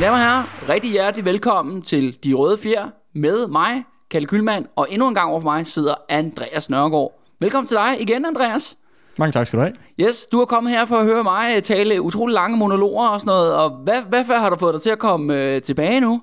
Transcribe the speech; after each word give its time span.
Mine 0.00 0.06
damer 0.08 0.18
og 0.18 0.24
herrer, 0.24 0.68
rigtig 0.68 0.90
hjertelig 0.90 1.24
velkommen 1.24 1.82
til 1.82 2.24
De 2.24 2.34
Røde 2.34 2.58
Fjer 2.58 2.88
med 3.14 3.46
mig, 3.46 3.84
Kalle 4.10 4.28
Kylmand, 4.28 4.64
og 4.76 4.86
endnu 4.90 5.08
en 5.08 5.14
gang 5.14 5.30
over 5.30 5.40
for 5.40 5.44
mig 5.44 5.66
sidder 5.66 5.94
Andreas 6.08 6.70
Nørgaard. 6.70 7.20
Velkommen 7.40 7.66
til 7.66 7.76
dig 7.76 8.00
igen, 8.00 8.24
Andreas. 8.24 8.76
Mange 9.18 9.32
tak 9.32 9.46
skal 9.46 9.58
du 9.58 9.62
have. 9.62 9.74
Yes, 10.00 10.26
du 10.26 10.38
har 10.38 10.44
kommet 10.44 10.72
her 10.72 10.84
for 10.84 10.96
at 10.96 11.04
høre 11.04 11.22
mig 11.22 11.62
tale 11.62 12.02
utrolig 12.02 12.34
lange 12.34 12.56
monologer 12.56 13.08
og 13.08 13.20
sådan 13.20 13.30
noget, 13.30 13.54
og 13.54 13.70
hvad, 13.70 14.02
hvad 14.02 14.38
har 14.38 14.50
du 14.50 14.56
fået 14.56 14.74
dig 14.74 14.82
til 14.82 14.90
at 14.90 14.98
komme 14.98 15.34
øh, 15.34 15.62
tilbage 15.62 16.00
nu? 16.00 16.22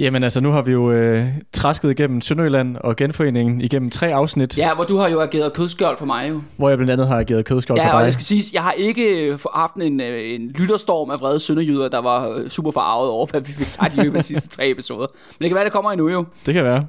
Jamen 0.00 0.22
altså, 0.22 0.40
nu 0.40 0.50
har 0.50 0.62
vi 0.62 0.72
jo 0.72 0.92
øh, 0.92 1.26
træsket 1.52 1.90
igennem 1.90 2.20
Sønderjylland 2.20 2.76
og 2.76 2.96
genforeningen 2.96 3.60
igennem 3.60 3.90
tre 3.90 4.14
afsnit. 4.14 4.58
Ja, 4.58 4.74
hvor 4.74 4.84
du 4.84 4.96
har 4.96 5.08
jo 5.08 5.20
ageret 5.20 5.52
kødskjold 5.52 5.98
for 5.98 6.06
mig 6.06 6.30
jo. 6.30 6.42
Hvor 6.56 6.68
jeg 6.68 6.78
blandt 6.78 6.92
andet 6.92 7.08
har 7.08 7.18
ageret 7.18 7.44
kødskjold 7.44 7.78
ja, 7.78 7.86
for 7.86 7.90
dig. 7.90 7.98
og 7.98 8.04
jeg 8.04 8.12
skal 8.12 8.24
sige, 8.24 8.42
jeg 8.52 8.62
har 8.62 8.72
ikke 8.72 9.26
øh, 9.26 9.38
haft 9.54 9.74
en, 9.74 10.00
øh, 10.00 10.34
en 10.34 10.48
lytterstorm 10.48 11.10
af 11.10 11.20
vrede 11.20 11.40
sønderjyder, 11.40 11.88
der 11.88 11.98
var 11.98 12.28
øh, 12.28 12.48
super 12.48 12.70
farvet 12.70 13.10
over, 13.10 13.26
hvad 13.26 13.40
vi 13.40 13.52
fik 13.52 13.68
sagt 13.68 13.94
i 13.94 14.00
løbet 14.00 14.16
af 14.16 14.22
de 14.22 14.26
sidste 14.26 14.48
tre 14.48 14.70
episoder. 14.70 15.06
Men 15.38 15.44
det 15.44 15.50
kan 15.50 15.54
være, 15.54 15.64
det 15.64 15.72
kommer 15.72 15.90
endnu 15.92 16.08
jo. 16.08 16.24
Det 16.46 16.54
kan 16.54 16.64
være. 16.64 16.86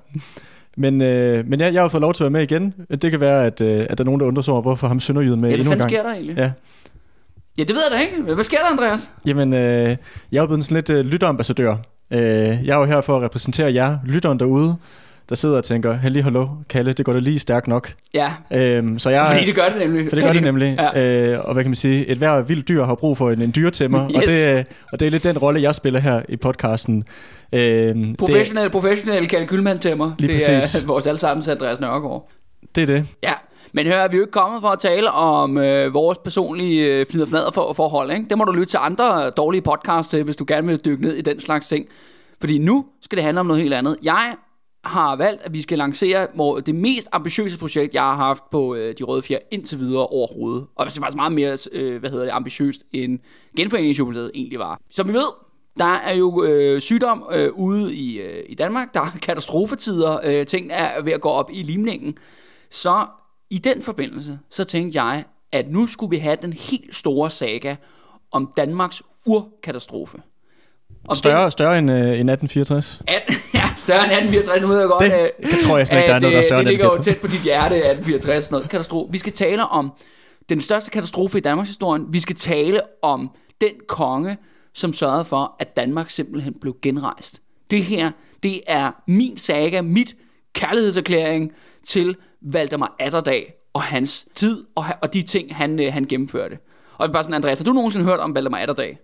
Men, 0.77 1.01
øh, 1.01 1.47
men 1.47 1.59
ja, 1.59 1.73
jeg 1.73 1.81
har 1.81 1.89
fået 1.89 2.01
lov 2.01 2.13
til 2.13 2.23
at 2.23 2.33
være 2.33 2.41
med 2.41 2.51
igen. 2.51 2.73
Det 3.01 3.11
kan 3.11 3.19
være, 3.19 3.45
at, 3.45 3.61
øh, 3.61 3.85
at 3.89 3.97
der 3.97 4.03
er 4.03 4.05
nogen, 4.05 4.19
der 4.19 4.25
undrer 4.25 4.41
sig 4.41 4.51
over, 4.51 4.61
hvorfor 4.61 4.87
ham 4.87 4.99
sønderjyden 4.99 5.41
med 5.41 5.49
ja, 5.49 5.55
endnu 5.55 5.71
en 5.71 5.79
gang. 5.79 5.91
sker 5.91 6.03
der 6.03 6.11
egentlig? 6.11 6.37
Ja. 6.37 6.51
Ja, 7.57 7.63
det 7.63 7.75
ved 7.75 7.81
jeg 7.89 7.97
da 7.97 8.01
ikke. 8.03 8.33
Hvad 8.33 8.43
sker 8.43 8.57
der, 8.57 8.71
Andreas? 8.71 9.11
Jamen, 9.25 9.53
øh, 9.53 9.97
jeg 10.31 10.41
er 10.41 10.45
blevet 10.45 10.63
sådan 10.63 10.75
lidt 10.75 10.89
øh, 10.89 11.05
lytterambassadør. 11.05 11.75
Øh, 12.11 12.19
jeg 12.65 12.73
er 12.73 12.77
jo 12.77 12.85
her 12.85 13.01
for 13.01 13.17
at 13.17 13.23
repræsentere 13.23 13.73
jer, 13.73 13.97
lytteren 14.05 14.39
derude, 14.39 14.75
der 15.29 15.35
sidder 15.35 15.57
og 15.57 15.63
tænker, 15.63 15.93
heldig 15.93 16.23
hallo, 16.23 16.47
Kalle, 16.69 16.93
det 16.93 17.05
går 17.05 17.13
da 17.13 17.19
lige 17.19 17.39
stærkt 17.39 17.67
nok. 17.67 17.93
Ja, 18.13 18.33
Øhm, 18.51 18.99
så 18.99 19.09
jeg, 19.09 19.27
fordi 19.33 19.45
det 19.45 19.55
gør 19.55 19.69
det 19.69 19.79
nemlig. 19.79 20.09
For 20.09 20.15
det 20.15 20.25
gør 20.25 20.31
det 20.31 20.43
nemlig. 20.43 20.77
Ja. 20.95 21.01
Øh, 21.33 21.39
og 21.45 21.53
hvad 21.53 21.63
kan 21.63 21.69
man 21.69 21.75
sige? 21.75 22.05
Et 22.07 22.17
hver 22.17 22.41
vildt 22.41 22.67
dyr 22.67 22.85
har 22.85 22.95
brug 22.95 23.17
for 23.17 23.31
en, 23.31 23.41
en 23.41 23.53
dyretæmmer. 23.55 24.09
Yes. 24.09 24.15
og, 24.15 24.23
det, 24.25 24.65
og 24.91 24.99
det 24.99 25.05
er 25.05 25.09
lidt 25.09 25.23
den 25.23 25.37
rolle, 25.37 25.61
jeg 25.61 25.75
spiller 25.75 25.99
her 25.99 26.21
i 26.29 26.35
podcasten. 26.37 27.03
Øh, 27.53 27.95
Professionel, 28.19 28.69
professionel 28.69 29.27
Kalle 29.27 29.47
Kylmand 29.47 29.79
tæmmer. 29.79 30.11
Lige 30.19 30.33
det 30.33 30.41
præcis. 30.47 30.75
er 30.83 30.87
vores 30.87 31.07
allesammens 31.07 31.47
Andreas 31.47 31.79
Nørgaard. 31.79 32.29
Det, 32.61 32.75
det 32.75 32.81
er 32.81 32.85
det. 32.87 33.05
Ja, 33.23 33.33
men 33.73 33.87
hør, 33.87 34.07
vi 34.07 34.15
er 34.15 34.17
jo 34.17 34.23
ikke 34.23 34.31
kommet 34.31 34.61
for 34.61 34.69
at 34.69 34.79
tale 34.79 35.11
om 35.11 35.57
øh, 35.57 35.93
vores 35.93 36.17
personlige 36.17 36.99
øh, 36.99 37.05
og 37.21 37.27
fnader 37.27 37.51
for, 37.51 37.73
forhold. 37.73 38.11
Ikke? 38.11 38.25
Det 38.29 38.37
må 38.37 38.43
du 38.43 38.51
lytte 38.51 38.65
til 38.65 38.79
andre 38.81 39.29
dårlige 39.29 39.61
podcasts 39.61 40.09
til, 40.09 40.23
hvis 40.23 40.35
du 40.35 40.45
gerne 40.47 40.67
vil 40.67 40.85
dykke 40.85 41.03
ned 41.03 41.15
i 41.15 41.21
den 41.21 41.39
slags 41.39 41.67
ting. 41.67 41.85
Fordi 42.39 42.57
nu 42.57 42.85
skal 43.01 43.15
det 43.15 43.23
handle 43.23 43.39
om 43.39 43.45
noget 43.45 43.61
helt 43.61 43.73
andet. 43.73 43.97
Jeg 44.03 44.35
har 44.83 45.15
valgt, 45.15 45.41
at 45.43 45.53
vi 45.53 45.61
skal 45.61 45.77
lancere 45.77 46.27
det 46.65 46.75
mest 46.75 47.07
ambitiøse 47.11 47.59
projekt, 47.59 47.93
jeg 47.93 48.03
har 48.03 48.15
haft 48.15 48.43
på 48.51 48.75
øh, 48.75 48.95
De 48.99 49.03
Røde 49.03 49.21
Fjer 49.21 49.39
indtil 49.51 49.79
videre 49.79 50.07
overhovedet. 50.07 50.65
Og 50.75 50.85
det 50.85 50.97
er 50.97 51.01
faktisk 51.01 51.15
meget 51.15 51.31
mere 51.31 51.57
øh, 51.71 51.99
hvad 51.99 52.09
hedder 52.09 52.25
det, 52.25 52.31
ambitiøst, 52.31 52.81
end 52.91 53.19
genforeningsjubilæet 53.57 54.31
egentlig 54.35 54.59
var. 54.59 54.79
Som 54.89 55.07
vi 55.07 55.13
ved, 55.13 55.31
der 55.79 55.85
er 55.85 56.15
jo 56.15 56.43
øh, 56.43 56.81
sygdom 56.81 57.25
øh, 57.31 57.49
ude 57.53 57.95
i, 57.95 58.19
øh, 58.19 58.43
i 58.49 58.55
Danmark. 58.55 58.93
Der 58.93 59.01
er 59.01 59.11
katastrofetider. 59.27 60.19
Øh, 60.23 60.45
ting 60.45 60.67
er 60.71 61.01
ved 61.01 61.13
at 61.13 61.21
gå 61.21 61.29
op 61.29 61.49
i 61.53 61.63
limningen. 61.63 62.17
Så 62.69 63.05
i 63.51 63.57
den 63.57 63.81
forbindelse, 63.81 64.39
så 64.49 64.63
tænkte 64.63 65.03
jeg, 65.03 65.23
at 65.51 65.69
nu 65.69 65.87
skulle 65.87 66.09
vi 66.09 66.17
have 66.17 66.37
den 66.41 66.53
helt 66.53 66.95
store 66.95 67.29
saga 67.29 67.75
om 68.31 68.53
Danmarks 68.57 69.03
urkatastrofe. 69.25 70.17
Om 71.07 71.15
Større, 71.15 71.51
større 71.51 71.77
end, 71.79 71.91
øh, 71.91 71.97
end 71.97 72.29
1864. 72.29 73.01
At, 73.07 73.21
ja, 73.53 73.69
større 73.75 74.03
end 74.03 74.11
1864, 74.11 74.61
nu 74.61 74.67
ved 74.67 74.79
jeg 74.79 74.87
godt, 74.87 75.03
Det- 75.03 75.11
at, 75.11 75.31
det 75.51 75.59
tror 75.65 75.77
jeg 75.77 75.87
slet 75.87 75.97
ikke, 75.97 76.07
der 76.07 76.15
er 76.15 76.19
noget, 76.19 76.31
der 76.33 76.37
er 76.37 76.39
at, 76.39 76.45
større 76.45 76.59
det 76.59 76.63
end 76.67 76.69
ligger 76.69 76.85
jo 76.85 76.91
1864. 76.91 77.05
tæt 77.05 77.21
på 77.21 77.27
dit 77.27 77.43
hjerte, 77.43 77.75
1864, 77.75 78.43
sådan 78.43 78.55
noget 78.55 78.69
katastrofe. 78.69 79.11
Vi 79.11 79.17
skal 79.17 79.33
tale 79.33 79.65
om 79.65 79.91
den 80.49 80.61
største 80.61 80.91
katastrofe 80.91 81.37
i 81.37 81.41
Danmarks 81.41 81.69
historie. 81.69 82.01
Vi 82.09 82.19
skal 82.19 82.35
tale 82.35 82.81
om 83.01 83.31
den 83.61 83.71
konge, 83.87 84.37
som 84.73 84.93
sørgede 84.93 85.25
for, 85.25 85.55
at 85.59 85.75
Danmark 85.77 86.09
simpelthen 86.09 86.53
blev 86.61 86.75
genrejst. 86.81 87.41
Det 87.71 87.83
her, 87.83 88.11
det 88.43 88.61
er 88.67 88.91
min 89.07 89.37
saga, 89.37 89.81
mit 89.81 90.15
kærlighedserklæring 90.53 91.51
til 91.83 92.15
Valdemar 92.41 92.95
Atterdag 92.99 93.53
og 93.73 93.81
hans 93.81 94.25
tid 94.35 94.63
og, 94.75 94.85
og 95.01 95.13
de 95.13 95.21
ting, 95.21 95.55
han, 95.55 95.79
øh, 95.79 95.93
han 95.93 96.05
gennemførte. 96.05 96.57
Og 96.97 97.11
bare 97.11 97.23
sådan, 97.23 97.33
Andreas, 97.35 97.59
har 97.59 97.65
du 97.65 97.73
nogensinde 97.73 98.05
hørt 98.05 98.19
om 98.19 98.35
Valdemar 98.35 98.57
Atterdag? 98.57 98.99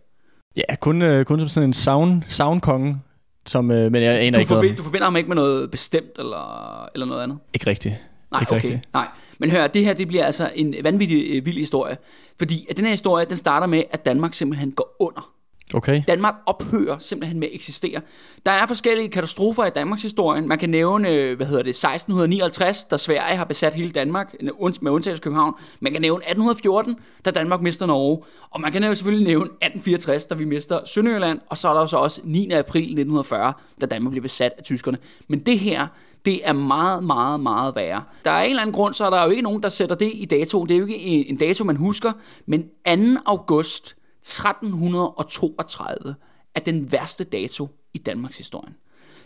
Ja, 0.57 0.75
kun, 0.81 1.01
øh, 1.01 1.25
kun 1.25 1.39
som 1.39 1.47
sådan 1.49 1.69
en 1.69 1.73
sound, 1.73 2.23
soundkonge, 2.27 3.01
som, 3.45 3.71
øh, 3.71 3.91
men 3.91 4.03
jeg 4.03 4.19
aner 4.19 4.37
Du, 4.37 4.39
ikke 4.39 4.69
om. 4.69 4.75
du 4.75 4.83
forbinder 4.83 5.05
ham 5.05 5.15
ikke 5.15 5.27
med 5.27 5.35
noget 5.35 5.71
bestemt 5.71 6.11
eller, 6.19 6.85
eller 6.93 7.05
noget 7.05 7.23
andet? 7.23 7.37
Ikke 7.53 7.67
rigtigt. 7.67 7.95
Nej, 8.31 8.41
ikke 8.41 8.51
okay. 8.51 8.61
rigtigt. 8.61 8.93
Nej. 8.93 9.07
Men 9.39 9.51
hør, 9.51 9.67
det 9.67 9.85
her 9.85 9.93
det 9.93 10.07
bliver 10.07 10.25
altså 10.25 10.51
en 10.55 10.75
vanvittig 10.83 11.37
øh, 11.37 11.45
vild 11.45 11.57
historie. 11.57 11.97
Fordi 12.37 12.65
at 12.69 12.77
den 12.77 12.85
her 12.85 12.91
historie, 12.91 13.25
den 13.25 13.37
starter 13.37 13.67
med, 13.67 13.83
at 13.91 14.05
Danmark 14.05 14.33
simpelthen 14.33 14.71
går 14.71 14.95
under. 14.99 15.33
Okay. 15.73 16.01
Danmark 16.07 16.35
ophører 16.45 16.99
simpelthen 16.99 17.39
med 17.39 17.47
at 17.47 17.55
eksistere. 17.55 18.01
Der 18.45 18.51
er 18.51 18.65
forskellige 18.65 19.09
katastrofer 19.09 19.65
i 19.65 19.69
Danmarks 19.69 20.01
historien. 20.01 20.47
Man 20.47 20.59
kan 20.59 20.69
nævne, 20.69 21.09
øh, 21.09 21.37
hvad 21.37 21.47
hedder 21.47 21.63
det, 21.63 21.69
1659, 21.69 22.83
da 22.83 22.97
Sverige 22.97 23.37
har 23.37 23.45
besat 23.45 23.73
hele 23.73 23.91
Danmark, 23.91 24.35
med 24.41 24.51
undtagelse 24.59 25.11
af 25.11 25.21
København. 25.21 25.53
Man 25.79 25.91
kan 25.91 26.01
nævne 26.01 26.23
1814, 26.23 26.95
da 27.25 27.31
Danmark 27.31 27.61
mister 27.61 27.85
Norge. 27.85 28.23
Og 28.49 28.61
man 28.61 28.71
kan 28.71 28.81
nævne, 28.81 28.95
selvfølgelig 28.95 29.27
nævne 29.27 29.45
1864, 29.45 30.25
da 30.25 30.35
vi 30.35 30.45
mister 30.45 30.79
Sønderjylland. 30.85 31.39
Og 31.49 31.57
så 31.57 31.69
er 31.69 31.73
der 31.73 31.85
så 31.85 31.97
også 31.97 32.21
9. 32.23 32.51
april 32.51 32.81
1940, 32.81 33.53
da 33.81 33.85
Danmark 33.85 34.11
bliver 34.11 34.21
besat 34.21 34.53
af 34.57 34.63
tyskerne. 34.63 34.97
Men 35.27 35.39
det 35.39 35.59
her, 35.59 35.87
det 36.25 36.39
er 36.43 36.53
meget, 36.53 37.03
meget, 37.03 37.39
meget 37.39 37.75
værre. 37.75 38.03
Der 38.25 38.31
er 38.31 38.43
en 38.43 38.49
eller 38.49 38.61
anden 38.61 38.73
grund, 38.73 38.93
så 38.93 39.05
er 39.05 39.09
der 39.09 39.23
jo 39.23 39.29
ikke 39.29 39.41
nogen, 39.41 39.63
der 39.63 39.69
sætter 39.69 39.95
det 39.95 40.11
i 40.13 40.25
datoen. 40.25 40.69
Det 40.69 40.75
er 40.75 40.79
jo 40.79 40.85
ikke 40.85 41.29
en 41.29 41.37
dato, 41.37 41.63
man 41.63 41.75
husker. 41.75 42.11
Men 42.45 42.63
2. 42.63 43.21
august 43.25 43.96
1332 44.27 46.15
er 46.55 46.59
den 46.59 46.91
værste 46.91 47.23
dato 47.23 47.67
i 47.93 47.97
Danmarks 47.97 48.37
historie. 48.37 48.73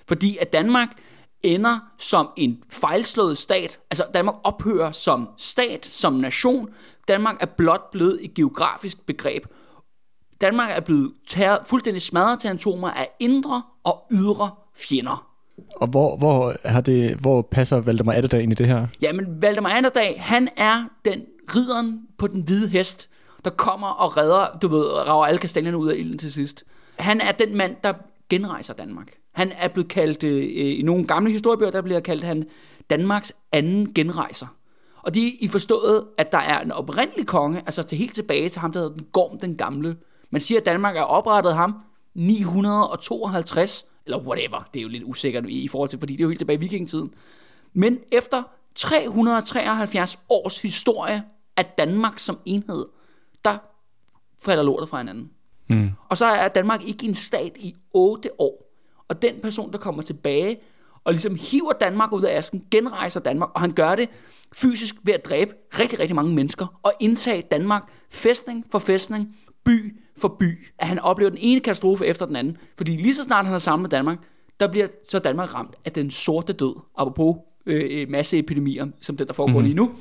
Fordi 0.07 0.37
at 0.37 0.53
Danmark 0.53 0.89
ender 1.43 1.79
som 1.97 2.29
en 2.37 2.63
fejlslået 2.69 3.37
stat. 3.37 3.79
Altså 3.91 4.05
Danmark 4.13 4.35
ophører 4.43 4.91
som 4.91 5.29
stat, 5.37 5.85
som 5.85 6.13
nation. 6.13 6.69
Danmark 7.07 7.35
er 7.41 7.45
blot 7.45 7.91
blevet 7.91 8.25
et 8.25 8.33
geografisk 8.33 9.05
begreb. 9.05 9.45
Danmark 10.41 10.69
er 10.71 10.79
blevet 10.79 11.13
taget, 11.27 11.59
fuldstændig 11.65 12.01
smadret 12.01 12.39
til 12.39 12.47
atomer 12.47 12.89
af 12.89 13.09
indre 13.19 13.63
og 13.83 14.03
ydre 14.11 14.51
fjender. 14.77 15.27
Og 15.75 15.87
hvor, 15.87 16.17
hvor, 16.17 16.55
har 16.65 16.81
det, 16.81 17.15
hvor 17.15 17.41
passer 17.41 17.77
Valdemar 17.77 18.13
Atterdag 18.13 18.43
ind 18.43 18.51
i 18.51 18.55
det 18.55 18.67
her? 18.67 18.87
Jamen, 19.01 19.41
Valdemar 19.41 19.69
Atterdag, 19.69 20.21
han 20.23 20.49
er 20.57 20.83
den 21.05 21.25
ridderen 21.55 22.01
på 22.17 22.27
den 22.27 22.41
hvide 22.41 22.69
hest, 22.69 23.09
der 23.45 23.49
kommer 23.49 23.87
og 23.87 24.17
redder, 24.17 24.47
du 24.61 24.67
ved, 24.67 24.85
rager 24.93 25.25
alle 25.25 25.39
kastanjerne 25.39 25.77
ud 25.77 25.87
af 25.87 25.95
ilden 25.97 26.17
til 26.17 26.31
sidst. 26.31 26.63
Han 26.99 27.21
er 27.21 27.31
den 27.31 27.57
mand, 27.57 27.75
der 27.83 27.93
genrejser 28.29 28.73
Danmark. 28.73 29.17
Han 29.31 29.51
er 29.57 29.67
blevet 29.67 29.89
kaldt, 29.89 30.23
øh, 30.23 30.37
øh, 30.37 30.79
i 30.79 30.81
nogle 30.81 31.07
gamle 31.07 31.31
historiebøger, 31.31 31.71
der 31.71 31.81
bliver 31.81 31.99
kaldt 31.99 32.23
han 32.23 32.45
Danmarks 32.89 33.33
anden 33.51 33.93
genrejser. 33.93 34.47
Og 35.03 35.13
de 35.13 35.27
er 35.27 35.31
i 35.39 35.47
forstået, 35.47 36.07
at 36.17 36.31
der 36.31 36.37
er 36.37 36.61
en 36.61 36.71
oprindelig 36.71 37.27
konge, 37.27 37.59
altså 37.59 37.83
til 37.83 37.97
helt 37.97 38.15
tilbage 38.15 38.49
til 38.49 38.61
ham, 38.61 38.71
der 38.71 38.79
hedder 38.79 38.95
den 38.95 39.07
Gorm 39.11 39.39
den 39.39 39.55
Gamle. 39.55 39.97
Man 40.29 40.41
siger, 40.41 40.59
at 40.59 40.65
Danmark 40.65 40.97
er 40.97 41.01
oprettet 41.01 41.55
ham 41.55 41.75
952, 42.13 43.85
eller 44.05 44.19
whatever. 44.19 44.69
Det 44.73 44.79
er 44.79 44.83
jo 44.83 44.89
lidt 44.89 45.03
usikkert 45.03 45.45
i 45.45 45.63
i 45.63 45.67
forhold 45.67 45.89
til, 45.89 45.99
fordi 45.99 46.13
det 46.13 46.19
er 46.19 46.23
jo 46.23 46.29
helt 46.29 46.39
tilbage 46.39 46.57
i 46.57 46.59
vikingetiden. 46.59 47.13
Men 47.73 47.99
efter 48.11 48.43
373 48.75 50.19
års 50.29 50.61
historie 50.61 51.23
af 51.57 51.65
Danmark 51.65 52.19
som 52.19 52.39
enhed, 52.45 52.85
der 53.45 53.57
falder 54.41 54.63
lortet 54.63 54.89
fra 54.89 54.97
hinanden. 54.97 55.31
Mm. 55.67 55.89
Og 56.09 56.17
så 56.17 56.25
er 56.25 56.47
Danmark 56.47 56.87
ikke 56.87 57.05
en 57.05 57.15
stat 57.15 57.51
i 57.55 57.75
8 57.93 58.29
år. 58.39 58.71
Og 59.07 59.21
den 59.21 59.35
person, 59.41 59.71
der 59.71 59.77
kommer 59.77 60.01
tilbage 60.01 60.59
og 61.03 61.13
ligesom 61.13 61.35
hiver 61.35 61.71
Danmark 61.81 62.13
ud 62.13 62.23
af 62.23 62.37
asken, 62.37 62.63
genrejser 62.71 63.19
Danmark, 63.19 63.49
og 63.53 63.61
han 63.61 63.71
gør 63.71 63.95
det 63.95 64.09
fysisk 64.53 64.95
ved 65.03 65.13
at 65.13 65.25
dræbe 65.25 65.53
rigtig, 65.79 65.99
rigtig 65.99 66.15
mange 66.15 66.35
mennesker, 66.35 66.79
og 66.83 66.93
indtage 66.99 67.41
Danmark 67.41 67.83
fæstning 68.09 68.65
for 68.71 68.79
fæstning, 68.79 69.35
by 69.65 69.97
for 70.17 70.27
by, 70.39 70.67
at 70.77 70.87
han 70.87 70.99
oplever 70.99 71.29
den 71.29 71.39
ene 71.41 71.59
katastrofe 71.59 72.05
efter 72.05 72.25
den 72.25 72.35
anden. 72.35 72.57
Fordi 72.77 72.91
lige 72.91 73.15
så 73.15 73.23
snart 73.23 73.45
han 73.45 73.51
har 73.51 73.59
samlet 73.59 73.91
Danmark, 73.91 74.17
der 74.59 74.67
bliver 74.71 74.87
så 75.09 75.19
Danmark 75.19 75.53
ramt 75.53 75.75
af 75.85 75.91
den 75.91 76.11
sorte 76.11 76.53
død, 76.53 76.75
apropos 76.97 77.35
øh, 77.65 78.09
masseepidemier, 78.09 78.87
som 79.01 79.17
den, 79.17 79.27
der 79.27 79.33
foregår 79.33 79.51
mm-hmm. 79.51 79.65
lige 79.65 79.75
nu. 79.75 79.91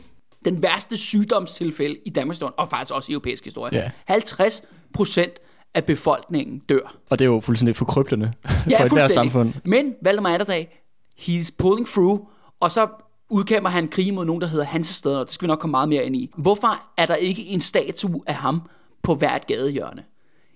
Den 0.44 0.62
værste 0.62 0.96
sygdomstilfælde 0.96 1.98
i 2.06 2.10
Danmarks 2.10 2.36
historie, 2.36 2.52
og 2.52 2.68
faktisk 2.68 2.94
også 2.94 3.12
i 3.12 3.14
europæisk 3.14 3.44
historie. 3.44 3.76
Ja. 3.78 3.90
50 4.04 4.62
procent 4.94 5.32
af 5.74 5.84
befolkningen 5.84 6.58
dør. 6.58 6.96
Og 7.10 7.18
det 7.18 7.24
er 7.24 7.28
jo 7.28 7.40
fuldstændig 7.40 7.76
forkrøblende 7.76 8.32
for 8.88 9.04
et 9.04 9.10
samfund. 9.10 9.54
Men 9.64 9.94
Valdemar 10.02 10.34
Atterdag, 10.34 10.82
he's 11.18 11.50
pulling 11.58 11.88
through, 11.88 12.20
og 12.60 12.70
så 12.70 12.88
udkæmper 13.30 13.70
han 13.70 13.88
krig 13.88 14.14
mod 14.14 14.24
nogen, 14.24 14.40
der 14.40 14.46
hedder 14.46 14.64
Hansesteder, 14.64 15.18
og 15.18 15.26
det 15.26 15.34
skal 15.34 15.46
vi 15.46 15.48
nok 15.48 15.58
komme 15.58 15.70
meget 15.70 15.88
mere 15.88 16.04
ind 16.04 16.16
i. 16.16 16.30
Hvorfor 16.36 16.82
er 16.96 17.06
der 17.06 17.14
ikke 17.14 17.46
en 17.46 17.60
statue 17.60 18.22
af 18.26 18.34
ham 18.34 18.62
på 19.02 19.14
hvert 19.14 19.46
gadehjørne? 19.46 20.04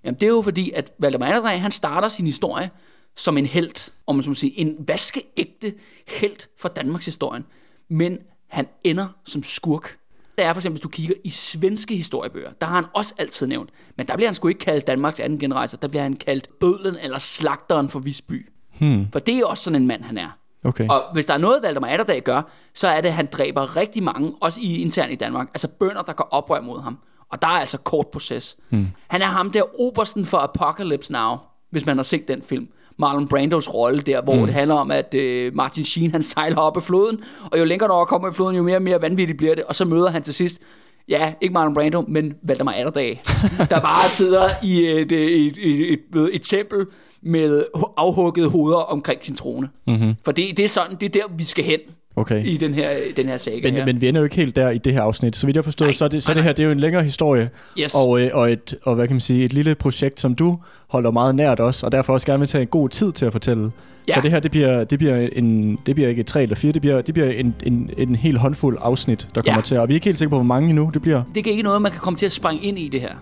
Jamen 0.05 0.21
det 0.21 0.27
er 0.27 0.31
jo 0.31 0.43
fordi, 0.43 0.71
at 0.71 0.93
Valdemar 0.99 1.27
Atterdag, 1.27 1.61
han 1.61 1.71
starter 1.71 2.09
sin 2.09 2.27
historie 2.27 2.71
som 3.17 3.39
en 3.39 3.47
held, 3.47 3.91
om 4.07 4.17
man 4.17 4.25
må 4.27 4.35
sige, 4.35 4.59
en 4.59 4.77
vaskeægte 4.89 5.75
held 6.09 6.37
for 6.59 6.69
Danmarks 6.69 7.05
historien. 7.05 7.45
Men 7.89 8.19
han 8.49 8.67
ender 8.85 9.07
som 9.25 9.43
skurk. 9.43 9.99
det 10.39 10.45
er 10.45 10.53
for 10.53 10.59
eksempel, 10.59 10.75
hvis 10.75 10.83
du 10.83 10.89
kigger 10.89 11.15
i 11.25 11.29
svenske 11.31 11.97
historiebøger, 11.97 12.53
der 12.61 12.67
har 12.67 12.75
han 12.75 12.85
også 12.93 13.15
altid 13.19 13.47
nævnt, 13.47 13.71
men 13.97 14.07
der 14.07 14.17
bliver 14.17 14.29
han 14.29 14.35
sgu 14.35 14.49
ikke 14.49 14.61
kaldt 14.61 14.87
Danmarks 14.87 15.21
anden 15.21 15.39
genrejser, 15.39 15.77
der 15.79 15.89
bliver 15.89 16.03
han 16.03 16.17
kaldt 16.17 16.49
bødlen 16.61 16.97
eller 17.03 17.19
slagteren 17.19 17.89
for 17.89 17.99
Visby. 17.99 18.49
Hmm. 18.79 19.07
For 19.13 19.19
det 19.19 19.39
er 19.39 19.47
også 19.47 19.65
sådan 19.65 19.83
en 19.83 19.87
mand, 19.87 20.03
han 20.03 20.19
er. 20.19 20.39
Okay. 20.65 20.89
Og 20.89 21.03
hvis 21.13 21.27
der 21.27 21.35
er 21.35 21.39
noget, 21.39 21.63
Valdemar 21.63 21.89
Atterdag 21.89 22.23
gør, 22.23 22.43
så 22.75 22.89
er 22.89 23.01
det, 23.01 23.09
at 23.09 23.15
han 23.15 23.29
dræber 23.33 23.77
rigtig 23.77 24.03
mange, 24.03 24.35
også 24.41 24.61
i 24.63 24.83
internt 24.83 25.13
i 25.13 25.15
Danmark, 25.15 25.49
altså 25.49 25.69
bønder, 25.69 26.03
der 26.03 26.13
går 26.13 26.29
oprør 26.31 26.61
mod 26.61 26.83
ham. 26.83 26.99
Og 27.29 27.43
der 27.43 27.49
er 27.49 27.53
altså 27.53 27.79
kort 27.79 28.09
proces. 28.09 28.57
Hmm. 28.69 28.89
Han 29.09 29.23
er 29.23 29.27
ham 29.27 29.51
der 29.51 29.81
obersten 29.81 30.27
for 30.27 30.39
Apocalypse 30.39 31.13
Now, 31.13 31.37
hvis 31.71 31.87
man 31.87 31.97
har 31.97 32.03
set 32.03 32.29
den 32.29 32.43
film. 32.43 32.69
Marlon 32.99 33.29
Brandos 33.29 33.75
rolle 33.75 34.01
der, 34.01 34.23
hvor 34.23 34.35
mm. 34.35 34.47
det 34.47 34.55
handler 34.55 34.75
om, 34.75 34.91
at 34.91 35.15
øh, 35.15 35.55
Martin 35.55 35.85
Sheen 35.85 36.11
han 36.11 36.23
sejler 36.23 36.57
op 36.57 36.77
af 36.77 36.83
floden, 36.83 37.21
og 37.53 37.59
jo 37.59 37.65
længere 37.65 37.91
over 37.91 38.05
kommer 38.05 38.29
i 38.29 38.33
floden, 38.33 38.57
jo 38.57 38.63
mere 38.63 38.77
og 38.77 38.83
mere 38.83 39.03
vanvittigt 39.03 39.39
bliver 39.39 39.55
det, 39.55 39.65
og 39.65 39.75
så 39.75 39.85
møder 39.85 40.11
han 40.11 40.23
til 40.23 40.35
sidst, 40.35 40.63
ja, 41.09 41.35
ikke 41.41 41.53
Marlon 41.53 41.75
Brando, 41.75 42.05
men 42.09 42.35
Valdemar 42.43 42.73
Atterdag, 42.73 43.23
der 43.71 43.81
bare 43.81 44.09
sidder 44.09 44.49
i 44.63 44.87
et, 44.87 45.13
et, 45.13 45.47
et, 45.47 45.59
et, 45.59 46.01
et, 46.15 46.31
et 46.33 46.43
tempel 46.43 46.87
med 47.23 47.65
afhuggede 47.97 48.51
hoveder 48.51 48.77
omkring 48.77 49.25
sin 49.25 49.37
trone. 49.37 49.69
Mm-hmm. 49.87 50.15
For 50.25 50.33
det, 50.33 50.57
det 50.57 50.65
er 50.65 50.69
sådan, 50.69 50.97
det 51.01 51.17
er 51.17 51.21
der, 51.21 51.35
vi 51.37 51.45
skal 51.45 51.65
hen 51.65 51.81
Okay. 52.17 52.45
i 52.47 52.57
den 52.57 52.75
her, 52.75 52.91
den 53.17 53.29
her 53.29 53.37
saga 53.37 53.69
Men, 53.69 53.75
her. 53.75 53.87
men 53.87 54.01
vi 54.01 54.09
ender 54.09 54.21
jo 54.21 54.25
ikke 54.25 54.37
helt 54.37 54.57
der 54.57 54.71
i 54.71 54.79
det 54.79 54.93
her 54.93 55.03
afsnit. 55.03 55.37
Så 55.37 55.47
vidt 55.47 55.57
jeg 55.57 55.65
forstår, 55.65 55.87
Nej, 55.87 55.93
så 55.93 56.05
er 56.05 56.09
det, 56.09 56.23
så 56.23 56.29
nej, 56.31 56.35
det 56.35 56.43
her 56.45 56.53
det 56.53 56.63
er 56.63 56.67
jo 56.67 56.73
en 56.73 56.81
længere 56.81 57.03
historie. 57.03 57.51
Yes. 57.81 57.95
Og, 57.95 58.21
øh, 58.21 58.31
og, 58.33 58.53
et, 58.53 58.75
og 58.83 58.95
hvad 58.95 59.07
kan 59.07 59.15
man 59.15 59.21
sige, 59.21 59.45
et 59.45 59.53
lille 59.53 59.75
projekt, 59.75 60.21
som 60.21 60.35
du 60.35 60.59
holder 60.89 61.11
meget 61.11 61.35
nært 61.35 61.61
os, 61.61 61.83
og 61.83 61.93
derfor 61.93 62.13
også 62.13 62.27
gerne 62.27 62.39
vil 62.39 62.49
tage 62.49 62.63
en 62.63 62.69
god 62.69 62.89
tid 62.89 63.13
til 63.13 63.27
at 63.27 63.33
fortælle. 63.33 63.71
Ja. 64.09 64.13
Så 64.15 64.21
det 64.21 64.31
her, 64.31 64.41
det 64.41 64.51
bliver, 64.51 64.85
det 64.85 64.99
bliver, 64.99 65.29
en, 65.33 65.79
det 65.87 65.95
bliver 65.95 66.09
ikke 66.09 66.23
tre 66.23 66.43
eller 66.43 66.57
fire, 66.57 66.73
det 66.73 66.83
bliver, 66.83 67.01
det 67.03 67.15
bliver 67.15 67.31
en, 67.31 67.55
en, 67.67 67.91
en 67.99 68.15
helt 68.17 68.39
håndfuld 68.39 68.79
afsnit, 68.81 69.29
der 69.35 69.43
kommer 69.43 69.59
Ja. 69.59 69.63
til. 69.63 69.79
Og 69.79 69.89
vi 69.89 69.93
er 69.93 69.97
ikke 69.97 70.05
helt 70.05 70.19
sikre 70.19 70.31
på, 70.31 70.37
hvor 70.37 70.43
mange 70.45 70.69
endnu 70.69 70.91
det 70.95 71.03
bliver. 71.03 71.23
det 71.35 71.47
er 71.47 71.51
ikke 71.51 71.63
noget, 71.63 71.83
man 71.83 71.93
kan 71.93 72.01
komme 72.01 72.17
til 72.17 72.27
at 72.27 72.33
springe 72.33 72.63
ind 72.65 72.79
i 72.79 72.89
det 72.89 73.01
her. 73.01 73.15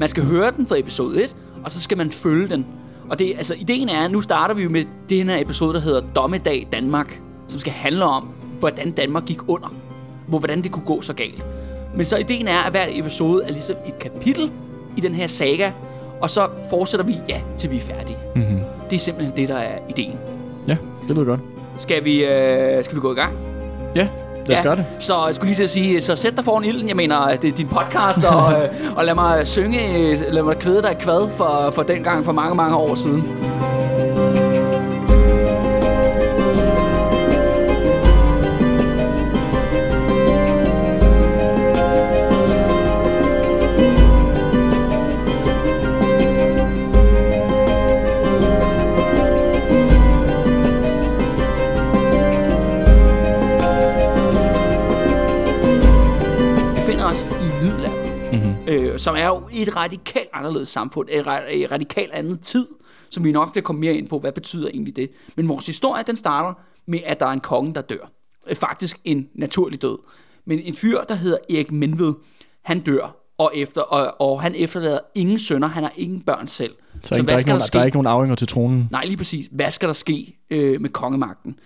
Man 0.00 0.08
skal 0.08 0.24
høre 0.24 0.52
den 0.56 0.66
fra 0.66 0.78
episode 0.78 1.24
1, 1.24 1.36
og 1.64 1.70
så 1.70 1.80
skal 1.80 1.98
man 1.98 2.10
følge 2.10 2.48
den. 2.48 2.66
Og 3.08 3.18
det, 3.18 3.32
altså, 3.36 3.54
ideen 3.58 3.88
er, 3.88 4.00
at 4.04 4.10
nu 4.10 4.20
starter 4.20 4.54
vi 4.54 4.62
jo 4.62 4.68
med 4.70 4.84
den 5.10 5.28
her 5.28 5.40
episode, 5.40 5.72
der 5.72 5.80
hedder 5.80 6.00
Dommedag 6.16 6.66
Danmark, 6.72 7.20
som 7.48 7.60
skal 7.60 7.72
handle 7.72 8.04
om, 8.04 8.28
hvordan 8.58 8.90
Danmark 8.90 9.24
gik 9.24 9.48
under. 9.48 9.74
Hvor, 10.26 10.38
hvordan 10.38 10.62
det 10.62 10.72
kunne 10.72 10.84
gå 10.86 11.00
så 11.00 11.12
galt. 11.12 11.46
Men 11.94 12.04
så 12.04 12.16
ideen 12.16 12.48
er, 12.48 12.58
at 12.58 12.70
hver 12.70 12.86
episode 12.90 13.44
er 13.44 13.52
ligesom 13.52 13.76
et 13.86 13.98
kapitel 13.98 14.50
i 14.96 15.00
den 15.00 15.14
her 15.14 15.26
saga, 15.26 15.72
og 16.20 16.30
så 16.30 16.48
fortsætter 16.70 17.06
vi, 17.06 17.14
ja, 17.28 17.40
til 17.56 17.70
vi 17.70 17.76
er 17.76 17.80
færdige. 17.80 18.18
Mm-hmm. 18.34 18.58
Det 18.90 18.96
er 18.96 19.00
simpelthen 19.00 19.36
det, 19.36 19.48
der 19.48 19.56
er 19.56 19.78
ideen. 19.88 20.18
Ja, 20.68 20.76
det 21.08 21.16
lyder 21.16 21.24
godt. 21.24 21.40
Skal 21.76 22.04
vi, 22.04 22.24
øh, 22.24 22.84
skal 22.84 22.96
vi 22.96 23.00
gå 23.00 23.12
i 23.12 23.14
gang? 23.14 23.32
Ja, 23.94 24.08
lad 24.46 24.56
os 24.56 24.62
gøre 24.62 24.76
det. 24.76 24.86
Så 24.98 25.26
jeg 25.26 25.34
skulle 25.34 25.48
lige 25.48 25.56
til 25.56 25.62
at 25.62 25.70
sige, 25.70 26.00
så 26.00 26.16
sæt 26.16 26.36
dig 26.36 26.44
foran 26.44 26.64
ilden. 26.64 26.88
Jeg 26.88 26.96
mener, 26.96 27.16
at 27.16 27.42
det 27.42 27.52
er 27.52 27.56
din 27.56 27.68
podcast, 27.68 28.24
og, 28.24 28.52
øh, 28.62 28.68
og 28.96 29.04
lad 29.04 29.14
mig 29.14 29.46
synge, 29.46 29.98
øh, 29.98 30.18
lad 30.32 30.42
mig 30.42 30.58
kvæde 30.58 30.82
dig 30.82 30.96
kvad 30.98 31.30
for, 31.30 31.72
for 31.74 31.82
den 31.82 32.02
gang 32.02 32.24
for 32.24 32.32
mange, 32.32 32.54
mange 32.54 32.76
år 32.76 32.94
siden. 32.94 33.24
Øh, 58.68 58.98
som 58.98 59.16
er 59.16 59.26
jo 59.26 59.42
et 59.52 59.76
radikalt 59.76 60.28
anderledes 60.32 60.68
samfund, 60.68 61.08
et, 61.10 61.26
et 61.50 61.72
radikalt 61.72 62.12
andet 62.12 62.40
tid, 62.40 62.66
som 63.10 63.24
vi 63.24 63.32
nok 63.32 63.48
skal 63.48 63.62
komme 63.62 63.80
mere 63.80 63.94
ind 63.94 64.08
på, 64.08 64.18
hvad 64.18 64.32
betyder 64.32 64.68
egentlig 64.68 64.96
det. 64.96 65.10
Men 65.36 65.48
vores 65.48 65.66
historie, 65.66 66.04
den 66.06 66.16
starter 66.16 66.54
med, 66.86 67.00
at 67.06 67.20
der 67.20 67.26
er 67.26 67.30
en 67.30 67.40
konge, 67.40 67.74
der 67.74 67.80
dør. 67.80 68.10
Øh, 68.46 68.56
Faktisk 68.56 69.00
en 69.04 69.28
naturlig 69.34 69.82
død. 69.82 69.98
Men 70.44 70.58
en 70.58 70.74
fyr, 70.74 71.00
der 71.00 71.14
hedder 71.14 71.38
Erik 71.50 71.72
Menved, 71.72 72.14
han 72.62 72.80
dør, 72.80 73.16
og, 73.38 73.52
efter, 73.54 73.80
og, 73.80 74.20
og 74.30 74.42
han 74.42 74.54
efterlader 74.54 74.98
ingen 75.14 75.38
sønner, 75.38 75.68
han 75.68 75.82
har 75.82 75.92
ingen 75.96 76.20
børn 76.20 76.46
selv. 76.46 76.74
Så, 77.02 77.08
så 77.08 77.14
ikke, 77.14 77.26
der, 77.26 77.34
er 77.34 77.38
ikke 77.38 77.48
nogen, 77.48 77.62
der 77.72 77.80
er 77.80 77.84
ikke 77.84 77.96
nogen 77.96 78.06
arvinger 78.06 78.36
til 78.36 78.46
tronen. 78.46 78.88
Nej, 78.90 79.04
lige 79.04 79.16
præcis. 79.16 79.48
Hvad 79.52 79.70
skal 79.70 79.88
der 79.88 79.92
ske 79.92 80.38
øh, 80.50 80.80
med 80.80 80.90
kongemagten? 80.90 81.58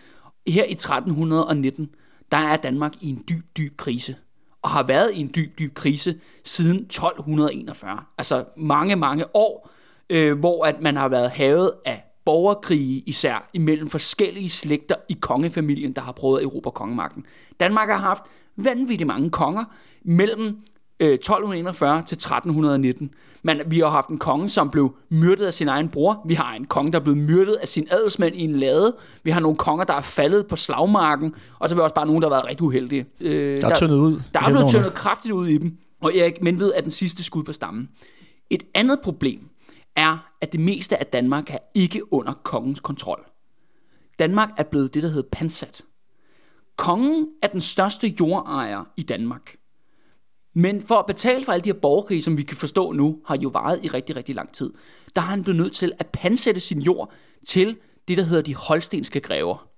Her 0.49 0.65
i 0.65 0.73
1319, 0.73 1.89
der 2.33 2.39
er 2.39 2.57
Danmark 2.57 2.93
i 3.01 3.11
en 3.11 3.25
dyb, 3.29 3.45
dyb 3.57 3.77
krise. 3.77 4.17
Og 4.63 4.71
har 4.71 4.83
været 4.83 5.13
i 5.15 5.21
en 5.21 5.31
dyb, 5.37 5.59
dyb 5.59 5.75
krise 5.75 6.21
siden 6.45 6.77
1241. 6.77 8.01
Altså 8.19 8.45
mange, 8.57 8.97
mange 8.97 9.37
år, 9.37 9.71
øh, 10.11 10.39
hvor 10.39 10.65
at 10.65 10.81
man 10.81 10.97
har 10.97 11.09
været 11.09 11.31
havet 11.31 11.73
af 11.85 12.05
borgerkrige 12.25 13.03
især 13.07 13.49
imellem 13.53 13.89
forskellige 13.89 14.49
slægter 14.49 14.95
i 15.09 15.17
kongefamilien, 15.21 15.93
der 15.93 16.03
har 16.03 16.13
prøvet 16.13 16.39
at 16.39 16.45
erobre 16.45 16.71
kongemagten. 16.71 17.27
Danmark 17.61 17.89
har 17.89 17.97
haft 17.97 18.25
vanvittigt 18.57 19.07
mange 19.07 19.31
konger 19.31 19.65
mellem 20.03 20.59
øh, 21.01 21.09
1241 21.15 22.03
til 22.03 22.15
1319. 22.17 23.11
Men 23.43 23.61
vi 23.67 23.79
har 23.79 23.89
haft 23.89 24.09
en 24.09 24.19
konge, 24.19 24.49
som 24.49 24.71
blev 24.71 24.97
myrdet 25.09 25.47
af 25.47 25.55
sin 25.55 25.69
egen 25.69 25.89
bror. 25.89 26.23
Vi 26.27 26.35
har 26.35 26.55
en 26.55 26.65
konge, 26.65 26.93
der 26.93 26.99
er 26.99 27.03
blevet 27.03 27.19
myrdet 27.19 27.55
af 27.55 27.69
sin 27.69 27.87
adelsmænd 27.91 28.37
i 28.37 28.41
en 28.45 28.55
lade. 28.55 28.97
Vi 29.23 29.31
har 29.31 29.41
nogle 29.41 29.57
konger, 29.59 29.85
der 29.85 29.95
er 29.95 30.01
faldet 30.01 30.47
på 30.47 30.57
slagmarken. 30.57 31.35
Og 31.59 31.69
så 31.69 31.75
har 31.75 31.81
vi 31.81 31.85
også 31.85 31.95
bare 31.95 32.07
nogen, 32.07 32.23
der 32.23 32.29
har 32.29 32.35
været 32.37 32.45
rigtig 32.47 32.63
uheldige. 32.63 33.07
Øh, 33.21 33.63
Der 33.63 33.69
er 33.69 33.75
tyndet 33.75 33.97
ud. 33.97 34.21
der 34.35 34.41
er 34.41 34.45
blevet 34.51 34.65
tyndet 34.71 34.95
kraftigt 34.95 35.33
ud 35.35 35.47
i 35.47 35.59
dem. 35.59 35.77
Og 36.03 36.17
Erik 36.17 36.43
Menved 36.43 36.73
er 36.77 36.81
den 36.81 36.91
sidste 36.91 37.25
skud 37.25 37.45
på 37.45 37.53
stammen. 37.53 37.89
Et 38.51 38.63
andet 38.75 39.01
problem 39.05 39.41
er, 39.97 40.29
at 40.41 40.53
det 40.53 40.61
meste 40.61 40.97
af 41.01 41.07
Danmark 41.07 41.51
er 41.51 41.59
ikke 41.75 42.13
under 42.13 42.33
kongens 42.43 42.81
kontrol. 42.81 43.25
Danmark 44.19 44.49
er 44.57 44.63
blevet 44.63 44.95
det, 44.95 45.03
der 45.03 45.09
hedder 45.09 45.29
pansat. 45.33 45.83
Kongen 46.77 47.27
er 47.43 47.49
den 47.49 47.61
største 47.61 48.15
jordejer 48.21 48.85
i 48.97 49.03
Danmark. 49.03 49.57
Men 50.59 50.83
for 50.83 50.95
at 50.95 51.07
betale 51.07 51.45
for 51.45 51.53
alle 51.53 51.65
de 51.65 51.69
her 51.69 51.79
borgerkrige, 51.81 52.23
som 52.23 52.39
vi 52.39 52.43
kan 52.43 52.57
forstå 52.57 52.93
nu, 52.93 53.19
har 53.27 53.37
jo 53.37 53.49
varet 53.49 53.85
i 53.85 53.89
rigtig, 53.89 54.17
rigtig 54.17 54.35
lang 54.35 54.53
tid, 54.53 54.71
der 55.17 55.21
har 55.21 55.31
han 55.31 55.43
blevet 55.43 55.61
nødt 55.61 55.73
til 55.73 55.93
at 55.99 56.07
pansætte 56.07 56.61
sin 56.61 56.83
jord 56.83 57.13
til 57.47 57.77
det, 58.09 58.17
der 58.17 58.23
hedder 58.23 58.43
de 58.43 58.55
holstenske 58.55 59.21
grever. 59.21 59.69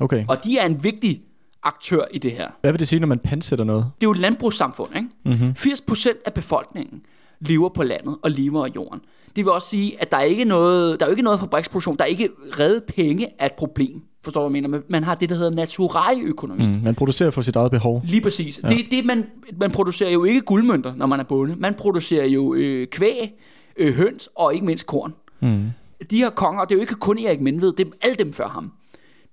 Okay. 0.00 0.24
Og 0.28 0.44
de 0.44 0.58
er 0.58 0.66
en 0.66 0.84
vigtig 0.84 1.22
aktør 1.62 2.02
i 2.10 2.18
det 2.18 2.32
her. 2.32 2.48
Hvad 2.60 2.72
vil 2.72 2.78
det 2.78 2.88
sige, 2.88 3.00
når 3.00 3.06
man 3.06 3.18
pansætter 3.18 3.64
noget? 3.64 3.84
Det 3.84 4.06
er 4.06 4.08
jo 4.08 4.12
et 4.12 4.18
landbrugssamfund, 4.18 4.96
ikke? 4.96 5.08
Mm-hmm. 5.24 5.54
80% 5.58 6.08
af 6.24 6.34
befolkningen 6.34 7.02
lever 7.40 7.68
på 7.68 7.82
landet 7.82 8.18
og 8.22 8.30
lever 8.30 8.66
af 8.66 8.70
jorden. 8.76 9.00
Det 9.36 9.44
vil 9.44 9.52
også 9.52 9.68
sige, 9.68 10.02
at 10.02 10.10
der 10.10 10.16
er 10.16 10.22
ikke 10.22 10.44
noget, 10.44 11.00
der 11.00 11.06
er 11.06 11.10
ikke 11.10 11.22
noget 11.22 11.40
fabriksproduktion, 11.40 11.96
der 11.96 12.04
er 12.04 12.08
ikke 12.08 12.28
reddet 12.58 12.84
penge 12.84 13.28
af 13.38 13.46
et 13.46 13.52
problem. 13.52 14.02
Forstår 14.28 14.42
du, 14.42 14.48
hvad 14.48 14.60
jeg 14.60 14.70
mener? 14.70 14.84
Man 14.88 15.04
har 15.04 15.14
det, 15.14 15.28
der 15.28 15.34
hedder 15.34 15.50
naturaløkonomi. 15.50 16.66
Mm. 16.66 16.80
Man 16.84 16.94
producerer 16.94 17.30
for 17.30 17.42
sit 17.42 17.56
eget 17.56 17.70
behov. 17.70 18.02
Lige 18.04 18.20
præcis. 18.20 18.60
Ja. 18.64 18.68
Det, 18.68 18.86
det 18.90 19.04
man, 19.04 19.26
man 19.60 19.70
producerer 19.70 20.10
jo 20.10 20.24
ikke 20.24 20.40
guldmønter, 20.40 20.94
når 20.96 21.06
man 21.06 21.20
er 21.20 21.24
bonde. 21.24 21.56
Man 21.56 21.74
producerer 21.74 22.26
jo 22.26 22.54
øh, 22.54 22.86
kvæg, 22.86 23.38
øh, 23.76 23.94
høns 23.94 24.28
og 24.34 24.54
ikke 24.54 24.66
mindst 24.66 24.86
korn. 24.86 25.14
Mm. 25.40 25.70
De 26.10 26.18
her 26.18 26.30
konger, 26.30 26.64
det 26.64 26.72
er 26.72 26.76
jo 26.76 26.80
ikke 26.80 26.94
kun 26.94 27.18
Erik 27.18 27.40
Menved, 27.40 27.72
det 27.72 27.86
er 27.86 27.90
alle 28.02 28.16
dem 28.16 28.32
før 28.32 28.48
ham. 28.48 28.72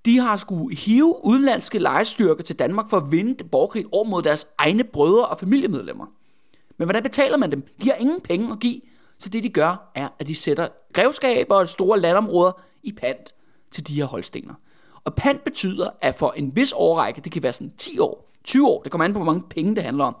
De 0.04 0.18
har 0.18 0.36
skulle 0.36 0.76
hive 0.76 1.24
udenlandske 1.24 1.78
lejestyrker 1.78 2.44
til 2.44 2.58
Danmark 2.58 2.90
for 2.90 2.96
at 2.96 3.12
vinde 3.12 3.44
borgerkrigen 3.44 3.88
over 3.92 4.04
mod 4.04 4.22
deres 4.22 4.46
egne 4.58 4.84
brødre 4.84 5.26
og 5.26 5.38
familiemedlemmer. 5.38 6.06
Men 6.78 6.86
hvordan 6.86 7.02
betaler 7.02 7.36
man 7.36 7.50
dem? 7.50 7.62
De 7.82 7.88
har 7.88 7.96
ingen 7.96 8.20
penge 8.20 8.52
at 8.52 8.60
give, 8.60 8.80
så 9.18 9.28
det 9.28 9.42
de 9.42 9.48
gør, 9.48 9.90
er, 9.94 10.08
at 10.18 10.28
de 10.28 10.34
sætter 10.34 10.68
grevskaber 10.92 11.54
og 11.54 11.68
store 11.68 12.00
landområder 12.00 12.52
i 12.82 12.92
pant 12.92 13.34
til 13.70 13.88
de 13.88 13.94
her 13.94 14.04
holstener. 14.04 14.54
Og 15.06 15.14
pant 15.14 15.44
betyder, 15.44 15.90
at 16.00 16.14
for 16.14 16.32
en 16.36 16.56
vis 16.56 16.72
årrække, 16.76 17.20
det 17.20 17.32
kan 17.32 17.42
være 17.42 17.52
sådan 17.52 17.72
10 17.78 17.98
år, 17.98 18.30
20 18.44 18.68
år, 18.68 18.82
det 18.82 18.92
kommer 18.92 19.04
an 19.04 19.12
på, 19.12 19.18
hvor 19.18 19.32
mange 19.32 19.42
penge 19.50 19.74
det 19.76 19.82
handler 19.82 20.04
om, 20.04 20.16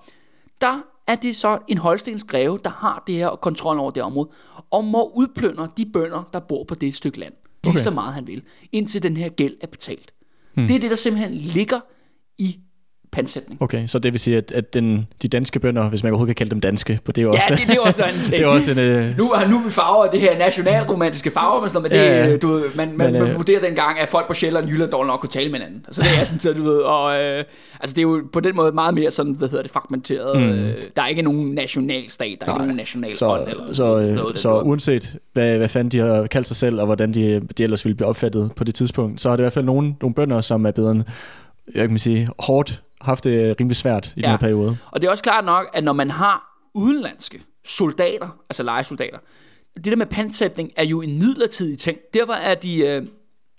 der 0.60 0.80
er 1.06 1.14
det 1.14 1.36
så 1.36 1.58
en 1.68 1.78
holstens 1.78 2.24
greve, 2.24 2.58
der 2.64 2.70
har 2.70 3.02
det 3.06 3.14
her 3.14 3.28
kontrol 3.28 3.78
over 3.78 3.90
det 3.90 4.02
område, 4.02 4.28
og 4.70 4.84
må 4.84 5.12
udplyndre 5.14 5.68
de 5.76 5.86
bønder, 5.92 6.28
der 6.32 6.40
bor 6.40 6.64
på 6.64 6.74
det 6.74 6.94
stykke 6.94 7.18
land. 7.18 7.32
Lige 7.64 7.72
Okay. 7.72 7.80
så 7.80 7.90
meget 7.90 8.14
han 8.14 8.26
vil, 8.26 8.42
indtil 8.72 9.02
den 9.02 9.16
her 9.16 9.28
gæld 9.28 9.56
er 9.60 9.66
betalt. 9.66 10.14
Hmm. 10.54 10.66
Det 10.66 10.76
er 10.76 10.80
det, 10.80 10.90
der 10.90 10.96
simpelthen 10.96 11.34
ligger 11.34 11.80
i 12.38 12.60
pansætning. 13.16 13.62
Okay, 13.62 13.86
så 13.86 13.98
det 13.98 14.12
vil 14.12 14.20
sige, 14.20 14.36
at, 14.36 14.52
at 14.52 14.74
den, 14.74 15.06
de 15.22 15.28
danske 15.28 15.60
bønder, 15.60 15.88
hvis 15.88 16.02
man 16.02 16.12
overhovedet 16.12 16.36
kan 16.36 16.40
kalde 16.44 16.50
dem 16.50 16.60
danske, 16.60 17.00
for 17.04 17.12
det 17.12 17.24
er 17.24 17.28
også, 17.28 17.40
Ja, 17.50 17.54
det, 17.54 17.66
det 17.68 17.76
er 17.76 17.80
også 17.80 18.02
en 18.02 18.08
anden 18.08 18.22
ting. 18.26 18.36
det 18.36 18.42
er 18.44 18.46
også 18.48 18.70
en... 18.70 18.78
Øh, 18.78 19.04
Nu, 19.18 19.24
nu 19.50 19.56
er 19.58 19.64
vi 19.64 19.70
farver 19.70 20.06
det 20.10 20.20
her 20.20 20.38
nationalromantiske 20.38 21.30
farver, 21.30 21.60
men, 21.60 21.68
sådan 21.68 21.82
noget, 21.82 21.92
men 21.92 22.00
det, 22.00 22.06
Ja, 22.06 22.26
ja. 22.30 22.36
Du 22.36 22.48
ved, 22.48 22.62
man, 22.76 22.88
man, 22.96 23.12
Men, 23.12 23.20
man 23.22 23.30
øh, 23.30 23.36
vurderer 23.36 23.60
dengang, 23.60 23.98
at 23.98 24.08
folk 24.08 24.26
på 24.26 24.34
Sjælland 24.34 24.64
og 24.64 24.70
Jylland 24.70 24.90
dårligt 24.90 25.08
nok 25.08 25.20
kunne 25.20 25.30
tale 25.30 25.50
med 25.50 25.58
hinanden. 25.58 25.82
Altså 25.86 26.02
det 26.02 26.20
er 26.20 26.24
sådan, 26.24 26.40
så 26.40 26.52
du 26.52 26.62
ved, 26.62 26.78
og 26.78 27.22
øh, 27.22 27.44
altså 27.80 27.94
det 27.94 27.98
er 27.98 28.02
jo 28.02 28.22
på 28.32 28.40
den 28.40 28.56
måde 28.56 28.72
meget 28.72 28.94
mere 28.94 29.10
sådan, 29.10 29.32
hvad 29.32 29.48
hedder 29.48 29.62
det, 29.62 29.70
fragmenteret. 29.72 30.40
Mm. 30.40 30.48
Øh, 30.48 30.76
der 30.96 31.02
er 31.02 31.06
ikke 31.06 31.22
nogen 31.22 31.54
nationalstat, 31.54 32.36
der 32.40 32.46
er 32.46 32.50
ikke 32.50 32.58
nogen 32.64 32.76
national 32.76 33.14
så, 33.14 33.26
ånd, 33.28 33.48
eller 33.48 33.72
så, 33.72 33.82
noget, 33.84 34.10
øh, 34.10 34.18
den 34.28 34.36
så 34.36 34.50
måde. 34.50 34.64
uanset 34.64 35.16
hvad, 35.32 35.56
hvad 35.56 35.68
fanden 35.68 35.90
de 35.90 35.98
har 36.08 36.26
kaldt 36.26 36.46
sig 36.46 36.56
selv, 36.56 36.80
og 36.80 36.86
hvordan 36.86 37.12
de, 37.14 37.40
de 37.58 37.62
ellers 37.62 37.84
ville 37.84 37.96
blive 37.96 38.08
opfattet 38.08 38.50
på 38.56 38.64
det 38.64 38.74
tidspunkt, 38.74 39.20
så 39.20 39.28
er 39.28 39.32
det 39.32 39.38
i 39.38 39.44
hvert 39.44 39.52
fald 39.52 39.64
nogen, 39.64 39.96
nogle 40.00 40.14
bønder, 40.14 40.40
som 40.40 40.66
er 40.66 40.70
blevet, 40.70 41.04
jeg 41.74 41.80
kan 41.82 41.90
man 41.90 41.98
sige, 41.98 42.28
hårdt 42.38 42.82
haft 43.06 43.24
det 43.24 43.60
rimelig 43.60 43.76
svært 43.76 44.06
i 44.06 44.20
ja. 44.20 44.22
den 44.22 44.30
her 44.30 44.36
periode. 44.36 44.78
Og 44.90 45.00
det 45.00 45.06
er 45.06 45.10
også 45.10 45.22
klart 45.22 45.44
nok, 45.44 45.70
at 45.74 45.84
når 45.84 45.92
man 45.92 46.10
har 46.10 46.60
udenlandske 46.74 47.42
soldater, 47.64 48.36
altså 48.50 48.62
legesoldater, 48.62 49.18
det 49.74 49.84
der 49.84 49.96
med 49.96 50.06
pantsætning 50.06 50.70
er 50.76 50.84
jo 50.84 51.02
en 51.02 51.18
midlertidig 51.18 51.78
ting. 51.78 51.98
Derfor 52.14 52.32
er 52.32 52.54
de 52.54 52.86
øh, 52.86 53.06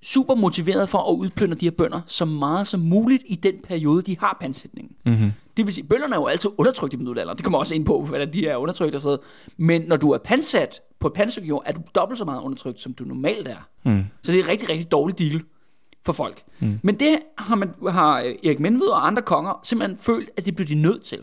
super 0.04 0.36
motiveret 0.36 0.90
for 0.90 0.98
at 0.98 1.16
udplyndre 1.16 1.56
de 1.56 1.66
her 1.66 1.72
bønder 1.72 2.02
så 2.08 2.26
meget 2.26 2.68
som 2.68 2.80
muligt 2.80 3.24
i 3.26 3.36
den 3.36 3.54
periode, 3.64 4.02
de 4.02 4.18
har 4.20 4.38
pantsætningen. 4.42 4.96
Mm-hmm. 5.06 5.32
Det 5.58 5.66
vil 5.66 5.74
sige, 5.74 5.88
bønderne 5.88 6.16
er 6.16 6.20
jo 6.20 6.26
altid 6.26 6.50
undertrykt 6.58 6.94
i 6.94 6.98
middelalderen. 6.98 7.38
Det 7.38 7.44
kommer 7.46 7.60
også 7.60 7.76
ind 7.76 7.86
på, 7.86 8.02
hvordan 8.02 8.34
de 8.34 8.48
er 8.48 8.56
undertrykt 8.56 8.96
og 8.96 9.02
sådan. 9.02 9.20
Men 9.58 9.82
når 9.82 9.98
du 9.98 10.12
er 10.12 10.18
pansat 10.18 10.82
på 11.00 11.08
et 11.08 11.40
jord, 11.42 11.64
er 11.66 11.72
du 11.72 11.82
dobbelt 11.96 12.18
så 12.18 12.26
meget 12.26 12.42
undertrykt, 12.42 12.80
som 12.80 12.94
du 12.94 13.04
normalt 13.04 13.48
er. 13.48 13.70
Mm. 13.86 14.04
Så 14.24 14.32
det 14.32 14.40
er 14.40 14.44
en 14.44 14.50
rigtig, 14.50 14.70
rigtig 14.70 14.92
dårlig 14.92 15.20
deal 15.20 15.42
for 16.08 16.14
folk. 16.14 16.44
Mm. 16.60 16.80
Men 16.84 16.96
det 16.96 17.20
har, 17.38 17.56
man, 17.56 17.74
har 17.90 18.18
Erik 18.20 18.60
Menved 18.60 18.88
og 18.88 19.08
andre 19.08 19.22
konger 19.22 19.60
simpelthen 19.64 19.98
følt, 19.98 20.30
at 20.38 20.46
det 20.46 20.56
blev 20.56 20.68
de 20.68 20.76
nødt 20.76 21.04
til, 21.04 21.20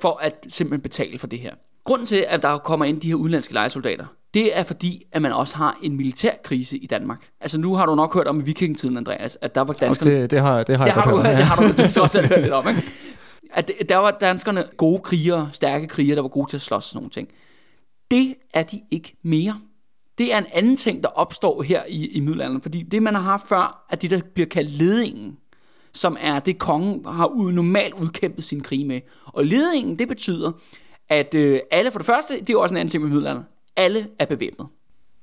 for 0.00 0.18
at 0.22 0.46
simpelthen 0.48 0.80
betale 0.80 1.18
for 1.18 1.26
det 1.26 1.38
her. 1.38 1.54
Grunden 1.84 2.06
til, 2.06 2.24
at 2.28 2.42
der 2.42 2.58
kommer 2.58 2.86
ind 2.86 3.00
de 3.00 3.08
her 3.08 3.14
udenlandske 3.14 3.54
lejesoldater, 3.54 4.06
det 4.34 4.58
er 4.58 4.62
fordi, 4.62 5.06
at 5.12 5.22
man 5.22 5.32
også 5.32 5.56
har 5.56 5.78
en 5.82 5.96
militær 5.96 6.32
krise 6.44 6.78
i 6.78 6.86
Danmark. 6.86 7.28
Altså 7.40 7.60
nu 7.60 7.74
har 7.74 7.86
du 7.86 7.94
nok 7.94 8.14
hørt 8.14 8.26
om 8.26 8.40
i 8.40 8.42
vikingetiden, 8.42 8.96
Andreas, 8.96 9.38
at 9.40 9.54
der 9.54 9.60
var 9.60 9.72
danskerne... 9.72 10.22
Det, 10.22 10.30
det, 10.30 10.40
har, 10.40 10.62
det 10.62 10.76
har 10.76 10.84
det 10.84 10.94
jeg 10.94 11.02
har 11.02 11.10
godt 11.10 11.24
du, 11.24 11.28
hørt. 11.28 11.36
det 11.36 11.44
har 11.44 11.62
du 11.62 11.68
det 11.68 11.98
også 11.98 12.22
hørt 12.22 12.40
lidt 12.40 12.52
om, 12.52 12.68
ikke? 12.68 12.82
At 13.50 13.70
der 13.88 13.96
var 13.96 14.10
danskerne 14.10 14.64
gode 14.76 14.98
krigere, 14.98 15.48
stærke 15.52 15.86
krigere, 15.86 16.16
der 16.16 16.22
var 16.22 16.28
gode 16.28 16.50
til 16.50 16.56
at 16.56 16.60
slås 16.60 16.84
sådan 16.84 16.98
nogle 16.98 17.10
ting. 17.10 17.28
Det 18.10 18.34
er 18.54 18.62
de 18.62 18.80
ikke 18.90 19.16
mere. 19.22 19.60
Det 20.18 20.34
er 20.34 20.38
en 20.38 20.46
anden 20.52 20.76
ting, 20.76 21.02
der 21.02 21.08
opstår 21.08 21.62
her 21.62 21.82
i, 21.88 22.06
i 22.06 22.20
middelalderen, 22.20 22.62
fordi 22.62 22.82
det, 22.82 23.02
man 23.02 23.14
har 23.14 23.22
haft 23.22 23.48
før, 23.48 23.86
er 23.90 23.96
det, 23.96 24.10
der 24.10 24.20
bliver 24.34 24.46
kaldt 24.46 24.70
ledingen, 24.70 25.36
som 25.92 26.16
er 26.20 26.38
det, 26.38 26.58
kongen 26.58 27.04
har 27.06 27.26
ud, 27.26 27.52
normalt 27.52 27.94
udkæmpet 28.02 28.44
sin 28.44 28.60
krig 28.60 28.86
med. 28.86 29.00
Og 29.26 29.44
ledingen, 29.44 29.98
det 29.98 30.08
betyder, 30.08 30.52
at 31.08 31.34
øh, 31.34 31.60
alle, 31.70 31.90
for 31.90 31.98
det 31.98 32.06
første, 32.06 32.34
det 32.34 32.50
er 32.50 32.52
jo 32.52 32.60
også 32.60 32.74
en 32.74 32.76
anden 32.76 32.90
ting 32.90 33.02
med 33.02 33.10
middelalderen, 33.10 33.44
alle 33.76 34.06
er 34.18 34.26
bevæbnet. 34.26 34.66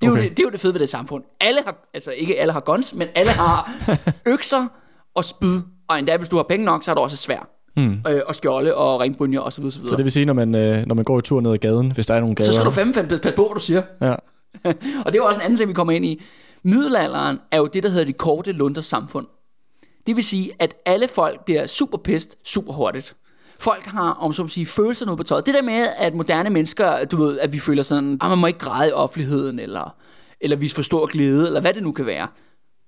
Det 0.02 0.08
er, 0.08 0.12
Okay. 0.12 0.24
jo 0.24 0.30
det, 0.30 0.38
det 0.38 0.44
er 0.44 0.48
jo 0.48 0.52
det 0.52 0.60
fede 0.60 0.74
ved 0.74 0.80
det 0.80 0.90
samfund. 0.90 1.24
Alle 1.40 1.60
har, 1.66 1.90
altså 1.94 2.12
ikke 2.12 2.40
alle 2.40 2.54
har 2.54 2.60
guns, 2.60 2.94
men 2.94 3.08
alle 3.16 3.32
har 3.32 3.72
økser 4.34 4.68
og 5.16 5.26
spyd, 5.26 5.62
og 5.88 6.00
endda 6.00 6.18
hvis 6.18 6.30
du 6.30 6.36
har 6.36 6.44
penge 6.44 6.66
nok, 6.66 6.84
så 6.84 6.92
har 6.92 6.96
du 6.96 7.02
også 7.02 7.18
svær. 7.18 7.50
Mm. 7.78 7.98
Øh, 8.10 8.22
og 8.26 8.36
skjolde 8.36 8.76
og 8.76 9.00
ringbrynjer 9.00 9.40
og 9.40 9.54
så 9.54 9.62
videre, 9.62 9.72
så 9.72 9.80
videre. 9.80 9.90
Så 9.90 9.96
det 9.96 10.04
vil 10.06 10.12
sige, 10.12 10.26
når 10.26 10.34
man, 10.34 10.56
øh, 10.56 10.86
når 10.88 10.96
man 10.96 11.06
går 11.06 11.20
i 11.20 11.22
tur 11.22 11.42
ned 11.42 11.52
ad 11.52 11.58
gaden, 11.58 11.92
hvis 11.92 12.06
der 12.06 12.16
er 12.16 12.20
nogle 12.20 12.36
gader. 12.36 12.48
så 12.48 12.54
skal 12.54 12.66
du 12.66 12.72
fandme 12.72 12.94
fandme 12.94 13.18
passe 13.20 13.36
på, 13.36 13.48
hvad 13.48 13.56
du 13.56 13.62
siger. 13.62 13.82
Ja. 14.02 14.16
Og 15.06 15.14
det 15.14 15.16
er 15.16 15.24
jo 15.24 15.26
også 15.26 15.40
en 15.40 15.46
anden 15.46 15.58
ting, 15.58 15.70
vi 15.70 15.74
kommer 15.74 15.94
ind 15.94 16.06
i. 16.06 16.22
Middelalderen 16.64 17.40
er 17.52 17.58
jo 17.58 17.66
det, 17.66 17.84
der 17.84 17.90
hedder 17.90 18.06
det 18.06 18.18
korte 18.18 18.52
lunders 18.52 18.86
samfund. 18.86 19.28
Det 20.08 20.16
vil 20.16 20.24
sige, 20.24 20.52
at 20.60 20.76
alle 20.86 21.08
folk 21.08 21.46
bliver 21.46 21.68
super 21.68 21.98
pist 21.98 22.38
super 22.48 22.74
hurtigt. 22.74 23.16
Folk 23.60 23.84
har, 23.84 24.12
om 24.12 24.34
som 24.34 24.50
sige, 24.50 24.66
følelser 24.66 25.06
noget 25.06 25.18
på 25.18 25.24
tøjet. 25.24 25.46
Det 25.46 25.54
der 25.54 25.62
med, 25.62 25.88
at 25.98 26.14
moderne 26.14 26.50
mennesker, 26.50 27.06
du 27.06 27.18
ved, 27.18 27.40
at 27.40 27.54
vi 27.54 27.60
føler 27.60 27.84
sådan, 27.84 28.14
at 28.14 28.30
man 28.30 28.38
må 28.38 28.48
ikke 28.48 28.60
græde 28.60 28.90
i 28.90 28.94
offentligheden, 28.94 29.60
eller, 29.60 29.96
eller 30.42 30.58
vise 30.58 30.76
for 30.76 30.82
stor 30.82 31.06
glæde, 31.06 31.48
eller 31.48 31.62
hvad 31.62 31.74
det 31.74 31.84
nu 31.84 31.92
kan 31.92 32.06
være. 32.06 32.28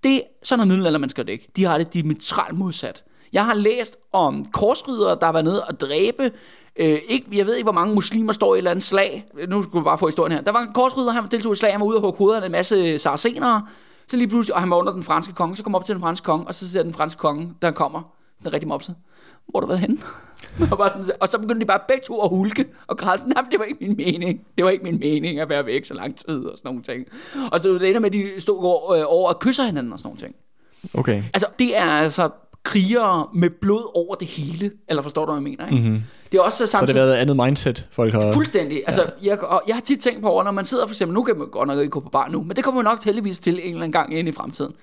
Det, 0.03 0.23
sådan 0.43 0.61
er 0.61 0.65
middelaldermennesker 0.65 1.23
det 1.23 1.31
ikke. 1.31 1.47
De 1.55 1.65
har 1.65 1.77
det 1.77 1.93
diametralt 1.93 2.57
modsat. 2.57 3.03
Jeg 3.33 3.45
har 3.45 3.53
læst 3.53 3.97
om 4.11 4.45
korsridere, 4.45 5.17
der 5.21 5.29
var 5.29 5.41
nede 5.41 5.63
og 5.63 5.79
dræbe. 5.79 6.31
Øh, 6.79 6.99
ikke, 7.07 7.27
jeg 7.37 7.45
ved 7.45 7.55
ikke, 7.55 7.65
hvor 7.65 7.71
mange 7.71 7.95
muslimer 7.95 8.33
står 8.33 8.55
i 8.55 8.57
et 8.57 8.57
eller 8.57 8.71
andet 8.71 8.83
slag. 8.83 9.25
Nu 9.47 9.61
skulle 9.61 9.81
vi 9.81 9.83
bare 9.83 9.97
få 9.97 10.05
historien 10.05 10.31
her. 10.31 10.41
Der 10.41 10.51
var 10.51 10.59
en 10.59 10.73
korsridder, 10.73 11.11
han 11.11 11.23
deltog 11.31 11.53
i 11.53 11.55
slag, 11.55 11.71
han 11.71 11.81
var 11.81 11.87
ude 11.87 11.97
og 11.97 12.01
hugge 12.01 12.17
hovederne 12.17 12.45
en 12.45 12.51
masse 12.51 12.99
saracenere. 12.99 13.67
Så 14.07 14.17
lige 14.17 14.27
pludselig, 14.27 14.55
og 14.55 14.61
han 14.61 14.69
var 14.69 14.75
under 14.77 14.93
den 14.93 15.03
franske 15.03 15.33
konge, 15.33 15.55
så 15.55 15.63
kom 15.63 15.75
op 15.75 15.85
til 15.85 15.95
den 15.95 16.01
franske 16.01 16.25
konge, 16.25 16.47
og 16.47 16.55
så 16.55 16.71
siger 16.71 16.83
den 16.83 16.93
franske 16.93 17.19
konge, 17.19 17.53
der 17.61 17.71
kommer, 17.71 18.01
sådan 18.39 18.53
rigtig 18.53 18.67
mopset. 18.67 18.95
Hvor 19.47 19.59
har 19.59 19.61
du 19.61 19.67
været 19.67 19.79
henne? 19.79 19.97
og, 20.71 20.77
bare 20.77 20.89
sådan, 20.89 21.05
og 21.19 21.29
så 21.29 21.39
begyndte 21.39 21.61
de 21.61 21.65
bare 21.65 21.79
begge 21.87 22.03
to 22.07 22.21
at 22.21 22.29
hulke 22.29 22.65
og 22.87 22.97
græde 22.97 23.17
sådan, 23.17 23.33
"Jamen, 23.37 23.51
det 23.51 23.59
var 23.59 23.65
ikke 23.65 23.85
min 23.87 23.97
mening. 23.97 24.41
Det 24.57 24.65
var 24.65 24.71
ikke 24.71 24.83
min 24.83 24.99
mening 24.99 25.39
at 25.39 25.49
være 25.49 25.65
væk 25.65 25.85
så 25.85 25.93
lang 25.93 26.15
tid 26.15 26.45
og 26.45 26.57
sådan 26.57 26.69
nogle 26.69 26.83
ting. 26.83 27.07
Og 27.51 27.59
så 27.59 27.69
det 27.73 27.87
ender 27.89 27.99
med, 27.99 28.09
at 28.09 28.13
de 28.13 28.41
stod 28.41 28.63
over, 28.63 28.91
øh, 28.91 29.03
over 29.07 29.29
og 29.29 29.39
kysser 29.39 29.63
hinanden 29.63 29.93
og 29.93 29.99
sådan 29.99 30.07
nogle 30.07 30.19
ting. 30.19 30.35
Okay. 30.93 31.23
Altså, 31.33 31.47
det 31.59 31.77
er 31.77 31.85
altså 31.85 32.29
krigere 32.67 33.27
med 33.33 33.49
blod 33.49 33.91
over 33.95 34.15
det 34.15 34.27
hele. 34.27 34.71
Eller 34.89 35.03
forstår 35.03 35.25
du, 35.25 35.31
hvad 35.31 35.41
jeg 35.41 35.43
mener? 35.43 35.65
Ikke? 35.65 35.87
Mm-hmm. 35.87 36.03
Det 36.31 36.37
er 36.37 36.41
også 36.41 36.57
Så 36.57 36.63
har 36.63 36.67
samtidig... 36.67 36.95
det 36.95 37.07
været 37.07 37.17
et 37.17 37.21
andet 37.21 37.35
mindset, 37.35 37.87
folk 37.91 38.13
har... 38.13 38.33
Fuldstændig. 38.33 38.83
Altså, 38.87 39.01
ja. 39.01 39.29
jeg, 39.29 39.43
og 39.43 39.63
jeg 39.67 39.75
har 39.75 39.81
tit 39.81 39.99
tænkt 39.99 40.21
på 40.21 40.29
over, 40.29 40.43
når 40.43 40.51
man 40.51 40.65
sidder 40.65 40.87
for 40.87 40.93
eksempel, 40.93 41.15
nu 41.15 41.23
kan 41.23 41.37
man 41.37 41.47
godt 41.47 41.67
nok 41.67 41.79
ikke 41.79 41.89
gå 41.89 41.99
på 41.99 42.09
bar 42.09 42.27
nu, 42.27 42.43
men 42.43 42.55
det 42.55 42.63
kommer 42.63 42.83
man 42.83 42.91
nok 42.91 43.05
heldigvis 43.05 43.39
til 43.39 43.53
en 43.53 43.59
eller 43.59 43.75
anden 43.75 43.91
gang 43.91 44.17
ind 44.17 44.29
i 44.29 44.31
fremtiden. 44.31 44.73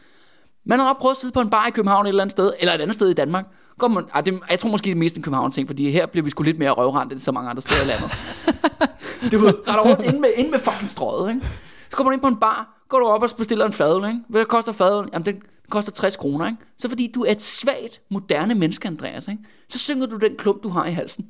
Man 0.66 0.78
har 0.78 0.86
nok 0.86 0.98
prøvet 1.00 1.14
at 1.14 1.16
sidde 1.16 1.32
på 1.32 1.40
en 1.40 1.50
bar 1.50 1.66
i 1.66 1.70
København 1.70 2.06
et 2.06 2.08
eller 2.08 2.22
andet 2.22 2.32
sted, 2.32 2.52
eller 2.60 2.74
et 2.74 2.80
andet 2.80 2.94
sted 2.94 3.08
i 3.08 3.14
Danmark. 3.14 3.44
Går 3.78 3.88
man, 3.88 4.04
ah, 4.12 4.26
det, 4.26 4.40
jeg 4.50 4.58
tror 4.58 4.70
måske 4.70 4.84
det 4.84 4.90
er 4.90 4.96
mest 4.96 5.16
en 5.16 5.22
København 5.22 5.50
ting, 5.50 5.68
fordi 5.68 5.90
her 5.90 6.06
bliver 6.06 6.24
vi 6.24 6.30
sgu 6.30 6.42
lidt 6.42 6.58
mere 6.58 6.70
røvrendt 6.70 7.12
end 7.12 7.20
så 7.20 7.32
mange 7.32 7.50
andre 7.50 7.62
steder 7.62 7.82
i 7.82 7.86
landet. 7.86 8.10
du 9.32 9.38
ved, 9.38 9.54
retter 9.68 9.82
rundt 9.82 10.06
inde 10.06 10.20
med, 10.20 10.28
inde 10.36 10.50
med 10.50 10.58
fucking 10.58 10.90
strøget, 10.90 11.34
ikke? 11.34 11.46
Så 11.90 11.96
kommer 11.96 12.10
du 12.10 12.14
ind 12.14 12.22
på 12.22 12.28
en 12.28 12.36
bar, 12.36 12.84
går 12.88 12.98
du 12.98 13.06
op 13.06 13.22
og 13.22 13.30
bestiller 13.38 13.66
en 13.66 13.72
fadøl, 13.72 14.08
ikke? 14.08 14.20
Hvad 14.28 14.44
koster 14.44 14.72
fadøl? 14.72 15.08
Jamen, 15.12 15.26
den 15.26 15.42
koster 15.70 15.92
60 15.92 16.16
kroner, 16.16 16.46
ikke? 16.46 16.58
Så 16.78 16.88
fordi 16.88 17.10
du 17.14 17.24
er 17.24 17.30
et 17.32 17.42
svagt, 17.42 18.00
moderne 18.10 18.54
menneske, 18.54 18.88
Andreas, 18.88 19.28
ikke? 19.28 19.42
Så 19.68 19.78
synger 19.78 20.06
du 20.06 20.16
den 20.16 20.36
klump, 20.38 20.62
du 20.62 20.68
har 20.68 20.86
i 20.86 20.92
halsen. 20.92 21.26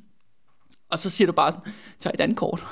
Og 0.90 0.98
så 0.98 1.10
siger 1.10 1.26
du 1.26 1.32
bare 1.32 1.52
sådan, 1.52 1.72
tag 2.00 2.10
et 2.14 2.20
andet 2.20 2.36
kort. 2.38 2.64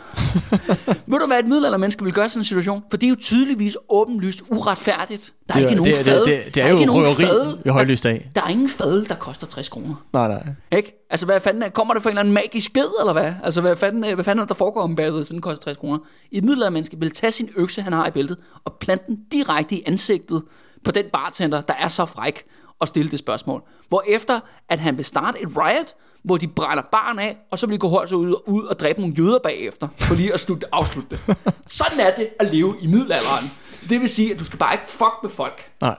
Ved 1.06 1.18
du, 1.20 1.26
hvad 1.26 1.38
et 1.38 1.46
middelaldermenneske 1.48 2.04
vil 2.04 2.12
gøre 2.12 2.26
i 2.26 2.28
sådan 2.28 2.40
en 2.40 2.44
situation? 2.44 2.82
For 2.90 2.96
det 2.96 3.06
er 3.06 3.10
jo 3.10 3.16
tydeligvis 3.20 3.76
åbenlyst 3.88 4.42
uretfærdigt. 4.50 5.32
Der 5.48 5.54
er 5.54 5.58
Det 5.58 5.60
ikke 5.60 5.72
er- 5.72 5.76
nogen 5.76 5.92
det, 5.92 6.00
er- 6.00 6.04
fad. 6.04 6.24
det, 6.26 6.26
det, 6.38 6.44
det 6.46 6.54
der 6.54 6.64
er 6.64 6.68
jo 6.68 6.74
ikke 6.76 6.86
nogen 6.86 7.06
røveri 7.06 7.22
fad. 7.26 7.56
ved 7.64 7.72
højlys 7.72 8.00
dag. 8.00 8.30
Der 8.34 8.42
er 8.42 8.48
ingen 8.48 8.68
fadel, 8.68 9.08
der 9.08 9.14
koster 9.14 9.46
60 9.46 9.68
kroner. 9.68 9.94
Nej, 10.12 10.28
nej. 10.28 10.42
Ikke? 10.76 11.06
Altså, 11.10 11.26
hvad 11.26 11.40
fanden 11.40 11.62
er, 11.62 11.68
kommer 11.68 11.94
det 11.94 12.02
fra 12.02 12.10
en 12.10 12.12
eller 12.12 12.20
anden 12.20 12.34
magisk 12.34 12.66
sked, 12.70 13.00
eller 13.00 13.12
hvad? 13.12 13.32
Altså, 13.44 13.60
hvad 13.60 13.76
fanden, 13.76 14.14
hvad 14.14 14.24
fanden 14.24 14.42
er 14.42 14.46
der 14.46 14.54
foregår 14.54 14.80
om 14.82 14.96
bagved, 14.96 15.24
så 15.24 15.32
den 15.32 15.40
koster 15.40 15.62
60 15.64 15.76
kroner? 15.76 15.98
Et 16.32 16.44
middelaldermenneske 16.44 16.96
vil 17.00 17.10
tage 17.10 17.30
sin 17.30 17.48
økse, 17.56 17.82
han 17.82 17.92
har 17.92 18.06
i 18.06 18.10
bæltet, 18.10 18.36
og 18.64 18.72
plante 18.80 19.04
den 19.06 19.18
direkte 19.32 19.74
i 19.74 19.82
ansigtet 19.86 20.42
på 20.84 20.90
den 20.90 21.04
bartender, 21.12 21.60
der 21.60 21.74
er 21.74 21.88
så 21.88 22.06
fræk 22.06 22.44
og 22.78 22.88
stille 22.88 23.10
det 23.10 23.18
spørgsmål. 23.18 23.62
Hvorefter, 23.88 24.40
at 24.68 24.78
han 24.78 24.96
vil 24.96 25.04
starte 25.04 25.42
et 25.42 25.48
riot, 25.56 25.94
hvor 26.22 26.36
de 26.36 26.48
brænder 26.48 26.82
barn 26.92 27.18
af, 27.18 27.36
og 27.50 27.58
så 27.58 27.66
vil 27.66 27.74
de 27.74 27.78
gå 27.78 27.88
højt 27.88 28.12
ud, 28.12 28.42
ud 28.46 28.64
og 28.64 28.80
dræbe 28.80 29.00
nogle 29.00 29.14
jøder 29.18 29.38
bagefter, 29.38 29.88
for 29.98 30.14
lige 30.14 30.34
at 30.34 30.40
slutte, 30.40 30.66
afslutte 30.72 31.10
det. 31.10 31.36
Sådan 31.66 32.00
er 32.00 32.14
det 32.14 32.28
at 32.40 32.54
leve 32.54 32.76
i 32.80 32.86
middelalderen. 32.86 33.50
Så 33.72 33.88
det 33.88 34.00
vil 34.00 34.08
sige, 34.08 34.32
at 34.32 34.38
du 34.38 34.44
skal 34.44 34.58
bare 34.58 34.74
ikke 34.74 34.88
fuck 34.88 35.12
med 35.22 35.30
folk. 35.30 35.70
Nej. 35.80 35.96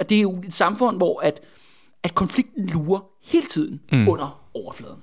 At 0.00 0.10
det 0.10 0.16
er 0.16 0.22
jo 0.22 0.42
et 0.46 0.54
samfund, 0.54 0.96
hvor 0.96 1.20
at, 1.20 1.40
at 2.02 2.14
konflikten 2.14 2.66
lurer 2.66 3.00
hele 3.22 3.46
tiden 3.46 3.80
mm. 3.92 4.08
under 4.08 4.42
overfladen. 4.54 5.02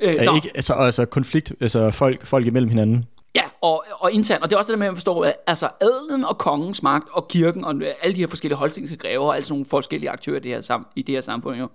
Øh, 0.00 0.34
ikke, 0.34 0.50
altså, 0.54 0.74
altså 0.74 1.04
konflikt, 1.04 1.52
altså 1.60 1.90
folk, 1.90 2.26
folk 2.26 2.46
imellem 2.46 2.68
hinanden. 2.68 3.04
Ja, 3.34 3.42
og, 3.60 3.84
og 4.00 4.12
internt, 4.12 4.42
og 4.42 4.50
det 4.50 4.56
er 4.56 4.58
også 4.58 4.72
det 4.72 4.78
med 4.78 4.86
at 4.86 4.94
forstå, 4.94 5.20
at 5.20 5.34
altså 5.46 5.68
adelen 5.80 6.24
og 6.24 6.38
kongens 6.38 6.82
magt 6.82 7.08
og 7.12 7.28
kirken 7.28 7.64
og 7.64 7.74
alle 8.02 8.16
de 8.16 8.20
her 8.20 8.26
forskellige 8.26 8.58
holstingske 8.58 8.96
grever 8.96 9.24
og 9.24 9.34
alle 9.36 9.44
sådan 9.44 9.54
nogle 9.54 9.66
forskellige 9.66 10.10
aktører 10.10 10.36
i 10.36 10.40
det 10.40 10.50
her, 10.50 10.60
sam, 10.60 10.86
i 10.96 11.02
det 11.02 11.14
her 11.14 11.22
samfund 11.22 11.58
jo. 11.58 11.68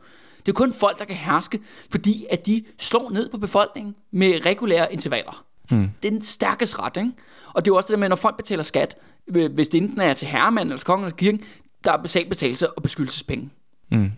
Det 0.45 0.51
er 0.51 0.55
kun 0.55 0.73
folk, 0.73 0.99
der 0.99 1.05
kan 1.05 1.15
herske, 1.15 1.59
fordi 1.91 2.25
at 2.29 2.45
de 2.45 2.63
slår 2.79 3.09
ned 3.09 3.29
på 3.29 3.37
befolkningen 3.37 3.95
med 4.11 4.45
regulære 4.45 4.93
intervaller. 4.93 5.45
Mm. 5.71 5.89
Det 6.03 6.07
er 6.07 6.11
den 6.11 6.21
stærkeste 6.21 6.79
ret, 6.79 6.97
ikke? 6.97 7.11
Og 7.53 7.65
det 7.65 7.71
er 7.71 7.73
jo 7.73 7.77
også 7.77 7.87
det 7.87 7.91
der 7.91 7.99
med, 7.99 8.09
når 8.09 8.15
folk 8.15 8.37
betaler 8.37 8.63
skat, 8.63 8.97
hvis 9.25 9.69
det 9.69 9.81
enten 9.81 10.01
er 10.01 10.13
til 10.13 10.27
herremanden 10.27 10.71
eller 10.71 10.77
til 10.77 10.85
kongen 10.85 11.05
eller 11.05 11.17
kirken, 11.17 11.41
der 11.83 11.91
er 11.91 11.97
betalt 11.97 12.29
betagelse 12.29 12.71
og 12.71 12.83
beskyttelsespenge. 12.83 13.49
Mm. 13.91 14.11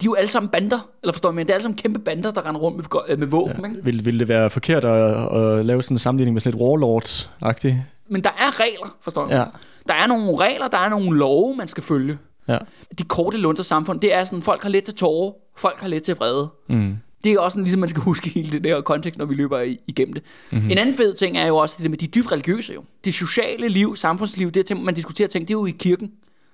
De 0.00 0.04
er 0.04 0.06
jo 0.06 0.14
alle 0.14 0.28
sammen 0.30 0.48
bander, 0.50 0.88
eller 1.02 1.12
forstår 1.12 1.30
men 1.30 1.46
det 1.46 1.50
er 1.50 1.54
alle 1.54 1.62
sammen 1.62 1.76
kæmpe 1.78 1.98
bander, 1.98 2.30
der 2.30 2.46
render 2.48 2.60
rundt 2.60 2.76
med, 2.76 2.84
øh, 3.08 3.18
med 3.18 3.26
våben, 3.26 3.60
ja. 3.64 3.68
ikke? 3.68 3.84
Vil, 3.84 4.04
vil 4.04 4.18
det 4.20 4.28
være 4.28 4.50
forkert 4.50 4.84
at, 4.84 5.36
at 5.36 5.66
lave 5.66 5.82
sådan 5.82 5.94
en 5.94 5.98
sammenligning 5.98 6.34
med 6.34 6.40
sådan 6.40 6.58
lidt 6.58 6.62
warlords-agtigt? 6.62 7.74
Men 8.08 8.24
der 8.24 8.30
er 8.30 8.60
regler, 8.60 8.96
forstår 9.00 9.28
Ja. 9.30 9.36
jeg. 9.36 9.48
Der 9.88 9.94
er 9.94 10.06
nogle 10.06 10.36
regler, 10.36 10.68
der 10.68 10.78
er 10.78 10.88
nogle 10.88 11.18
love, 11.18 11.56
man 11.56 11.68
skal 11.68 11.82
følge. 11.82 12.18
Ja. 12.48 12.58
De 12.98 13.02
korte 13.04 13.38
lunder 13.38 13.62
samfund, 13.62 14.00
det 14.00 14.14
er 14.14 14.24
sådan, 14.24 14.42
folk 14.42 14.62
har 14.62 14.68
let 14.68 14.84
til 14.84 14.94
tårer, 14.94 15.32
folk 15.56 15.80
har 15.80 15.88
let 15.88 16.02
til 16.02 16.14
vrede. 16.16 16.48
Mm. 16.68 16.96
Det 17.24 17.32
er 17.32 17.40
også 17.40 17.54
sådan, 17.54 17.64
ligesom 17.64 17.80
man 17.80 17.88
skal 17.88 18.02
huske 18.10 18.28
hele 18.30 18.52
det 18.52 18.64
der 18.64 18.80
kontekst, 18.80 19.18
når 19.18 19.24
vi 19.24 19.34
løber 19.34 19.74
igennem 19.86 20.14
det. 20.14 20.22
Mm-hmm. 20.50 20.70
En 20.70 20.78
anden 20.78 20.94
fed 20.94 21.14
ting 21.14 21.38
er 21.38 21.46
jo 21.46 21.56
også 21.56 21.76
det 21.82 21.90
med 21.90 21.98
de 21.98 22.06
dybt 22.06 22.32
religiøse 22.32 22.74
jo. 22.74 22.84
Det 23.04 23.14
sociale 23.14 23.68
liv, 23.68 23.96
samfundsliv, 23.96 24.50
det 24.50 24.70
er 24.70 24.74
man 24.74 24.94
diskuterer 24.94 25.28
ting, 25.28 25.48
det 25.48 25.54
er 25.54 25.58
jo 25.58 25.66
i 25.66 25.70
kirken. 25.70 26.10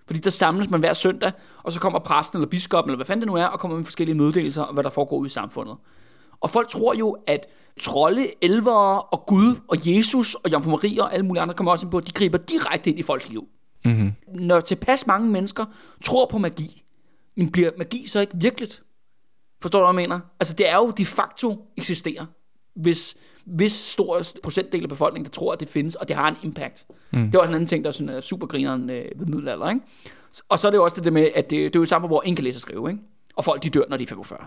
Fordi 0.07 0.21
der 0.21 0.31
samles 0.31 0.71
man 0.71 0.81
hver 0.81 0.93
søndag, 0.93 1.33
og 1.63 1.73
så 1.73 1.81
kommer 1.81 1.99
præsten 1.99 2.39
eller 2.39 2.49
biskoppen, 2.49 2.91
eller 2.91 2.97
hvad 2.97 3.07
fanden 3.07 3.23
det 3.23 3.27
nu 3.27 3.35
er, 3.35 3.47
og 3.47 3.61
kommer 3.61 3.77
med 3.77 3.85
forskellige 3.85 4.17
meddelelser 4.17 4.63
om, 4.63 4.75
hvad 4.75 4.85
der 4.85 4.91
foregår 4.91 5.17
ude 5.17 5.27
i 5.27 5.31
samfundet. 5.31 5.77
Og 6.41 6.51
folk 6.51 6.69
tror 6.69 6.95
jo, 6.95 7.17
at 7.27 7.47
trolde, 7.81 8.27
elvere 8.41 9.03
og 9.03 9.27
Gud 9.27 9.57
og 9.69 9.77
Jesus 9.85 10.35
og 10.35 10.53
Jomfru 10.53 10.71
Maria 10.71 11.03
og 11.03 11.15
alle 11.15 11.27
mulige 11.27 11.43
andre 11.43 11.55
kommer 11.55 11.73
også 11.73 11.87
ind 11.87 11.91
på, 11.91 12.01
de 12.01 12.13
griber 12.13 12.39
direkte 12.39 12.91
ind 12.91 12.99
i 12.99 13.03
folks 13.03 13.29
liv. 13.29 13.49
Mm-hmm. 13.85 14.13
Når 14.29 14.61
tilpas 14.61 15.07
mange 15.07 15.31
mennesker 15.31 15.65
tror 16.05 16.27
på 16.27 16.39
magi, 16.39 16.85
men 17.37 17.53
bliver 17.53 17.71
magi 17.79 18.07
så 18.07 18.21
ikke 18.21 18.33
virkeligt? 18.35 18.83
Forstår 19.63 19.79
du, 19.79 19.93
hvad 19.93 20.03
jeg 20.03 20.09
mener? 20.09 20.21
Altså, 20.41 20.55
det 20.55 20.69
er 20.69 20.77
jo 20.77 20.91
de 20.91 21.07
facto 21.07 21.69
eksisterer, 21.77 22.27
hvis, 22.75 23.17
hvis 23.47 23.73
stor 23.73 24.23
procentdel 24.43 24.83
af 24.83 24.89
befolkningen, 24.89 25.25
der 25.25 25.31
tror, 25.31 25.53
at 25.53 25.61
det 25.61 25.69
findes, 25.69 25.95
og 25.95 26.09
det 26.09 26.17
har 26.17 26.29
en 26.29 26.37
impact. 26.43 26.87
Mm. 27.13 27.25
Det 27.25 27.35
er 27.35 27.39
også 27.39 27.51
en 27.51 27.55
anden 27.55 27.67
ting, 27.67 27.85
der 27.85 27.91
er, 27.91 27.93
sådan, 27.93 28.09
er 28.09 28.21
super 28.21 28.47
grineren 28.47 28.91
øh, 28.91 29.05
ved 29.17 29.27
middelalder, 29.27 29.71
ikke? 29.71 29.81
Og 30.49 30.59
så 30.59 30.67
er 30.67 30.71
det 30.71 30.79
jo 30.79 30.85
også 30.85 31.01
det 31.01 31.13
med, 31.13 31.29
at 31.35 31.51
det, 31.51 31.59
det 31.59 31.67
er 31.67 31.71
jo 31.75 31.83
et 31.83 31.89
samfund, 31.89 32.11
hvor 32.11 32.23
ingen 32.23 32.37
kan 32.37 32.45
læse 32.45 32.57
og 32.57 32.61
skrive, 32.61 32.91
ikke? 32.91 33.03
Og 33.37 33.45
folk, 33.45 33.63
de 33.63 33.71
dør, 33.71 33.85
når 33.89 33.97
de 33.97 34.03
er 34.03 34.07
45. 34.07 34.39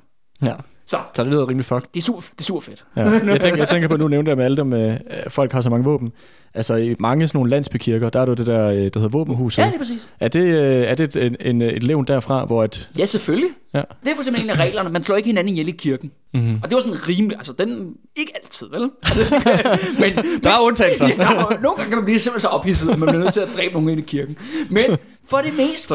Ja. 0.44 0.54
Så 0.88 0.98
Så 1.14 1.24
det 1.24 1.32
lyder 1.32 1.50
rimelig 1.50 1.66
fuck. 1.66 1.86
det 1.94 2.00
er 2.00 2.04
super, 2.04 2.22
det 2.22 2.40
er 2.40 2.44
super 2.44 2.62
fedt. 2.62 2.86
Ja. 2.96 3.02
Jeg, 3.02 3.42
tænker, 3.42 3.58
jeg 3.58 3.68
tænker 3.68 3.88
på, 3.88 3.98
nu 3.98 4.08
nævnte 4.08 4.30
jeg 4.30 4.38
med 4.38 4.46
alle 4.46 4.58
dem, 4.58 4.74
øh, 4.74 5.00
at 5.08 5.32
folk 5.32 5.52
har 5.52 5.62
så 5.62 5.70
mange 5.70 5.84
våben. 5.84 6.12
Altså 6.54 6.76
i 6.76 6.96
mange 7.00 7.28
sådan 7.28 7.38
nogle 7.38 7.50
landsbykirker, 7.50 8.10
der 8.10 8.22
er 8.22 8.26
jo 8.26 8.34
det 8.34 8.46
der, 8.46 8.68
øh, 8.68 8.76
der 8.78 8.82
hedder 8.84 9.08
våbenhuset. 9.10 9.58
Ja, 9.62 9.68
det 9.68 9.74
er 9.74 9.78
præcis. 9.78 10.10
Er 10.20 10.28
det, 10.28 10.40
øh, 10.42 10.84
er 10.84 10.96
det 10.96 11.16
et, 11.16 11.26
en, 11.26 11.36
en, 11.40 11.62
et 11.62 11.84
levn 11.84 12.06
derfra, 12.08 12.46
hvor 12.46 12.64
at... 12.64 12.90
Ja, 12.98 13.06
selvfølgelig. 13.06 13.50
Ja. 13.74 13.78
Det 14.04 14.12
er 14.12 14.16
for 14.16 14.22
eksempel 14.22 14.44
en 14.44 14.50
af 14.50 14.56
reglerne. 14.56 14.90
Man 14.90 15.04
slår 15.04 15.16
ikke 15.16 15.28
hinanden 15.28 15.52
ihjel 15.54 15.68
i 15.68 15.72
kirken. 15.72 16.12
Mm-hmm. 16.34 16.60
Og 16.64 16.70
det 16.70 16.76
var 16.76 16.82
sådan 16.82 17.08
rimelig, 17.08 17.38
altså 17.38 17.54
den, 17.54 17.94
ikke 18.16 18.32
altid, 18.44 18.68
vel? 18.72 18.90
Altså, 19.04 19.34
men, 20.02 20.42
Der 20.44 20.50
er 20.50 20.60
undtagelser. 20.62 21.08
ja, 21.08 21.34
og 21.44 21.54
nogle 21.62 21.76
gange 21.78 21.90
kan 21.90 21.98
man 21.98 22.06
blive 22.06 22.20
simpelthen 22.20 22.42
så 22.42 22.48
ophidset, 22.48 22.90
at 22.90 23.00
man 23.00 23.10
bliver 23.10 23.22
nødt 23.24 23.34
til 23.34 23.42
at 23.42 23.50
dræbe 23.58 23.74
nogen 23.74 23.90
ind 23.90 24.00
i 24.00 24.04
kirken. 24.04 24.38
Men 24.70 24.86
for 25.30 25.38
det 25.38 25.54
meste, 25.58 25.94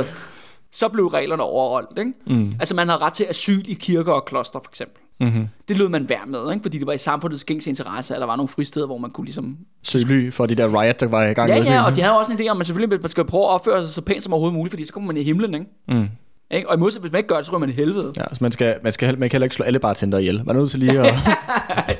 så 0.72 0.88
blev 0.88 1.06
reglerne 1.06 1.42
overholdt. 1.42 1.98
Ikke? 1.98 2.12
Mm. 2.26 2.52
Altså 2.60 2.74
man 2.74 2.88
havde 2.88 3.00
ret 3.00 3.12
til 3.12 3.26
asyl 3.28 3.62
i 3.68 3.74
kirker 3.74 4.12
og 4.12 4.24
kloster, 4.24 4.60
for 4.64 4.70
eksempel. 4.70 5.02
Mm-hmm. 5.20 5.48
Det 5.68 5.76
lød 5.76 5.88
man 5.88 6.08
værd 6.08 6.26
med, 6.26 6.52
ikke? 6.52 6.62
fordi 6.62 6.78
det 6.78 6.86
var 6.86 6.92
i 6.92 6.98
samfundets 6.98 7.44
gængse 7.44 7.70
interesse, 7.70 8.14
at 8.14 8.20
der 8.20 8.26
var 8.26 8.36
nogle 8.36 8.48
fristeder, 8.48 8.86
hvor 8.86 8.98
man 8.98 9.10
kunne 9.10 9.24
ligesom... 9.24 9.58
Søg 9.82 10.02
ly 10.02 10.32
for 10.32 10.46
de 10.46 10.54
der 10.54 10.80
riot, 10.80 11.00
der 11.00 11.06
var 11.06 11.22
i 11.22 11.32
gang 11.32 11.50
Ja, 11.50 11.62
med 11.62 11.70
ja, 11.70 11.84
og 11.84 11.96
de 11.96 12.00
havde 12.00 12.18
også 12.18 12.32
en 12.32 12.40
idé 12.40 12.42
om, 12.42 12.50
at 12.50 12.56
man 12.56 12.64
selvfølgelig 12.64 13.00
man 13.00 13.10
skal 13.10 13.24
prøve 13.24 13.44
at 13.44 13.50
opføre 13.50 13.82
sig 13.82 13.90
så 13.90 14.02
pænt 14.02 14.22
som 14.22 14.32
overhovedet 14.32 14.54
muligt, 14.54 14.72
fordi 14.72 14.84
så 14.84 14.92
kommer 14.92 15.06
man 15.06 15.16
i 15.16 15.22
himlen, 15.22 15.54
ikke? 15.54 15.66
Mm. 15.88 16.08
Ikke? 16.50 16.68
Og 16.68 16.76
i 16.76 16.78
modsætning, 16.78 17.02
hvis 17.02 17.12
man 17.12 17.18
ikke 17.18 17.28
gør 17.28 17.36
det, 17.36 17.46
så 17.46 17.52
ryger 17.52 17.58
man 17.58 17.68
i 17.68 17.72
helvede. 17.72 18.12
Ja, 18.16 18.24
så 18.32 18.38
man 18.40 18.52
skal, 18.52 18.76
man, 18.82 18.92
skal, 18.92 19.18
man 19.18 19.28
kan 19.28 19.36
heller 19.36 19.44
ikke 19.44 19.54
slå 19.54 19.64
alle 19.64 19.78
bartender 19.78 20.18
ihjel. 20.18 20.42
Man 20.46 20.56
er 20.56 20.60
nødt 20.60 20.70
til 20.70 20.80
lige 20.80 21.00
at 21.00 21.14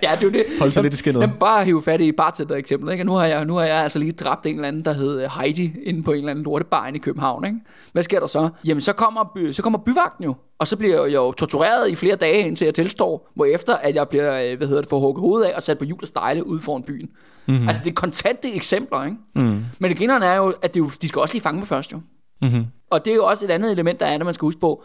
ja, 0.03 0.17
det 0.21 0.27
er 0.27 0.31
det. 0.31 0.45
holde 0.59 0.73
sig 0.73 0.83
lidt 0.83 0.95
i 0.95 0.97
skinnet. 0.97 1.21
Jamen, 1.21 1.37
bare 1.41 1.65
hive 1.65 1.83
fat 1.83 2.01
i 2.01 2.13
bartender 2.13 2.57
eksemplet, 2.57 2.93
ikke? 2.93 3.03
Og 3.03 3.07
nu 3.07 3.13
har 3.13 3.27
jeg, 3.27 3.45
nu 3.45 3.55
har 3.55 3.65
jeg 3.65 3.77
altså 3.77 3.99
lige 3.99 4.13
dræbt 4.13 4.47
en 4.47 4.55
eller 4.55 4.69
anden, 4.69 4.85
der 4.85 4.93
hed 4.93 5.23
øh, 5.23 5.29
Heidi, 5.41 5.73
inde 5.85 6.03
på 6.03 6.13
en 6.13 6.19
eller 6.19 6.31
anden 6.31 6.45
lortebar 6.45 6.87
inde 6.87 6.97
i 6.97 7.01
København, 7.01 7.45
ikke? 7.45 7.59
Hvad 7.93 8.03
sker 8.03 8.21
der 8.21 8.27
så? 8.27 8.49
Jamen, 8.65 8.81
så 8.81 8.93
kommer, 8.93 9.33
by, 9.37 9.53
så 9.53 9.63
kommer 9.63 9.79
byvagten 9.79 10.25
jo, 10.25 10.35
og 10.59 10.69
så 10.69 10.77
bliver 10.77 11.05
jeg 11.05 11.15
jo 11.15 11.33
tortureret 11.33 11.91
i 11.91 11.95
flere 11.95 12.17
dage, 12.17 12.47
indtil 12.47 12.65
jeg 12.65 12.75
tilstår, 12.75 13.31
hvor 13.35 13.45
efter 13.45 13.77
at 13.77 13.95
jeg 13.95 14.09
bliver, 14.09 14.43
øh, 14.43 14.57
hvad 14.57 14.67
hedder 14.67 14.83
det, 14.83 14.91
for 14.91 14.99
hugget 14.99 15.21
hovedet 15.21 15.47
af 15.47 15.53
og 15.57 15.63
sat 15.63 15.79
på 15.79 15.85
hjul 15.85 15.99
og 16.03 16.09
stejle 16.09 16.47
ude 16.47 16.61
foran 16.63 16.83
byen. 16.83 17.09
Mm-hmm. 17.47 17.69
Altså, 17.69 17.83
det 17.85 17.91
er 17.91 17.95
kontante 17.95 18.55
eksempler, 18.55 19.05
ikke? 19.05 19.17
Mm. 19.35 19.65
Men 19.79 19.91
det 19.91 19.99
grinerne 19.99 20.27
er 20.27 20.37
jo, 20.37 20.55
at 20.63 20.75
det 20.75 20.81
jo, 20.81 20.91
de 21.03 21.09
skal 21.09 21.21
også 21.21 21.35
lige 21.35 21.43
fange 21.43 21.59
mig 21.59 21.69
først, 21.69 21.93
jo. 21.93 22.01
Mm-hmm. 22.43 22.67
Og 22.91 23.05
det 23.05 23.11
er 23.11 23.15
jo 23.15 23.25
også 23.27 23.45
et 23.45 23.51
andet 23.51 23.73
element, 23.73 24.01
der 24.01 24.07
er, 24.07 24.19
når 24.19 24.25
man 24.25 24.35
skal 24.35 24.47
huske 24.47 24.61
på. 24.61 24.85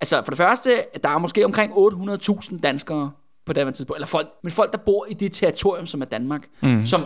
Altså 0.00 0.22
for 0.24 0.30
det 0.30 0.36
første, 0.38 0.70
der 1.02 1.08
er 1.08 1.18
måske 1.18 1.44
omkring 1.44 1.72
800.000 1.72 2.60
danskere 2.60 3.10
på 3.46 3.52
det 3.52 3.74
tidspunkt, 3.74 3.96
eller 3.96 4.06
folk, 4.06 4.28
men 4.42 4.52
folk, 4.52 4.72
der 4.72 4.78
bor 4.78 5.06
i 5.08 5.14
det 5.14 5.32
territorium, 5.32 5.86
som 5.86 6.00
er 6.00 6.04
Danmark, 6.06 6.46
mm. 6.62 6.86
som 6.86 7.04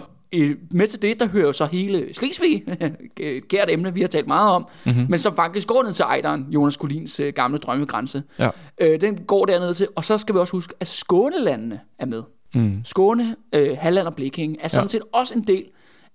med 0.71 0.87
til 0.89 1.03
det, 1.03 1.21
der 1.21 1.29
hører 1.29 1.47
jo 1.47 1.53
så 1.53 1.67
hele 1.67 2.15
Slesvig, 2.15 2.65
kært 3.51 3.71
emne, 3.71 3.95
vi 3.95 4.01
har 4.01 4.09
talt 4.09 4.27
meget 4.27 4.51
om, 4.51 4.69
mm-hmm. 4.87 5.07
men 5.09 5.19
som 5.19 5.37
faktisk 5.37 5.69
går 5.69 5.83
ned 5.83 5.93
til 5.93 6.03
Ejderen, 6.03 6.47
Jonas 6.51 6.75
Collins 6.75 7.21
øh, 7.21 7.33
gamle 7.33 7.59
drømmegrænse. 7.59 8.23
Ja. 8.39 8.51
Øh, 8.81 9.01
den 9.01 9.17
går 9.17 9.45
dernede 9.45 9.75
til, 9.75 9.89
og 9.97 10.05
så 10.05 10.19
skal 10.19 10.35
vi 10.35 10.41
også 10.41 10.53
huske, 10.53 10.75
at 10.81 10.87
Skånelandene 10.87 11.81
er 11.99 12.07
med. 12.07 12.23
Mm. 12.55 12.81
Skåne, 12.85 13.37
øh, 13.53 13.77
Halland 13.81 14.07
og 14.07 14.15
Blekinge 14.15 14.57
er 14.61 14.69
sådan 14.69 14.85
Ja. 14.85 14.89
set 14.89 15.03
også 15.13 15.35
en 15.35 15.43
del 15.43 15.65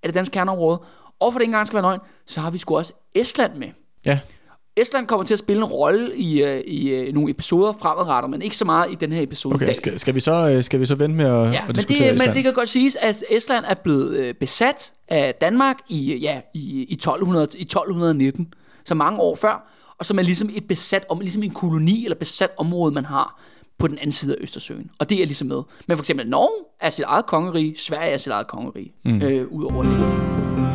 af 0.04 0.08
det 0.08 0.16
danske 0.16 0.34
kerneområde. 0.34 0.82
Og 1.20 1.34
for 1.34 1.40
det 1.40 1.44
ikke 1.44 1.50
engang 1.50 1.68
skal 1.68 1.76
være 1.76 1.84
nøgen, 1.84 2.02
så 2.26 2.42
har 2.42 2.52
vi 2.52 2.58
sgu 2.58 2.78
også 2.78 2.94
Estland 3.16 3.56
med. 3.56 3.68
Ja. 4.06 4.20
Estland 4.78 5.08
kommer 5.08 5.24
til 5.24 5.34
at 5.34 5.40
spille 5.40 5.60
en 5.60 5.66
rolle 5.66 6.18
i, 6.18 6.44
øh, 6.44 6.60
i 6.60 6.90
øh, 6.90 7.14
nogle 7.14 7.32
episoder 7.32 7.74
fremadrettet, 7.74 8.30
men 8.30 8.42
ikke 8.42 8.58
så 8.58 8.66
meget 8.66 8.92
i 8.92 8.96
den 8.96 9.12
her 9.12 9.22
episode 9.22 9.54
i 9.54 9.56
Okay, 9.56 9.66
dag. 9.68 9.76
skal, 9.76 10.00
skal, 10.00 10.16
vi 10.16 10.20
så, 10.20 10.32
øh, 10.50 10.64
skal 10.64 10.80
vi 10.80 10.86
så 10.86 10.96
vente 10.96 11.16
med 11.18 11.26
at, 11.26 11.32
Ja, 11.54 11.60
at 11.62 11.68
men 11.68 11.76
diskutere 11.76 11.98
det, 11.98 12.06
men 12.06 12.16
Estland? 12.16 12.36
det 12.36 12.44
kan 12.44 12.54
godt 12.54 12.70
siges, 12.70 12.96
at 12.96 13.24
Estland 13.30 13.66
er 13.68 13.74
blevet 13.74 14.38
besat 14.38 14.94
af 15.08 15.36
Danmark 15.42 15.76
i, 15.90 16.16
ja, 16.18 16.42
i, 16.54 16.86
i, 16.90 16.94
1200, 16.94 17.48
i 17.58 17.62
1219, 17.62 18.54
så 18.86 18.96
mange 18.96 19.20
år 19.20 19.36
før, 19.36 19.70
og 19.98 20.06
som 20.06 20.20
er 20.20 20.24
ligesom 20.24 20.50
et 20.56 20.68
besat 20.68 21.06
om, 21.10 21.20
ligesom 21.20 21.44
en 21.44 21.52
koloni 21.52 22.04
eller 22.04 22.16
besat 22.18 22.50
område, 22.58 22.94
man 22.94 23.06
har 23.06 23.42
på 23.80 23.88
den 23.88 23.98
anden 23.98 24.12
side 24.12 24.36
af 24.36 24.42
Østersøen. 24.42 24.90
Og 25.00 25.10
det 25.10 25.22
er 25.22 25.26
ligesom 25.26 25.48
med. 25.48 25.62
Men 25.88 25.98
for 25.98 26.02
eksempel 26.02 26.28
Norge 26.30 26.66
er 26.82 26.90
sit 26.90 27.06
eget 27.08 27.26
kongerige, 27.26 27.78
Sverige 27.78 28.12
er 28.12 28.18
sit 28.18 28.32
eget 28.32 28.48
kongerige, 28.48 28.92
mm. 29.06 29.22
øh, 29.22 29.48
ud 29.48 29.64
over 29.64 29.84
det. 29.84 30.69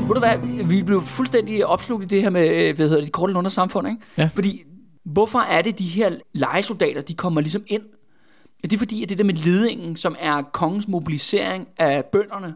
Men 0.00 0.08
ved 0.08 0.14
du 0.14 0.20
hvad, 0.20 0.64
vi 0.64 0.82
blev 0.82 1.00
fuldstændig 1.00 1.66
opslugt 1.66 2.04
i 2.04 2.06
det 2.06 2.22
her 2.22 2.30
med, 2.30 2.50
øh, 2.50 2.76
hvad 2.76 2.86
hedder 2.86 3.00
det, 3.00 3.06
de 3.06 3.12
korte 3.12 3.32
lunder 3.32 3.50
samfund, 3.50 3.88
ikke? 3.88 4.00
Ja. 4.18 4.30
Fordi, 4.34 4.62
hvorfor 5.04 5.38
er 5.38 5.62
det, 5.62 5.78
de 5.78 5.84
her 5.84 6.10
legesoldater, 6.32 7.00
de 7.00 7.14
kommer 7.14 7.40
ligesom 7.40 7.64
ind? 7.66 7.82
Ja, 8.62 8.68
det 8.68 8.72
er 8.72 8.78
fordi, 8.78 9.02
at 9.02 9.08
det 9.08 9.18
der 9.18 9.24
med 9.24 9.34
ledingen, 9.34 9.96
som 9.96 10.16
er 10.18 10.42
kongens 10.42 10.88
mobilisering 10.88 11.68
af 11.78 12.04
bønderne, 12.04 12.54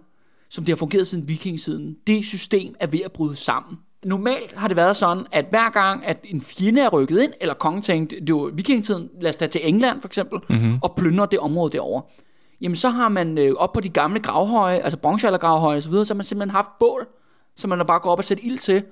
som 0.48 0.64
det 0.64 0.72
har 0.72 0.76
fungeret 0.76 1.06
siden 1.06 1.28
vikingetiden, 1.28 1.96
det 2.06 2.24
system 2.24 2.74
er 2.80 2.86
ved 2.86 3.00
at 3.04 3.12
bryde 3.12 3.36
sammen. 3.36 3.78
Normalt 4.04 4.52
har 4.56 4.68
det 4.68 4.76
været 4.76 4.96
sådan, 4.96 5.26
at 5.32 5.44
hver 5.50 5.70
gang, 5.70 6.06
at 6.06 6.20
en 6.24 6.40
fjende 6.40 6.80
er 6.80 6.88
rykket 6.88 7.22
ind, 7.22 7.32
eller 7.40 7.54
kongen 7.54 7.82
tænkte, 7.82 8.16
det 8.26 8.34
var 8.34 8.50
vikingetiden, 8.54 9.08
lad 9.20 9.30
os 9.30 9.36
tage 9.36 9.48
til 9.48 9.68
England 9.68 10.00
for 10.00 10.08
eksempel, 10.08 10.38
mm-hmm. 10.48 10.78
og 10.82 10.94
plyndre 10.96 11.28
det 11.30 11.38
område 11.38 11.72
derovre. 11.72 12.02
Jamen 12.60 12.76
så 12.76 12.88
har 12.88 13.08
man 13.08 13.38
øh, 13.38 13.52
op 13.56 13.72
på 13.72 13.80
de 13.80 13.88
gamle 13.88 14.20
gravhøje, 14.20 14.78
altså 14.78 14.98
bronzealdergravhøje 14.98 15.76
osv., 15.76 15.92
så 15.92 16.06
har 16.08 16.14
man 16.14 16.24
simpelthen 16.24 16.50
haft 16.50 16.68
bål, 16.80 17.08
så 17.60 17.68
man 17.68 17.86
bare 17.86 17.98
går 17.98 18.10
op 18.10 18.18
og 18.18 18.24
sætte 18.24 18.44
ild 18.44 18.58
til, 18.58 18.82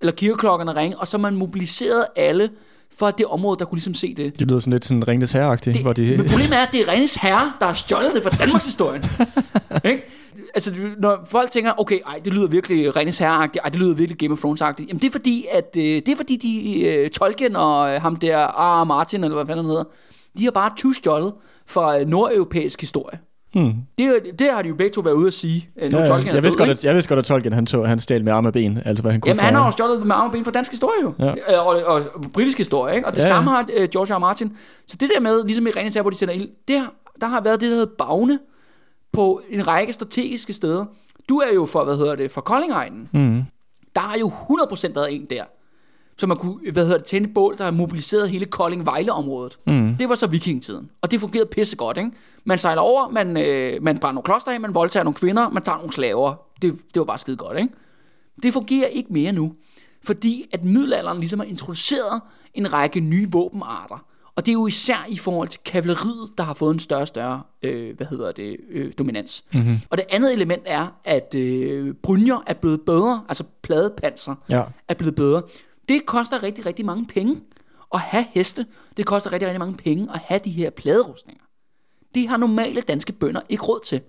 eller 0.00 0.12
kirkeklokkerne 0.12 0.74
ringe, 0.74 0.98
og 0.98 1.08
så 1.08 1.18
man 1.18 1.36
mobiliseret 1.36 2.06
alle 2.16 2.50
for 2.98 3.10
det 3.10 3.26
område, 3.26 3.58
der 3.58 3.64
kunne 3.64 3.76
ligesom 3.76 3.94
se 3.94 4.14
det. 4.14 4.38
Det 4.38 4.48
lyder 4.48 4.58
sådan 4.58 4.72
lidt 4.72 4.84
sådan 4.84 5.08
Ringnes 5.08 5.32
Herre-agtigt, 5.32 5.82
hvor 5.82 5.92
de... 5.92 6.16
Men 6.16 6.26
problemet 6.26 6.58
er, 6.58 6.62
at 6.62 6.68
det 6.72 6.80
er 6.80 6.92
Rennes 6.92 7.14
herre, 7.14 7.52
der 7.60 7.66
har 7.66 7.72
stjålet 7.72 8.14
det 8.14 8.22
fra 8.22 8.30
Danmarks 8.30 8.64
historien. 8.64 9.04
ikke? 9.90 10.02
Altså, 10.54 10.72
når 10.98 11.26
folk 11.26 11.50
tænker, 11.50 11.72
okay, 11.80 11.98
ej, 12.06 12.20
det 12.24 12.34
lyder 12.34 12.48
virkelig 12.48 12.96
Rennes 12.96 13.18
herre 13.18 13.48
ej, 13.64 13.68
det 13.68 13.76
lyder 13.80 13.94
virkelig 13.94 14.18
Game 14.18 14.32
of 14.32 14.44
Thrones-agtigt. 14.44 14.88
Jamen, 14.88 15.00
det 15.00 15.06
er 15.06 15.10
fordi, 15.10 15.46
at 15.52 15.76
øh, 15.76 15.82
det 15.82 16.08
er 16.08 16.16
fordi, 16.16 16.36
de, 16.36 16.84
øh, 16.86 17.10
Tolkien 17.10 17.56
og 17.56 17.94
øh, 17.94 18.02
ham 18.02 18.16
der, 18.16 18.46
R. 18.46 18.80
R. 18.80 18.84
Martin, 18.84 19.24
eller 19.24 19.34
hvad 19.34 19.46
fanden 19.46 19.64
han 19.64 19.70
hedder, 19.70 19.84
de 20.38 20.44
har 20.44 20.50
bare 20.50 20.70
tyvstjålet 20.76 21.32
fra 21.66 22.00
øh, 22.00 22.06
nordeuropæisk 22.06 22.80
historie. 22.80 23.18
Hmm. 23.60 23.72
Det, 23.98 24.20
det 24.38 24.50
har 24.52 24.62
de 24.62 24.68
jo 24.68 24.74
begge 24.74 24.92
to 24.94 25.00
været 25.00 25.14
ude 25.14 25.26
at 25.26 25.34
sige. 25.34 25.68
Øh, 25.76 25.92
nu 25.92 25.98
Ja, 25.98 26.02
ja, 26.04 26.08
Tolkien 26.10 26.34
Jeg 26.34 26.42
vidste 26.42 26.58
godt, 26.58 26.70
at, 26.70 26.84
jeg 26.84 26.94
vidste 26.94 27.08
godt, 27.08 27.18
at 27.18 27.24
Tolkien 27.24 27.52
han, 27.52 27.66
tog, 27.66 27.88
han 27.88 27.98
stjal 27.98 28.24
med 28.24 28.32
arme 28.32 28.48
og 28.48 28.52
ben, 28.52 28.78
altså 28.84 29.02
hvad 29.02 29.12
han 29.12 29.20
kunne 29.20 29.28
Jamen, 29.28 29.44
han 29.44 29.54
har 29.54 29.64
jo 29.64 29.70
stjålet 29.70 30.06
med 30.06 30.16
arme 30.16 30.24
og 30.28 30.32
ben 30.32 30.44
fra 30.44 30.50
dansk 30.50 30.70
historie 30.72 31.02
jo. 31.02 31.12
Ja. 31.18 31.26
Øh, 31.54 31.66
Og, 31.66 31.66
og, 31.66 32.02
og, 32.14 32.22
britisk 32.32 32.58
historie, 32.58 32.94
ikke? 32.96 33.06
Og 33.06 33.12
det 33.16 33.22
Ja, 33.22 33.26
samme 33.26 33.50
har 33.50 33.62
uh, 33.78 33.84
George 33.84 34.14
R. 34.14 34.18
Martin. 34.18 34.56
Så 34.86 34.96
det 35.00 35.10
der 35.14 35.20
med, 35.20 35.44
ligesom 35.44 35.66
i 35.66 35.70
Rennes 35.70 35.94
Herre, 35.94 36.02
hvor 36.02 36.10
de 36.10 36.16
tænder 36.16 36.34
ild, 36.34 36.48
det, 36.68 36.78
har- 36.78 36.92
der 37.20 37.26
har 37.26 37.40
været 37.40 37.60
det, 37.60 37.70
der 37.70 37.74
hedder 37.76 37.92
bagne 37.98 38.38
på 39.12 39.40
en 39.50 39.66
række 39.66 39.92
strategiske 39.92 40.52
steder. 40.52 40.84
Du 41.28 41.36
er 41.38 41.54
jo 41.54 41.66
for, 41.66 41.84
hvad 41.84 41.96
hedder 41.96 42.14
det, 42.14 42.30
for 42.30 42.40
Koldingegnen. 42.40 43.08
Mm. 43.12 43.42
Der 43.94 44.00
har 44.00 44.18
jo 44.18 44.28
100% 44.28 44.94
været 44.94 45.14
en 45.14 45.24
der. 45.30 45.44
Så 46.18 46.26
man 46.26 46.36
kunne, 46.36 46.72
hvad 46.72 46.82
hedder 46.84 46.96
det, 46.98 47.06
tænde 47.06 47.28
bål, 47.28 47.58
der 47.58 47.64
har 47.64 47.70
mobiliseret 47.70 48.30
hele 48.30 48.46
Kolding-Vejle-området. 48.46 49.58
Mm. 49.66 49.94
Det 49.98 50.08
var 50.08 50.14
så 50.14 50.26
vikingetiden. 50.26 50.90
Og 51.02 51.10
det 51.10 51.20
fungerede 51.20 51.48
pissegodt, 51.52 51.96
ikke? 51.98 52.10
Man 52.44 52.58
sejler 52.58 52.82
over, 52.82 53.08
man, 53.08 53.36
øh, 53.36 53.82
man 53.82 53.98
brænder 53.98 54.12
nogle 54.14 54.24
kloster 54.24 54.50
af, 54.52 54.60
man 54.60 54.74
voldtager 54.74 55.04
nogle 55.04 55.14
kvinder, 55.14 55.48
man 55.50 55.62
tager 55.62 55.76
nogle 55.78 55.92
slaver. 55.92 56.34
Det, 56.62 56.72
det 56.94 57.00
var 57.00 57.04
bare 57.04 57.18
skide 57.18 57.36
godt, 57.36 57.58
ikke? 57.58 57.72
Det 58.42 58.52
fungerer 58.52 58.86
ikke 58.88 59.12
mere 59.12 59.32
nu. 59.32 59.54
Fordi 60.04 60.44
at 60.52 60.64
middelalderen 60.64 61.18
ligesom 61.20 61.40
har 61.40 61.46
introduceret 61.46 62.20
en 62.54 62.72
række 62.72 63.00
nye 63.00 63.28
våbenarter. 63.32 64.04
Og 64.36 64.46
det 64.46 64.52
er 64.52 64.54
jo 64.54 64.66
især 64.66 65.06
i 65.08 65.16
forhold 65.16 65.48
til 65.48 65.60
kavaleriet, 65.64 66.30
der 66.38 66.44
har 66.44 66.54
fået 66.54 66.74
en 66.74 66.80
større 66.80 67.00
og 67.00 67.08
større, 67.08 67.42
øh, 67.62 67.96
hvad 67.96 68.06
hedder 68.06 68.32
det, 68.32 68.56
øh, 68.70 68.92
dominans. 68.98 69.44
Mm-hmm. 69.52 69.76
Og 69.90 69.96
det 69.98 70.06
andet 70.10 70.32
element 70.34 70.62
er, 70.66 70.86
at 71.04 71.34
øh, 71.34 71.94
brynjer 72.02 72.42
er 72.46 72.54
blevet 72.54 72.80
bedre, 72.86 73.24
altså 73.28 73.44
pladepanser 73.62 74.34
Ja. 74.48 74.62
er 74.88 74.94
blevet 74.94 75.14
bedre. 75.14 75.42
Det 75.88 76.06
koster 76.06 76.42
rigtig, 76.42 76.66
rigtig 76.66 76.86
mange 76.86 77.06
penge 77.06 77.40
at 77.94 78.00
have 78.00 78.26
heste. 78.30 78.66
Det 78.96 79.06
koster 79.06 79.32
rigtig, 79.32 79.46
rigtig 79.48 79.60
mange 79.60 79.76
penge 79.76 80.08
at 80.14 80.18
have 80.18 80.40
de 80.44 80.50
her 80.50 80.70
pladerustninger. 80.70 81.44
Det 82.14 82.28
har 82.28 82.36
normale 82.36 82.80
danske 82.80 83.12
bønder 83.12 83.40
ikke 83.48 83.64
råd 83.64 83.80
til. 83.84 84.00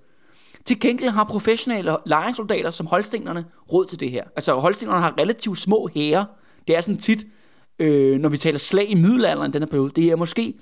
Til 0.66 0.80
gengæld 0.80 1.10
har 1.10 1.24
professionelle 1.24 1.98
lejesoldater 2.06 2.72
som 2.72 2.88
holstenerne 2.88 3.46
råd 3.74 3.86
til 3.86 4.00
det 4.00 4.12
her. 4.12 4.24
Altså 4.36 4.54
holstenerne 4.54 5.02
har 5.02 5.14
relativt 5.20 5.58
små 5.58 5.90
hære. 5.96 6.26
Det 6.68 6.78
er 6.78 6.82
sådan 6.82 6.98
tit, 6.98 7.26
øh, 7.80 8.20
når 8.20 8.30
vi 8.30 8.38
taler 8.38 8.60
slag 8.60 8.90
i 8.90 8.96
middelalderen 8.96 9.54
den 9.54 9.62
her 9.62 9.68
periode, 9.68 9.92
det 9.96 10.10
er 10.10 10.16
måske 10.16 10.54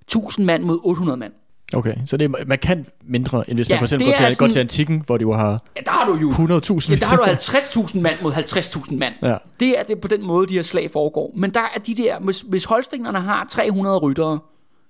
1000 0.00 0.46
mand 0.46 0.64
mod 0.64 0.80
800 0.84 1.16
mand. 1.16 1.32
Okay, 1.74 1.94
så 2.06 2.16
det 2.16 2.24
er 2.24 2.44
markant 2.46 2.88
mindre, 3.04 3.50
end 3.50 3.58
hvis 3.58 3.68
Ja, 3.68 3.74
man 3.74 3.78
for 3.78 3.84
eksempel 3.84 4.08
går 4.08 4.14
til, 4.16 4.24
er 4.24 4.28
går 4.28 4.32
sådan- 4.34 4.50
til 4.50 4.58
antikken, 4.58 5.02
hvor 5.06 5.16
de 5.16 5.22
jo 5.22 5.32
har 5.32 5.50
Ja, 5.76 5.80
der 5.86 5.90
har 5.90 6.04
du 6.06 6.16
jo 6.16 6.30
100.000. 6.30 6.90
Ja, 6.90 6.96
der 6.96 7.06
har 7.06 7.16
du 7.16 7.22
50.000 7.22 8.00
mand 8.02 8.14
mod 8.22 8.32
50.000 8.32 8.96
mand. 8.98 9.14
Ja. 9.22 9.36
Det 9.60 9.78
er 9.78 9.82
det 9.82 10.00
på 10.00 10.08
den 10.08 10.22
måde, 10.26 10.46
de 10.48 10.54
her 10.54 10.62
slag 10.62 10.90
foregår. 10.90 11.32
Men 11.36 11.50
der 11.54 11.60
er 11.60 11.78
de 11.86 11.94
der, 11.94 12.18
hvis, 12.20 12.40
hvis 12.40 12.64
holstenerne 12.64 13.20
har 13.20 13.46
300 13.50 13.98
ryttere 13.98 14.38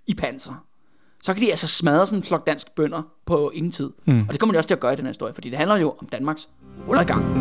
i 0.07 0.15
panser, 0.15 0.65
så 1.23 1.35
kan 1.35 1.43
de 1.43 1.51
altså 1.51 1.67
smadre 1.67 2.07
sådan 2.07 2.19
en 2.19 2.23
flok 2.23 2.47
dansk 2.47 2.75
bønder 2.77 3.03
på 3.27 3.51
ingen 3.55 3.73
tid. 3.73 3.91
Mm. 4.07 4.21
Og 4.21 4.33
det 4.33 4.41
kommer 4.41 4.53
de 4.55 4.59
også 4.59 4.69
til 4.69 4.75
at 4.75 4.81
gøre 4.81 4.93
i 4.93 4.97
den 4.97 5.05
her 5.05 5.11
historie, 5.11 5.35
fordi 5.35 5.51
det 5.51 5.59
handler 5.59 5.77
jo 5.77 5.95
om 6.01 6.07
Danmarks 6.13 6.49
undergang. 6.89 7.37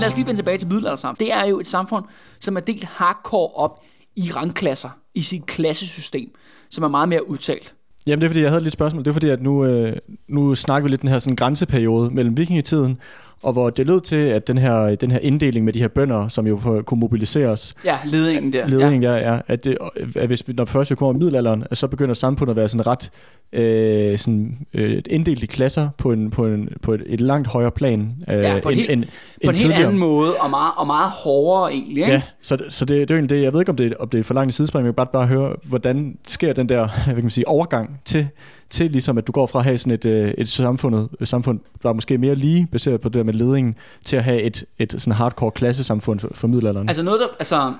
Men 0.00 0.02
lad 0.02 0.10
os 0.10 0.16
lige 0.16 0.26
vende 0.26 0.38
tilbage 0.38 0.58
til 0.58 0.68
middelaldersamfundet. 0.68 1.20
Det 1.20 1.32
er 1.32 1.48
jo 1.48 1.60
et 1.60 1.66
samfund, 1.66 2.04
som 2.40 2.56
er 2.56 2.60
delt 2.60 2.84
hardcore 2.84 3.48
op 3.54 3.80
i 4.16 4.30
rangklasser, 4.36 4.90
i 5.14 5.20
sit 5.20 5.46
klassesystem, 5.46 6.30
som 6.70 6.84
er 6.84 6.88
meget 6.88 7.08
mere 7.08 7.28
udtalt. 7.28 7.74
Jamen 8.06 8.20
det 8.20 8.26
er 8.26 8.30
fordi, 8.30 8.40
jeg 8.42 8.50
havde 8.50 8.62
lidt 8.62 8.72
spørgsmål. 8.72 9.04
Det 9.04 9.10
er 9.10 9.12
fordi, 9.12 9.28
at 9.28 9.42
nu, 9.42 9.64
øh, 9.64 9.96
nu 10.28 10.54
snakker 10.54 10.84
vi 10.84 10.90
lidt 10.90 11.00
den 11.00 11.10
her 11.10 11.18
sådan, 11.18 11.36
grænseperiode 11.36 12.10
mellem 12.10 12.36
vikingetiden, 12.36 12.98
og 13.42 13.52
hvor 13.52 13.70
det 13.70 13.86
lød 13.86 14.00
til, 14.00 14.16
at 14.16 14.46
den 14.48 14.58
her, 14.58 14.94
den 14.94 15.10
her 15.10 15.18
inddeling 15.18 15.64
med 15.64 15.72
de 15.72 15.78
her 15.78 15.88
bønder, 15.88 16.28
som 16.28 16.46
jo 16.46 16.82
kunne 16.86 17.00
mobiliseres, 17.00 17.74
Ja, 17.84 17.96
ledingen 18.04 18.52
der. 18.52 18.66
ledningen 18.68 19.02
der 19.02 19.12
er, 19.12 19.42
at, 19.48 19.64
det, 19.64 19.78
at 20.16 20.26
hvis 20.26 20.48
vi, 20.48 20.52
når 20.52 20.64
først 20.64 20.90
vi 20.90 20.94
kommer 20.96 21.14
i 21.14 21.18
middelalderen, 21.18 21.64
at 21.70 21.76
så 21.76 21.86
begynder 21.88 22.14
samfundet 22.14 22.52
at 22.52 22.56
være 22.56 22.68
sådan 22.68 22.86
ret 22.86 23.10
øh, 23.52 24.18
sådan, 24.18 24.58
øh, 24.74 25.02
inddelt 25.10 25.42
i 25.42 25.46
klasser 25.46 25.88
på, 25.98 26.12
en, 26.12 26.30
på, 26.30 26.46
en, 26.46 26.68
på 26.82 26.94
et, 26.94 27.02
et 27.06 27.20
langt 27.20 27.48
højere 27.48 27.70
plan 27.70 28.12
øh, 28.32 28.38
Ja, 28.38 28.60
på 28.62 28.68
en 28.68 28.74
helt- 28.74 28.90
end, 28.90 29.04
Ja. 29.42 29.46
På 29.46 29.50
end 29.50 29.58
en 29.66 29.72
helt 29.72 29.84
anden 29.84 29.98
måde, 29.98 30.34
og 30.40 30.50
meget, 30.50 30.72
og 30.76 30.86
meget 30.86 31.10
hårdere 31.24 31.72
egentlig. 31.72 31.96
Ikke? 32.02 32.12
Ja, 32.12 32.22
så, 32.42 32.58
så 32.68 32.84
det, 32.84 33.08
det 33.08 33.10
er 33.10 33.14
jo 33.14 33.18
egentlig 33.18 33.36
det. 33.36 33.42
Jeg 33.44 33.52
ved 33.52 33.60
ikke, 33.60 33.70
om 33.70 33.76
det, 33.76 33.94
om 33.94 34.08
det 34.08 34.20
er 34.20 34.24
for 34.24 34.34
langt 34.34 34.52
i 34.52 34.56
sidespring, 34.56 34.82
men 34.82 34.86
jeg 34.86 34.92
vil 34.92 34.96
bare, 34.96 35.06
bare 35.12 35.26
høre, 35.26 35.56
hvordan 35.62 36.18
sker 36.26 36.52
den 36.52 36.68
der 36.68 36.88
hvad 37.04 37.14
kan 37.14 37.24
man 37.24 37.30
sige, 37.30 37.48
overgang 37.48 38.00
til, 38.04 38.28
til 38.70 38.90
ligesom, 38.90 39.18
at 39.18 39.26
du 39.26 39.32
går 39.32 39.46
fra 39.46 39.58
at 39.58 39.64
have 39.64 39.78
sådan 39.78 39.92
et, 39.92 40.06
øh, 40.06 40.34
et 40.38 40.48
samfundet, 40.48 41.08
et 41.20 41.28
samfund, 41.28 41.60
der 41.82 41.88
er 41.88 41.92
måske 41.92 42.18
mere 42.18 42.34
lige 42.34 42.68
baseret 42.72 43.00
på 43.00 43.08
det 43.08 43.14
der 43.14 43.22
med 43.22 43.34
ledningen, 43.34 43.76
til 44.04 44.16
at 44.16 44.24
have 44.24 44.42
et, 44.42 44.64
et 44.78 44.94
sådan 44.98 45.12
hardcore 45.12 45.50
klassesamfund 45.50 46.20
for, 46.20 46.28
for 46.34 46.48
middelalderen. 46.48 46.88
Altså 46.88 47.02
noget, 47.02 47.20
der, 47.20 47.26
altså, 47.38 47.74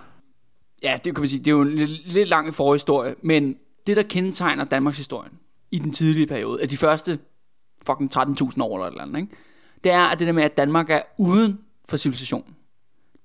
ja, 0.83 0.99
det 1.05 1.15
kan 1.15 1.23
man 1.23 1.29
sige, 1.29 1.39
det 1.39 1.47
er 1.47 1.51
jo 1.51 1.63
en 1.63 1.69
lidt, 1.69 2.13
lidt 2.13 2.29
lang 2.29 2.55
forhistorie, 2.55 3.15
men 3.23 3.57
det, 3.87 3.97
der 3.97 4.03
kendetegner 4.03 4.65
Danmarks 4.65 4.97
historie 4.97 5.31
i 5.71 5.79
den 5.79 5.93
tidlige 5.93 6.27
periode, 6.27 6.63
af 6.63 6.69
de 6.69 6.77
første 6.77 7.19
fucking 7.87 8.17
13.000 8.17 8.63
år 8.63 8.77
eller 8.77 8.87
et 8.87 8.91
eller 8.91 9.03
andet, 9.03 9.21
ikke? 9.21 9.37
det 9.85 9.93
er 9.93 10.05
at 10.05 10.19
det 10.19 10.27
der 10.27 10.33
med, 10.33 10.43
at 10.43 10.57
Danmark 10.57 10.91
er 10.91 11.01
uden 11.19 11.59
for 11.89 11.97
civilisationen. 11.97 12.57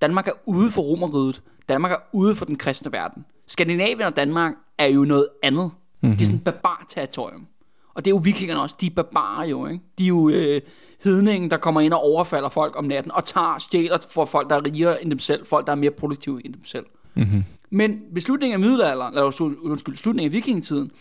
Danmark 0.02 0.28
er 0.28 0.32
ude 0.46 0.72
for 0.72 0.82
Romeriet. 0.82 1.42
Danmark 1.70 1.92
er 1.92 1.98
ude 2.14 2.36
for 2.36 2.46
den 2.46 2.56
kristne 2.56 2.92
verden. 2.92 3.26
Skandinavien 3.48 4.02
og 4.02 4.16
Danmark 4.16 4.54
er 4.78 4.86
jo 4.86 5.06
noget 5.06 5.28
andet. 5.44 5.72
Mm-hmm. 6.02 6.18
Det 6.18 6.22
er 6.22 6.26
sådan 6.26 6.38
et 6.38 6.44
barbar-territorium. 6.44 7.48
Og 7.96 8.06
det 8.06 8.12
er 8.12 8.16
jo 8.16 8.22
vikingerne 8.24 8.62
også, 8.62 8.76
de 8.82 8.86
er 8.86 8.90
barbarer 8.96 9.48
jo, 9.48 9.68
ikke? 9.68 9.84
De 9.98 10.04
er 10.04 10.08
jo 10.08 10.30
øh, 10.30 10.62
hedningen, 11.04 11.52
der 11.52 11.58
kommer 11.58 11.82
ind 11.82 11.94
og 11.94 12.04
overfalder 12.04 12.50
folk 12.50 12.78
om 12.78 12.86
natten, 12.86 13.12
og 13.12 13.26
tager 13.26 13.58
stjæler 13.60 13.98
for 14.12 14.26
folk, 14.26 14.50
der 14.50 14.56
er 14.56 14.66
rigere 14.66 15.02
end 15.02 15.12
dem 15.12 15.20
selv, 15.20 15.46
folk, 15.46 15.66
der 15.66 15.72
er 15.72 15.78
mere 15.78 15.92
produktive 15.92 16.46
end 16.46 16.54
dem 16.54 16.66
selv. 16.66 16.86
Mm-hmm. 17.16 17.44
Men 17.70 18.00
ved 18.12 18.22
slutningen 18.22 18.54
af 18.54 18.60
middelalderen, 18.60 19.14
eller 19.14 19.58
undskyld, 19.64 19.96
slutningen 19.96 20.30
af 20.30 20.34
vikingetiden, 20.34 20.92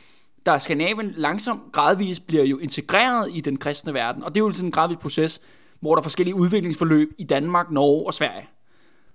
der 0.47 0.53
er 0.53 0.59
Skandinavien 0.59 1.13
langsomt 1.17 1.63
gradvist 1.73 2.27
bliver 2.27 2.45
jo 2.45 2.59
integreret 2.59 3.29
i 3.33 3.41
den 3.41 3.57
kristne 3.57 3.95
verden. 3.95 4.25
Og 4.25 4.35
det 4.35 4.41
er 4.41 4.45
jo 4.45 4.51
sådan 4.51 4.69
en 4.69 4.73
gradvis 4.73 4.97
proces, 4.97 5.41
hvor 5.81 5.95
der 5.95 6.01
er 6.01 6.03
forskellige 6.03 6.35
udviklingsforløb 6.35 7.13
i 7.19 7.25
Danmark, 7.25 7.71
Norge 7.71 8.07
og 8.07 8.15
Sverige. 8.15 8.49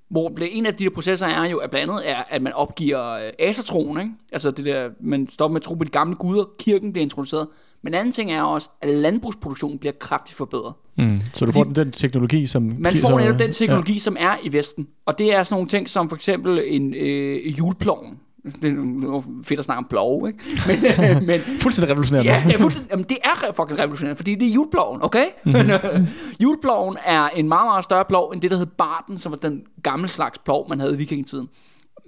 Hvor 0.09 0.31
en 0.41 0.65
af 0.65 0.75
de 0.75 0.83
der 0.83 0.89
processer 0.89 1.27
er 1.27 1.45
jo, 1.45 1.57
at 1.57 1.69
blandt 1.69 1.91
andet 1.91 2.09
er, 2.09 2.23
at 2.29 2.41
man 2.41 2.53
opgiver 2.53 3.09
øh, 3.09 3.31
asatroen, 3.39 3.99
ikke? 4.01 4.13
Altså 4.31 4.51
det 4.51 4.65
der, 4.65 4.89
man 4.99 5.29
stopper 5.29 5.53
med 5.53 5.61
at 5.61 5.63
tro 5.63 5.73
på 5.73 5.83
de 5.83 5.89
gamle 5.89 6.15
guder, 6.15 6.43
kirken 6.59 6.93
bliver 6.93 7.03
introduceret. 7.03 7.47
Men 7.81 7.93
anden 7.93 8.11
ting 8.11 8.31
er 8.31 8.41
også, 8.41 8.69
at 8.81 8.89
landbrugsproduktionen 8.89 9.79
bliver 9.79 9.93
kraftigt 9.99 10.37
forbedret. 10.37 10.73
Mm. 10.97 11.17
Så 11.33 11.45
du 11.45 11.51
får 11.51 11.63
den, 11.63 11.75
den 11.75 11.91
teknologi, 11.91 12.47
som... 12.47 12.75
Man 12.79 12.93
får 12.97 13.19
netop 13.19 13.39
den 13.39 13.51
teknologi, 13.51 13.93
ja. 13.93 13.99
som 13.99 14.15
er 14.19 14.35
i 14.43 14.53
Vesten. 14.53 14.87
Og 15.05 15.17
det 15.17 15.33
er 15.33 15.43
sådan 15.43 15.55
nogle 15.55 15.69
ting 15.69 15.89
som 15.89 16.09
for 16.09 16.15
eksempel 16.15 16.61
en 16.65 16.93
øh, 16.93 17.45
hjulploven. 17.45 18.19
Det 18.61 18.71
er 18.71 19.23
fedt 19.43 19.59
at 19.59 19.65
snakke 19.65 19.77
om 19.77 19.85
plov, 19.89 20.27
ikke? 20.27 20.39
Men, 20.67 20.77
øh, 21.17 21.23
men. 21.23 21.39
Fuldstændig 21.59 21.89
revolutionerende. 21.91 22.31
ja, 22.31 22.43
ja 22.49 22.55
fuldstændig- 22.57 22.91
jamen, 22.91 23.05
det 23.09 23.17
er 23.23 23.51
fucking 23.55 23.79
revolutionerende, 23.79 24.17
fordi 24.17 24.35
det 24.35 24.47
er 24.47 24.51
hjulploven, 24.51 25.03
okay? 25.03 25.25
Mhm. 25.45 25.55
Mm-hmm. 25.55 26.07
hjulploven 26.39 26.97
er 27.05 27.27
en 27.29 27.47
meget, 27.47 27.65
meget 27.67 27.83
større 27.83 28.05
plov 28.09 28.31
end 28.31 28.41
det, 28.41 28.51
der 28.51 28.57
hed 28.57 28.65
barten, 28.65 29.17
som 29.17 29.31
var 29.31 29.37
den 29.37 29.61
gamle 29.83 30.07
slags 30.07 30.37
plov, 30.39 30.69
man 30.69 30.79
havde 30.79 30.93
i 30.93 30.97
vikingetiden. 30.97 31.49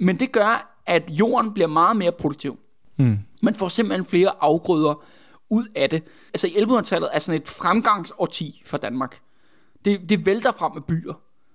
Men 0.01 0.19
det 0.19 0.31
gør, 0.31 0.81
at 0.87 1.03
jorden 1.09 1.53
bliver 1.53 1.67
meget 1.67 1.97
mere 1.97 2.11
produktiv. 2.11 2.57
Mm. 2.97 3.17
Man 3.41 3.55
får 3.55 3.67
simpelthen 3.67 4.05
flere 4.05 4.29
afgrøder 4.41 5.03
ud 5.51 5.65
af 5.75 5.89
det. 5.89 6.03
Altså 6.33 6.47
i 6.47 6.51
1100-tallet 6.51 7.09
er 7.13 7.19
sådan 7.19 7.41
et 7.41 7.47
fremgangsårti 7.47 8.61
for 8.65 8.77
Danmark. 8.77 9.19
Det, 9.85 10.09
det 10.09 10.25
vælter 10.25 10.51
frem 10.51 10.71
med 10.73 10.81
byer 10.81 11.13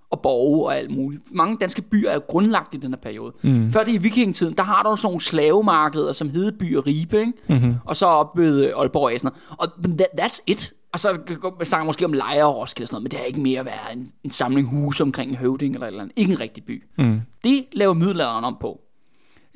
og 0.09 0.21
borge 0.21 0.65
og 0.65 0.77
alt 0.77 0.91
muligt. 0.91 1.23
Mange 1.31 1.57
danske 1.57 1.81
byer 1.81 2.09
er 2.09 2.19
grundlagt 2.19 2.73
i 2.73 2.77
den 2.77 2.89
her 2.89 2.97
periode. 2.97 3.33
Mm. 3.41 3.71
Før 3.71 3.83
det 3.83 3.93
i 3.93 3.97
vikingetiden, 3.97 4.53
der 4.57 4.63
har 4.63 4.83
du 4.83 4.95
sådan 4.95 5.07
nogle 5.07 5.21
slavemarkeder, 5.21 6.13
som 6.13 6.29
Hedeby 6.29 6.77
og 6.77 6.87
Ribe, 6.87 7.19
ikke? 7.19 7.33
Mm-hmm. 7.47 7.75
og 7.85 7.95
så 7.95 8.05
op 8.05 8.37
ved 8.37 8.65
øh, 8.65 8.79
Aalborg 8.79 9.13
og 9.13 9.19
sådan 9.19 9.31
noget. 9.49 9.59
Og 9.59 9.97
that, 9.97 10.21
that's 10.21 10.43
it. 10.47 10.73
Og 10.93 10.99
så 10.99 11.19
man 11.57 11.65
snakker 11.65 11.85
måske 11.85 12.05
om 12.05 12.13
Lejre 12.13 12.45
og 12.45 12.55
Roskilde 12.55 12.83
og 12.83 12.87
sådan 12.87 12.95
noget, 12.95 13.03
men 13.03 13.11
det 13.11 13.19
er 13.19 13.23
ikke 13.23 13.39
mere 13.39 13.59
at 13.59 13.65
være 13.65 13.93
en, 13.93 14.11
en 14.23 14.31
samling 14.31 14.67
huse 14.67 15.03
omkring 15.03 15.31
en 15.31 15.37
høvding 15.37 15.73
eller 15.73 15.87
eller 15.87 16.01
andet. 16.01 16.13
Ikke 16.15 16.31
en 16.31 16.39
rigtig 16.39 16.63
by. 16.63 16.83
Mm. 16.97 17.21
Det 17.43 17.65
laver 17.71 17.93
middelalderen 17.93 18.43
om 18.43 18.57
på. 18.61 18.81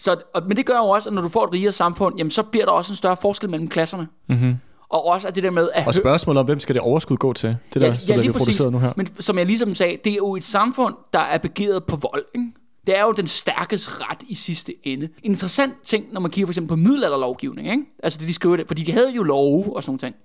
Så, 0.01 0.15
og, 0.33 0.41
men 0.47 0.57
det 0.57 0.65
gør 0.65 0.77
jo 0.77 0.89
også, 0.89 1.09
at 1.09 1.13
når 1.13 1.21
du 1.21 1.29
får 1.29 1.45
et 1.45 1.53
rigere 1.53 1.71
samfund, 1.71 2.17
jamen 2.17 2.31
så 2.31 2.43
bliver 2.43 2.65
der 2.65 2.71
også 2.71 2.93
en 2.93 2.95
større 2.95 3.17
forskel 3.21 3.49
mellem 3.49 3.67
klasserne. 3.67 4.07
Mm-hmm. 4.27 4.55
Og 4.89 5.05
også 5.05 5.27
at 5.27 5.35
det 5.35 5.43
der 5.43 5.49
med, 5.49 5.69
at 5.73 5.87
Og 5.87 5.93
spørgsmålet 5.93 6.39
om, 6.39 6.45
hvem 6.45 6.59
skal 6.59 6.75
det 6.75 6.81
overskud 6.81 7.17
gå 7.17 7.33
til? 7.33 7.57
Det 7.73 7.81
der, 7.81 7.87
ja, 7.87 7.97
som 7.97 8.15
der 8.15 8.21
bliver 8.21 8.33
produceret 8.33 8.71
nu 8.71 8.79
her. 8.79 8.93
Men 8.95 9.07
som 9.19 9.37
jeg 9.37 9.45
ligesom 9.45 9.73
sagde, 9.73 9.97
det 10.03 10.11
er 10.11 10.15
jo 10.15 10.35
et 10.35 10.43
samfund, 10.43 10.95
der 11.13 11.19
er 11.19 11.37
begeret 11.37 11.83
på 11.83 11.95
vold. 11.95 12.25
Ikke? 12.35 12.51
Det 12.87 12.97
er 12.97 13.03
jo 13.03 13.11
den 13.11 13.27
stærkes 13.27 14.01
ret 14.01 14.17
i 14.27 14.35
sidste 14.35 14.73
ende. 14.83 15.05
En 15.05 15.31
interessant 15.31 15.73
ting, 15.83 16.05
når 16.13 16.21
man 16.21 16.31
kigger 16.31 16.47
for 16.47 16.51
eksempel 16.51 16.69
på 16.69 16.75
middelalderlovgivning, 16.75 17.71
ikke? 17.71 17.83
altså 18.03 18.19
det 18.19 18.27
de 18.27 18.33
skriver 18.33 18.55
det, 18.55 18.67
fordi 18.67 18.83
de 18.83 18.91
havde 18.91 19.11
jo 19.15 19.23
love 19.23 19.75
og 19.75 19.83
sådan 19.83 19.99
noget. 20.01 20.15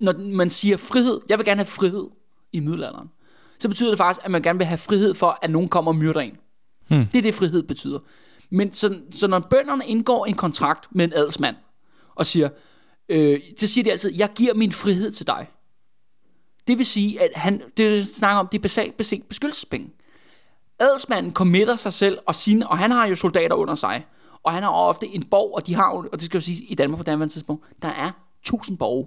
Når 0.00 0.36
man 0.36 0.50
siger 0.50 0.76
frihed, 0.76 1.20
jeg 1.28 1.38
vil 1.38 1.46
gerne 1.46 1.60
have 1.60 1.66
frihed 1.66 2.08
i 2.52 2.60
middelalderen, 2.60 3.08
så 3.58 3.68
betyder 3.68 3.90
det 3.90 3.98
faktisk, 3.98 4.24
at 4.24 4.30
man 4.30 4.42
gerne 4.42 4.58
vil 4.58 4.66
have 4.66 4.78
frihed 4.78 5.14
for, 5.14 5.38
at 5.42 5.50
nogen 5.50 5.68
kommer 5.68 5.90
og 5.90 5.96
myrder 5.96 6.20
en. 6.20 6.36
Hmm. 6.88 7.06
Det 7.06 7.18
er 7.18 7.22
det, 7.22 7.34
frihed 7.34 7.62
betyder. 7.62 7.98
Men 8.52 8.72
så, 8.72 8.98
så 9.12 9.26
når 9.26 9.38
bønderne 9.38 9.86
indgår 9.86 10.26
en 10.26 10.34
kontrakt 10.34 10.88
med 10.90 11.04
en 11.04 11.12
adelsmand, 11.12 11.56
og 12.14 12.26
siger, 12.26 12.48
øh, 13.08 13.40
så 13.58 13.66
siger 13.66 13.84
de 13.84 13.90
altid, 13.90 14.12
jeg 14.16 14.30
giver 14.34 14.54
min 14.54 14.72
frihed 14.72 15.12
til 15.12 15.26
dig. 15.26 15.46
Det 16.66 16.78
vil 16.78 16.86
sige, 16.86 17.22
at 17.22 17.30
han, 17.34 17.62
det 17.76 18.06
snakker 18.06 18.40
om, 18.40 18.48
det 18.48 18.58
er 18.58 18.62
basalt 18.62 18.96
beset 18.96 19.22
beskyttelsespenge. 19.24 19.90
Adelsmanden 20.78 21.32
committer 21.32 21.76
sig 21.76 21.92
selv 21.92 22.18
og 22.26 22.34
sine, 22.34 22.68
og 22.68 22.78
han 22.78 22.90
har 22.90 23.06
jo 23.06 23.14
soldater 23.14 23.56
under 23.56 23.74
sig. 23.74 24.06
Og 24.42 24.52
han 24.52 24.62
har 24.62 24.70
ofte 24.70 25.06
en 25.06 25.24
borg, 25.24 25.54
og 25.54 25.66
de 25.66 25.74
har 25.74 25.84
og 25.84 26.12
det 26.12 26.22
skal 26.22 26.38
jo 26.38 26.44
sige 26.44 26.64
i 26.64 26.74
Danmark 26.74 26.98
på 26.98 27.04
daværende 27.04 27.34
tidspunkt, 27.34 27.66
der 27.82 27.88
er 27.88 28.10
tusind 28.42 28.78
borge. 28.78 29.06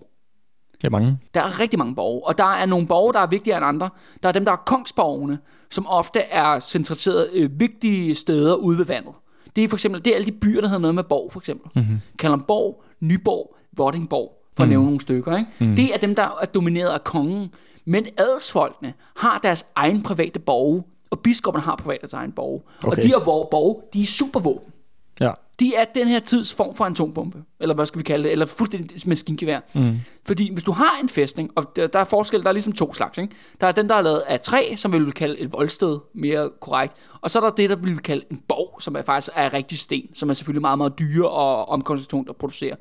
Det 0.78 0.84
er 0.84 0.90
mange. 0.90 1.20
Der 1.34 1.42
er 1.42 1.60
rigtig 1.60 1.80
mange 1.80 1.96
borge, 1.96 2.28
og 2.28 2.38
der 2.38 2.54
er 2.54 2.66
nogle 2.66 2.88
borge, 2.88 3.14
der 3.14 3.20
er 3.20 3.28
vigtigere 3.28 3.58
end 3.58 3.66
andre. 3.66 3.90
Der 4.24 4.30
er 4.30 4.34
dem, 4.34 4.46
der 4.46 4.52
er 4.52 4.56
kongsborgene, 4.66 5.40
som 5.70 5.88
ofte 5.88 6.20
er 6.20 6.60
centreret 6.60 7.30
øh, 7.34 7.60
vigtige 7.60 8.16
steder 8.16 8.56
ude 8.56 8.78
ved 8.78 8.86
vandet. 8.86 9.16
Det 9.56 9.64
er 9.64 9.68
for 9.68 9.76
eksempel, 9.76 10.06
det 10.06 10.12
er 10.12 10.16
alle 10.16 10.26
de 10.26 10.32
byer, 10.32 10.62
der 10.62 10.68
hedder 10.68 10.82
noget 10.82 10.96
med 10.96 11.04
borg, 11.04 11.32
for 11.32 11.40
eksempel. 11.40 11.72
Mm-hmm. 11.76 12.02
Kalundborg, 12.20 12.84
Nyborg, 13.00 13.56
Vordingborg, 13.78 14.42
for 14.58 14.64
at 14.64 14.70
nævne 14.70 14.86
nogle 14.86 15.02
stykker. 15.02 15.38
Ikke? 15.38 15.50
Mm. 15.60 15.76
Det 15.76 15.94
er 15.94 15.98
dem, 15.98 16.16
der 16.16 16.38
er 16.42 16.46
domineret 16.46 16.90
af 16.90 17.04
kongen. 17.04 17.54
Men 17.86 18.06
adelsfolkene 18.18 18.94
har 19.16 19.40
deres 19.44 19.66
egen 19.76 20.04
private 20.04 20.40
borge, 20.40 20.84
og 21.10 21.20
biskopperne 21.20 21.64
har 21.66 21.76
private 21.76 22.02
deres 22.02 22.14
egen 22.14 22.32
borge. 22.32 22.62
Okay. 22.84 22.98
Og 22.98 23.04
de 23.04 23.08
her 23.08 23.20
borge, 23.20 23.82
de 23.94 24.02
er 24.02 24.06
supervåben. 24.06 24.74
Ja. 25.20 25.32
De 25.60 25.76
er 25.76 25.86
den 25.96 26.08
her 26.08 26.20
tids 26.20 26.54
form 26.54 26.76
for 26.76 26.86
atombombe, 26.86 27.44
eller 27.60 27.76
hvad 27.76 27.86
skal 27.86 28.00
vi 28.00 28.04
kalde 28.04 28.24
det, 28.24 28.32
eller 28.32 28.46
fuldstændig 28.46 29.10
maskingevær. 29.10 29.60
Mm. 29.74 30.00
Fordi 30.26 30.54
hvis 30.54 30.64
du 30.64 30.72
har 30.72 31.00
en 31.04 31.10
fæstning, 31.10 31.52
og 31.56 31.76
der, 31.76 31.88
der 31.88 32.00
er 32.00 32.04
forskel, 32.04 32.42
der 32.42 32.48
er 32.48 32.54
ligesom 32.54 32.74
to 32.74 32.94
slags, 32.94 33.18
ikke? 33.18 33.36
Der 33.62 33.68
er 33.68 33.72
den, 33.72 33.90
der 33.90 33.96
er 33.96 34.02
lavet 34.02 34.20
af 34.28 34.40
træ, 34.40 34.76
som 34.76 34.94
vi 34.94 35.00
vil 35.00 35.14
kalde 35.14 35.40
et 35.40 35.54
voldsted, 35.54 36.00
mere 36.14 36.50
korrekt, 36.62 36.94
og 37.22 37.32
så 37.32 37.40
er 37.40 37.44
der 37.44 37.50
det, 37.50 37.70
der 37.70 37.76
vi 37.76 37.90
vil 37.90 38.00
kalde 38.00 38.26
en 38.32 38.42
borg, 38.48 38.82
som 38.82 38.96
er 38.96 39.02
faktisk 39.02 39.34
er 39.36 39.54
rigtig 39.54 39.80
sten, 39.80 40.16
som 40.16 40.30
er 40.30 40.34
selvfølgelig 40.34 40.62
meget, 40.62 40.78
meget 40.78 41.00
dyre 41.00 41.30
og 41.30 41.70
omkostningstungt 41.70 42.30
at 42.30 42.36
producere. 42.36 42.76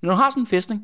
Men 0.00 0.06
når 0.08 0.10
du 0.10 0.16
har 0.16 0.30
sådan 0.30 0.42
en 0.42 0.46
fæstning, 0.46 0.82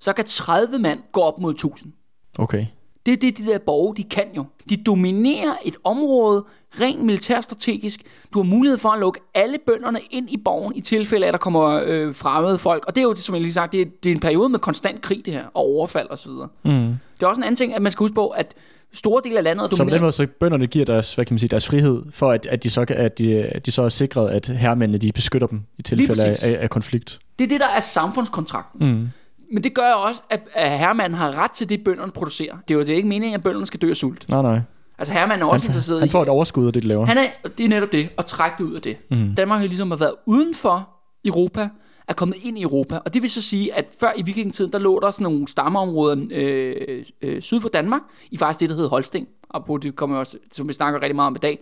så 0.00 0.12
kan 0.12 0.24
30 0.24 0.78
mand 0.78 1.02
gå 1.12 1.20
op 1.20 1.38
mod 1.38 1.50
1000. 1.50 1.92
Okay. 2.38 2.66
Det 3.06 3.12
er 3.12 3.16
det, 3.16 3.38
de 3.38 3.46
der 3.46 3.58
borge, 3.58 3.96
de 3.96 4.02
kan 4.02 4.24
jo. 4.36 4.44
De 4.70 4.76
dominerer 4.76 5.54
et 5.64 5.76
område 5.84 6.44
rent 6.80 7.04
militærstrategisk. 7.04 8.00
Du 8.34 8.38
har 8.42 8.44
mulighed 8.50 8.78
for 8.78 8.88
at 8.88 9.00
lukke 9.00 9.20
alle 9.34 9.56
bønderne 9.66 10.00
ind 10.10 10.30
i 10.30 10.36
borgen 10.36 10.76
i 10.76 10.80
tilfælde 10.80 11.24
af, 11.26 11.28
at 11.28 11.32
der 11.32 11.38
kommer 11.38 11.82
øh, 11.86 12.14
fremmede 12.14 12.58
folk. 12.58 12.84
Og 12.86 12.94
det 12.94 13.00
er 13.00 13.04
jo, 13.04 13.14
som 13.14 13.34
jeg 13.34 13.42
lige 13.42 13.52
sagt, 13.52 13.72
det 13.72 13.80
er, 13.80 13.84
det 14.02 14.10
er 14.10 14.14
en 14.14 14.20
periode 14.20 14.48
med 14.48 14.58
konstant 14.58 15.02
krig, 15.02 15.22
det 15.24 15.32
her, 15.32 15.44
og 15.54 15.62
overfald 15.62 16.06
osv. 16.10 16.30
Mm. 16.30 16.70
Det 17.16 17.22
er 17.22 17.26
også 17.26 17.40
en 17.40 17.44
anden 17.44 17.56
ting, 17.56 17.74
at 17.74 17.82
man 17.82 17.92
skal 17.92 18.04
huske 18.04 18.14
på, 18.14 18.28
at 18.28 18.54
store 18.92 19.20
dele 19.24 19.38
af 19.38 19.44
landet 19.44 19.62
er 19.64 19.66
Så 19.66 19.70
på 19.70 19.74
den 19.74 19.78
domineret. 19.78 20.02
måde, 20.02 20.12
så 20.12 20.26
bønderne 20.40 20.66
giver 20.66 20.84
deres, 20.84 21.14
hvad 21.14 21.24
kan 21.24 21.34
man 21.34 21.38
sige, 21.38 21.48
deres 21.48 21.66
frihed, 21.66 22.02
for 22.10 22.30
at, 22.32 22.46
at, 22.46 22.62
de 22.64 22.70
så, 22.70 22.84
kan- 22.84 22.96
at, 22.96 23.18
de, 23.18 23.36
at 23.42 23.66
de 23.66 23.70
så 23.70 23.82
er 23.82 23.88
sikret, 23.88 24.28
at 24.30 24.46
herremændene 24.46 24.98
de 24.98 25.12
beskytter 25.12 25.46
dem 25.48 25.62
i 25.78 25.82
tilfælde 25.82 26.24
af, 26.26 26.44
af, 26.44 26.58
af, 26.62 26.70
konflikt. 26.70 27.18
Det 27.38 27.44
er 27.44 27.48
det, 27.48 27.60
der 27.60 27.68
er 27.76 27.80
samfundskontrakten. 27.80 28.88
Mm. 28.90 29.08
Men 29.52 29.64
det 29.64 29.74
gør 29.74 29.92
også, 29.92 30.22
at, 30.30 30.48
at 30.54 30.78
herremanden 30.78 31.18
har 31.18 31.38
ret 31.38 31.50
til 31.50 31.68
det, 31.68 31.84
bønderne 31.84 32.12
producerer. 32.12 32.56
Det 32.68 32.74
er 32.74 32.78
jo 32.78 32.80
det 32.80 32.90
er 32.90 32.96
ikke 32.96 33.08
meningen, 33.08 33.34
at 33.34 33.42
bønderne 33.42 33.66
skal 33.66 33.80
dø 33.80 33.90
af 33.90 33.96
sult. 33.96 34.28
Nej, 34.28 34.42
nej. 34.42 34.60
Altså 34.98 35.14
herremanden 35.14 35.48
er 35.48 35.50
også 35.50 35.66
Han, 35.66 35.70
interesseret 35.70 36.00
han 36.00 36.08
i... 36.08 36.10
får 36.10 36.22
et 36.22 36.28
overskud 36.28 36.66
af 36.66 36.72
det, 36.72 36.82
de 36.82 36.88
laver. 36.88 37.06
Han 37.06 37.18
er, 37.18 37.48
det 37.58 37.64
er 37.64 37.68
netop 37.68 37.92
det, 37.92 38.08
at 38.18 38.26
trække 38.26 38.56
det 38.58 38.64
ud 38.64 38.74
af 38.74 38.82
det. 38.82 38.96
Mm. 39.10 39.34
Danmark 39.34 39.60
har 39.60 39.66
ligesom 39.66 39.90
været 39.90 40.14
uden 40.26 40.54
for 40.54 40.88
Europa, 41.24 41.68
er 42.08 42.12
kommet 42.12 42.36
ind 42.42 42.58
i 42.58 42.62
Europa. 42.62 42.98
Og 43.04 43.14
det 43.14 43.22
vil 43.22 43.30
så 43.30 43.42
sige, 43.42 43.74
at 43.74 43.84
før 44.00 44.12
i 44.16 44.22
vikingetiden, 44.22 44.72
der 44.72 44.78
lå 44.78 45.00
der 45.00 45.10
sådan 45.10 45.22
nogle 45.22 45.48
stammeområder 45.48 46.26
øh, 46.30 47.04
øh, 47.22 47.42
syd 47.42 47.60
for 47.60 47.68
Danmark, 47.68 48.00
i 48.30 48.36
faktisk 48.36 48.60
det, 48.60 48.68
der 48.68 48.76
hed 48.76 48.88
Holsten, 48.88 49.26
og 49.48 49.64
på 49.64 49.76
det 49.76 49.96
kommer 49.96 50.16
også, 50.16 50.38
som 50.52 50.68
vi 50.68 50.72
snakker 50.72 51.02
rigtig 51.02 51.16
meget 51.16 51.26
om 51.26 51.34
i 51.34 51.38
dag. 51.38 51.58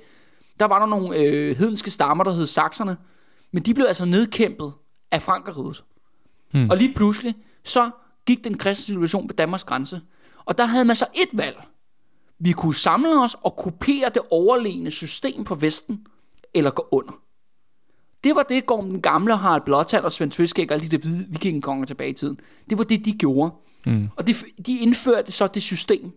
Der 0.61 0.67
var 0.67 0.79
der 0.79 0.87
nogle 0.87 1.17
øh, 1.17 1.57
hedenske 1.57 1.91
stammer, 1.91 2.25
der 2.25 2.33
hed 2.33 2.47
sakserne, 2.47 2.97
men 3.53 3.63
de 3.63 3.75
blev 3.75 3.85
altså 3.89 4.05
nedkæmpet 4.05 4.73
af 5.11 5.23
Frankeriget. 5.23 5.85
Mm. 6.55 6.71
Og 6.71 6.77
lige 6.77 6.95
pludselig, 6.95 7.35
så 7.65 7.91
gik 8.27 8.45
den 8.45 8.59
kristne 8.59 8.85
civilisation 8.85 9.29
ved 9.29 9.37
Danmarks 9.37 9.65
grænse. 9.65 10.01
Og 10.45 10.59
der 10.59 10.65
havde 10.65 10.85
man 10.85 10.97
så 10.97 11.07
et 11.15 11.39
valg. 11.39 11.63
Vi 12.39 12.53
kunne 12.53 12.75
samle 12.75 13.23
os 13.23 13.37
og 13.43 13.57
kopiere 13.57 14.11
det 14.15 14.23
overlegne 14.31 14.91
system 14.91 15.45
på 15.45 15.55
Vesten, 15.55 16.07
eller 16.55 16.71
gå 16.71 16.89
under. 16.93 17.13
Det 18.25 18.35
var 18.35 18.43
det, 18.43 18.67
Gorm 18.67 18.89
den 18.89 19.03
gamle, 19.03 19.37
Harald 19.37 19.63
Blåtand 19.65 20.05
og 20.05 20.13
Svend 20.13 20.31
Tviskæg 20.31 20.71
og 20.71 20.75
alle 20.75 20.91
de 20.91 20.99
der 20.99 21.25
vikingekonger 21.29 21.87
tilbage 21.87 22.11
i 22.11 22.13
tiden. 22.13 22.41
Det 22.71 22.79
var 22.79 22.85
det, 22.85 23.05
de 23.05 23.13
gjorde. 23.13 23.53
Mm. 23.87 24.09
Og 24.17 24.27
de, 24.27 24.35
de 24.67 24.79
indførte 24.79 25.33
så 25.33 25.47
det 25.47 25.63
system, 25.63 26.13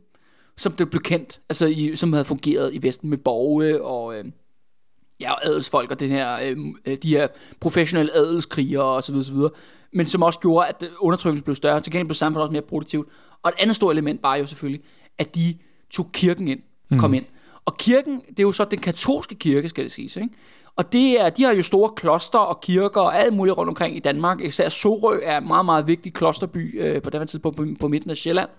som 0.57 0.71
det 0.71 0.89
blev 0.89 1.01
kendt, 1.01 1.41
altså 1.49 1.65
i, 1.65 1.95
som 1.95 2.13
havde 2.13 2.25
fungeret 2.25 2.73
i 2.73 2.83
Vesten 2.83 3.09
med 3.09 3.17
borge 3.17 3.83
og, 3.83 4.17
øh, 4.17 4.25
ja, 5.19 5.31
og 5.31 5.45
adelsfolk 5.45 5.91
og 5.91 5.99
den 5.99 6.09
her, 6.09 6.39
øh, 6.85 6.97
de 7.03 7.09
her 7.09 7.27
professionelle 7.59 8.13
adelskrigere 8.13 8.83
og 8.83 9.03
så 9.03 9.11
videre, 9.11 9.25
så 9.25 9.33
videre, 9.33 9.51
men 9.93 10.05
som 10.05 10.23
også 10.23 10.39
gjorde, 10.39 10.67
at 10.67 10.83
undertrykkelsen 10.99 11.43
blev 11.43 11.55
større. 11.55 11.81
Til 11.81 11.91
gengæld 11.91 12.07
blev 12.07 12.15
samfundet 12.15 12.43
også 12.43 12.51
mere 12.51 12.61
produktivt. 12.61 13.09
Og 13.43 13.49
et 13.49 13.55
andet 13.61 13.75
stort 13.75 13.91
element 13.91 14.23
var 14.23 14.35
jo 14.35 14.45
selvfølgelig, 14.45 14.81
at 15.17 15.35
de 15.35 15.57
tog 15.91 16.09
kirken 16.13 16.47
ind, 16.47 16.59
kom 16.99 17.09
mm. 17.09 17.13
ind. 17.13 17.25
Og 17.65 17.77
kirken, 17.77 18.21
det 18.29 18.39
er 18.39 18.43
jo 18.43 18.51
så 18.51 18.65
den 18.65 18.79
katolske 18.79 19.35
kirke, 19.35 19.69
skal 19.69 19.83
det 19.83 19.91
siges, 19.91 20.15
ikke? 20.15 20.29
Og 20.75 20.93
det 20.93 21.21
er, 21.21 21.29
de 21.29 21.43
har 21.43 21.53
jo 21.53 21.63
store 21.63 21.89
kloster 21.95 22.39
og 22.39 22.61
kirker 22.61 23.01
og 23.01 23.19
alt 23.19 23.33
muligt 23.33 23.57
rundt 23.57 23.69
omkring 23.69 23.95
i 23.95 23.99
Danmark. 23.99 24.41
Især 24.41 24.69
Sorø 24.69 25.19
er 25.23 25.37
en 25.37 25.47
meget, 25.47 25.65
meget 25.65 25.87
vigtig 25.87 26.13
klosterby 26.13 26.81
øh, 26.81 27.01
på 27.01 27.09
den 27.09 27.27
tidspunkt 27.27 27.57
på, 27.57 27.65
på 27.79 27.87
midten 27.87 28.11
af 28.11 28.17
Sjælland. 28.17 28.49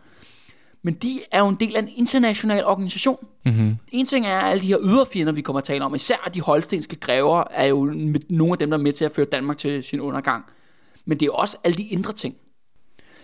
Men 0.83 0.95
de 0.95 1.21
er 1.31 1.39
jo 1.39 1.49
en 1.49 1.57
del 1.61 1.77
af 1.77 1.83
en 1.83 1.89
international 1.97 2.65
organisation. 2.65 3.27
Mm-hmm. 3.45 3.77
En 3.93 4.07
ting 4.07 4.27
er 4.27 4.39
alle 4.39 4.63
de 4.63 4.67
her 4.67 4.79
yderfjender, 4.83 5.33
vi 5.33 5.41
kommer 5.41 5.59
at 5.59 5.65
tale 5.65 5.85
om. 5.85 5.95
Især 5.95 6.31
de 6.35 6.41
holstenske 6.41 6.97
grever 6.97 7.45
er 7.51 7.67
jo 7.67 7.85
nogle 8.29 8.53
af 8.53 8.59
dem, 8.59 8.71
der 8.71 8.79
er 8.79 8.83
med 8.83 8.93
til 8.93 9.05
at 9.05 9.13
føre 9.13 9.27
Danmark 9.27 9.59
til 9.59 9.85
sin 9.85 10.01
undergang. 10.01 10.45
Men 11.05 11.21
det 11.21 11.27
er 11.27 11.33
også 11.33 11.57
alle 11.65 11.77
de 11.77 11.89
indre 11.89 12.13
ting. 12.13 12.37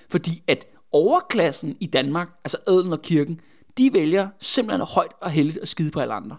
Fordi 0.08 0.42
at 0.46 0.66
overklassen 0.92 1.76
i 1.80 1.86
Danmark, 1.86 2.28
altså 2.44 2.58
adelen 2.66 2.92
og 2.92 3.02
kirken, 3.02 3.40
de 3.78 3.90
vælger 3.92 4.28
simpelthen 4.40 4.86
højt 4.86 5.12
og 5.20 5.30
heldigt 5.30 5.58
at 5.58 5.68
skide 5.68 5.90
på 5.90 6.00
alle 6.00 6.14
andre. 6.14 6.36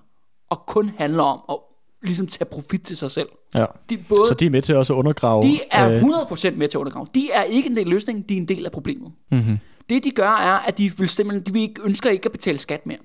Og 0.49 0.65
kun 0.67 0.91
handler 0.97 1.23
om 1.23 1.41
at 1.49 1.57
ligesom 2.03 2.27
tage 2.27 2.45
profit 2.45 2.81
til 2.81 2.97
sig 2.97 3.11
selv. 3.11 3.29
Ja. 3.55 3.65
De 3.89 3.97
både, 3.97 4.25
så 4.27 4.33
de 4.33 4.45
er 4.45 4.49
med 4.49 4.61
til 4.61 4.75
også 4.75 4.93
at 4.93 4.97
undergrave? 4.97 5.43
De 5.43 5.59
er 5.71 5.99
100% 5.99 6.47
øh, 6.47 6.57
med 6.57 6.67
til 6.67 6.77
at 6.77 6.79
undergrave. 6.79 7.07
De 7.15 7.31
er 7.31 7.43
ikke 7.43 7.69
en 7.69 7.77
del 7.77 7.85
af 7.85 7.89
løsningen, 7.89 8.23
de 8.29 8.33
er 8.33 8.37
en 8.37 8.47
del 8.47 8.65
af 8.65 8.71
problemet. 8.71 9.11
Mm-hmm. 9.31 9.57
Det 9.89 10.03
de 10.03 10.11
gør 10.11 10.29
er, 10.29 10.57
at 10.57 10.77
de 10.77 10.97
vil 10.97 11.09
simpelthen, 11.09 11.45
de 11.45 11.53
vil 11.53 11.61
ikke, 11.61 11.81
ønsker 11.83 12.09
ikke 12.09 12.25
at 12.25 12.31
betale 12.31 12.57
skat 12.57 12.85
mere. 12.85 12.97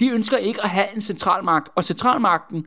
De 0.00 0.10
ønsker 0.10 0.36
ikke 0.36 0.62
at 0.62 0.70
have 0.70 0.94
en 0.94 1.00
centralmagt, 1.00 1.68
og 1.74 1.84
centralmagten, 1.84 2.66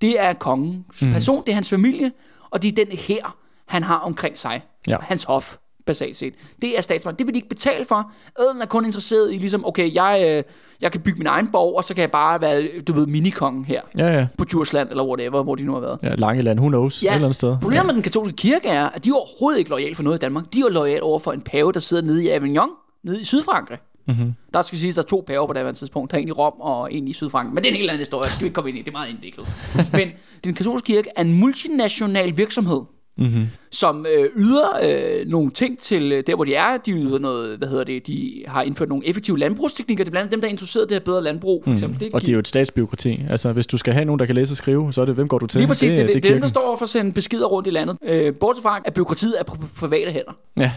det 0.00 0.20
er 0.20 0.32
kongens 0.32 1.02
mm. 1.02 1.12
person, 1.12 1.42
det 1.46 1.48
er 1.48 1.54
hans 1.54 1.70
familie, 1.70 2.12
og 2.50 2.62
det 2.62 2.68
er 2.68 2.84
den 2.84 2.96
her, 2.96 3.36
han 3.66 3.82
har 3.82 3.96
omkring 3.96 4.38
sig. 4.38 4.62
Ja. 4.88 4.96
Hans 5.00 5.24
hof 5.24 5.56
basalt 5.86 6.16
set. 6.16 6.34
Det 6.62 6.78
er 6.78 6.82
statsmagt. 6.82 7.18
Det 7.18 7.26
vil 7.26 7.34
de 7.34 7.38
ikke 7.38 7.48
betale 7.48 7.84
for. 7.84 8.12
Adelen 8.38 8.62
er 8.62 8.66
kun 8.66 8.84
interesseret 8.84 9.34
i 9.34 9.38
ligesom, 9.38 9.66
okay, 9.66 9.94
jeg, 9.94 10.24
øh, 10.28 10.42
jeg 10.80 10.92
kan 10.92 11.00
bygge 11.00 11.18
min 11.18 11.26
egen 11.26 11.48
borg, 11.52 11.76
og 11.76 11.84
så 11.84 11.94
kan 11.94 12.00
jeg 12.00 12.10
bare 12.10 12.40
være, 12.40 12.68
du 12.86 12.92
ved, 12.92 13.06
minikongen 13.06 13.64
her. 13.64 13.80
Ja, 13.98 14.18
ja. 14.18 14.26
På 14.38 14.44
Djursland, 14.44 14.90
eller 14.90 15.04
whatever, 15.04 15.42
hvor 15.42 15.54
de 15.54 15.64
nu 15.64 15.72
har 15.72 15.80
været. 15.80 15.98
Ja, 16.02 16.14
Langeland, 16.14 16.58
who 16.58 16.68
knows, 16.68 17.02
ja. 17.02 17.08
et 17.08 17.14
eller 17.14 17.26
andet 17.26 17.34
sted. 17.34 17.56
Problemet 17.60 17.82
ja. 17.82 17.86
med 17.86 17.94
den 17.94 18.02
katolske 18.02 18.36
kirke 18.36 18.68
er, 18.68 18.88
at 18.88 19.04
de 19.04 19.08
er 19.08 19.14
overhovedet 19.14 19.58
ikke 19.58 19.70
lojale 19.70 19.94
for 19.94 20.02
noget 20.02 20.18
i 20.18 20.20
Danmark. 20.20 20.44
De 20.52 20.60
er 20.60 20.70
lojale 20.70 21.02
over 21.02 21.18
for 21.18 21.32
en 21.32 21.40
pave, 21.40 21.72
der 21.72 21.80
sidder 21.80 22.02
nede 22.02 22.24
i 22.24 22.28
Avignon, 22.28 22.68
nede 23.04 23.20
i 23.20 23.24
Sydfrankrig. 23.24 23.78
Mm-hmm. 24.08 24.34
Der 24.54 24.62
skal 24.62 24.78
sige, 24.78 24.88
at 24.88 24.96
der 24.96 25.02
er 25.02 25.06
to 25.06 25.24
paver 25.26 25.46
på 25.46 25.52
det 25.52 25.62
her 25.62 25.72
tidspunkt. 25.72 26.10
Der 26.10 26.16
er 26.16 26.22
en 26.22 26.28
i 26.28 26.32
Rom 26.32 26.52
og 26.60 26.92
en 26.92 27.08
i 27.08 27.12
Sydfrankrig. 27.12 27.54
Men 27.54 27.62
det 27.62 27.68
er 27.68 27.72
en 27.72 27.78
helt 27.78 27.90
anden 27.90 27.98
historie. 28.00 28.28
Det 28.28 28.34
skal 28.34 28.44
vi 28.44 28.46
ikke 28.46 28.54
komme 28.54 28.70
ind 28.70 28.78
i. 28.78 28.82
Det 28.82 28.88
er 28.88 28.92
meget 28.92 29.10
indviklet. 29.10 29.46
Men 29.98 30.08
den 30.44 30.54
katolske 30.54 30.86
kirke 30.86 31.08
er 31.16 31.20
en 31.20 31.34
multinational 31.40 32.36
virksomhed, 32.36 32.80
mm-hmm. 33.18 33.46
som 33.70 34.06
øh, 34.06 34.30
yder 34.36 34.68
øh, 34.82 35.28
nogle 35.28 35.50
ting 35.50 35.78
til 35.78 36.12
øh, 36.12 36.24
der, 36.26 36.34
hvor 36.34 36.44
de 36.44 36.54
er. 36.54 36.76
De 36.76 36.92
yder 36.92 37.18
noget, 37.18 37.58
hvad 37.58 37.68
hedder 37.68 37.84
det, 37.84 38.06
de 38.06 38.44
har 38.46 38.62
indført 38.62 38.88
nogle 38.88 39.06
effektive 39.06 39.38
landbrugsteknikker. 39.38 40.04
Det 40.04 40.08
er 40.08 40.10
blandt 40.10 40.22
andet 40.22 40.32
dem, 40.32 40.40
der 40.40 40.48
har 40.48 40.50
introduceret 40.50 40.88
det 40.88 40.94
her 40.94 41.00
bedre 41.00 41.22
landbrug, 41.22 41.64
for 41.64 41.70
mm. 41.70 41.74
eksempel. 41.74 42.00
Det, 42.00 42.10
og 42.12 42.20
det 42.20 42.28
er 42.28 42.32
jo 42.32 42.38
et 42.38 42.48
statsbyråkrati. 42.48 43.20
Altså, 43.30 43.52
hvis 43.52 43.66
du 43.66 43.78
skal 43.78 43.92
have 43.94 44.04
nogen, 44.04 44.18
der 44.18 44.26
kan 44.26 44.34
læse 44.34 44.52
og 44.52 44.56
skrive, 44.56 44.92
så 44.92 45.00
er 45.00 45.04
det, 45.04 45.14
hvem 45.14 45.28
går 45.28 45.38
du 45.38 45.46
til? 45.46 45.58
Lige 45.58 45.68
præcis, 45.68 45.92
det, 45.92 45.98
det, 45.98 46.06
det, 46.06 46.14
det, 46.14 46.22
det 46.22 46.28
er 46.28 46.34
dem, 46.34 46.40
der 46.40 46.48
står 46.48 46.76
for 46.76 46.82
at 46.82 46.88
sende 46.88 47.12
beskeder 47.12 47.46
rundt 47.46 47.66
i 47.66 47.70
landet. 47.70 47.98
Øh, 48.04 48.34
bortset 48.34 48.62
fra, 48.62 48.80
at 48.84 48.94
byråkratiet 48.94 49.34
er 49.40 49.44
på 49.44 49.56
private 49.76 50.10
hænder. 50.10 50.32
Ja. 50.60 50.72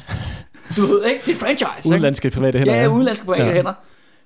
Du 0.77 0.81
ved 0.81 1.05
ikke, 1.05 1.21
det 1.25 1.31
er 1.31 1.35
franchise. 1.35 1.89
Udenlandske 1.89 2.29
private 2.29 2.59
hænder. 2.59 2.73
Ja, 2.73 2.81
ja 2.81 2.87
udenlandske 2.87 3.25
private 3.25 3.45
ja. 3.45 3.53
hænder. 3.53 3.73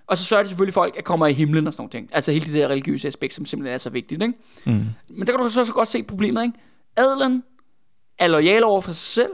Og 0.07 0.17
så 0.17 0.23
sørger 0.23 0.43
de 0.43 0.49
selvfølgelig 0.49 0.73
folk, 0.73 0.95
at 0.97 1.03
kommer 1.03 1.27
i 1.27 1.33
himlen 1.33 1.67
og 1.67 1.73
sådan 1.73 1.81
noget 1.81 1.91
ting. 1.91 2.09
Altså 2.11 2.31
hele 2.31 2.45
det 2.45 2.53
der 2.53 2.67
religiøse 2.67 3.07
aspekt, 3.07 3.33
som 3.33 3.45
simpelthen 3.45 3.73
er 3.73 3.77
så 3.77 3.89
vigtigt. 3.89 4.21
Ikke? 4.21 4.33
Mm. 4.65 4.71
Men 5.09 5.27
der 5.27 5.33
kan 5.33 5.39
du 5.39 5.49
så, 5.49 5.65
så 5.65 5.73
godt 5.73 5.87
se 5.87 6.03
problemet. 6.03 6.43
Ikke? 6.43 6.57
Adelen 6.97 7.43
er 8.19 8.27
lojal 8.27 8.63
over 8.63 8.81
for 8.81 8.91
sig 8.91 9.25
selv. 9.25 9.31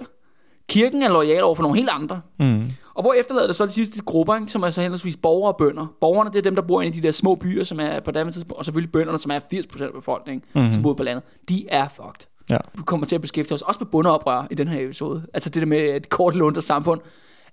Kirken 0.69 1.03
er 1.03 1.09
lojal 1.09 1.43
over 1.43 1.55
for 1.55 1.63
nogle 1.63 1.77
helt 1.77 1.89
andre. 1.89 2.21
Mm. 2.39 2.71
Og 2.93 3.01
hvor 3.01 3.13
efterlader 3.13 3.47
det 3.47 3.55
så 3.55 3.65
de 3.65 3.71
sidste 3.71 4.03
grupper, 4.03 4.35
ikke, 4.35 4.51
som 4.51 4.63
er 4.63 4.69
så 4.69 4.81
henholdsvis 4.81 5.17
borgere 5.17 5.53
og 5.53 5.57
bønder. 5.57 5.87
Borgerne, 6.01 6.29
det 6.29 6.37
er 6.37 6.41
dem, 6.41 6.55
der 6.55 6.61
bor 6.61 6.81
i 6.81 6.89
de 6.89 7.01
der 7.01 7.11
små 7.11 7.35
byer, 7.35 7.63
som 7.63 7.79
er 7.79 7.99
på 7.99 8.11
det 8.11 8.33
tidspunkt, 8.33 8.59
og 8.59 8.65
selvfølgelig 8.65 8.91
bønderne, 8.91 9.19
som 9.19 9.31
er 9.31 9.39
80% 9.39 9.83
af 9.83 9.93
befolkningen, 9.93 10.43
mm. 10.53 10.71
som 10.71 10.83
bor 10.83 10.93
på 10.93 11.03
landet. 11.03 11.23
De 11.49 11.65
er 11.69 11.87
fucked. 11.87 12.27
Ja. 12.49 12.57
Vi 12.73 12.81
kommer 12.85 13.07
til 13.07 13.15
at 13.15 13.21
beskæftige 13.21 13.55
os 13.55 13.61
også 13.61 13.77
med 13.79 13.87
bundeoprør 13.87 14.47
i 14.51 14.55
den 14.55 14.67
her 14.67 14.85
episode. 14.85 15.25
Altså 15.33 15.49
det 15.49 15.61
der 15.61 15.67
med 15.67 15.95
et 15.95 16.09
kort 16.09 16.35
lundt 16.35 16.63
samfund. 16.63 17.01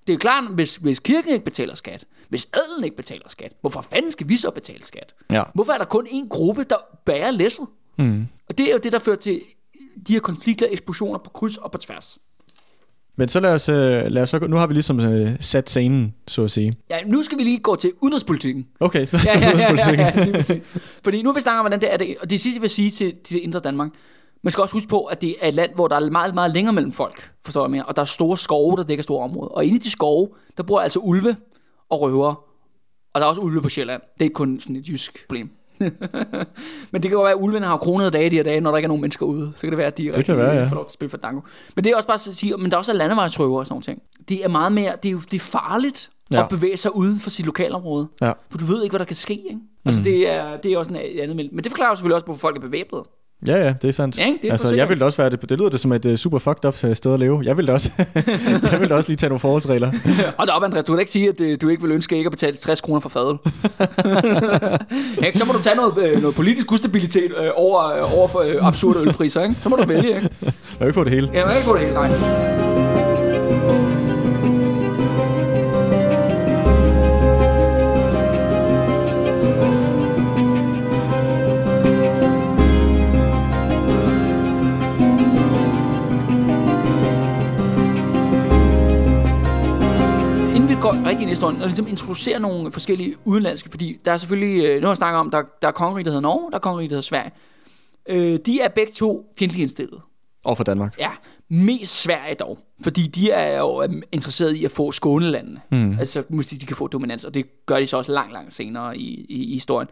Det 0.06 0.12
er 0.12 0.14
jo 0.14 0.18
klart, 0.18 0.44
hvis, 0.54 0.76
hvis 0.76 1.00
kirken 1.00 1.32
ikke 1.32 1.44
betaler 1.44 1.74
skat, 1.74 2.04
hvis 2.28 2.48
adelen 2.52 2.84
ikke 2.84 2.96
betaler 2.96 3.28
skat, 3.28 3.52
hvorfor 3.60 3.80
fanden 3.92 4.10
skal 4.10 4.28
vi 4.28 4.36
så 4.36 4.50
betale 4.50 4.84
skat? 4.84 5.14
Ja. 5.30 5.42
Hvorfor 5.54 5.72
er 5.72 5.78
der 5.78 5.84
kun 5.84 6.06
en 6.10 6.28
gruppe, 6.28 6.64
der 6.64 6.76
bærer 7.04 7.30
læsset? 7.30 7.66
Mm. 7.98 8.26
Og 8.48 8.58
det 8.58 8.68
er 8.68 8.72
jo 8.72 8.78
det, 8.82 8.92
der 8.92 8.98
fører 8.98 9.16
til 9.16 9.40
de 10.08 10.12
her 10.12 10.20
konflikter 10.20 10.66
eksplosioner 10.70 11.18
på 11.18 11.30
kryds 11.30 11.56
og 11.56 11.70
på 11.70 11.78
tværs. 11.78 12.18
Men 13.16 13.28
så 13.28 13.40
lad 13.40 13.50
os, 13.50 13.68
uh, 13.68 13.74
lad 13.74 14.22
os 14.22 14.30
så, 14.30 14.38
nu 14.38 14.56
har 14.56 14.66
vi 14.66 14.74
ligesom 14.74 14.98
uh, 14.98 15.28
sat 15.40 15.70
scenen, 15.70 16.14
så 16.28 16.44
at 16.44 16.50
sige. 16.50 16.76
Ja, 16.90 17.04
nu 17.06 17.22
skal 17.22 17.38
vi 17.38 17.42
lige 17.42 17.58
gå 17.58 17.76
til 17.76 17.92
udenrigspolitikken. 18.00 18.68
Okay, 18.80 19.04
så 19.04 19.18
skal 19.18 19.30
ja, 19.34 19.48
ja, 19.48 19.54
udenrigspolitikken. 19.54 20.06
Ja, 20.06 20.54
ja, 20.54 20.54
ja, 20.54 20.60
Fordi 21.04 21.22
nu 21.22 21.32
vi 21.32 21.40
snakke 21.40 21.58
om, 21.58 21.62
hvordan 21.62 21.80
det 21.80 21.92
er, 21.92 21.96
det, 21.96 22.16
og 22.20 22.30
det 22.30 22.40
sidste, 22.40 22.56
jeg 22.56 22.62
vil 22.62 22.70
sige 22.70 22.90
til, 22.90 23.14
til 23.24 23.36
det 23.36 23.42
indre 23.42 23.60
Danmark, 23.60 23.90
man 24.42 24.52
skal 24.52 24.62
også 24.62 24.74
huske 24.74 24.88
på, 24.88 25.04
at 25.04 25.20
det 25.20 25.36
er 25.40 25.48
et 25.48 25.54
land, 25.54 25.74
hvor 25.74 25.88
der 25.88 25.96
er 25.96 26.10
meget, 26.10 26.34
meget 26.34 26.50
længere 26.50 26.72
mellem 26.72 26.92
folk, 26.92 27.30
forstår 27.44 27.64
jeg 27.64 27.70
mere, 27.70 27.84
og 27.84 27.96
der 27.96 28.02
er 28.02 28.06
store 28.06 28.38
skove, 28.38 28.76
der 28.76 28.82
dækker 28.82 29.02
store 29.02 29.24
områder. 29.24 29.48
Og 29.48 29.64
inde 29.64 29.76
i 29.76 29.78
de 29.78 29.90
skove, 29.90 30.28
der 30.56 30.62
bor 30.62 30.80
altså 30.80 30.98
ulve 30.98 31.36
og 31.90 32.00
røver. 32.00 32.34
Og 33.14 33.20
der 33.20 33.26
er 33.26 33.30
også 33.30 33.40
ulve 33.40 33.62
på 33.62 33.68
Sjælland. 33.68 34.02
Det 34.14 34.20
er 34.20 34.24
ikke 34.24 34.34
kun 34.34 34.60
sådan 34.60 34.76
et 34.76 34.88
jysk 34.88 35.26
problem. 35.28 35.50
men 36.92 37.02
det 37.02 37.10
kan 37.10 37.10
jo 37.10 37.22
være, 37.22 37.32
at 37.32 37.38
ulvene 37.40 37.66
har 37.66 37.76
kronede 37.76 38.10
dage 38.10 38.30
de 38.30 38.36
her 38.36 38.42
dage, 38.42 38.60
når 38.60 38.70
der 38.70 38.76
ikke 38.76 38.86
er 38.86 38.88
nogen 38.88 39.00
mennesker 39.00 39.26
ude. 39.26 39.52
Så 39.56 39.60
kan 39.60 39.70
det 39.70 39.78
være, 39.78 39.86
at 39.86 39.98
de 39.98 40.12
det 40.12 40.24
kan 40.24 40.36
være, 40.36 40.54
ja. 40.54 40.66
får 40.66 40.74
lov 40.74 40.84
til 40.84 40.88
at 40.88 40.92
spille 40.94 41.10
for 41.10 41.16
dango. 41.16 41.40
Men 41.76 41.84
det 41.84 41.92
er 41.92 41.96
også 41.96 42.06
bare 42.08 42.14
at 42.14 42.20
sige, 42.20 42.56
men 42.56 42.70
der 42.70 42.76
er 42.76 42.78
også 42.78 42.92
landevejsrøver 42.92 43.58
og 43.58 43.66
sådan 43.66 43.74
noget 43.74 43.84
ting. 43.84 44.02
Det 44.28 44.44
er 44.44 44.48
meget 44.48 44.72
mere, 44.72 44.92
det 45.02 45.08
er 45.08 45.12
jo 45.12 45.18
det 45.18 45.34
er 45.34 45.40
farligt 45.40 46.10
ja. 46.34 46.42
at 46.42 46.48
bevæge 46.48 46.76
sig 46.76 46.96
ude 46.96 47.20
for 47.20 47.30
sit 47.30 47.46
lokalområde. 47.46 48.08
Ja. 48.20 48.32
For 48.50 48.58
du 48.58 48.64
ved 48.64 48.82
ikke, 48.82 48.92
hvad 48.92 48.98
der 48.98 49.04
kan 49.04 49.16
ske. 49.16 49.34
Ikke? 49.34 49.60
Altså 49.84 50.00
mm. 50.00 50.04
det, 50.04 50.30
er, 50.30 50.56
det 50.56 50.72
er 50.72 50.78
også 50.78 50.92
en 50.92 50.96
andet 50.96 51.36
Men 51.36 51.64
det 51.64 51.72
forklarer 51.72 51.94
selvfølgelig 51.94 52.14
også, 52.14 52.24
hvorfor 52.24 52.40
folk 52.40 52.56
er 52.56 52.60
bevæbnet. 52.60 53.02
Ja, 53.46 53.56
ja, 53.56 53.74
det 53.82 53.88
er 53.88 53.92
sandt. 53.92 54.18
Ja, 54.18 54.24
det 54.42 54.48
er 54.48 54.50
altså, 54.50 54.74
jeg 54.74 54.88
ville 54.88 55.04
også 55.04 55.18
være 55.18 55.30
det. 55.30 55.50
Det 55.50 55.58
lyder 55.58 55.68
det 55.68 55.80
som 55.80 55.92
et 55.92 56.06
uh, 56.06 56.14
super 56.14 56.38
fucked 56.38 56.64
up 56.64 56.84
øh, 56.84 56.96
sted 56.96 57.14
at 57.14 57.20
leve. 57.20 57.42
Jeg 57.44 57.56
ville 57.56 57.72
også, 57.72 57.90
jeg 58.72 58.80
ville 58.80 58.94
også 58.94 59.08
lige 59.08 59.16
tage 59.16 59.28
nogle 59.28 59.40
forholdsregler. 59.40 59.92
Og 60.38 60.46
da 60.46 60.52
op, 60.52 60.62
Andreas, 60.62 60.84
du 60.84 60.92
kan 60.92 61.00
ikke 61.00 61.12
sige, 61.12 61.28
at 61.28 61.40
uh, 61.40 61.46
du 61.62 61.68
ikke 61.68 61.82
vil 61.82 61.92
ønske 61.92 62.16
ikke 62.16 62.28
at 62.28 62.32
betale 62.32 62.56
60 62.56 62.80
kroner 62.80 63.00
for 63.00 63.08
fadel. 63.08 63.38
ja, 65.22 65.32
så 65.38 65.44
må 65.44 65.52
du 65.52 65.62
tage 65.62 65.76
noget, 65.76 66.20
noget 66.20 66.36
politisk 66.36 66.72
ustabilitet 66.72 67.32
uh, 67.32 67.46
over, 67.54 68.02
uh, 68.02 68.18
over 68.18 68.28
for 68.28 68.38
uh, 68.38 68.66
absurde 68.66 69.00
ølpriser. 69.00 69.42
Ikke? 69.42 69.56
Så 69.62 69.68
må 69.68 69.76
du 69.76 69.86
vælge. 69.86 70.08
Ikke? 70.08 70.20
Man 70.42 70.52
kan 70.78 70.86
ikke 70.86 70.94
få 70.94 71.04
det 71.04 71.12
hele. 71.12 71.30
Ja, 71.34 71.40
man 71.40 71.48
kan 71.48 71.56
ikke 71.56 71.66
få 71.66 71.76
det 71.76 71.80
hele, 71.80 71.94
nej. 71.94 72.71
Går 90.82 91.06
rigtig 91.06 91.26
i 91.26 91.28
historien 91.28 91.60
og 91.60 91.66
ligesom 91.66 91.86
introducerer 91.86 92.38
nogle 92.38 92.72
forskellige 92.72 93.14
udenlandske, 93.24 93.70
fordi 93.70 93.98
der 94.04 94.12
er 94.12 94.16
selvfølgelig, 94.16 94.64
øh, 94.64 94.80
nu 94.80 94.86
har 94.86 94.90
jeg 94.90 94.96
snakket 94.96 95.18
om, 95.18 95.30
der, 95.30 95.42
der 95.62 95.68
er 95.68 95.72
kongeriget, 95.72 96.04
der 96.04 96.10
hedder 96.10 96.20
Norge, 96.20 96.50
der 96.50 96.56
er 96.56 96.60
kongeriget, 96.60 96.90
der 96.90 96.94
hedder 96.94 97.02
Sverige. 97.02 97.30
Øh, 98.08 98.38
de 98.46 98.60
er 98.60 98.68
begge 98.68 98.92
to 98.92 99.32
fjendtligt 99.38 99.62
indstillet. 99.62 100.00
Og 100.44 100.56
for 100.56 100.64
Danmark? 100.64 100.94
Ja, 100.98 101.10
mest 101.48 102.02
Sverige 102.02 102.34
dog. 102.34 102.58
Fordi 102.84 103.06
de 103.06 103.30
er 103.30 103.58
jo 103.58 103.82
øh, 103.82 104.02
interesseret 104.12 104.54
i 104.54 104.64
at 104.64 104.70
få 104.70 104.92
skånelandene. 104.92 105.60
Mm. 105.70 105.98
Altså, 105.98 106.22
måske 106.28 106.56
de 106.56 106.66
kan 106.66 106.76
få 106.76 106.86
dominans, 106.86 107.24
og 107.24 107.34
det 107.34 107.66
gør 107.66 107.78
de 107.78 107.86
så 107.86 107.96
også 107.96 108.12
langt, 108.12 108.32
langt 108.32 108.54
senere 108.54 108.98
i, 108.98 109.26
i, 109.28 109.44
i 109.44 109.52
historien. 109.52 109.88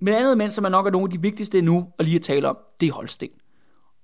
Men 0.00 0.14
andet 0.14 0.38
mænd, 0.38 0.50
som 0.50 0.64
er 0.64 0.68
nok 0.68 0.86
er 0.86 0.90
nogle 0.90 1.06
af 1.06 1.10
de 1.10 1.20
vigtigste 1.20 1.62
nu 1.62 1.86
at 1.98 2.04
lige 2.04 2.16
at 2.16 2.22
tale 2.22 2.48
om, 2.48 2.56
det 2.80 2.88
er 2.88 2.92
Holsten. 2.92 3.28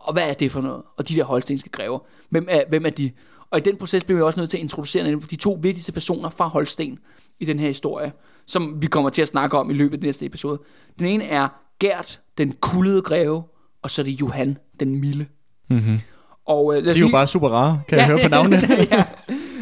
Og 0.01 0.13
hvad 0.13 0.23
er 0.23 0.35
det 0.35 0.53
for 0.53 0.61
noget? 0.61 0.83
Og 0.97 1.09
de 1.09 1.17
der 1.17 1.25
holstenske 1.25 1.71
grever, 1.71 1.99
hvem 2.31 2.47
er, 2.51 2.63
hvem 2.69 2.87
er 2.87 2.91
de? 2.91 3.11
Og 3.51 3.59
i 3.59 3.63
den 3.63 3.77
proces 3.77 4.05
bliver 4.05 4.17
vi 4.19 4.23
også 4.23 4.41
nødt 4.41 4.51
til 4.51 4.57
at 4.57 4.63
introducere 4.63 5.15
de 5.31 5.37
to 5.37 5.59
vigtigste 5.63 5.93
personer 5.93 6.29
fra 6.31 6.47
Holsten 6.47 6.99
i 7.41 7.45
den 7.45 7.59
her 7.59 7.67
historie, 7.69 8.13
som 8.47 8.83
vi 8.83 8.87
kommer 8.87 9.11
til 9.11 9.23
at 9.23 9.29
snakke 9.29 9.59
om 9.59 9.71
i 9.71 9.75
løbet 9.75 9.97
af 9.97 10.03
næste 10.03 10.27
episode. 10.27 10.59
Den 10.99 11.07
ene 11.07 11.25
er 11.25 11.49
Gert, 11.81 12.21
den 12.39 12.53
kullede 12.61 13.03
greve, 13.03 13.43
og 13.83 13.91
så 13.91 14.03
er 14.03 14.05
det 14.05 14.21
Johan, 14.21 14.59
den 14.81 15.01
milde. 15.01 15.27
Mm-hmm. 15.71 15.99
Og, 16.47 16.75
øh, 16.77 16.83
De 16.83 16.85
er 16.85 16.87
jo 16.87 16.93
sige- 16.93 17.11
bare 17.13 17.27
super 17.27 17.49
rare, 17.49 17.83
kan 17.89 17.99
jeg 17.99 18.07
høre 18.07 18.19
på 18.23 18.29
navnene. 18.29 18.57
ja. 18.91 19.05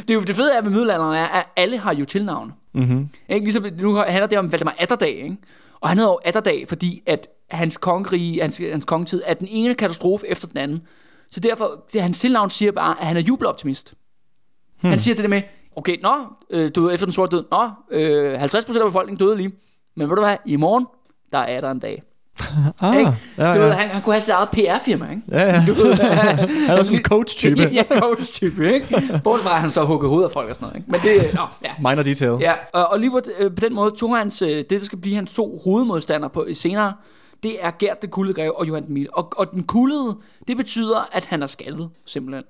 Det, 0.02 0.10
er 0.10 0.14
jo, 0.14 0.20
det 0.20 0.36
fede 0.36 0.54
er 0.56 0.62
ved 0.62 0.70
middelalderen 0.70 1.14
er, 1.14 1.24
at 1.26 1.46
alle 1.56 1.78
har 1.78 1.94
jo 1.94 2.04
tilnavne. 2.04 2.52
mm-hmm. 2.74 3.08
Ikke? 3.28 3.44
Ligesom 3.44 3.66
nu 3.78 3.94
handler 3.94 4.26
det 4.26 4.38
om 4.38 4.52
Valdemar 4.52 4.74
Atterdag, 4.78 5.10
ikke? 5.22 5.36
Og 5.80 5.88
han 5.88 5.98
hedder 5.98 6.12
jo 6.12 6.18
Atterdag, 6.24 6.64
fordi 6.68 7.02
at 7.06 7.28
hans 7.50 7.76
kongerige, 7.76 8.40
hans, 8.42 8.60
hans 8.72 8.84
kongetid 8.84 9.22
er 9.26 9.34
den 9.34 9.48
ene 9.50 9.74
katastrofe 9.74 10.26
efter 10.28 10.48
den 10.48 10.56
anden. 10.58 10.82
Så 11.30 11.40
derfor, 11.40 11.70
det, 11.92 12.02
hans 12.02 12.18
tilnavn 12.20 12.50
siger 12.50 12.72
bare, 12.72 13.00
at 13.00 13.06
han 13.06 13.16
er 13.16 13.20
jubeloptimist. 13.20 13.94
Hmm. 14.80 14.90
Han 14.90 14.98
siger 14.98 15.14
det 15.14 15.22
der 15.24 15.28
med, 15.28 15.42
okay, 15.76 15.96
nå, 16.02 16.10
øh, 16.50 16.70
du 16.74 16.82
ved, 16.82 16.94
efter 16.94 17.06
den 17.06 17.12
sorte 17.12 17.36
død, 17.36 17.44
nå, 17.50 17.70
øh, 17.90 18.42
50% 18.42 18.78
af 18.80 18.86
befolkningen 18.86 19.26
døde 19.26 19.36
lige. 19.36 19.52
Men 19.96 20.08
ved 20.08 20.16
du 20.16 20.22
hvad, 20.22 20.36
i 20.46 20.56
morgen, 20.56 20.86
der 21.32 21.38
er 21.38 21.60
der 21.60 21.70
en 21.70 21.78
dag. 21.78 22.02
Ah, 22.80 22.96
Ikke? 22.98 23.16
ja, 23.38 23.52
Du 23.52 23.58
ved, 23.58 23.66
ja. 23.68 23.72
han, 23.72 23.88
han 23.90 24.02
kunne 24.02 24.12
have 24.12 24.20
sit 24.20 24.32
eget 24.32 24.48
PR-firma, 24.48 25.10
ikke? 25.10 25.22
ja, 25.30 25.54
ja. 25.54 25.64
Du 25.68 25.74
ved, 25.74 25.94
Han 26.68 26.78
er 26.78 26.82
sådan 26.82 26.98
en 26.98 27.04
coach-type. 27.04 27.62
ja, 27.72 27.84
coach-type, 27.98 28.74
ikke? 28.74 29.20
Bortset 29.24 29.46
fra, 29.48 29.54
at 29.54 29.60
han 29.60 29.70
så 29.70 29.84
huggede 29.84 30.08
hovedet 30.10 30.26
af 30.26 30.32
folk 30.32 30.48
og 30.48 30.54
sådan 30.54 30.66
noget, 30.68 30.76
ikke? 30.76 30.90
Men 30.90 31.00
det, 31.00 31.34
nå, 31.34 31.42
ja. 31.64 31.72
Minor 31.90 32.02
detail. 32.02 32.36
Ja, 32.40 32.52
og, 32.72 32.86
og 32.86 33.00
lige 33.00 33.10
på, 33.10 33.20
øh, 33.38 33.50
på 33.54 33.60
den 33.60 33.74
måde 33.74 33.94
tog 33.98 34.16
hans, 34.16 34.42
øh, 34.42 34.48
det, 34.48 34.70
der 34.70 34.78
skal 34.80 34.98
blive 34.98 35.14
hans 35.14 35.32
to 35.32 35.60
hovedmodstandere 35.64 36.30
på 36.30 36.46
senere, 36.54 36.92
det 37.42 37.64
er 37.64 37.70
Gert 37.78 38.02
det 38.02 38.10
kuldede 38.10 38.34
greve 38.34 38.58
og 38.58 38.68
Johan 38.68 38.86
den 38.86 38.94
Mille. 38.94 39.16
Og, 39.16 39.32
og 39.36 39.50
den 39.52 39.62
kuldede, 39.62 40.18
det 40.48 40.56
betyder, 40.56 41.08
at 41.12 41.24
han 41.26 41.42
er 41.42 41.46
skaldet, 41.46 41.90
simpelthen. 42.06 42.44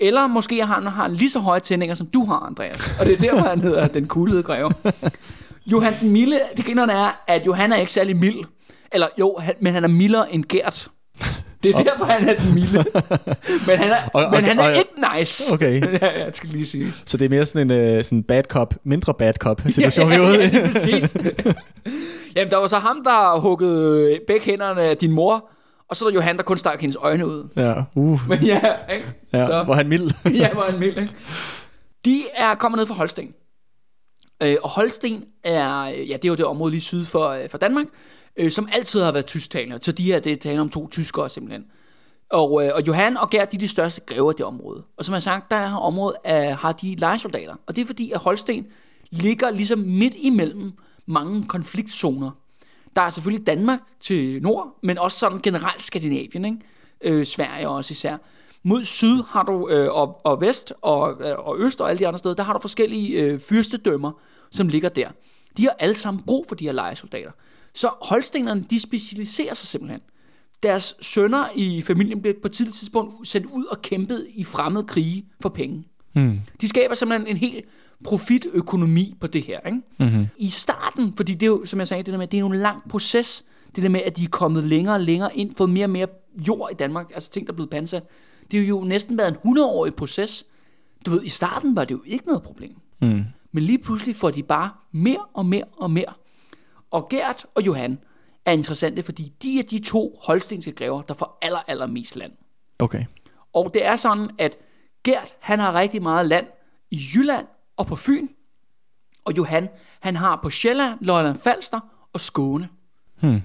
Eller 0.00 0.26
måske 0.26 0.66
har 0.66 0.74
han, 0.74 0.86
har 0.86 1.08
lige 1.08 1.30
så 1.30 1.38
høje 1.38 1.60
tændinger, 1.60 1.94
som 1.94 2.06
du 2.06 2.24
har, 2.24 2.38
Andreas. 2.38 2.90
Og 3.00 3.06
det 3.06 3.12
er 3.12 3.18
derfor, 3.18 3.48
han 3.48 3.60
hedder 3.60 3.86
den 3.86 4.06
kuldede 4.06 4.42
greve. 4.42 4.72
Johan 5.66 5.94
den 6.00 6.10
Milde, 6.10 6.40
det 6.56 6.64
griner 6.64 6.86
er, 6.86 7.10
at 7.26 7.46
Johan 7.46 7.72
er 7.72 7.76
ikke 7.76 7.92
særlig 7.92 8.16
mild. 8.16 8.44
Eller 8.92 9.08
jo, 9.18 9.36
han, 9.40 9.54
men 9.60 9.74
han 9.74 9.84
er 9.84 9.88
mildere 9.88 10.34
end 10.34 10.44
Gert. 10.44 10.90
Det 11.62 11.74
er 11.74 11.82
derfor, 11.82 12.04
han 12.04 12.28
er 12.28 12.34
den 12.36 12.54
milde. 12.54 12.84
Men 13.66 13.78
han 13.78 13.90
er, 13.90 13.96
Og- 14.14 14.24
og- 14.24 14.30
men 14.32 14.44
han 14.44 14.58
er 14.58 14.68
og- 14.70 14.76
ikke 14.76 14.90
nice. 15.18 15.54
Okay. 15.54 15.82
ja, 16.02 16.24
jeg 16.24 16.30
skal 16.34 16.48
lige 16.48 16.66
sige. 16.66 16.92
Så 17.06 17.16
det 17.16 17.24
er 17.24 17.28
mere 17.28 17.46
sådan 17.46 17.70
en 17.70 17.96
uh, 17.98 18.04
sådan 18.04 18.22
bad 18.22 18.42
cop, 18.42 18.74
mindre 18.84 19.14
bad 19.14 19.34
cop 19.34 19.60
situation, 19.68 20.08
ude 20.20 20.38
ja, 20.38 20.50
i. 20.50 20.52
ja, 20.52 20.66
præcis. 20.66 21.14
Jamen, 22.36 22.50
der 22.50 22.56
var 22.56 22.66
så 22.66 22.78
ham, 22.78 23.04
der 23.04 23.40
huggede 23.40 24.18
begge 24.26 24.44
hænderne 24.46 24.82
af 24.82 24.96
din 24.96 25.12
mor, 25.12 25.48
og 25.88 25.96
så 25.96 26.04
er 26.04 26.08
der 26.08 26.14
Johan, 26.14 26.36
der 26.36 26.42
kun 26.42 26.56
stak 26.56 26.80
hendes 26.80 26.96
øjne 27.00 27.26
ud. 27.26 27.48
Ja, 27.56 27.74
uh, 27.96 28.28
Men 28.28 28.38
ja, 28.42 28.60
ikke? 28.94 29.06
ja. 29.32 29.46
Så, 29.46 29.62
Hvor 29.62 29.72
er 29.74 29.76
han 29.76 29.88
mild. 29.88 30.10
ja, 30.24 30.48
er 30.48 30.70
han 30.70 30.78
mild, 30.80 30.96
ikke? 30.98 31.10
De 32.04 32.22
er 32.34 32.54
kommet 32.54 32.78
ned 32.78 32.86
fra 32.86 32.94
Holsten. 32.94 33.34
Øh, 34.42 34.56
og 34.62 34.70
Holsten 34.70 35.24
er, 35.44 35.84
ja, 35.86 36.12
det 36.16 36.24
er 36.24 36.28
jo 36.28 36.34
det 36.34 36.44
område 36.44 36.70
lige 36.70 36.80
syd 36.80 37.06
for, 37.06 37.28
øh, 37.28 37.48
for 37.50 37.58
Danmark, 37.58 37.86
øh, 38.36 38.50
som 38.50 38.68
altid 38.72 39.02
har 39.02 39.12
været 39.12 39.26
tysktalende. 39.26 39.78
Så 39.80 39.92
de 39.92 40.02
her, 40.02 40.20
det 40.20 40.32
er 40.32 40.36
tale 40.36 40.60
om 40.60 40.68
to 40.68 40.88
tyskere 40.88 41.30
simpelthen. 41.30 41.64
Og, 42.30 42.64
øh, 42.64 42.70
og 42.74 42.86
Johan 42.86 43.16
og 43.16 43.30
Gerd, 43.30 43.50
de 43.50 43.56
er 43.56 43.60
de 43.60 43.68
største 43.68 44.00
grever 44.06 44.32
i 44.32 44.34
det 44.38 44.46
område. 44.46 44.82
Og 44.96 45.04
som 45.04 45.12
jeg 45.12 45.16
har 45.16 45.20
sagt, 45.20 45.50
der 45.50 45.56
er 45.56 45.74
området, 45.74 46.16
øh, 46.26 46.56
har 46.58 46.72
de 46.72 46.94
lejesoldater. 46.94 47.54
Og 47.66 47.76
det 47.76 47.82
er 47.82 47.86
fordi, 47.86 48.10
at 48.10 48.18
Holsten 48.18 48.66
ligger 49.10 49.50
ligesom 49.50 49.78
midt 49.78 50.14
imellem 50.18 50.72
mange 51.06 51.44
konfliktzoner. 51.44 52.30
Der 52.96 53.02
er 53.02 53.10
selvfølgelig 53.10 53.46
Danmark 53.46 53.80
til 54.00 54.42
nord, 54.42 54.78
men 54.82 54.98
også 54.98 55.18
sådan 55.18 55.40
generelt 55.42 55.82
Skandinavien, 55.82 56.44
ikke? 56.44 56.58
Øh, 57.00 57.26
Sverige 57.26 57.68
også 57.68 57.92
især. 57.92 58.16
Mod 58.62 58.84
syd 58.84 59.22
har 59.28 59.42
du, 59.42 59.68
øh, 59.68 59.92
og, 59.92 60.20
og 60.24 60.40
vest 60.40 60.72
og, 60.80 61.28
øh, 61.28 61.38
og 61.38 61.58
øst 61.58 61.80
og 61.80 61.90
alle 61.90 61.98
de 61.98 62.06
andre 62.08 62.18
steder, 62.18 62.34
der 62.34 62.42
har 62.42 62.52
du 62.52 62.60
forskellige 62.60 63.20
øh, 63.20 63.40
fyrstedømmer, 63.40 64.12
som 64.50 64.68
ligger 64.68 64.88
der. 64.88 65.08
De 65.56 65.62
har 65.62 65.76
alle 65.78 65.94
sammen 65.94 66.22
brug 66.22 66.46
for 66.48 66.54
de 66.54 66.64
her 66.64 66.72
lejesoldater. 66.72 67.30
Så 67.74 67.90
holstenerne, 68.02 68.64
de 68.70 68.80
specialiserer 68.80 69.54
sig 69.54 69.68
simpelthen. 69.68 70.00
Deres 70.62 70.94
sønner 71.00 71.44
i 71.54 71.82
familien 71.82 72.22
blev 72.22 72.34
på 72.42 72.48
et 72.48 72.52
tidligt 72.52 72.76
tidspunkt 72.76 73.26
sendt 73.26 73.46
ud 73.46 73.64
og 73.64 73.82
kæmpet 73.82 74.26
i 74.34 74.44
fremmede 74.44 74.84
krige 74.84 75.26
for 75.40 75.48
penge. 75.48 75.84
Hmm. 76.12 76.40
De 76.60 76.68
skaber 76.68 76.94
simpelthen 76.94 77.28
en 77.28 77.36
helt 77.36 77.64
profitøkonomi 78.04 79.14
på 79.20 79.26
det 79.26 79.42
her. 79.42 79.60
Ikke? 79.66 79.80
Mm-hmm. 79.98 80.28
I 80.36 80.48
starten, 80.48 81.12
fordi 81.16 81.34
det 81.34 81.42
er 81.42 81.50
jo, 81.50 81.64
som 81.64 81.78
jeg 81.78 81.88
sagde, 81.88 82.02
det 82.02 82.12
der 82.12 82.18
med, 82.18 82.26
det 82.26 82.36
er 82.36 82.40
jo 82.40 82.46
en 82.46 82.56
lang 82.56 82.82
proces, 82.88 83.44
det 83.76 83.82
der 83.82 83.88
med, 83.88 84.00
at 84.00 84.16
de 84.16 84.24
er 84.24 84.28
kommet 84.28 84.64
længere 84.64 84.94
og 84.94 85.00
længere 85.00 85.36
ind, 85.36 85.54
fået 85.54 85.70
mere 85.70 85.86
og 85.86 85.90
mere 85.90 86.06
jord 86.46 86.68
i 86.72 86.74
Danmark, 86.74 87.10
altså 87.14 87.30
ting, 87.30 87.46
der 87.46 87.52
er 87.52 87.54
blevet 87.54 87.70
pansat. 87.70 88.02
Det 88.50 88.60
har 88.60 88.66
jo 88.66 88.84
næsten 88.84 89.18
været 89.18 89.36
en 89.44 89.56
100-årig 89.56 89.94
proces. 89.94 90.46
Du 91.06 91.10
ved, 91.10 91.22
i 91.24 91.28
starten 91.28 91.76
var 91.76 91.84
det 91.84 91.94
jo 91.94 92.02
ikke 92.06 92.26
noget 92.26 92.42
problem. 92.42 92.74
Mm. 93.00 93.22
Men 93.52 93.62
lige 93.64 93.78
pludselig 93.78 94.16
får 94.16 94.30
de 94.30 94.42
bare 94.42 94.70
mere 94.92 95.24
og 95.34 95.46
mere 95.46 95.64
og 95.76 95.90
mere. 95.90 96.12
Og 96.90 97.08
Gert 97.08 97.46
og 97.54 97.66
Johan 97.66 97.98
er 98.46 98.52
interessante, 98.52 99.02
fordi 99.02 99.32
de 99.42 99.58
er 99.58 99.62
de 99.62 99.78
to 99.78 100.18
holstenske 100.22 100.72
grever, 100.72 101.02
der 101.02 101.14
får 101.14 101.38
aller, 101.42 101.58
aller 101.68 101.86
mest 101.86 102.16
land. 102.16 102.32
Okay. 102.78 103.04
Og 103.52 103.70
det 103.74 103.86
er 103.86 103.96
sådan, 103.96 104.30
at 104.38 104.56
Gert, 105.04 105.34
han 105.40 105.58
har 105.58 105.74
rigtig 105.74 106.02
meget 106.02 106.26
land 106.26 106.46
i 106.90 107.00
Jylland 107.14 107.46
og 107.76 107.86
på 107.86 107.96
Fyn. 107.96 108.28
Og 109.24 109.36
Johan, 109.36 109.68
han 110.00 110.16
har 110.16 110.40
på 110.42 110.50
Sjælland, 110.50 110.98
Lolland 111.00 111.38
Falster 111.38 111.80
og 112.12 112.20
Skåne. 112.20 112.68
Hmm. 113.20 113.42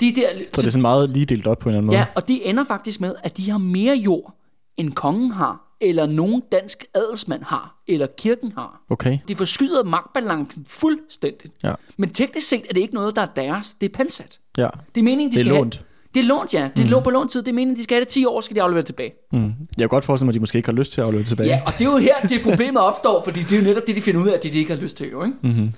De 0.00 0.08
er 0.08 0.12
der, 0.14 0.44
Så 0.54 0.60
det 0.60 0.66
er 0.66 0.70
sådan 0.70 0.82
meget 0.82 1.10
lige 1.10 1.26
delt 1.26 1.46
op 1.46 1.58
på 1.58 1.68
en 1.68 1.70
eller 1.74 1.78
anden 1.78 1.86
måde. 1.86 1.98
ja, 1.98 2.06
og 2.14 2.28
de 2.28 2.44
ender 2.44 2.64
faktisk 2.64 3.00
med, 3.00 3.14
at 3.22 3.36
de 3.36 3.50
har 3.50 3.58
mere 3.58 3.96
jord, 3.96 4.34
end 4.76 4.92
kongen 4.92 5.30
har, 5.30 5.69
eller 5.80 6.06
nogen 6.06 6.42
dansk 6.52 6.84
adelsmand 6.94 7.42
har, 7.42 7.82
eller 7.88 8.06
kirken 8.18 8.52
har. 8.52 8.82
Okay. 8.90 9.18
Det 9.28 9.36
forskyder 9.36 9.84
magtbalancen 9.84 10.64
fuldstændigt. 10.68 11.54
Ja. 11.62 11.74
Men 11.96 12.10
teknisk 12.10 12.48
set 12.48 12.62
er 12.70 12.74
det 12.74 12.80
ikke 12.80 12.94
noget, 12.94 13.16
der 13.16 13.22
er 13.22 13.26
deres. 13.36 13.76
Det 13.80 13.88
er 13.88 13.94
pansat. 13.96 14.40
Ja. 14.58 14.68
Det 14.94 15.00
er 15.00 15.04
meningen, 15.04 15.30
de 15.30 15.34
Det 15.34 15.40
er 15.40 15.44
skal 15.44 15.54
lånt. 15.56 15.76
have. 15.76 15.84
Det 16.14 16.20
er 16.20 16.24
lånt, 16.24 16.54
ja. 16.54 16.70
Det 16.76 16.92
er 16.92 16.96
mm. 16.96 17.02
på 17.02 17.10
låntid. 17.10 17.42
Det 17.42 17.48
er 17.48 17.52
meningen, 17.52 17.76
de 17.76 17.84
skal 17.84 17.94
have 17.94 18.00
det 18.04 18.08
10 18.08 18.24
år, 18.24 18.40
skal 18.40 18.56
de 18.56 18.62
aflevere 18.62 18.80
det 18.80 18.86
tilbage. 18.86 19.12
Mm. 19.32 19.44
Jeg 19.46 19.52
kan 19.78 19.88
godt 19.88 20.04
forestille 20.04 20.26
mig, 20.26 20.30
at 20.30 20.34
de 20.34 20.40
måske 20.40 20.56
ikke 20.56 20.68
har 20.68 20.76
lyst 20.76 20.92
til 20.92 21.00
at 21.00 21.04
aflevere 21.04 21.20
det 21.22 21.28
tilbage. 21.28 21.48
Ja, 21.48 21.62
og 21.66 21.72
det 21.72 21.80
er 21.86 21.90
jo 21.90 21.96
her, 21.96 22.20
det 22.28 22.42
problemet 22.42 22.82
opstår, 22.82 23.24
fordi 23.24 23.40
det 23.40 23.52
er 23.52 23.56
jo 23.56 23.62
netop 23.62 23.86
det, 23.86 23.96
de 23.96 24.02
finder 24.02 24.20
ud 24.22 24.28
af, 24.28 24.34
at 24.34 24.42
det 24.42 24.52
de 24.52 24.58
ikke 24.58 24.74
har 24.74 24.80
lyst 24.80 24.96
til. 24.96 25.10
Jo, 25.10 25.24
ikke? 25.24 25.36
Mm-hmm. 25.42 25.72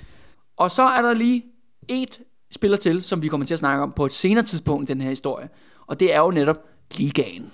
Og 0.57 0.71
så 0.71 0.83
er 0.83 1.03
der 1.03 1.15
lige 1.15 1.45
et 1.89 2.21
spiller 2.51 2.77
til, 2.77 3.03
som 3.03 3.23
vi 3.23 3.29
kommer 3.29 3.47
til 3.47 3.55
at 3.55 3.59
snakke 3.59 3.83
om 3.83 3.93
på 3.97 4.07
et 4.07 4.13
senere 4.13 4.45
tidspunkt 4.45 4.91
i 4.91 4.93
den 4.93 5.01
her 5.03 5.09
historie. 5.09 5.49
Og 5.87 6.01
det 6.01 6.15
er 6.15 6.19
jo 6.19 6.31
netop 6.31 6.57
ligaen. 6.99 7.51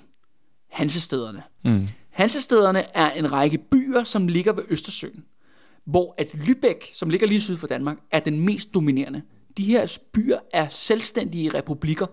Hansestederne. 0.71 1.43
Mm. 1.65 1.87
Hansestederne 2.19 2.97
er 2.97 3.11
en 3.11 3.31
række 3.31 3.57
byer, 3.57 4.03
som 4.03 4.27
ligger 4.27 4.53
ved 4.53 4.63
Østersøen. 4.69 5.23
Hvor 5.85 6.15
at 6.17 6.27
Lübeck, 6.27 6.91
som 6.93 7.09
ligger 7.09 7.27
lige 7.27 7.41
syd 7.41 7.57
for 7.57 7.67
Danmark, 7.67 7.97
er 8.11 8.19
den 8.19 8.45
mest 8.45 8.73
dominerende. 8.73 9.21
De 9.57 9.63
her 9.63 9.97
byer 10.13 10.37
er 10.53 10.67
selvstændige 10.69 11.49
republikker, 11.53 12.05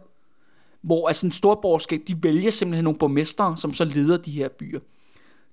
hvor 0.83 1.09
altså 1.09 1.27
en 1.27 1.33
storborgerskab, 1.33 2.01
de 2.09 2.17
vælger 2.23 2.51
simpelthen 2.51 2.85
nogle 2.85 2.99
borgmestre, 2.99 3.57
som 3.57 3.75
så 3.75 3.85
leder 3.85 4.17
de 4.17 4.31
her 4.31 4.49
byer. 4.49 4.81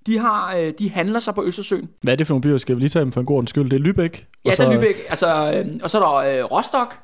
De, 0.05 0.17
har, 0.17 0.55
øh, 0.55 0.73
de 0.79 0.89
handler 0.89 1.19
sig 1.19 1.35
på 1.35 1.43
Østersøen. 1.43 1.89
Hvad 2.01 2.13
er 2.13 2.17
det 2.17 2.27
for 2.27 2.33
nogle 2.33 2.41
byer? 2.41 2.57
Skal 2.57 2.75
vi 2.75 2.81
lige 2.81 2.89
tage 2.89 3.03
dem 3.03 3.11
for 3.11 3.19
en 3.19 3.25
god 3.25 3.35
ordens 3.35 3.49
skyld? 3.49 3.69
Det 3.69 3.87
er 3.87 3.91
Lübeck. 3.91 4.25
Ja, 4.45 4.49
og 4.49 4.55
så 4.55 4.63
der 4.63 4.69
er 4.69 4.81
Lübeck, 4.81 5.09
altså, 5.09 5.53
øh, 5.53 5.79
og 5.83 5.89
så 5.89 5.99
er 5.99 6.23
der 6.23 6.43
øh, 6.43 6.51
Rostock, 6.51 6.99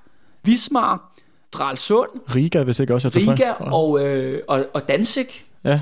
Wismar, 0.47 1.16
Dralsund, 1.52 2.10
Riga, 2.36 2.64
hvis 2.64 2.80
ikke 2.80 2.93
også 2.93 3.08
jeg 3.08 3.14
tager 3.14 3.32
Riga 3.32 3.52
og, 3.52 4.06
øh, 4.06 4.41
og, 4.47 4.66
og 4.74 4.88
Danzig. 4.88 5.28
Ja, 5.64 5.82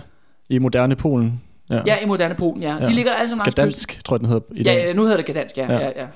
i 0.49 0.59
moderne 0.59 0.95
Polen. 0.95 1.41
Ja. 1.69 1.81
Ja, 1.85 2.03
i 2.03 2.05
moderne 2.05 2.35
Polen, 2.35 2.63
ja. 2.63 2.77
Ja. 2.79 2.85
De 2.85 2.93
ligger 2.93 3.11
alle 3.13 3.29
sammen 3.29 3.37
langs 3.45 3.55
kysten. 3.55 3.61
Gadansk, 3.63 4.05
tror 4.05 4.15
jeg, 4.15 4.19
den 4.19 4.27
hedder 4.27 4.41
i 4.55 4.57
Ja, 4.63 4.63
dag. 4.63 4.85
ja, 4.87 4.93
nu 4.93 5.01
hedder 5.01 5.17
det 5.17 5.25
Gdansk, 5.25 5.57
ja. 5.57 5.65
Ja. 5.73 5.79
ja. 5.79 5.85
ja, 5.85 6.01
ja. 6.01 6.07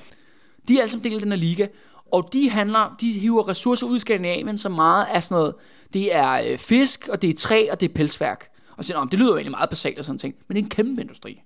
De 0.68 0.74
er 0.76 0.78
alle 0.80 0.90
sammen 0.90 1.04
del 1.04 1.14
af 1.14 1.20
den 1.20 1.32
her 1.32 1.38
liga, 1.38 1.66
og 2.12 2.28
de 2.32 2.50
handler, 2.50 2.96
de 3.00 3.12
hiver 3.12 3.48
ressourcer 3.48 3.86
ud 3.86 3.96
i 3.96 4.00
Skandinavien, 4.00 4.58
så 4.58 4.68
meget 4.68 5.06
af 5.12 5.22
sådan 5.22 5.38
noget, 5.40 5.54
det 5.92 6.14
er 6.16 6.40
øh, 6.46 6.58
fisk, 6.58 7.08
og 7.12 7.22
det 7.22 7.30
er 7.30 7.34
træ, 7.34 7.66
og 7.72 7.80
det 7.80 7.88
er 7.90 7.94
pelsværk. 7.94 8.48
Og 8.76 8.84
så 8.84 8.86
siger, 8.86 8.98
"Nå, 8.98 9.04
men 9.04 9.10
det 9.10 9.18
lyder 9.18 9.30
jo 9.30 9.36
egentlig 9.36 9.50
meget 9.50 9.70
basalt 9.70 9.98
og 9.98 10.04
sådan 10.04 10.18
ting, 10.18 10.34
men 10.48 10.56
det 10.56 10.62
er 10.62 10.64
en 10.64 10.70
kæmpe 10.70 11.02
industri. 11.02 11.40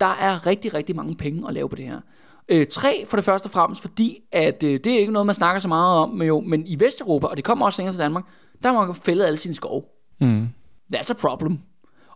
Der 0.00 0.16
er 0.20 0.46
rigtig, 0.46 0.74
rigtig 0.74 0.96
mange 0.96 1.16
penge 1.16 1.48
at 1.48 1.54
lave 1.54 1.68
på 1.68 1.76
det 1.76 1.84
her. 1.84 2.00
Øh, 2.48 2.66
træ 2.66 3.04
for 3.06 3.16
det 3.16 3.24
første 3.24 3.46
og 3.46 3.50
fremmest, 3.50 3.80
fordi 3.80 4.18
at 4.32 4.62
øh, 4.62 4.80
det 4.84 4.86
er 4.94 4.98
ikke 4.98 5.12
noget, 5.12 5.26
man 5.26 5.34
snakker 5.34 5.60
så 5.60 5.68
meget 5.68 5.98
om, 5.98 6.10
men, 6.10 6.26
jo, 6.26 6.40
men 6.40 6.66
i 6.66 6.80
Vesteuropa, 6.80 7.26
og 7.26 7.36
det 7.36 7.44
kommer 7.44 7.66
også 7.66 7.82
længere 7.82 7.94
til 7.94 8.00
Danmark, 8.00 8.24
der 8.62 8.72
må 8.72 8.84
man 8.84 8.94
fælde 8.94 9.26
alle 9.26 9.38
sine 9.38 9.54
skove. 9.54 9.82
Mm. 10.20 10.48
That's 10.94 11.10
a 11.10 11.14
problem. 11.14 11.58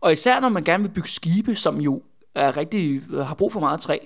Og 0.00 0.12
især 0.12 0.40
når 0.40 0.48
man 0.48 0.64
gerne 0.64 0.82
vil 0.82 0.90
bygge 0.90 1.08
skibe, 1.08 1.54
som 1.54 1.80
jo 1.80 2.02
er 2.34 2.56
rigtig, 2.56 3.02
har 3.12 3.34
brug 3.34 3.52
for 3.52 3.60
meget 3.60 3.80
træ, 3.80 3.98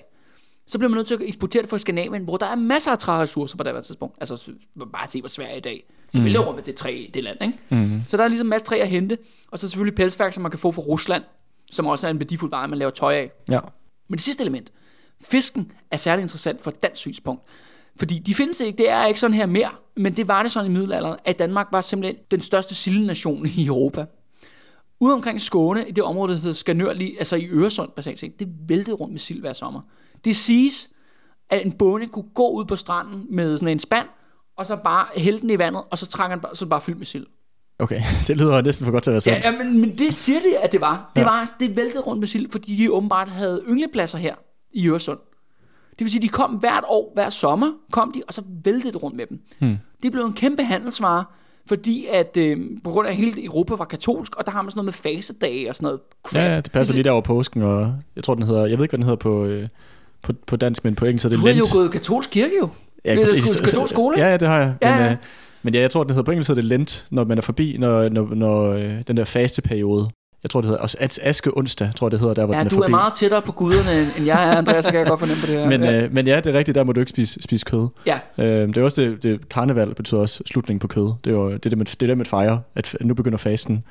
så 0.67 0.77
bliver 0.77 0.89
man 0.89 0.97
nødt 0.97 1.07
til 1.07 1.15
at 1.15 1.21
eksportere 1.23 1.61
det 1.61 1.69
fra 1.69 1.77
Skandinavien, 1.77 2.23
hvor 2.23 2.37
der 2.37 2.45
er 2.45 2.55
masser 2.55 2.91
af 2.91 2.97
træressourcer 2.97 3.57
på 3.57 3.63
det 3.63 3.73
her 3.73 3.81
tidspunkt. 3.81 4.15
Altså 4.19 4.51
bare 4.93 5.07
se 5.07 5.21
på 5.21 5.27
Sverige 5.27 5.57
i 5.57 5.61
dag. 5.61 5.85
Det 6.13 6.23
vælter 6.23 6.39
rundt 6.39 6.55
med 6.55 6.63
det 6.63 6.75
træ 6.75 7.05
i 7.07 7.11
det 7.13 7.23
land, 7.23 7.37
ikke? 7.41 7.57
Mm. 7.69 8.01
Så 8.07 8.17
der 8.17 8.23
er 8.23 8.27
ligesom 8.27 8.47
masser 8.47 8.65
af 8.65 8.67
træ 8.67 8.77
at 8.77 8.87
hente, 8.87 9.17
og 9.51 9.59
så 9.59 9.69
selvfølgelig 9.69 9.95
pelsværk, 9.95 10.33
som 10.33 10.41
man 10.41 10.51
kan 10.51 10.59
få 10.59 10.71
fra 10.71 10.81
Rusland, 10.81 11.23
som 11.71 11.85
også 11.85 12.07
er 12.07 12.11
en 12.11 12.19
værdifuld 12.19 12.51
vare, 12.51 12.67
man 12.67 12.77
laver 12.79 12.91
tøj 12.91 13.13
af. 13.15 13.31
Ja. 13.49 13.59
Men 14.07 14.17
det 14.17 14.23
sidste 14.23 14.41
element, 14.41 14.71
fisken, 15.21 15.71
er 15.91 15.97
særlig 15.97 16.21
interessant 16.21 16.61
fra 16.61 16.71
et 16.71 16.83
dansk 16.83 17.01
synspunkt. 17.01 17.43
Fordi 17.97 18.19
de 18.19 18.33
findes 18.33 18.59
ikke, 18.59 18.77
det 18.77 18.89
er 18.89 19.05
ikke 19.05 19.19
sådan 19.19 19.33
her 19.33 19.45
mere, 19.45 19.69
men 19.95 20.17
det 20.17 20.27
var 20.27 20.43
det 20.43 20.51
sådan 20.51 20.71
i 20.71 20.73
middelalderen, 20.73 21.19
at 21.25 21.39
Danmark 21.39 21.67
var 21.71 21.81
simpelthen 21.81 22.23
den 22.31 22.41
største 22.41 22.75
sildenation 22.75 23.45
i 23.45 23.65
Europa. 23.65 24.05
Ude 24.99 25.13
omkring 25.13 25.41
Skåne, 25.41 25.87
i 25.87 25.91
det 25.91 26.03
område, 26.03 26.33
der 26.33 26.39
hedder 26.39 26.53
Skanørlig, 26.53 27.15
altså 27.19 27.35
i 27.35 27.47
Øresund, 27.51 27.89
basalt 27.95 28.19
set, 28.19 28.39
det 28.39 28.47
væltede 28.67 28.95
rundt 28.95 29.11
med 29.13 29.19
sild 29.19 29.39
hver 29.39 29.53
sommer. 29.53 29.81
Det 30.25 30.35
siges, 30.35 30.89
at 31.49 31.65
en 31.65 31.71
bonde 31.71 32.07
kunne 32.07 32.25
gå 32.35 32.49
ud 32.49 32.65
på 32.65 32.75
stranden 32.75 33.25
med 33.29 33.57
sådan 33.57 33.67
en 33.71 33.79
spand, 33.79 34.07
og 34.57 34.65
så 34.65 34.75
bare 34.75 35.05
hælde 35.15 35.39
den 35.41 35.49
i 35.49 35.57
vandet, 35.57 35.83
og 35.91 35.97
så 35.97 36.05
trak 36.05 36.29
han 36.29 36.39
bare, 36.39 36.55
så 36.55 36.65
bare 36.65 36.81
fyldt 36.81 36.97
med 36.97 37.05
sild. 37.05 37.25
Okay, 37.79 38.01
det 38.27 38.37
lyder 38.37 38.61
næsten 38.61 38.85
for 38.85 38.91
godt 38.91 39.03
til 39.03 39.11
at 39.11 39.25
være 39.25 39.35
Ja, 39.35 39.41
sandt. 39.41 39.59
ja 39.59 39.63
men, 39.63 39.79
men 39.81 39.97
det 39.97 40.13
siger 40.13 40.39
de, 40.39 40.57
at 40.57 40.71
det 40.71 40.81
var. 40.81 41.11
Det 41.15 41.21
Ja. 41.21 41.25
var 41.25 41.31
altså, 41.31 41.55
det 41.59 41.75
væltede 41.77 42.01
rundt 42.03 42.19
med 42.19 42.27
sild, 42.27 42.51
fordi 42.51 42.75
de 42.75 42.91
åbenbart 42.91 43.29
havde 43.29 43.61
ynglepladser 43.67 44.17
her 44.17 44.35
i 44.73 44.89
Øresund. 44.89 45.19
Det 45.89 46.05
vil 46.05 46.11
sige, 46.11 46.21
de 46.21 46.29
kom 46.29 46.51
hvert 46.51 46.83
år, 46.87 47.11
hver 47.13 47.29
sommer, 47.29 47.71
kom 47.91 48.11
de, 48.11 48.21
og 48.27 48.33
så 48.33 48.43
væltede 48.63 48.93
det 48.93 49.03
rundt 49.03 49.17
med 49.17 49.25
dem. 49.27 49.39
Hmm. 49.59 49.77
Det 50.03 50.11
blev 50.11 50.23
en 50.25 50.33
kæmpe 50.33 50.63
handelsvare, 50.63 51.23
fordi 51.67 52.05
at 52.13 52.37
øh, 52.37 52.57
på 52.83 52.89
grund 52.89 53.07
af 53.07 53.11
at 53.11 53.17
hele 53.17 53.45
Europa 53.45 53.75
var 53.75 53.85
katolsk, 53.85 54.35
og 54.35 54.45
der 54.45 54.51
har 54.51 54.61
man 54.61 54.71
sådan 54.71 54.77
noget 54.77 54.85
med 54.85 54.93
fasedage 55.13 55.69
og 55.69 55.75
sådan 55.75 55.85
noget 55.85 55.99
crap. 56.23 56.41
Ja, 56.41 56.53
ja, 56.53 56.61
det 56.61 56.71
passer 56.71 56.93
lige 56.93 57.03
der 57.03 57.11
over 57.11 57.21
påsken, 57.21 57.61
og 57.61 57.93
jeg 58.15 58.23
tror, 58.23 58.33
den 58.35 58.43
hedder, 58.43 58.65
jeg 58.65 58.77
ved 58.77 58.83
ikke, 58.85 58.91
hvad 58.91 58.97
den 58.97 59.03
hedder 59.03 59.15
på, 59.15 59.45
øh, 59.45 59.67
på, 60.21 60.33
på 60.47 60.55
dansk, 60.55 60.83
men 60.83 60.95
på 60.95 61.05
engelsk 61.05 61.25
er 61.25 61.29
det 61.29 61.39
Du 61.39 61.45
har 61.45 61.53
jo 61.53 61.65
gået 61.71 61.91
katolsk 61.91 62.29
kirke 62.29 62.53
jo. 62.61 62.69
Ja, 63.05 63.15
det 63.15 63.21
er 63.21 63.25
sgu- 63.25 63.63
katolsk 63.65 63.93
skole. 63.93 64.17
Ja, 64.19 64.27
ja, 64.31 64.37
det 64.37 64.47
har 64.47 64.59
jeg. 64.59 64.75
Ja, 64.81 64.95
men, 64.95 65.05
ja. 65.05 65.11
øh, 65.11 65.17
men 65.63 65.73
ja, 65.73 65.79
jeg 65.81 65.91
tror, 65.91 66.03
den 66.03 66.09
hedder 66.09 66.23
på 66.23 66.31
engelsk 66.31 66.49
hedder 66.49 66.61
det 66.61 66.69
Lent, 66.69 67.05
når 67.11 67.23
man 67.23 67.37
er 67.37 67.41
forbi, 67.41 67.77
når, 67.79 68.09
når, 68.09 68.35
når 68.35 68.71
øh, 68.71 68.93
den 69.07 69.17
der 69.17 69.23
faste 69.23 69.61
periode. 69.61 70.09
Jeg 70.45 70.49
tror, 70.49 70.61
det 70.61 70.67
hedder 70.67 70.81
også 70.81 70.97
As- 71.01 71.19
Aske 71.27 71.57
onsdag, 71.57 71.91
tror 71.95 72.07
jeg, 72.07 72.11
det 72.11 72.19
hedder 72.19 72.33
der, 72.33 72.45
hvor 72.45 72.53
Ja, 72.53 72.59
den 72.59 72.65
er 72.65 72.69
du 72.69 72.75
forbi. 72.75 72.85
er 72.85 72.89
meget 72.89 73.13
tættere 73.13 73.41
på 73.41 73.51
guderne, 73.51 74.01
end- 74.01 74.25
jeg 74.25 74.49
er, 74.49 74.57
Andreas, 74.57 74.85
så 74.85 74.91
kan 74.91 74.99
jeg 74.99 75.07
godt 75.07 75.19
fornemme 75.19 75.41
på 75.41 75.47
det 75.47 75.59
her. 75.59 75.69
men, 75.69 75.83
ja. 75.83 76.03
øh, 76.03 76.13
men 76.13 76.27
ja, 76.27 76.35
det 76.35 76.47
er 76.55 76.57
rigtigt, 76.57 76.75
der 76.75 76.83
må 76.83 76.91
du 76.91 76.99
ikke 76.99 77.09
spise, 77.09 77.41
spise 77.41 77.65
kød. 77.65 77.87
ja. 78.05 78.19
Øh, 78.37 78.67
det 78.67 78.77
er 78.77 78.83
også 78.83 79.01
det, 79.01 79.23
det, 79.23 79.49
karneval 79.49 79.95
betyder 79.95 80.21
også 80.21 80.43
slutning 80.45 80.79
på 80.79 80.87
kød. 80.87 81.13
Det 81.23 81.31
er 81.31 81.35
jo 81.35 81.47
det, 81.53 81.65
er 81.65 81.69
det, 81.69 81.77
man, 81.77 81.85
det, 81.85 82.03
er 82.03 82.07
det, 82.07 82.17
man 82.17 82.25
fejrer, 82.25 82.57
at 82.75 82.95
nu 83.01 83.13
begynder 83.13 83.37
fasten 83.37 83.83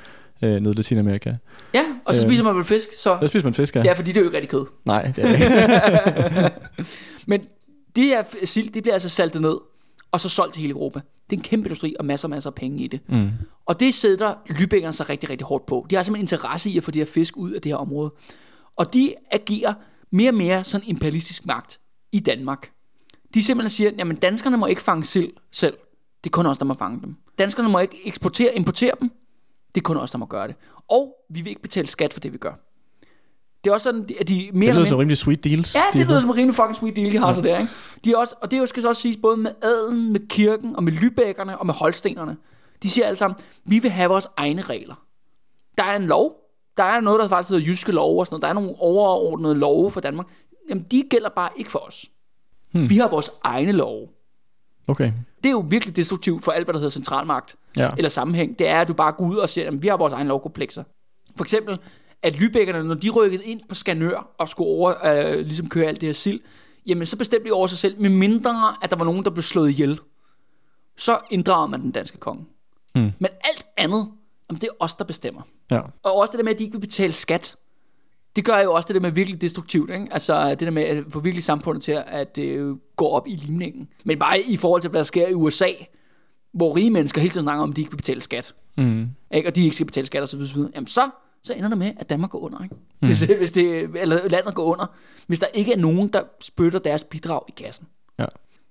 øh, 0.42 0.50
nede 0.50 0.70
i 0.70 0.74
Latinamerika. 0.76 1.32
ja, 1.74 1.82
og 2.04 2.14
så 2.14 2.22
Øh. 2.22 2.28
spiser 2.30 2.44
man 2.44 2.56
vel 2.56 2.64
fisk, 2.64 2.88
så... 2.98 3.16
Der 3.20 3.26
spiser 3.26 3.46
man 3.46 3.54
fisk, 3.54 3.76
ja. 3.76 3.82
Ja, 3.84 3.92
fordi 3.92 4.12
det 4.12 4.16
er 4.16 4.20
jo 4.20 4.26
ikke 4.26 4.36
rigtig 4.36 4.50
kød. 4.50 4.66
Nej, 4.84 5.12
det 5.16 5.24
er 5.24 5.28
det 5.28 5.34
ikke. 5.34 6.50
Men 7.26 7.40
det 7.96 8.04
her 8.04 8.22
sild, 8.44 8.72
det 8.72 8.82
bliver 8.82 8.94
altså 8.94 9.08
saltet 9.08 9.42
ned, 9.42 9.56
og 10.12 10.20
så 10.20 10.28
solgt 10.28 10.52
til 10.54 10.60
hele 10.60 10.72
Europa. 10.72 11.00
Det 11.34 11.40
er 11.40 11.44
en 11.44 11.48
kæmpe 11.50 11.66
industri, 11.66 11.96
og 11.98 12.04
masser 12.04 12.28
og 12.28 12.30
masser 12.30 12.50
af 12.50 12.54
penge 12.54 12.84
i 12.84 12.86
det. 12.86 13.00
Mm. 13.08 13.30
Og 13.66 13.80
det 13.80 13.94
sætter 13.94 14.34
lybækkerne 14.60 14.92
sig 14.92 15.08
rigtig, 15.08 15.30
rigtig 15.30 15.46
hårdt 15.46 15.66
på. 15.66 15.86
De 15.90 15.94
har 15.96 16.02
simpelthen 16.02 16.24
interesse 16.24 16.70
i 16.70 16.76
at 16.76 16.82
få 16.82 16.90
de 16.90 16.98
her 16.98 17.06
fisk 17.06 17.36
ud 17.36 17.50
af 17.50 17.62
det 17.62 17.72
her 17.72 17.76
område. 17.76 18.12
Og 18.76 18.94
de 18.94 19.14
agerer 19.30 19.74
mere 20.10 20.30
og 20.30 20.34
mere 20.34 20.64
sådan 20.64 20.86
imperialistisk 20.86 21.46
magt 21.46 21.80
i 22.12 22.20
Danmark. 22.20 22.70
De 23.34 23.42
simpelthen 23.42 23.70
siger, 23.70 23.90
jamen 23.98 24.16
danskerne 24.16 24.56
må 24.56 24.66
ikke 24.66 24.82
fange 24.82 25.04
sild 25.04 25.32
selv. 25.52 25.76
Det 26.24 26.30
er 26.30 26.32
kun 26.32 26.46
os, 26.46 26.58
der 26.58 26.64
må 26.64 26.74
fange 26.74 27.00
dem. 27.00 27.16
Danskerne 27.38 27.68
må 27.68 27.78
ikke 27.78 27.96
eksportere, 28.04 28.54
importere 28.56 28.92
dem. 29.00 29.10
Det 29.74 29.80
er 29.80 29.84
kun 29.84 29.96
os, 29.96 30.10
der 30.10 30.18
må 30.18 30.26
gøre 30.26 30.48
det. 30.48 30.56
Og 30.90 31.14
vi 31.30 31.40
vil 31.40 31.50
ikke 31.50 31.62
betale 31.62 31.86
skat 31.86 32.12
for 32.12 32.20
det, 32.20 32.32
vi 32.32 32.38
gør. 32.38 32.52
Det 33.64 33.70
er 33.70 33.74
også 33.74 33.84
sådan, 33.84 34.08
at 34.20 34.28
de 34.28 34.34
mere 34.34 34.44
Det 34.44 34.54
lyder 34.54 34.72
mindre... 34.74 34.86
som 34.86 34.98
rimelig 34.98 35.18
sweet 35.18 35.44
deals. 35.44 35.74
Ja, 35.74 35.80
de 35.92 35.98
det 35.98 36.06
har. 36.06 36.12
lyder 36.12 36.20
som 36.20 36.30
en 36.30 36.36
rimelig 36.36 36.54
fucking 36.54 36.76
sweet 36.76 36.96
deal, 36.96 37.12
de 37.12 37.18
har 37.18 37.28
ja. 37.28 37.34
så 37.34 37.40
der, 37.42 37.58
ikke? 37.58 37.70
De 38.04 38.12
er 38.12 38.16
også, 38.16 38.34
og 38.42 38.50
det 38.50 38.58
jo- 38.58 38.66
skal 38.66 38.82
så 38.82 38.88
også 38.88 39.02
siges 39.02 39.16
både 39.22 39.36
med 39.36 39.50
adelen, 39.62 40.12
med 40.12 40.20
kirken, 40.28 40.76
og 40.76 40.84
med 40.84 40.92
lybækkerne, 40.92 41.58
og 41.58 41.66
med 41.66 41.74
holstenerne. 41.74 42.36
De 42.82 42.90
siger 42.90 43.06
alle 43.06 43.16
sammen, 43.16 43.38
vi 43.64 43.78
vil 43.78 43.90
have 43.90 44.08
vores 44.08 44.28
egne 44.36 44.62
regler. 44.62 44.94
Der 45.78 45.84
er 45.84 45.96
en 45.96 46.06
lov. 46.06 46.36
Der 46.76 46.84
er 46.84 47.00
noget, 47.00 47.20
der 47.20 47.28
faktisk 47.28 47.50
hedder 47.50 47.64
jyske 47.66 47.92
lov 47.92 48.18
og 48.20 48.26
sådan 48.26 48.34
noget. 48.34 48.42
Der 48.42 48.48
er 48.48 48.52
nogle 48.52 48.74
overordnede 48.78 49.54
love 49.54 49.90
for 49.90 50.00
Danmark. 50.00 50.26
Jamen, 50.70 50.84
de 50.90 51.02
gælder 51.10 51.28
bare 51.28 51.48
ikke 51.56 51.70
for 51.70 51.78
os. 51.78 52.06
Hmm. 52.72 52.90
Vi 52.90 52.96
har 52.96 53.08
vores 53.08 53.30
egne 53.44 53.72
love. 53.72 54.08
Okay, 54.88 55.12
Det 55.42 55.46
er 55.48 55.50
jo 55.52 55.64
virkelig 55.68 55.96
destruktivt 55.96 56.44
for 56.44 56.52
alt, 56.52 56.66
hvad 56.66 56.72
der 56.72 56.78
hedder 56.78 56.90
centralmagt 56.90 57.56
ja. 57.76 57.88
eller 57.96 58.08
sammenhæng, 58.08 58.58
det 58.58 58.68
er, 58.68 58.80
at 58.80 58.88
du 58.88 58.92
bare 58.94 59.12
går 59.12 59.24
ud 59.24 59.36
og 59.36 59.48
siger, 59.48 59.66
at 59.66 59.82
vi 59.82 59.88
har 59.88 59.96
vores 59.96 60.12
egen 60.12 60.26
lovkomplekser. 60.26 60.84
For 61.36 61.44
eksempel, 61.44 61.78
at 62.24 62.40
Lybækkerne, 62.40 62.84
når 62.84 62.94
de 62.94 63.10
rykkede 63.10 63.44
ind 63.44 63.60
på 63.68 63.74
Skanør 63.74 64.30
og 64.38 64.48
skulle 64.48 64.68
over, 64.70 64.94
øh, 65.06 65.40
ligesom 65.46 65.68
køre 65.68 65.86
alt 65.86 66.00
det 66.00 66.06
her 66.08 66.14
sild, 66.14 66.40
jamen 66.86 67.06
så 67.06 67.16
bestemte 67.16 67.48
de 67.48 67.52
over 67.52 67.66
sig 67.66 67.78
selv, 67.78 68.00
med 68.00 68.10
mindre 68.10 68.76
at 68.82 68.90
der 68.90 68.96
var 68.96 69.04
nogen, 69.04 69.24
der 69.24 69.30
blev 69.30 69.42
slået 69.42 69.70
ihjel. 69.70 70.00
Så 70.96 71.18
inddrager 71.30 71.66
man 71.66 71.80
den 71.80 71.90
danske 71.90 72.18
konge. 72.18 72.44
Hmm. 72.94 73.02
Men 73.18 73.28
alt 73.44 73.66
andet, 73.76 74.08
jamen, 74.50 74.60
det 74.60 74.64
er 74.68 74.74
os, 74.84 74.94
der 74.94 75.04
bestemmer. 75.04 75.42
ja. 75.70 75.80
Og 76.02 76.16
også 76.16 76.32
det 76.32 76.38
der 76.38 76.44
med, 76.44 76.52
at 76.52 76.58
de 76.58 76.64
ikke 76.64 76.74
vil 76.74 76.80
betale 76.80 77.12
skat. 77.12 77.56
Det 78.36 78.44
gør 78.44 78.58
jo 78.58 78.72
også 78.72 78.86
det 78.86 78.94
der 78.94 79.00
med 79.00 79.10
virkelig 79.10 79.40
destruktivt, 79.40 79.90
ikke? 79.90 80.06
Altså 80.10 80.50
det 80.50 80.60
der 80.60 80.70
med 80.70 80.82
at 80.82 81.04
få 81.08 81.20
virkelig 81.20 81.44
samfundet 81.44 81.82
til 81.84 82.02
at 82.06 82.38
øh, 82.38 82.76
gå 82.96 83.06
op 83.08 83.26
i 83.26 83.30
limningen. 83.36 83.88
Men 84.04 84.18
bare 84.18 84.40
i 84.40 84.56
forhold 84.56 84.80
til, 84.80 84.90
hvad 84.90 84.98
der 84.98 85.04
sker 85.04 85.28
i 85.28 85.34
USA, 85.34 85.68
hvor 86.54 86.76
rige 86.76 86.90
mennesker 86.90 87.20
hele 87.20 87.32
tiden 87.32 87.42
snakker 87.42 87.62
om, 87.62 87.70
at 87.70 87.76
de 87.76 87.80
ikke 87.80 87.90
vil 87.92 87.96
betale 87.96 88.20
skat, 88.20 88.54
Mm. 88.76 89.08
ikke? 89.34 89.48
og 89.48 89.54
de 89.56 89.64
ikke 89.64 89.76
skal 89.76 89.86
betale 89.86 90.06
skat 90.06 90.34
videre. 90.38 90.70
jamen 90.74 90.86
så, 90.86 91.10
så 91.44 91.52
ender 91.52 91.68
det 91.68 91.78
med, 91.78 91.92
at 91.96 92.10
Danmark 92.10 92.30
går 92.30 92.38
under. 92.38 92.62
Ikke? 92.62 92.74
Hvis, 93.00 93.20
det, 93.20 93.36
hvis 93.38 93.52
det, 93.52 93.90
eller 94.00 94.28
landet 94.28 94.54
går 94.54 94.62
under, 94.62 94.86
hvis 95.26 95.38
der 95.38 95.46
ikke 95.54 95.72
er 95.72 95.76
nogen, 95.78 96.08
der 96.08 96.20
spytter 96.40 96.78
deres 96.78 97.04
bidrag 97.04 97.40
i 97.48 97.52
kassen. 97.64 97.86
Ja. 98.18 98.24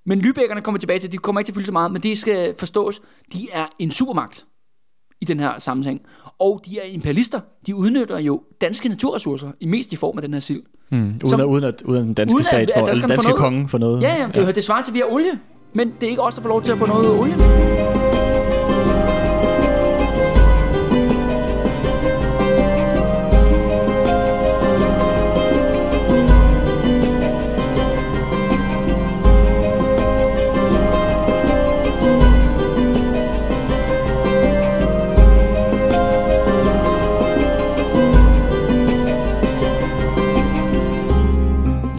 Men 0.05 0.19
Lybækkerne 0.19 0.61
kommer 0.61 0.79
tilbage 0.79 0.99
til, 0.99 1.11
de 1.11 1.17
kommer 1.17 1.39
ikke 1.39 1.47
til 1.47 1.51
at 1.51 1.55
fylde 1.55 1.65
så 1.65 1.71
meget, 1.71 1.91
men 1.91 2.03
det 2.03 2.17
skal 2.17 2.55
forstås, 2.57 3.01
de 3.33 3.47
er 3.51 3.65
en 3.79 3.91
supermagt 3.91 4.45
i 5.21 5.25
den 5.25 5.39
her 5.39 5.59
sammenhæng. 5.59 6.01
Og 6.39 6.61
de 6.65 6.79
er 6.79 6.83
imperialister. 6.85 7.39
De 7.67 7.75
udnytter 7.75 8.19
jo 8.19 8.43
danske 8.61 8.89
naturressourcer, 8.89 9.51
i 9.59 9.65
mest 9.65 9.93
i 9.93 9.95
form 9.95 10.17
af 10.17 10.21
den 10.21 10.33
her 10.33 10.39
sild. 10.39 10.61
Mm. 10.91 10.97
Uden, 11.07 11.27
Som- 11.27 11.39
at, 11.39 11.45
uden, 11.45 11.63
at, 11.63 11.81
uden 11.81 12.01
at 12.01 12.05
den 12.05 12.13
danske 12.13 12.35
Uden 12.35 12.39
at- 12.41 12.45
stat 12.45 12.61
at 12.61 12.69
for, 12.73 12.79
eller 12.79 12.85
danskerne 12.85 13.01
den 13.01 13.09
danske 13.09 13.31
konge 13.39 13.69
for 13.69 13.77
noget. 13.77 14.01
Ja, 14.01 14.29
ja, 14.35 14.45
det, 14.45 14.55
det 14.55 14.63
svarer 14.63 14.81
til, 14.83 14.91
at 14.91 14.95
vi 14.95 14.99
har 14.99 15.13
olie. 15.13 15.39
Men 15.73 15.93
det 16.01 16.03
er 16.03 16.09
ikke 16.09 16.21
os, 16.21 16.35
der 16.35 16.41
får 16.41 16.49
lov 16.49 16.63
til 16.63 16.71
at 16.71 16.77
få 16.77 16.85
noget 16.85 17.05
ud 17.09 17.15
af 17.15 17.19
olien. 17.19 18.02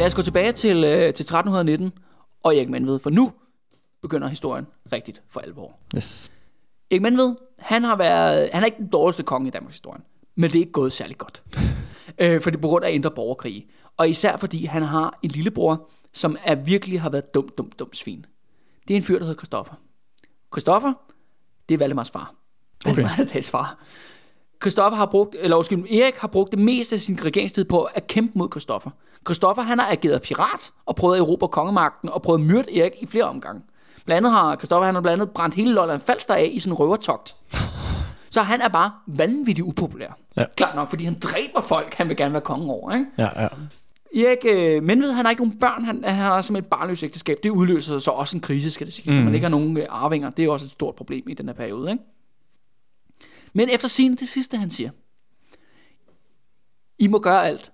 Lad 0.04 0.08
os 0.08 0.14
gå 0.14 0.22
tilbage 0.22 0.52
til, 0.52 0.84
øh, 0.84 1.14
til 1.14 1.24
1319 1.24 1.92
og 2.42 2.56
Erik 2.56 2.68
Menved, 2.68 2.98
for 2.98 3.10
nu 3.10 3.32
begynder 4.02 4.28
historien 4.28 4.66
rigtigt 4.92 5.22
for 5.28 5.40
alvor. 5.40 5.76
Yes. 5.96 6.30
Erik 6.90 7.02
Menved, 7.02 7.34
han 7.58 7.84
har 7.84 7.96
været, 7.96 8.50
han 8.52 8.62
er 8.62 8.66
ikke 8.66 8.78
den 8.78 8.88
dårligste 8.88 9.22
konge 9.22 9.48
i 9.48 9.50
Danmarks 9.50 9.74
historie, 9.74 10.00
men 10.34 10.50
det 10.50 10.56
er 10.56 10.60
ikke 10.60 10.72
gået 10.72 10.92
særlig 10.92 11.18
godt. 11.18 11.42
øh, 12.20 12.40
for 12.40 12.50
det 12.50 12.56
er 12.56 12.60
på 12.60 12.68
grund 12.68 12.84
af 12.84 12.92
indre 12.92 13.10
borgerkrig. 13.10 13.66
Og 13.96 14.08
især 14.08 14.36
fordi 14.36 14.64
han 14.64 14.82
har 14.82 15.18
en 15.22 15.30
lillebror, 15.30 15.90
som 16.12 16.36
er 16.44 16.54
virkelig 16.54 17.00
har 17.00 17.10
været 17.10 17.34
dum, 17.34 17.48
dum, 17.58 17.72
dum 17.78 17.92
svin. 17.92 18.26
Det 18.88 18.94
er 18.94 18.96
en 18.96 19.02
fyr, 19.02 19.18
der 19.18 19.24
hedder 19.24 19.38
Christoffer. 19.38 19.74
Christoffer, 20.52 20.92
det 21.68 21.74
er 21.74 21.78
Valdemars 21.78 22.10
far. 22.10 22.34
Valdemar 22.84 23.16
er 23.18 23.24
deres 23.24 23.50
far. 23.50 23.78
Christoffer 24.62 24.96
har 24.96 25.06
brugt, 25.06 25.36
eller 25.38 25.56
undskyld, 25.56 25.90
Erik 25.90 26.14
har 26.14 26.28
brugt 26.28 26.50
det 26.50 26.58
meste 26.58 26.94
af 26.94 27.00
sin 27.00 27.24
regeringstid 27.24 27.64
på 27.64 27.82
at 27.82 28.06
kæmpe 28.06 28.38
mod 28.38 28.48
Christoffer. 28.50 28.90
Christoffer, 29.26 29.62
han 29.62 29.78
har 29.78 29.90
ageret 29.90 30.22
pirat 30.22 30.72
og 30.86 30.96
prøvet 30.96 31.14
at 31.14 31.20
erobre 31.20 31.48
kongemagten 31.48 32.08
og 32.08 32.22
prøvet 32.22 32.40
at 32.40 32.46
myrde 32.46 32.80
Erik 32.80 32.92
i 33.00 33.06
flere 33.06 33.24
omgange. 33.24 33.62
Blandt 34.04 34.16
andet 34.16 34.32
har 34.32 34.56
Christoffer, 34.56 34.86
han 34.86 34.94
har 34.94 35.02
blandt 35.02 35.22
andet 35.22 35.34
brændt 35.34 35.54
hele 35.54 35.72
Lolland 35.72 36.00
Falster 36.00 36.34
af 36.34 36.50
i 36.52 36.62
en 36.66 36.72
røvertogt. 36.72 37.36
Så 38.30 38.42
han 38.42 38.60
er 38.60 38.68
bare 38.68 38.92
vanvittigt 39.06 39.66
upopulær. 39.66 40.18
Ja. 40.36 40.44
Klart 40.56 40.74
nok, 40.74 40.88
fordi 40.88 41.04
han 41.04 41.18
dræber 41.18 41.60
folk, 41.60 41.94
han 41.94 42.08
vil 42.08 42.16
gerne 42.16 42.32
være 42.32 42.42
konge 42.42 42.72
over, 42.72 42.92
ikke? 42.92 43.06
Ja, 43.18 43.42
ja. 43.42 43.48
Erik 44.14 44.38
øh, 44.44 44.82
Menved, 44.82 45.12
han 45.12 45.24
har 45.24 45.30
ikke 45.30 45.42
nogen 45.42 45.58
børn, 45.58 45.84
han, 45.84 46.04
han 46.04 46.14
har 46.14 46.42
som 46.42 46.56
et 46.56 46.66
barnløst 46.66 47.04
ægteskab. 47.04 47.38
Det 47.42 47.50
udløser 47.50 47.98
så 47.98 48.10
også 48.10 48.36
en 48.36 48.40
krise, 48.40 48.70
skal 48.70 48.86
det 48.86 48.94
sige. 48.94 49.10
Mm. 49.10 49.18
Mm. 49.18 49.24
Man 49.24 49.34
ikke 49.34 49.44
har 49.44 49.50
nogen 49.50 49.76
øh, 49.76 49.86
arvinger. 49.88 50.30
Det 50.30 50.44
er 50.44 50.50
også 50.50 50.66
et 50.66 50.70
stort 50.70 50.94
problem 50.94 51.28
i 51.28 51.34
den 51.34 51.46
her 51.46 51.54
periode. 51.54 51.90
Ikke? 51.90 52.02
Men 53.52 53.68
efter 53.68 53.88
sin 53.88 54.16
det 54.16 54.28
sidste, 54.28 54.56
han 54.56 54.70
siger. 54.70 54.90
I 56.98 57.06
må 57.06 57.18
gøre 57.18 57.46
alt, 57.46 57.72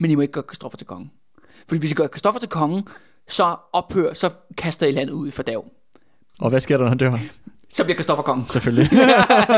men 0.00 0.10
I 0.10 0.14
må 0.14 0.20
ikke 0.20 0.32
gøre 0.32 0.44
Kristoffer 0.44 0.78
til 0.78 0.86
konge. 0.86 1.10
Fordi 1.68 1.78
hvis 1.78 1.90
I 1.90 1.94
gør 1.94 2.06
Kristoffer 2.06 2.40
til 2.40 2.48
konge, 2.48 2.84
så 3.28 3.56
ophør, 3.72 4.14
så 4.14 4.30
kaster 4.56 4.86
I 4.86 4.90
landet 4.90 5.14
ud 5.14 5.28
i 5.28 5.30
fordav. 5.30 5.64
Og 6.38 6.50
hvad 6.50 6.60
sker 6.60 6.76
der, 6.76 6.84
når 6.84 6.88
han 6.88 6.98
dør? 6.98 7.18
Så 7.70 7.84
bliver 7.84 7.96
Kristoffer 7.96 8.22
konge. 8.22 8.44
Selvfølgelig. 8.48 8.88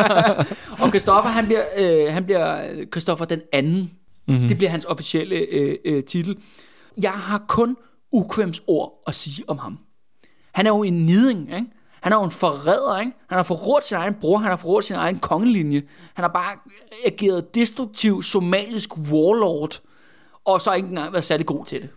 Og 0.83 0.91
Kristoffer, 0.91 1.31
han 1.31 1.47
bliver, 1.47 1.63
øh, 1.79 2.13
han 2.13 2.25
bliver 2.25 2.71
øh, 2.73 2.87
Kristoffer 2.87 3.25
den 3.25 3.41
anden. 3.53 3.91
mm-hmm. 4.29 4.49
Det 4.49 4.57
bliver 4.57 4.71
hans 4.71 4.85
officielle 4.85 5.37
øh, 5.37 5.77
øh, 5.85 6.05
titel. 6.05 6.39
Jeg 7.03 7.13
har 7.13 7.45
kun 7.49 7.77
ukvemsord 8.13 9.03
at 9.07 9.15
sige 9.15 9.45
om 9.49 9.59
ham. 9.59 9.79
Han 10.53 10.67
er 10.67 10.71
jo 10.71 10.83
en 10.83 11.07
niding, 11.07 11.55
ikke? 11.55 11.67
Han 12.01 12.13
er 12.13 12.17
jo 12.17 12.25
en 12.25 12.31
forræder, 12.31 12.99
ikke? 12.99 13.13
Han 13.29 13.37
har 13.37 13.43
forrådt 13.43 13.85
sin 13.85 13.97
egen 13.97 14.15
bror, 14.15 14.39
han 14.39 14.51
har 14.51 14.57
forrådt 14.57 14.85
sin 14.85 14.97
egen 14.97 15.19
kongelinje. 15.19 15.83
Han 16.15 16.23
har 16.23 16.29
bare 16.33 16.57
ageret 17.07 17.55
destruktiv 17.55 18.23
somalisk 18.23 18.97
warlord, 18.97 19.81
og 20.47 20.61
så 20.61 20.73
ikke 20.73 20.89
engang 20.89 21.13
været 21.13 21.25
særlig 21.25 21.47
god 21.47 21.65
til 21.67 21.83
det. 21.83 21.89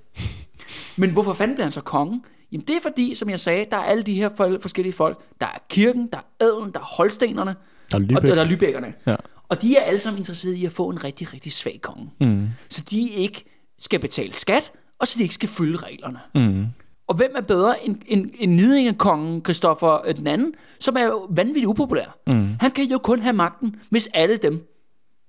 Men 0.97 1.11
hvorfor 1.11 1.33
fanden 1.33 1.55
bliver 1.55 1.65
han 1.65 1.71
så 1.71 1.81
konge? 1.81 2.21
Jamen 2.51 2.67
det 2.67 2.75
er 2.75 2.81
fordi, 2.81 3.15
som 3.15 3.29
jeg 3.29 3.39
sagde, 3.39 3.65
der 3.71 3.77
er 3.77 3.81
alle 3.83 4.03
de 4.03 4.13
her 4.13 4.29
for- 4.37 4.57
forskellige 4.61 4.93
folk. 4.93 5.19
Der 5.41 5.45
er 5.47 5.59
kirken, 5.69 6.07
der 6.07 6.17
er 6.17 6.45
adelen, 6.45 6.71
der 6.73 6.79
er 6.79 6.83
holstenerne, 6.83 7.55
Der 7.91 7.97
er 7.99 8.01
og 8.17 8.21
der, 8.21 8.35
der 8.35 8.41
er 8.41 8.45
lybækkerne. 8.45 8.93
Ja. 9.07 9.15
Og 9.49 9.61
de 9.61 9.77
er 9.77 9.81
alle 9.81 9.99
sammen 9.99 10.19
interesserede 10.19 10.57
i 10.57 10.65
at 10.65 10.71
få 10.71 10.89
en 10.89 11.03
rigtig, 11.03 11.33
rigtig 11.33 11.51
svag 11.53 11.79
konge. 11.81 12.09
Mm. 12.21 12.47
Så 12.69 12.81
de 12.91 13.09
ikke 13.09 13.45
skal 13.79 13.99
betale 13.99 14.33
skat, 14.33 14.71
og 14.99 15.07
så 15.07 15.15
de 15.17 15.23
ikke 15.23 15.35
skal 15.35 15.49
følge 15.49 15.77
reglerne. 15.77 16.19
Mm. 16.35 16.65
Og 17.07 17.15
hvem 17.15 17.31
er 17.35 17.41
bedre 17.41 17.85
end, 17.85 17.95
end, 18.07 18.29
end 18.39 18.51
Nidingekongen 18.55 19.41
Christoffer 19.45 20.07
øh, 20.07 20.15
den 20.17 20.27
anden, 20.27 20.53
som 20.79 20.95
er 20.97 21.03
jo 21.03 21.27
vanvittigt 21.29 21.65
upopulær. 21.65 22.17
Mm. 22.27 22.49
Han 22.59 22.71
kan 22.71 22.85
jo 22.85 22.97
kun 22.97 23.19
have 23.21 23.33
magten, 23.33 23.75
hvis 23.89 24.09
alle 24.13 24.37
dem 24.37 24.67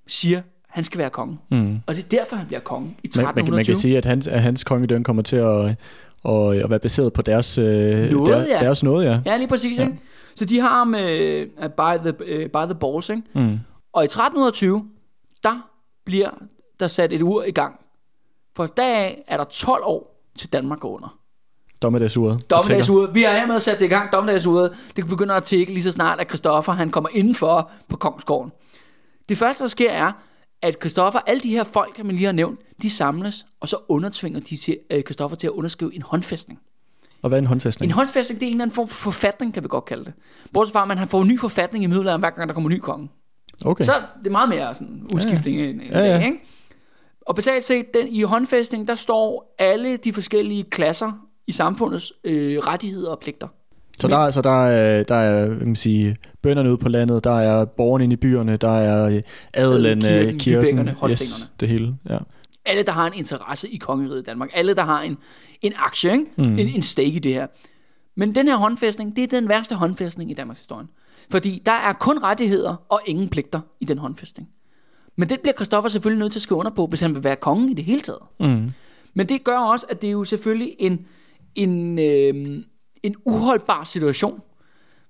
siger, 0.07 0.43
han 0.71 0.85
skal 0.85 0.99
være 0.99 1.11
konge. 1.11 1.39
Mm. 1.51 1.81
Og 1.87 1.97
det 1.97 2.05
er 2.05 2.09
derfor, 2.09 2.37
han 2.37 2.47
bliver 2.47 2.61
konge 2.61 2.89
i 2.89 3.07
1320. 3.07 3.25
Man, 3.25 3.45
man, 3.45 3.57
man 3.57 3.65
kan 3.65 3.77
sige, 3.77 3.97
at 3.99 4.05
hans, 4.05 4.27
at 4.27 4.43
hans 4.43 4.65
kongedømme 4.65 5.05
kommer 5.05 5.23
til 5.23 5.37
at, 5.37 5.67
at, 6.25 6.63
at 6.65 6.71
være 6.71 6.79
baseret 6.79 7.13
på 7.13 7.23
deres, 7.23 7.59
øh, 7.59 8.11
Noget, 8.11 8.29
der, 8.29 8.47
ja. 8.57 8.65
deres 8.65 8.83
noget, 8.83 9.05
ja. 9.05 9.21
Ja, 9.27 9.37
lige 9.37 9.49
præcis. 9.49 9.79
Ja. 9.79 9.85
Ikke? 9.85 9.99
Så 10.35 10.45
de 10.45 10.61
har 10.61 10.85
med 10.85 11.41
uh, 11.59 11.65
by, 11.65 12.11
the, 12.11 12.43
uh, 12.45 12.51
by 12.51 12.73
the 12.73 12.75
balls. 12.81 13.09
Ikke? 13.09 13.23
Mm. 13.35 13.59
Og 13.93 14.03
i 14.03 14.05
1320, 14.05 14.85
der 15.45 15.69
bliver 16.05 16.31
der 16.81 16.89
sat 16.89 17.13
et 17.13 17.23
ur 17.23 17.43
i 17.45 17.51
gang. 17.51 17.75
For 18.57 18.67
deraf 18.67 19.23
er 19.27 19.37
der 19.37 19.45
12 19.45 19.83
år 19.85 20.31
til 20.39 20.53
Danmark 20.53 20.81
går 20.81 20.95
under. 20.95 21.17
Dommedagsuret. 21.83 22.51
Dommedagsuret. 22.51 23.15
Vi 23.15 23.23
har 23.23 23.33
hermed 23.33 23.61
sat 23.61 23.79
det 23.79 23.85
i 23.85 23.89
gang. 23.89 24.13
Dommedagsuret. 24.13 24.73
Det 24.97 25.07
begynder 25.07 25.35
at 25.35 25.43
tække 25.43 25.73
lige 25.73 25.83
så 25.83 25.93
snart, 25.93 26.21
at 26.21 26.29
Christoffer 26.29 26.73
han 26.73 26.91
kommer 26.91 27.11
indenfor 27.13 27.71
på 27.89 27.97
Kongsgården. 27.97 28.53
Det 29.29 29.39
første, 29.39 29.63
der 29.63 29.69
sker, 29.69 29.91
er, 29.91 30.13
at 30.63 30.77
Christoffer, 30.81 31.21
alle 31.27 31.41
de 31.41 31.49
her 31.49 31.65
folk, 31.65 32.05
man 32.05 32.15
lige 32.17 32.25
har 32.25 32.33
nævnt, 32.33 32.61
de 32.83 32.91
samles, 32.91 33.47
og 33.61 33.69
så 33.69 33.77
undertvinger 33.89 34.41
de 34.41 34.57
til, 34.57 34.79
Christoffer 35.07 35.37
til 35.37 35.47
at 35.47 35.51
underskrive 35.51 35.95
en 35.95 36.03
håndfæstning. 36.03 36.61
Og 37.23 37.29
hvad 37.29 37.39
er 37.39 37.43
en 37.43 37.47
håndfæstning? 37.47 37.91
En 37.91 37.95
håndfæstning, 37.95 38.41
det 38.41 38.47
er 38.47 38.51
en 38.51 38.55
eller 38.55 38.65
anden 38.65 38.75
form 38.75 38.89
for 38.89 38.95
forfatning, 38.95 39.55
kan 39.55 39.63
vi 39.63 39.69
godt 39.69 39.85
kalde 39.85 40.05
det. 40.05 40.13
Bortset 40.53 40.73
fra, 40.73 40.83
at 40.83 40.89
man 40.89 41.09
får 41.09 41.23
en 41.23 41.29
ny 41.29 41.39
forfatning 41.41 41.85
i 41.85 41.87
middelalderen, 41.87 42.21
hver 42.21 42.31
gang 42.31 42.49
der 42.49 42.55
kommer 42.55 42.71
en 42.71 42.77
ny 42.77 42.81
konge. 42.81 43.09
Okay. 43.65 43.85
Så 43.85 43.93
det 44.19 44.27
er 44.27 44.31
meget 44.31 44.49
mere 44.49 44.75
sådan 44.75 45.07
udskiftning 45.15 45.57
ja, 45.57 45.63
ja. 45.65 45.71
end, 45.71 45.81
end 45.83 45.91
Ja, 45.93 46.05
ja. 46.05 46.19
det, 46.19 46.25
ikke? 46.25 46.41
Og 47.27 47.35
basalt 47.35 47.65
set, 47.65 47.95
den, 47.95 48.09
i 48.09 48.23
håndfæstning, 48.23 48.89
der 48.89 48.95
står 48.95 49.55
alle 49.59 49.97
de 49.97 50.13
forskellige 50.13 50.65
klasser 50.65 51.13
i 51.47 51.53
samfundets 51.53 52.13
øh, 52.25 52.59
rettigheder 52.59 53.11
og 53.11 53.19
pligter. 53.19 53.49
Så 54.01 54.09
der, 54.09 54.17
er- 54.17 54.31
så 54.31 54.43
der, 54.43 54.65
er, 54.67 55.03
der 55.03 55.15
er 55.15 55.47
hvad 55.47 55.67
man 55.67 55.77
sige, 55.77 56.17
bønderne 56.43 56.69
ude 56.69 56.79
på 56.79 56.89
landet, 56.89 57.25
der 57.25 57.41
er 57.41 57.65
borgerne 57.65 58.05
inde 58.05 58.15
i 58.15 58.17
byerne, 58.17 58.57
der 58.57 58.71
er 58.79 59.09
øh, 59.11 59.23
adelen, 59.55 60.01
Kirken, 60.01 60.39
kirken, 60.39 60.77
kirken 60.87 61.11
yes, 61.11 61.51
det 61.61 61.69
hele. 61.69 61.95
Ja. 62.11 62.19
Alle, 62.65 62.83
der 62.83 62.93
har 62.93 63.07
en 63.07 63.13
interesse 63.17 63.69
i 63.69 63.77
kongeriget 63.77 64.27
Danmark. 64.27 64.51
Alle, 64.55 64.75
der 64.75 64.83
har 64.83 65.03
en, 65.03 65.19
en 65.63 65.73
aktie, 65.77 66.13
ikke? 66.13 66.25
Mm. 66.39 66.45
En, 66.45 66.59
en 66.59 66.83
stake 66.83 67.09
i 67.09 67.19
det 67.19 67.33
her. 67.33 67.47
Men 68.17 68.35
den 68.35 68.49
her 68.49 68.57
håndfæstning, 68.57 69.17
det 69.17 69.25
er 69.25 69.41
den 69.41 69.49
værste 69.49 69.75
håndfæstning 69.75 70.31
i 70.31 70.35
Danmarks 70.35 70.59
historie. 70.61 70.87
Fordi 71.31 71.63
der 71.67 71.73
er 71.73 71.93
kun 71.93 72.23
rettigheder 72.23 72.77
og 72.89 73.01
ingen 73.07 73.29
pligter 73.29 73.61
i 73.81 73.85
den 73.85 73.99
håndfæstning. 73.99 74.49
Men 75.17 75.29
det 75.29 75.41
bliver 75.41 75.55
Christoffer 75.55 75.89
selvfølgelig 75.89 76.21
nødt 76.21 76.33
til 76.33 76.39
at 76.39 76.43
skrive 76.43 76.59
under 76.59 76.71
på, 76.71 76.87
hvis 76.87 77.01
han 77.01 77.15
vil 77.15 77.25
være 77.25 77.37
kongen 77.37 77.69
i 77.69 77.75
det 77.75 77.85
hele 77.85 78.01
taget. 78.01 78.23
Mm. 78.41 78.71
Men 79.15 79.29
det 79.29 79.45
gør 79.45 79.59
også, 79.59 79.87
at 79.89 80.03
det 80.03 80.09
er 80.09 80.13
jo 80.13 80.25
selvfølgelig 80.25 80.75
en, 80.79 81.07
en, 81.55 81.99
øh, 81.99 82.63
en 83.03 83.15
uholdbar 83.25 83.85
situation. 83.85 84.41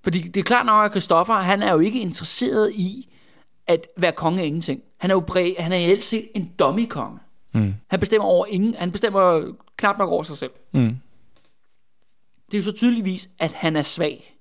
Fordi 0.02 0.20
det 0.20 0.40
er 0.40 0.44
klart 0.44 0.66
nok, 0.66 0.84
at 0.84 0.90
Christoffer, 0.90 1.34
han 1.34 1.62
er 1.62 1.72
jo 1.72 1.78
ikke 1.78 2.00
interesseret 2.00 2.72
i 2.74 3.08
at 3.66 3.86
være 3.96 4.12
konge 4.12 4.40
af 4.40 4.46
ingenting. 4.46 4.82
Han 4.98 5.10
er 5.10 5.14
jo 5.14 5.20
bred, 5.20 5.52
han 5.58 5.72
er 5.72 5.76
reelt 5.76 6.04
set 6.04 6.28
en 6.34 6.50
dummy-konge. 6.58 7.18
Mm. 7.54 7.74
Han 7.88 8.00
bestemmer 8.00 8.28
over 8.28 8.46
ingen, 8.48 8.74
han 8.74 8.90
bestemmer 8.90 9.42
knap 9.76 9.98
nok 9.98 10.10
over 10.10 10.22
sig 10.22 10.36
selv. 10.36 10.50
Mm. 10.72 10.96
Det 12.46 12.54
er 12.54 12.58
jo 12.58 12.64
så 12.64 12.72
tydeligvis, 12.72 13.28
at 13.38 13.52
han 13.52 13.76
er 13.76 13.82
svag. 13.82 14.36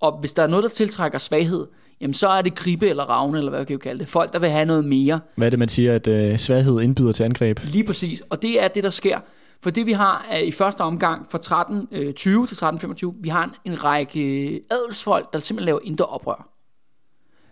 Og 0.00 0.18
hvis 0.20 0.32
der 0.32 0.42
er 0.42 0.46
noget, 0.46 0.62
der 0.62 0.68
tiltrækker 0.68 1.18
svaghed, 1.18 1.66
jamen 2.00 2.14
så 2.14 2.28
er 2.28 2.42
det 2.42 2.54
gribe 2.54 2.88
eller 2.88 3.04
ravne, 3.04 3.38
eller 3.38 3.50
hvad 3.50 3.60
jeg 3.60 3.66
kan 3.66 3.78
kalde 3.78 3.98
det. 3.98 4.08
Folk, 4.08 4.32
der 4.32 4.38
vil 4.38 4.50
have 4.50 4.64
noget 4.64 4.84
mere. 4.84 5.20
Hvad 5.34 5.46
er 5.46 5.50
det, 5.50 5.58
man 5.58 5.68
siger, 5.68 5.94
at 5.94 6.06
øh, 6.06 6.38
svaghed 6.38 6.80
indbyder 6.80 7.12
til 7.12 7.24
angreb? 7.24 7.60
Lige 7.64 7.84
præcis. 7.84 8.22
Og 8.30 8.42
det 8.42 8.62
er 8.62 8.68
det, 8.68 8.84
der 8.84 8.90
sker. 8.90 9.20
For 9.66 9.70
det 9.70 9.86
vi 9.86 9.92
har 9.92 10.26
er 10.30 10.38
i 10.38 10.50
første 10.50 10.80
omgang 10.80 11.26
fra 11.30 11.38
1320 11.38 12.42
øh, 12.42 12.48
til 12.48 12.54
1325, 12.54 13.14
vi 13.20 13.28
har 13.28 13.44
en, 13.44 13.72
en 13.72 13.84
række 13.84 14.60
adelsfolk, 14.70 15.32
der 15.32 15.38
simpelthen 15.38 15.66
laver 15.66 15.80
indre 15.84 16.04
oprør. 16.04 16.48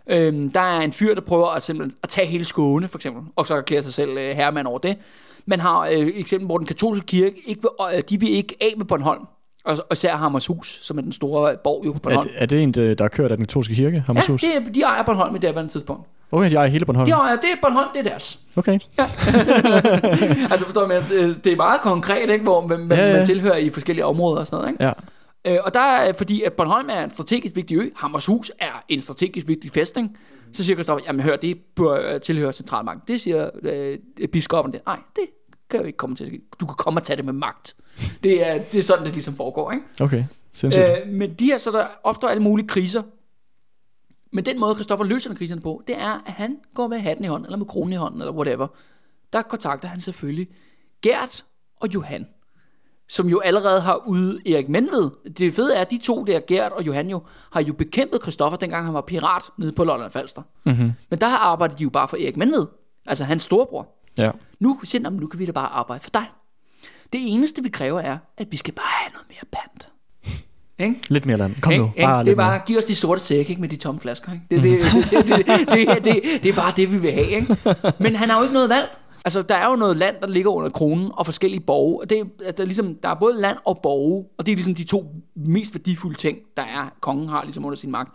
Øhm, 0.07 0.51
der 0.51 0.59
er 0.59 0.81
en 0.81 0.93
fyr, 0.93 1.13
der 1.13 1.21
prøver 1.21 1.47
at, 1.47 1.63
simpelthen 1.63 1.97
at 2.03 2.09
tage 2.09 2.27
hele 2.27 2.45
Skåne, 2.45 2.87
for 2.87 2.97
eksempel, 2.97 3.23
og 3.35 3.45
så 3.45 3.55
erklærer 3.55 3.81
sig 3.81 3.93
selv 3.93 4.17
øh, 4.17 4.35
herremand 4.35 4.67
over 4.67 4.79
det. 4.79 4.97
Man 5.45 5.59
har 5.59 5.87
øh, 5.87 6.07
eksempel, 6.13 6.45
hvor 6.45 6.57
den 6.57 6.67
katolske 6.67 7.05
kirke, 7.05 7.41
ikke 7.45 7.61
vil, 7.61 7.97
øh, 7.97 8.03
de 8.09 8.19
vil 8.19 8.29
ikke 8.29 8.55
af 8.61 8.73
med 8.77 8.85
Bornholm. 8.85 9.25
Og, 9.65 9.73
og 9.77 9.85
især 9.93 10.15
Hammershus, 10.15 10.79
som 10.81 10.97
er 10.97 11.01
den 11.01 11.11
store 11.11 11.57
borg 11.63 11.85
jo 11.85 11.91
på 11.91 11.97
Er, 11.97 12.01
Bornholm. 12.01 12.27
det- 12.27 12.35
er 12.41 12.45
det 12.45 12.63
en, 12.63 12.71
der 12.71 12.93
der 12.93 13.03
er 13.03 13.07
kørt 13.07 13.31
af 13.31 13.37
den 13.37 13.45
katolske 13.45 13.75
kirke, 13.75 13.95
Ja, 13.97 14.03
Hammershus? 14.05 14.41
det 14.41 14.49
er, 14.55 14.71
de 14.71 14.81
ejer 14.81 15.03
Bornholm 15.03 15.35
i 15.35 15.39
det 15.39 15.53
her 15.55 15.67
tidspunkt. 15.67 16.07
Okay, 16.31 16.49
de 16.49 16.55
ejer 16.55 16.67
hele 16.67 16.85
Bornholm. 16.85 17.05
De 17.05 17.11
ejer, 17.11 17.35
det 17.35 17.43
er 17.53 17.57
Bornholm, 17.61 17.87
det 17.93 17.99
er 18.05 18.09
deres. 18.09 18.39
Okay. 18.55 18.79
altså 20.51 20.65
forstår 20.65 20.87
men 20.87 21.01
det, 21.09 21.43
det 21.45 21.51
er 21.53 21.55
meget 21.57 21.81
konkret, 21.81 22.29
ikke, 22.29 22.43
hvor 22.43 22.67
man, 22.67 22.79
man, 22.87 22.97
Ja, 22.97 23.07
ja. 23.07 23.13
man 23.17 23.25
tilhører 23.25 23.55
i 23.57 23.69
forskellige 23.69 24.05
områder 24.05 24.39
og 24.39 24.47
sådan 24.47 24.57
noget. 24.61 24.71
Ikke? 24.73 24.83
Ja. 24.83 24.91
Øh, 25.45 25.59
og 25.63 25.73
der 25.73 25.79
er, 25.79 26.13
fordi 26.13 26.41
at 26.43 26.53
Bornholm 26.53 26.89
er 26.91 27.03
en 27.03 27.11
strategisk 27.11 27.55
vigtig 27.55 27.77
ø, 27.77 27.81
Hammershus 27.95 28.51
er 28.59 28.83
en 28.89 29.01
strategisk 29.01 29.47
vigtig 29.47 29.71
fæstning, 29.71 30.17
så 30.53 30.63
siger 30.63 30.75
Kristoffer, 30.75 31.03
jamen 31.07 31.21
hør, 31.21 31.35
det 31.35 31.57
bør 31.75 32.13
øh, 32.13 32.21
tilhøre 32.21 32.53
centralmagten. 32.53 33.01
Det 33.13 33.21
siger 33.21 33.49
øh, 33.63 33.97
biskoppen 34.33 34.73
det. 34.73 34.81
Nej, 34.85 34.97
det 35.15 35.23
kan 35.69 35.79
jo 35.79 35.85
ikke 35.85 35.97
komme 35.97 36.15
til 36.15 36.23
at 36.23 36.29
ske. 36.29 36.41
Du 36.59 36.65
kan 36.65 36.75
komme 36.75 36.99
og 36.99 37.03
tage 37.03 37.17
det 37.17 37.25
med 37.25 37.33
magt. 37.33 37.75
Det 38.23 38.47
er, 38.47 38.63
det 38.71 38.77
er 38.79 38.83
sådan, 38.83 39.05
det 39.05 39.13
ligesom 39.13 39.35
foregår, 39.35 39.71
ikke? 39.71 39.85
Okay, 40.01 40.25
sindssygt. 40.51 40.85
Øh, 40.85 41.07
men 41.07 41.33
de 41.33 41.45
her, 41.45 41.57
så 41.57 41.71
der 41.71 41.87
opstår 42.03 42.27
alle 42.27 42.43
mulige 42.43 42.67
kriser. 42.67 43.03
Men 44.31 44.45
den 44.45 44.59
måde, 44.59 44.75
Christoffer 44.75 45.05
løser 45.05 45.29
den 45.29 45.37
kriserne 45.37 45.61
på, 45.61 45.83
det 45.87 45.97
er, 45.97 46.23
at 46.25 46.33
han 46.33 46.57
går 46.73 46.87
med 46.87 46.99
hatten 46.99 47.25
i 47.25 47.27
hånden, 47.27 47.45
eller 47.45 47.57
med 47.57 47.65
kronen 47.65 47.93
i 47.93 47.95
hånden, 47.95 48.21
eller 48.21 48.33
whatever. 48.33 48.67
Der 49.33 49.41
kontakter 49.41 49.87
han 49.87 50.01
selvfølgelig 50.01 50.47
Gert 51.01 51.45
og 51.81 51.93
Johan, 51.93 52.27
som 53.09 53.27
jo 53.29 53.39
allerede 53.39 53.81
har 53.81 54.03
ude 54.07 54.41
Erik 54.45 54.69
Menved. 54.69 55.11
Det 55.37 55.53
fede 55.53 55.75
er, 55.75 55.81
at 55.81 55.91
de 55.91 55.97
to 55.97 56.23
der, 56.23 56.39
Gert 56.47 56.71
og 56.71 56.85
Johan 56.85 57.09
jo, 57.09 57.23
har 57.51 57.61
jo 57.61 57.73
bekæmpet 57.73 58.21
Christoffer, 58.21 58.57
dengang 58.57 58.85
han 58.85 58.93
var 58.93 59.01
pirat 59.01 59.43
nede 59.57 59.71
på 59.71 59.83
Lolland 59.83 60.11
Falster. 60.11 60.41
Mm-hmm. 60.65 60.91
Men 61.09 61.19
der 61.19 61.27
har 61.27 61.37
arbejdet 61.37 61.77
de 61.77 61.83
jo 61.83 61.89
bare 61.89 62.07
for 62.07 62.17
Erik 62.17 62.37
Menved, 62.37 62.65
altså 63.05 63.23
hans 63.23 63.43
storebror. 63.43 63.87
Ja. 64.17 64.31
Nu 64.59 64.79
siger 64.83 64.99
han, 64.99 65.03
"Nå, 65.03 65.09
men 65.09 65.19
nu 65.19 65.27
kan 65.27 65.39
vi 65.39 65.45
da 65.45 65.51
bare 65.51 65.67
arbejde 65.67 66.03
for 66.03 66.09
dig. 66.09 66.25
Det 67.13 67.21
eneste, 67.33 67.63
vi 67.63 67.69
kræver, 67.69 67.99
er, 67.99 68.17
at 68.37 68.47
vi 68.51 68.57
skal 68.57 68.73
bare 68.73 68.85
have 69.03 69.11
noget 69.13 69.27
mere 69.29 69.45
pant. 69.61 69.89
Ikke? 70.85 71.01
Lidt 71.09 71.25
mere 71.25 71.37
land. 71.37 71.55
Kom 71.61 71.73
nu, 71.73 71.85
Ikke? 71.85 72.01
bare 72.01 72.13
det 72.13 72.19
er 72.19 72.23
lidt 72.23 72.37
bare, 72.37 72.51
mere. 72.51 72.61
giv 72.65 72.77
os 72.77 72.85
de 72.85 72.95
sorte 72.95 73.21
sække 73.21 73.49
ikke, 73.49 73.61
med 73.61 73.69
de 73.69 73.75
tomme 73.75 74.01
flasker. 74.01 74.31
Ikke? 74.33 74.45
Det, 74.51 74.63
det, 74.63 74.79
det, 74.93 75.27
det, 75.27 75.47
det, 75.47 75.87
det, 75.87 76.03
det, 76.03 76.43
det 76.43 76.49
er 76.49 76.55
bare 76.55 76.73
det, 76.75 76.91
vi 76.91 76.97
vil 76.97 77.11
have. 77.11 77.27
Ikke? 77.27 77.57
Men 77.99 78.15
han 78.15 78.29
har 78.29 78.37
jo 78.37 78.43
ikke 78.43 78.53
noget 78.53 78.69
valg. 78.69 78.89
Altså, 79.25 79.41
der 79.41 79.55
er 79.55 79.69
jo 79.69 79.75
noget 79.75 79.97
land, 79.97 80.15
der 80.21 80.27
ligger 80.27 80.51
under 80.51 80.69
kronen, 80.69 81.11
og 81.13 81.25
forskellige 81.25 81.59
borge. 81.59 82.01
Og 82.01 82.09
det, 82.09 82.19
er- 82.19 82.51
der, 82.51 82.63
er 82.63 82.65
ligesom, 82.65 82.95
der 82.95 83.09
er 83.09 83.15
både 83.15 83.41
land 83.41 83.57
og 83.65 83.79
borge, 83.83 84.25
og 84.37 84.45
det 84.45 84.51
er 84.51 84.55
ligesom 84.55 84.75
de 84.75 84.83
to 84.83 85.15
mest 85.35 85.73
værdifulde 85.73 86.17
ting, 86.17 86.37
der 86.57 86.63
er, 86.63 86.89
kongen 87.01 87.29
har 87.29 87.43
ligesom 87.43 87.65
under 87.65 87.77
sin 87.77 87.91
magt. 87.91 88.09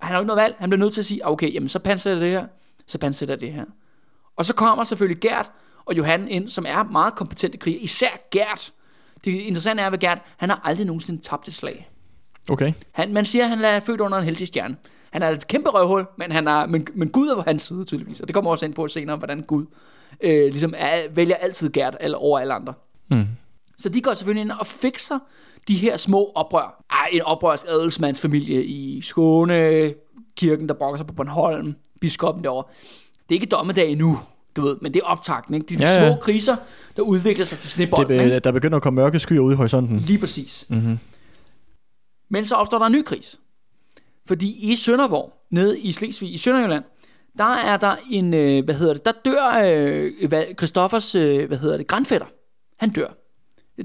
Han 0.00 0.08
har 0.08 0.14
jo 0.16 0.20
ikke 0.22 0.26
noget 0.26 0.42
valg. 0.42 0.54
Han 0.58 0.70
bliver 0.70 0.80
nødt 0.84 0.94
til 0.94 1.00
at 1.00 1.04
sige, 1.04 1.26
okay, 1.28 1.54
jamen 1.54 1.68
så 1.68 1.78
pansætter 1.78 2.18
det 2.22 2.30
her, 2.30 2.46
så 2.86 2.98
pansætter 2.98 3.36
det 3.36 3.52
her. 3.52 3.64
Og 4.36 4.44
så 4.44 4.54
kommer 4.54 4.84
selvfølgelig 4.84 5.20
Gert 5.20 5.50
og 5.84 5.96
Johan 5.96 6.28
ind, 6.28 6.48
som 6.48 6.64
er 6.68 6.82
meget 6.82 7.14
kompetente 7.14 7.58
kriger. 7.58 7.78
Især 7.80 8.28
Gert. 8.30 8.72
Det 9.24 9.30
interessante 9.30 9.82
er 9.82 9.90
ved 9.90 9.98
Gert, 9.98 10.18
han 10.36 10.50
har 10.50 10.60
aldrig 10.64 10.86
nogensinde 10.86 11.22
tabt 11.22 11.48
et 11.48 11.54
slag. 11.54 11.90
Okay. 12.50 12.72
Han, 12.92 13.12
man 13.12 13.24
siger, 13.24 13.44
at 13.44 13.50
han 13.50 13.64
er 13.64 13.80
født 13.80 14.00
under 14.00 14.18
en 14.18 14.24
heldig 14.24 14.46
stjerne. 14.46 14.76
Han 15.10 15.22
er 15.22 15.28
et 15.28 15.46
kæmpe 15.46 15.70
røvhul, 15.70 16.06
men, 16.18 16.32
han 16.32 16.48
er, 16.48 16.66
men, 16.66 16.86
men 16.94 17.08
Gud 17.08 17.28
er 17.28 17.34
på 17.34 17.42
hans 17.42 17.62
side 17.62 17.84
tydeligvis. 17.84 18.20
Og 18.20 18.28
det 18.28 18.34
kommer 18.34 18.50
også 18.50 18.66
ind 18.66 18.74
på 18.74 18.88
senere, 18.88 19.16
hvordan 19.16 19.42
Gud 19.42 19.66
øh, 20.20 20.44
ligesom 20.44 20.74
er, 20.76 20.96
vælger 21.10 21.36
altid 21.36 21.70
Gert 21.70 21.96
eller 22.00 22.18
over 22.18 22.38
alle 22.38 22.54
andre. 22.54 22.74
Mm. 23.10 23.26
Så 23.78 23.88
de 23.88 24.00
går 24.00 24.14
selvfølgelig 24.14 24.40
ind 24.40 24.50
og 24.50 24.66
fikser 24.66 25.18
de 25.68 25.74
her 25.74 25.96
små 25.96 26.32
oprør. 26.34 26.84
Ej, 26.90 27.08
en 27.12 27.22
oprørs 27.22 27.64
adelsmandsfamilie 27.64 28.64
i 28.64 29.00
Skåne, 29.02 29.94
kirken, 30.36 30.68
der 30.68 30.74
brokker 30.74 30.96
sig 30.96 31.06
på 31.06 31.14
Bornholm, 31.14 31.74
biskoppen 32.00 32.44
derovre. 32.44 32.64
Det 33.28 33.34
er 33.34 33.40
ikke 33.40 33.46
dommedag 33.46 33.90
endnu, 33.90 34.20
du 34.56 34.62
ved, 34.62 34.76
men 34.82 34.94
det 34.94 35.00
er 35.00 35.06
optakten, 35.06 35.54
ikke? 35.54 35.66
Det 35.66 35.74
er 35.74 35.78
de 35.78 35.84
Ja, 35.84 35.96
små 35.96 36.04
ja. 36.06 36.16
kriser, 36.20 36.56
der 36.96 37.02
udvikler 37.02 37.44
sig 37.44 37.58
til 37.58 37.62
Det, 37.64 37.70
snebold, 37.70 38.06
be- 38.06 38.22
ikke? 38.24 38.38
der 38.38 38.52
begynder 38.52 38.76
at 38.76 38.82
komme 38.82 39.00
mørke 39.02 39.18
skyer 39.18 39.40
ude 39.40 39.52
i 39.52 39.56
horisonten. 39.56 39.98
Lige 39.98 40.18
præcis. 40.18 40.66
Mm-hmm. 40.68 40.98
Men 42.30 42.46
så 42.46 42.54
opstår 42.54 42.78
der 42.78 42.86
en 42.86 42.92
ny 42.92 43.02
kris. 43.02 43.36
Fordi 44.26 44.72
i 44.72 44.76
Sønderborg, 44.76 45.32
nede 45.50 45.80
i 45.80 45.92
Slesvig, 45.92 46.34
i 46.34 46.38
Sønderjylland, 46.38 46.84
der 47.38 47.54
er 47.54 47.76
der 47.76 47.96
en, 48.10 48.34
øh, 48.34 48.64
hvad 48.64 48.74
hedder 48.74 48.92
det, 48.92 49.04
der 49.04 49.12
dør 49.24 49.62
øh, 49.66 50.28
hvad, 50.28 50.44
Christoffers, 50.58 51.14
øh, 51.14 51.48
hvad 51.48 51.58
hedder 51.58 51.76
det, 51.76 51.86
grandfætter. 51.86 52.26
Han 52.78 52.90
dør. 52.90 53.06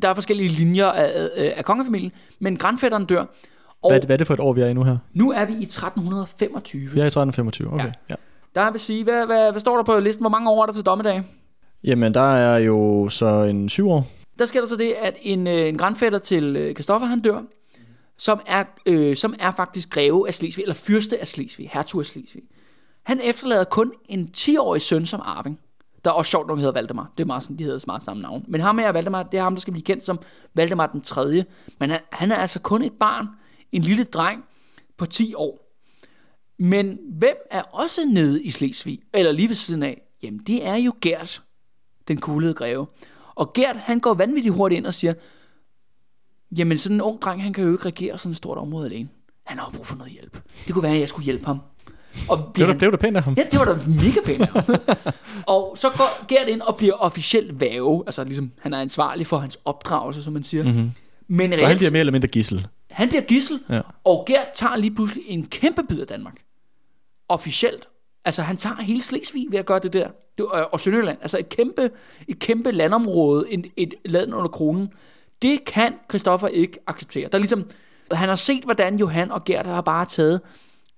Der 0.02 0.10
er 0.10 0.14
forskellige 0.14 0.50
linjer 0.50 0.86
af, 0.86 1.30
af, 1.38 1.54
af 1.58 1.66
kongefamilien, 1.66 2.12
men 2.40 2.58
grandfætteren 2.58 3.06
dør. 3.06 3.26
Og 3.82 3.92
Hvad, 3.92 4.00
det- 4.00 4.08
hvad 4.08 4.16
er 4.16 4.18
det 4.18 4.28
for 4.28 4.34
et 4.34 4.40
år, 4.40 4.54
vi 4.54 4.62
er 4.62 4.68
i 4.68 4.74
nu 4.74 4.84
her? 4.84 4.98
nu 5.14 5.32
er 5.32 5.46
vi 5.46 5.54
i 5.54 5.64
1325. 5.64 6.82
Vi 6.82 7.00
er 7.00 7.04
i 7.04 7.08
1325, 7.08 7.74
okay. 7.74 7.86
Ja. 7.86 7.92
Ja. 8.10 8.16
Der 8.56 8.72
vil 8.72 8.80
sige, 8.80 9.04
hvad, 9.04 9.26
hvad, 9.26 9.52
hvad 9.52 9.60
står 9.60 9.76
der 9.76 9.84
på 9.84 10.00
listen? 10.00 10.24
Hvor 10.24 10.30
mange 10.30 10.50
år 10.50 10.62
er 10.62 10.66
der 10.66 10.74
til 10.74 10.86
dommedag? 10.86 11.24
Jamen, 11.84 12.14
der 12.14 12.36
er 12.36 12.58
jo 12.58 13.10
så 13.10 13.44
en 13.44 13.70
syv 13.70 13.90
år. 13.90 14.08
Der 14.40 14.46
sker 14.46 14.60
der 14.60 14.68
så 14.68 14.76
det, 14.76 14.94
at 15.02 15.18
en, 15.22 15.48
øh, 15.48 15.68
en 15.70 15.78
grandfætter 15.78 16.20
til 16.20 16.56
øh, 16.56 16.74
Christoffer, 16.74 17.08
han 17.08 17.22
dør, 17.22 17.42
som 18.18 18.40
er, 18.48 18.64
øh, 18.86 19.16
som 19.16 19.36
er 19.40 19.52
faktisk 19.52 19.90
greve 19.90 20.28
af 20.28 20.34
Slesvig, 20.34 20.64
eller 20.64 20.76
fyrste 20.76 21.20
af 21.22 21.28
Slesvig, 21.28 21.70
hertug 21.74 22.00
af 22.00 22.06
Slesvig. 22.06 22.44
Han 23.04 23.22
efterlader 23.24 23.64
kun 23.64 23.92
en 24.06 24.30
10-årig 24.38 24.82
søn 24.82 25.06
som 25.06 25.22
arving. 25.24 25.60
der 26.06 26.12
er 26.12 26.16
også 26.16 26.30
sjovt, 26.30 26.48
når 26.48 26.56
hedder 26.56 26.72
Valdemar. 26.72 27.12
Det 27.18 27.24
er 27.24 27.28
meget 27.28 27.44
sådan, 27.44 27.58
de 27.58 27.64
hedder 27.64 27.84
meget 27.88 28.04
samme 28.04 28.22
navn. 28.22 28.46
Men 28.48 28.62
ham 28.62 28.78
her, 28.78 28.92
Valdemar, 28.92 29.24
det 29.24 29.38
er 29.38 29.44
ham, 29.44 29.56
der 29.56 29.62
skal 29.62 29.74
blive 29.74 29.84
kendt 29.84 30.04
som 30.04 30.20
Valdemar 30.54 30.88
den 30.88 31.02
3. 31.02 31.44
Men 31.80 31.90
han, 31.90 32.00
han 32.12 32.32
er 32.32 32.36
altså 32.36 32.60
kun 32.60 32.82
et 32.82 32.94
barn, 33.00 33.28
en 33.72 33.82
lille 33.82 34.04
dreng 34.04 34.44
på 34.98 35.06
10 35.06 35.34
år. 35.34 35.59
Men 36.60 36.98
hvem 37.20 37.36
er 37.52 37.62
også 37.62 38.06
nede 38.06 38.44
i 38.44 38.52
Slesvig, 38.52 39.00
eller 39.14 39.32
lige 39.32 39.48
ved 39.48 39.56
siden 39.56 39.84
af? 39.84 40.02
Jamen, 40.24 40.40
det 40.48 40.66
er 40.66 40.76
jo 40.76 40.94
Gert, 41.02 41.42
den 42.08 42.18
kuglede 42.18 42.54
greve. 42.54 42.88
Og 43.36 43.54
Gert, 43.54 43.76
han 43.76 44.00
går 44.00 44.14
vanvittigt 44.14 44.56
hurtigt 44.56 44.78
ind 44.78 44.86
og 44.86 44.94
siger, 44.94 45.14
jamen 46.58 46.78
sådan 46.78 46.98
en 46.98 47.02
ung 47.02 47.22
dreng, 47.22 47.44
han 47.44 47.54
kan 47.54 47.64
jo 47.64 47.72
ikke 47.72 47.86
regere 47.86 48.18
sådan 48.18 48.32
et 48.32 48.38
stort 48.38 48.58
område 48.58 48.86
alene. 48.86 49.10
Han 49.46 49.58
har 49.58 49.66
jo 49.66 49.78
brug 49.78 49.88
for 49.88 49.96
noget 49.96 50.14
hjælp. 50.14 50.40
Det 50.68 50.74
kunne 50.74 50.84
være, 50.84 50.94
at 50.94 51.00
jeg 51.00 51.10
skulle 51.10 51.26
hjælpe 51.26 51.46
ham. 51.46 51.60
Og 52.30 52.52
det 52.56 52.62
var, 52.62 52.72
han, 52.72 52.80
det 52.80 52.86
var 52.86 52.92
da 52.92 52.98
pænt 52.98 53.18
af 53.18 53.24
ham. 53.24 53.34
Ja, 53.38 53.44
det 53.52 53.60
var 53.60 53.66
da 53.66 53.80
mega 53.88 54.20
pænt 54.26 54.42
af 54.42 54.48
ham. 54.48 54.64
og 55.56 55.78
så 55.78 55.90
går 55.90 56.28
Gert 56.28 56.48
ind 56.48 56.62
og 56.62 56.78
bliver 56.78 56.94
officielt 56.94 57.60
væve. 57.60 58.04
Altså 58.06 58.24
ligesom, 58.24 58.52
han 58.60 58.74
er 58.74 58.82
ansvarlig 58.82 59.28
for 59.28 59.38
hans 59.38 59.60
opdragelse, 59.66 60.24
som 60.24 60.34
man 60.34 60.44
siger. 60.44 60.64
Mm-hmm. 60.64 60.92
Men 61.28 61.60
så 61.60 61.66
han 61.66 61.78
bliver 61.78 61.92
mere 61.92 62.00
eller 62.00 62.12
mindre 62.12 62.28
gissel. 62.28 62.68
Han 62.92 63.10
bliver 63.10 63.22
gissel, 63.22 63.60
ja. 63.70 63.82
og 64.04 64.26
Gert 64.28 64.48
tager 64.54 64.76
lige 64.76 64.96
pludselig 64.96 65.24
en 65.28 65.46
kæmpe 65.46 65.84
bid 65.90 66.00
af 66.00 66.08
Danmark. 66.08 66.42
Officielt. 67.30 67.90
Altså 68.26 68.42
han 68.42 68.58
tager 68.58 68.76
hele 68.76 69.02
Slesvig 69.02 69.48
ved 69.50 69.60
at 69.60 69.66
gøre 69.66 69.80
det 69.80 69.94
der. 69.94 70.10
Det, 70.38 70.46
og 70.46 70.80
Sønderjylland. 70.80 71.18
Altså 71.22 71.38
et 71.38 71.50
kæmpe, 71.50 71.92
et 72.28 72.40
kæmpe 72.40 72.72
landområde, 72.72 73.46
et, 73.52 73.66
et 73.78 73.94
land 74.06 74.34
under 74.34 74.50
kronen. 74.50 74.90
Det 75.42 75.66
kan 75.66 75.94
Christoffer 76.10 76.48
ikke 76.48 76.80
acceptere. 76.88 77.30
Der 77.30 77.38
er 77.38 77.40
ligesom, 77.40 77.70
han 78.12 78.30
har 78.30 78.36
set, 78.36 78.64
hvordan 78.64 79.00
Johan 79.00 79.32
og 79.32 79.44
Gert 79.44 79.68
har 79.68 79.82
bare 79.82 80.06
taget 80.06 80.42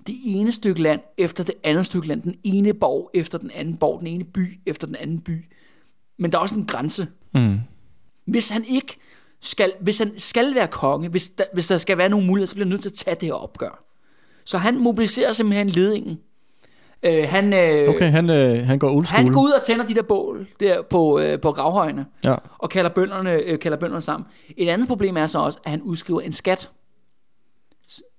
det 0.07 0.15
ene 0.25 0.51
stykke 0.51 0.82
land 0.82 1.01
efter 1.17 1.43
det 1.43 1.55
andet 1.63 1.86
stykke 1.86 2.07
land. 2.07 2.21
Den 2.21 2.36
ene 2.43 2.73
borg 2.73 3.11
efter 3.13 3.38
den 3.38 3.51
anden 3.51 3.77
borg. 3.77 3.99
Den 3.99 4.07
ene 4.07 4.23
by 4.23 4.59
efter 4.65 4.88
den 4.88 4.95
anden 4.95 5.21
by. 5.21 5.45
Men 6.19 6.32
der 6.32 6.38
er 6.38 6.41
også 6.41 6.55
en 6.55 6.65
grænse. 6.65 7.07
Mm. 7.34 7.59
Hvis 8.25 8.49
han 8.49 8.65
ikke 8.65 8.97
skal, 9.41 9.73
hvis 9.82 9.97
han 9.97 10.19
skal 10.19 10.55
være 10.55 10.67
konge, 10.67 11.09
hvis 11.09 11.29
der, 11.29 11.43
hvis 11.53 11.67
der 11.67 11.77
skal 11.77 11.97
være 11.97 12.09
nogen 12.09 12.27
mulighed, 12.27 12.47
så 12.47 12.55
bliver 12.55 12.65
han 12.65 12.69
nødt 12.69 12.82
til 12.82 12.89
at 12.89 12.93
tage 12.93 13.15
det 13.15 13.27
her 13.27 13.34
opgør. 13.34 13.90
Så 14.45 14.57
han 14.57 14.79
mobiliserer 14.79 15.33
simpelthen 15.33 15.69
ledingen. 15.69 16.19
Øh, 17.03 17.27
han, 17.29 17.53
øh, 17.53 17.89
okay, 17.89 18.11
han, 18.11 18.29
øh, 18.29 18.67
han 18.67 18.79
går 18.79 18.91
old 18.91 19.05
Han 19.05 19.27
går 19.27 19.41
ud 19.41 19.51
og 19.51 19.63
tænder 19.63 19.85
de 19.85 19.95
der 19.95 20.01
bål 20.01 20.47
der 20.59 20.81
på, 20.81 21.19
øh, 21.19 21.39
på 21.39 21.51
gravhøjene. 21.51 22.05
Ja. 22.25 22.35
Og 22.57 22.69
kalder 22.69 22.89
bønderne, 22.89 23.31
øh, 23.33 23.59
kalder 23.59 23.77
bønderne 23.77 24.01
sammen. 24.01 24.27
Et 24.57 24.69
andet 24.69 24.87
problem 24.87 25.17
er 25.17 25.25
så 25.27 25.39
også, 25.39 25.59
at 25.63 25.71
han 25.71 25.81
udskriver 25.81 26.21
en 26.21 26.31
skat. 26.31 26.69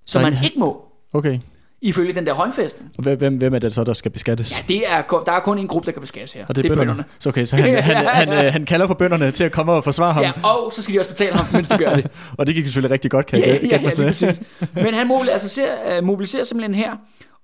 Som 0.05 0.21
man 0.21 0.33
ikke 0.43 0.59
må. 0.59 0.85
Okay 1.13 1.39
ifølge 1.83 2.13
den 2.13 2.25
der 2.25 2.33
håndfest. 2.33 2.81
Og 2.97 3.03
hvem, 3.03 3.37
hvem 3.37 3.53
er 3.53 3.59
det 3.59 3.73
så, 3.73 3.83
der 3.83 3.93
skal 3.93 4.11
beskattes? 4.11 4.57
Ja, 4.57 4.63
det 4.67 4.83
er, 4.87 5.23
der 5.25 5.31
er 5.31 5.39
kun 5.39 5.57
en 5.57 5.67
gruppe, 5.67 5.85
der 5.85 5.91
kan 5.91 6.01
beskattes 6.01 6.33
her. 6.33 6.45
Og 6.49 6.55
det 6.55 6.57
er, 6.57 6.61
det 6.61 6.71
er 6.71 6.75
bønderne. 6.75 6.89
bønderne. 6.91 7.09
Så 7.19 7.29
okay, 7.29 7.45
så 7.45 7.55
han, 7.55 7.83
han, 7.83 7.95
han, 8.05 8.05
han, 8.05 8.45
øh, 8.45 8.53
han 8.53 8.65
kalder 8.65 8.87
på 8.87 8.93
bønderne 8.93 9.31
til 9.31 9.43
at 9.43 9.51
komme 9.51 9.71
og 9.71 9.83
forsvare 9.83 10.13
ham. 10.13 10.23
Ja, 10.23 10.31
og 10.43 10.71
så 10.71 10.81
skal 10.81 10.93
de 10.93 10.99
også 10.99 11.11
betale 11.11 11.35
ham, 11.35 11.45
mens 11.53 11.67
de 11.67 11.77
gør 11.77 11.95
det. 11.95 12.07
og 12.37 12.47
det 12.47 12.55
gik 12.55 12.63
selvfølgelig 12.65 12.91
rigtig 12.91 13.11
godt, 13.11 13.25
kan 13.25 13.39
ja, 13.39 13.47
jeg 13.47 13.63
ja, 13.63 13.79
ja, 14.01 14.11
ja, 14.21 14.33
Men 14.83 14.93
han 14.93 15.07
mobiliserer, 15.07 15.33
altså, 15.33 15.47
ser, 15.47 15.99
uh, 15.99 16.05
mobiliserer 16.05 16.43
simpelthen 16.43 16.75
her, 16.75 16.91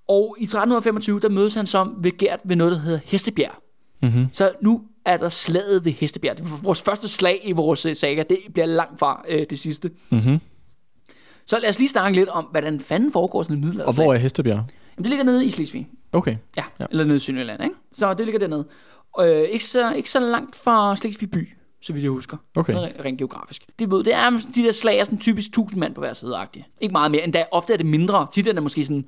og 0.07 0.35
i 0.39 0.43
1325, 0.43 1.19
der 1.19 1.29
mødes 1.29 1.55
han 1.55 1.67
som 1.67 1.95
ved 1.99 2.17
Gert 2.17 2.39
ved 2.45 2.55
noget, 2.55 2.73
der 2.73 2.79
hedder 2.79 2.99
Hestebjerg. 3.05 3.55
Mm-hmm. 4.01 4.27
Så 4.31 4.51
nu 4.61 4.81
er 5.05 5.17
der 5.17 5.29
slaget 5.29 5.85
ved 5.85 5.91
Hestebjerg. 5.91 6.37
Det 6.37 6.45
er 6.45 6.63
vores 6.63 6.81
første 6.81 7.07
slag 7.07 7.41
i 7.43 7.51
vores 7.51 7.87
saga. 7.93 8.23
Det 8.29 8.37
bliver 8.53 8.65
langt 8.65 8.99
fra 8.99 9.25
uh, 9.29 9.39
det 9.49 9.59
sidste. 9.59 9.89
Mm-hmm. 10.09 10.39
Så 11.50 11.60
lad 11.60 11.70
os 11.70 11.80
lige 11.80 11.89
snakke 11.89 12.16
lidt 12.16 12.30
om, 12.30 12.47
hvordan 12.52 12.80
fanden 12.80 13.12
foregår 13.12 13.43
sådan 13.43 13.58
en 13.58 13.62
middelalder 13.62 13.88
Og 13.88 13.93
hvor 13.93 14.14
er 14.14 14.18
Hestebjerg? 14.18 14.56
Jamen, 14.58 15.04
det 15.04 15.08
ligger 15.08 15.26
nede 15.26 15.45
i 15.45 15.50
Slesvig. 15.50 15.88
Okay. 16.12 16.36
Ja, 16.58 16.64
ja. 16.80 16.86
eller 16.91 17.06
nede 17.06 17.18
i 17.18 17.20
Sønderjylland, 17.20 17.64
ikke? 17.64 17.76
Så 17.91 18.14
det 18.14 18.26
ligger 18.26 18.39
dernede. 18.39 18.68
Øh, 19.20 19.50
ikke, 19.50 19.66
så, 19.66 19.93
ikke 19.93 20.10
så 20.10 20.20
langt 20.20 20.56
fra 20.56 20.95
Slesvig 20.95 21.32
by, 21.32 21.50
så 21.82 21.93
vidt 21.93 22.04
jeg 22.04 22.12
husker. 22.12 22.38
Okay. 22.56 22.74
Rent 23.06 23.18
geografisk. 23.18 23.66
Det, 23.80 23.91
ved, 23.91 24.04
det 24.04 24.14
er 24.14 24.30
de 24.56 24.64
der 24.64 24.72
slag 24.72 25.00
er 25.00 25.04
sådan 25.04 25.20
typisk 25.20 25.47
1000 25.47 25.80
mand 25.80 25.93
på 25.93 26.02
hver 26.02 26.14
side 26.14 26.36
-agtigt. 26.36 26.78
Ikke 26.82 26.91
meget 26.91 27.12
mere. 27.12 27.24
Endda 27.24 27.45
ofte 27.52 27.74
er 27.74 27.78
det 27.78 27.86
mindre. 27.86 28.28
Tit 28.32 28.47
er 28.47 28.54
det 28.54 28.64
måske 28.64 28.86
sådan 28.86 29.06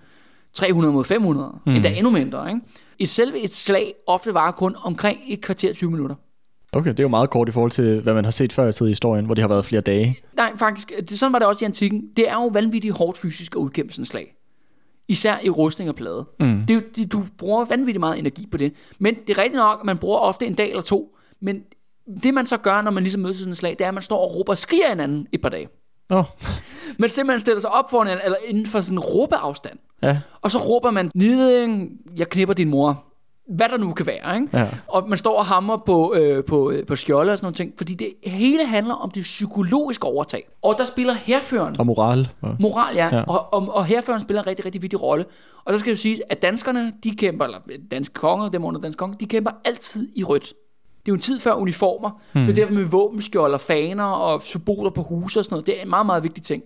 300 0.54 0.94
mod 0.94 1.06
500. 1.06 1.60
Mm. 1.66 1.72
Endda 1.72 1.90
endnu 1.90 2.10
mindre, 2.10 2.50
ikke? 2.50 2.62
I 3.00 3.06
selve 3.06 3.40
et 3.40 3.54
slag 3.54 3.94
ofte 4.08 4.34
varer 4.34 4.52
kun 4.52 4.76
omkring 4.84 5.20
et 5.28 5.42
kvarter 5.42 5.74
20 5.74 5.92
minutter. 5.92 6.16
Okay, 6.74 6.90
det 6.90 7.00
er 7.00 7.04
jo 7.04 7.10
meget 7.10 7.30
kort 7.30 7.50
i 7.50 7.52
forhold 7.52 7.72
til, 7.72 8.02
hvad 8.02 8.14
man 8.14 8.24
har 8.24 8.32
set 8.32 8.54
før 8.54 8.68
i 8.68 8.74
tid 8.74 8.86
i 8.86 8.90
historien, 8.90 9.26
hvor 9.26 9.36
det 9.36 9.42
har 9.42 9.50
været 9.50 9.66
flere 9.66 9.82
dage. 9.82 10.18
Nej, 10.38 10.58
faktisk, 10.58 10.92
det, 11.10 11.20
sådan 11.20 11.34
var 11.34 11.40
det 11.40 11.48
også 11.48 11.66
i 11.66 11.68
antikken. 11.68 12.04
Det 12.18 12.30
er 12.30 12.34
jo 12.34 12.48
vanvittigt 12.48 12.98
hårdt 12.98 13.18
fysisk 13.18 13.56
at 13.56 13.60
udkæmpe 13.60 13.94
sådan 13.94 14.06
slag. 14.06 14.36
Især 15.08 15.38
i 15.44 15.50
rustning 15.50 15.90
og 15.90 15.96
plade. 15.96 16.26
Mm. 16.40 16.64
Det, 16.68 16.96
det, 16.96 17.12
du 17.12 17.24
bruger 17.38 17.66
vanvittigt 17.66 18.00
meget 18.00 18.20
energi 18.20 18.48
på 18.52 18.58
det. 18.58 18.74
Men 19.00 19.16
det 19.28 19.38
er 19.38 19.38
rigtigt 19.38 19.60
nok, 19.60 19.80
at 19.80 19.86
man 19.86 19.98
bruger 19.98 20.18
ofte 20.18 20.46
en 20.46 20.54
dag 20.54 20.70
eller 20.70 20.82
to. 20.82 21.18
Men 21.42 21.64
det 22.24 22.34
man 22.34 22.46
så 22.46 22.58
gør, 22.58 22.82
når 22.82 22.92
man 22.92 23.04
ligesom 23.04 23.22
mødes 23.22 23.38
sådan 23.38 23.52
en 23.52 23.56
slag, 23.56 23.72
det 23.72 23.82
er, 23.82 23.88
at 23.88 23.94
man 23.94 24.04
står 24.04 24.18
og 24.18 24.36
råber 24.36 24.52
og 24.54 24.58
skriger 24.58 24.90
hinanden 24.90 25.28
et 25.32 25.42
par 25.42 25.50
dage. 25.50 25.68
Oh. 26.10 26.24
Men 27.00 27.10
simpelthen 27.10 27.40
stiller 27.40 27.62
sig 27.62 27.72
op 27.72 27.90
foran 27.90 28.08
en, 28.08 28.18
eller 28.24 28.38
inden 28.46 28.66
for 28.66 28.82
sådan 28.82 28.98
en 28.98 29.00
råbeafstand. 29.00 29.80
Ja. 30.04 30.20
Og 30.42 30.52
så 30.52 30.58
råber 30.58 30.92
man, 30.92 31.12
Niding, 31.16 31.92
jeg 32.18 32.30
knipper 32.30 32.54
din 32.54 32.70
mor 32.70 33.04
hvad 33.52 33.70
der 33.70 33.78
nu 33.78 33.94
kan 33.94 34.06
være. 34.06 34.36
Ikke? 34.36 34.58
Ja. 34.58 34.68
Og 34.88 35.10
man 35.10 35.18
står 35.18 35.38
og 35.38 35.46
hammer 35.46 35.78
på, 35.78 36.16
øh, 36.18 36.44
på, 36.44 36.72
øh, 36.72 36.86
på 36.86 36.96
skjolde 36.96 37.32
og 37.32 37.38
sådan 37.38 37.46
noget 37.46 37.56
ting, 37.56 37.74
fordi 37.78 37.94
det 37.94 38.14
hele 38.24 38.66
handler 38.66 38.94
om 38.94 39.12
det 39.12 39.24
psykologiske 39.24 40.06
overtag. 40.06 40.48
Og 40.62 40.76
der 40.78 40.86
spiller 40.86 41.14
herføren. 41.14 41.80
Og 41.80 41.86
moral. 41.86 42.30
Ja. 42.44 42.48
Moral, 42.60 42.96
ja. 42.96 43.16
ja. 43.16 43.24
Og, 43.24 43.54
og, 43.54 43.76
og 43.76 43.86
herføren 43.86 44.20
spiller 44.20 44.42
en 44.42 44.48
rigtig, 44.48 44.66
rigtig 44.66 44.82
vigtig 44.82 45.02
rolle. 45.02 45.26
Og 45.66 45.74
der 45.74 45.80
skal 45.80 45.90
jo 45.90 45.98
sige, 45.98 46.22
at 46.30 46.42
danskerne, 46.42 46.94
de 47.04 47.16
kæmper, 47.16 47.46
eller 47.46 47.60
danske 47.92 48.14
konger, 48.14 48.50
dem 48.50 48.66
under 48.66 48.82
danske 48.82 49.00
konger, 49.00 49.18
de 49.18 49.26
kæmper 49.26 49.52
altid 49.66 50.10
i 50.16 50.24
rødt. 50.24 50.44
Det 50.44 51.08
er 51.08 51.12
jo 51.12 51.14
en 51.14 51.22
tid 51.22 51.40
før 51.40 51.54
uniformer. 51.54 52.22
Hmm. 52.34 52.46
Så 52.46 52.52
det 52.52 52.64
er 52.64 52.70
med 52.70 52.84
våbenskjold 52.84 53.54
og 53.54 53.62
faner 53.62 54.06
og 54.06 54.42
symboler 54.42 54.90
på 54.90 55.04
huse 55.04 55.40
og 55.40 55.46
sådan 55.46 55.54
noget. 55.54 55.68
Det 55.68 55.78
er 55.78 55.82
en 55.82 55.90
meget, 55.90 56.06
meget 56.06 56.24
vigtig 56.24 56.44
ting. 56.44 56.64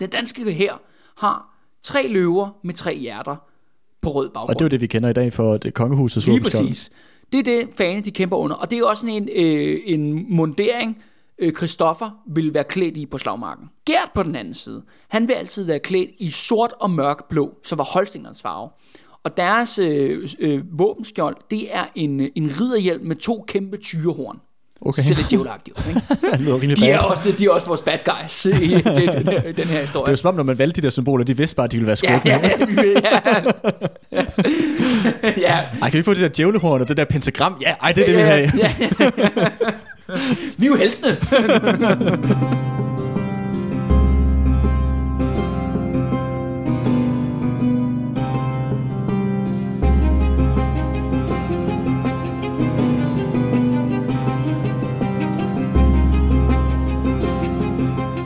Den 0.00 0.10
danske 0.10 0.52
her 0.52 0.74
har 1.16 1.54
tre 1.82 2.08
løver 2.08 2.48
med 2.62 2.74
tre 2.74 2.94
hjerter 2.96 3.36
på 4.02 4.10
rød 4.10 4.30
baggrund. 4.30 4.48
Og 4.48 4.54
det 4.54 4.60
er 4.60 4.64
jo 4.64 4.68
det, 4.68 4.80
vi 4.80 4.86
kender 4.86 5.08
i 5.08 5.12
dag 5.12 5.32
for 5.32 5.56
det 5.56 5.74
kongehusets 5.74 6.26
Lige 6.26 6.40
præcis. 6.40 6.90
Det 7.32 7.38
er 7.38 7.42
det, 7.42 7.68
fane 7.76 8.00
de 8.00 8.10
kæmper 8.10 8.36
under. 8.36 8.56
Og 8.56 8.70
det 8.70 8.78
er 8.78 8.86
også 8.86 9.00
sådan 9.00 9.22
en, 9.22 9.28
øh, 9.36 9.80
en 9.84 10.26
mundering, 10.36 11.02
øh, 11.38 11.52
Christoffer 11.52 12.10
vil 12.26 12.54
være 12.54 12.64
klædt 12.64 12.96
i 12.96 13.06
på 13.06 13.18
slagmarken. 13.18 13.70
Gert 13.86 14.10
på 14.14 14.22
den 14.22 14.36
anden 14.36 14.54
side, 14.54 14.82
han 15.08 15.28
vil 15.28 15.34
altid 15.34 15.64
være 15.64 15.78
klædt 15.78 16.10
i 16.18 16.30
sort 16.30 16.72
og 16.80 16.90
mørk 16.90 17.28
blå, 17.28 17.54
som 17.64 17.78
var 17.78 17.84
Holstingernes 17.84 18.42
farve. 18.42 18.70
Og 19.24 19.36
deres 19.36 19.78
øh, 19.78 20.28
øh, 20.38 20.78
våbenskjold, 20.78 21.36
det 21.50 21.76
er 21.76 21.84
en, 21.94 22.20
en 22.20 22.50
ridderhjelm 22.60 23.04
med 23.04 23.16
to 23.16 23.44
kæmpe 23.48 23.76
tyrehorn. 23.76 24.40
Okay. 24.82 25.02
Så 25.02 25.14
lidt 25.14 25.32
ikke? 25.32 25.44
de, 26.76 26.90
er 26.90 26.98
også, 26.98 27.34
de 27.38 27.44
er 27.44 27.50
også 27.50 27.66
vores 27.66 27.80
bad 27.80 27.98
guys 28.04 28.44
i 28.44 28.50
den, 28.50 28.86
den, 29.56 29.66
her 29.66 29.80
historie. 29.80 30.04
Det 30.04 30.08
er 30.08 30.12
jo 30.12 30.16
som 30.16 30.28
om, 30.28 30.34
når 30.34 30.42
man 30.42 30.58
valgte 30.58 30.80
de 30.80 30.84
der 30.84 30.90
symboler, 30.90 31.24
de 31.24 31.36
vidste 31.36 31.56
bare, 31.56 31.64
at 31.64 31.72
de 31.72 31.76
ville 31.76 31.86
være 31.86 31.96
skurke. 31.96 32.20
Ja, 32.24 32.38
ja, 32.38 32.52
ja. 33.02 33.42
ja. 35.48 35.58
Ej, 35.82 35.90
kan 35.90 35.98
vi 35.98 36.02
få 36.02 36.14
det 36.14 36.20
der 36.20 36.28
djævlehorn 36.28 36.80
og 36.80 36.88
det 36.88 36.96
der 36.96 37.04
pentagram? 37.04 37.56
Ja, 37.60 37.74
ej, 37.82 37.92
det 37.92 38.02
er 38.02 38.06
det, 38.06 38.16
vi 38.16 38.22
vil 38.22 38.30
have. 38.30 38.52
Vi 40.58 40.66
er 40.66 40.70
jo 40.70 40.76
heltene. 40.76 41.16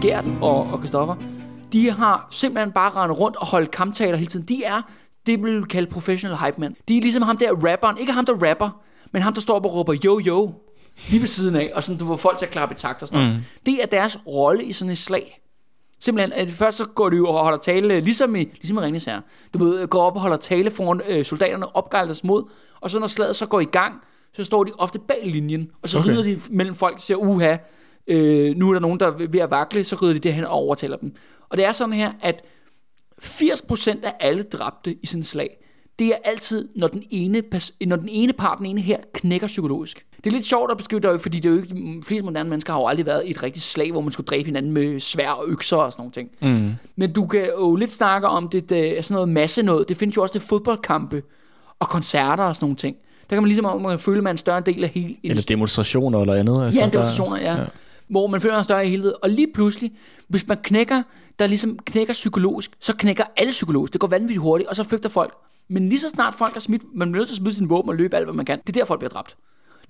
Gert 0.04 0.24
og, 0.42 0.72
og 0.72 0.78
Christoffer, 0.78 1.14
de 1.72 1.90
har 1.90 2.28
simpelthen 2.30 2.72
bare 2.72 2.90
rendet 2.90 3.18
rundt 3.18 3.36
og 3.36 3.46
holdt 3.46 3.70
kamptaler 3.70 4.16
hele 4.16 4.30
tiden. 4.30 4.46
De 4.46 4.64
er 4.64 4.82
det, 5.26 5.40
man 5.40 5.54
vil 5.54 5.64
kalde 5.64 5.90
professional 5.90 6.36
hype 6.38 6.60
man. 6.60 6.76
De 6.88 6.96
er 6.96 7.00
ligesom 7.00 7.22
ham 7.22 7.36
der 7.36 7.52
rapperen. 7.52 7.98
Ikke 7.98 8.12
ham, 8.12 8.26
der 8.26 8.48
rapper, 8.48 8.80
men 9.12 9.22
ham, 9.22 9.34
der 9.34 9.40
står 9.40 9.54
op 9.54 9.66
og 9.66 9.74
råber 9.74 9.94
yo 10.04 10.20
yo 10.26 10.52
lige 11.08 11.20
ved 11.20 11.26
siden 11.26 11.56
af, 11.56 11.72
og 11.74 11.84
sådan, 11.84 11.98
du 11.98 12.06
får 12.06 12.16
folk 12.16 12.38
til 12.38 12.46
at 12.46 12.52
klappe 12.52 12.74
i 12.74 12.76
takt 12.76 13.02
og 13.02 13.08
sådan 13.08 13.24
noget. 13.24 13.36
Mm. 13.36 13.44
Det 13.66 13.82
er 13.82 13.86
deres 13.86 14.18
rolle 14.26 14.64
i 14.64 14.72
sådan 14.72 14.92
et 14.92 14.98
slag. 14.98 15.40
Simpelthen, 16.00 16.32
at 16.32 16.48
først 16.48 16.78
så 16.78 16.84
går 16.84 17.08
de 17.08 17.16
jo 17.16 17.26
og 17.26 17.42
holder 17.42 17.58
tale, 17.58 18.00
ligesom 18.00 18.36
i, 18.36 18.44
ligesom 18.44 18.76
i 18.76 18.80
Ringnes 18.80 19.04
her. 19.04 19.20
Du 19.54 19.64
ved, 19.64 19.86
går 19.86 20.02
op 20.02 20.14
og 20.14 20.20
holder 20.20 20.36
tale 20.36 20.70
foran 20.70 21.00
øh, 21.08 21.24
soldaterne, 21.24 21.66
deres 21.92 22.24
mod, 22.24 22.44
og 22.80 22.90
så 22.90 22.98
når 22.98 23.06
slaget 23.06 23.36
så 23.36 23.46
går 23.46 23.60
i 23.60 23.64
gang, 23.64 23.94
så 24.32 24.44
står 24.44 24.64
de 24.64 24.72
ofte 24.78 24.98
bag 24.98 25.20
linjen, 25.24 25.70
og 25.82 25.88
så 25.88 25.98
okay. 25.98 26.08
rider 26.08 26.22
de 26.22 26.40
mellem 26.50 26.74
folk 26.74 26.94
og 26.94 27.00
siger, 27.00 27.16
uha, 27.16 27.56
øh, 28.06 28.56
nu 28.56 28.68
er 28.68 28.72
der 28.72 28.80
nogen, 28.80 29.00
der 29.00 29.06
er 29.06 29.26
ved 29.30 29.40
at 29.40 29.50
vakle, 29.50 29.84
så 29.84 29.96
rider 29.96 30.12
de 30.12 30.18
derhen 30.18 30.44
og 30.44 30.50
overtaler 30.50 30.96
dem. 30.96 31.14
Og 31.48 31.56
det 31.56 31.64
er 31.64 31.72
sådan 31.72 31.94
her, 31.94 32.12
at 32.20 32.44
80% 33.22 34.06
af 34.06 34.14
alle 34.20 34.42
dræbte 34.42 34.96
i 35.02 35.06
sådan 35.06 35.20
et 35.20 35.26
slag, 35.26 35.56
det 35.98 36.06
er 36.06 36.16
altid, 36.24 36.68
når 36.76 36.88
den 36.88 37.02
ene, 37.10 37.42
når 37.86 37.96
den 37.96 38.08
ene 38.08 38.32
part, 38.32 38.58
den 38.58 38.66
ene 38.66 38.80
her, 38.80 38.98
knækker 39.14 39.46
psykologisk. 39.46 40.06
Det 40.16 40.26
er 40.26 40.30
lidt 40.34 40.46
sjovt 40.46 40.70
at 40.70 40.76
beskrive 40.76 41.00
det, 41.00 41.20
fordi 41.20 41.40
det 41.40 41.48
er 41.48 41.52
jo 41.52 41.62
ikke, 41.62 41.74
de 41.74 42.02
fleste 42.06 42.24
moderne 42.24 42.50
mennesker 42.50 42.72
har 42.72 42.80
jo 42.80 42.86
aldrig 42.86 43.06
været 43.06 43.22
i 43.26 43.30
et 43.30 43.42
rigtigt 43.42 43.64
slag, 43.64 43.92
hvor 43.92 44.00
man 44.00 44.10
skulle 44.10 44.26
dræbe 44.26 44.46
hinanden 44.46 44.72
med 44.72 45.00
svær 45.00 45.30
og 45.30 45.44
økser 45.48 45.76
og 45.76 45.92
sådan 45.92 46.00
nogle 46.00 46.12
ting. 46.12 46.30
Mm. 46.42 46.74
Men 46.96 47.12
du 47.12 47.26
kan 47.26 47.46
jo 47.58 47.76
lidt 47.76 47.92
snakke 47.92 48.28
om 48.28 48.48
det, 48.48 48.70
det 48.70 49.04
sådan 49.04 49.14
noget 49.14 49.28
masse 49.28 49.62
noget. 49.62 49.88
Det 49.88 49.96
findes 49.96 50.16
jo 50.16 50.22
også 50.22 50.32
til 50.32 50.40
fodboldkampe 50.40 51.22
og 51.80 51.88
koncerter 51.88 52.44
og 52.44 52.56
sådan 52.56 52.64
nogle 52.64 52.76
ting. 52.76 52.96
Der 53.30 53.36
kan 53.36 53.42
man 53.42 53.48
ligesom 53.48 53.82
man 53.82 53.90
kan 53.90 53.98
føle, 53.98 54.16
at 54.16 54.22
man 54.22 54.30
er 54.30 54.34
en 54.34 54.38
større 54.38 54.60
del 54.60 54.84
af 54.84 54.90
hele 54.90 55.16
Eller 55.24 55.42
demonstrationer 55.42 56.20
eller 56.20 56.34
andet. 56.34 56.64
Altså, 56.64 56.80
ja, 56.80 56.88
demonstrationer, 56.88 57.40
ja. 57.40 57.54
ja. 57.54 57.64
Hvor 58.08 58.26
man 58.26 58.40
føler 58.40 58.58
en 58.58 58.64
større 58.64 58.86
helhed. 58.86 59.14
Og 59.22 59.30
lige 59.30 59.48
pludselig, 59.54 59.92
hvis 60.28 60.48
man 60.48 60.58
knækker, 60.62 61.02
der 61.38 61.46
ligesom 61.46 61.78
knækker 61.78 62.12
psykologisk, 62.12 62.70
så 62.80 62.96
knækker 62.96 63.24
alle 63.36 63.50
psykologisk. 63.50 63.92
Det 63.92 64.00
går 64.00 64.08
vanvittigt 64.08 64.40
hurtigt, 64.40 64.68
og 64.68 64.76
så 64.76 64.84
flygter 64.84 65.08
folk. 65.08 65.34
Men 65.68 65.88
lige 65.88 66.00
så 66.00 66.08
snart 66.08 66.34
folk 66.34 66.56
er 66.56 66.60
smidt, 66.60 66.82
man 66.94 67.12
bliver 67.12 67.20
nødt 67.20 67.28
til 67.28 67.34
at 67.34 67.38
smide 67.38 67.54
sin 67.54 67.70
våben 67.70 67.88
og 67.88 67.96
løbe 67.96 68.16
alt, 68.16 68.26
hvad 68.26 68.34
man 68.34 68.46
kan. 68.46 68.60
Det 68.66 68.76
er 68.76 68.80
der, 68.80 68.86
folk 68.86 69.00
bliver 69.00 69.10
dræbt. 69.10 69.36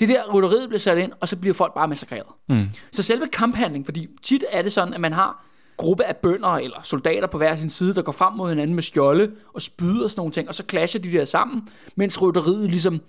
Det 0.00 0.10
er 0.10 0.14
der, 0.14 0.32
rytteriet 0.32 0.68
bliver 0.68 0.80
sat 0.80 0.98
ind, 0.98 1.12
og 1.20 1.28
så 1.28 1.36
bliver 1.36 1.54
folk 1.54 1.74
bare 1.74 1.88
massakreret. 1.88 2.26
Mm. 2.48 2.66
Så 2.92 3.02
selve 3.02 3.26
kamphandling, 3.26 3.84
fordi 3.84 4.08
tit 4.22 4.44
er 4.50 4.62
det 4.62 4.72
sådan, 4.72 4.94
at 4.94 5.00
man 5.00 5.12
har 5.12 5.44
gruppe 5.76 6.04
af 6.04 6.16
bønder 6.16 6.48
eller 6.48 6.80
soldater 6.82 7.26
på 7.26 7.38
hver 7.38 7.56
sin 7.56 7.70
side, 7.70 7.94
der 7.94 8.02
går 8.02 8.12
frem 8.12 8.32
mod 8.32 8.48
hinanden 8.48 8.74
med 8.74 8.82
skjolde 8.82 9.30
og 9.54 9.62
spyder 9.62 10.04
og 10.04 10.10
sådan 10.10 10.20
nogle 10.20 10.32
ting, 10.32 10.48
og 10.48 10.54
så 10.54 10.62
clasher 10.70 11.00
de 11.00 11.12
der 11.12 11.24
sammen, 11.24 11.68
mens 11.96 12.22
rytteriet 12.22 12.70
ligesom 12.70 13.00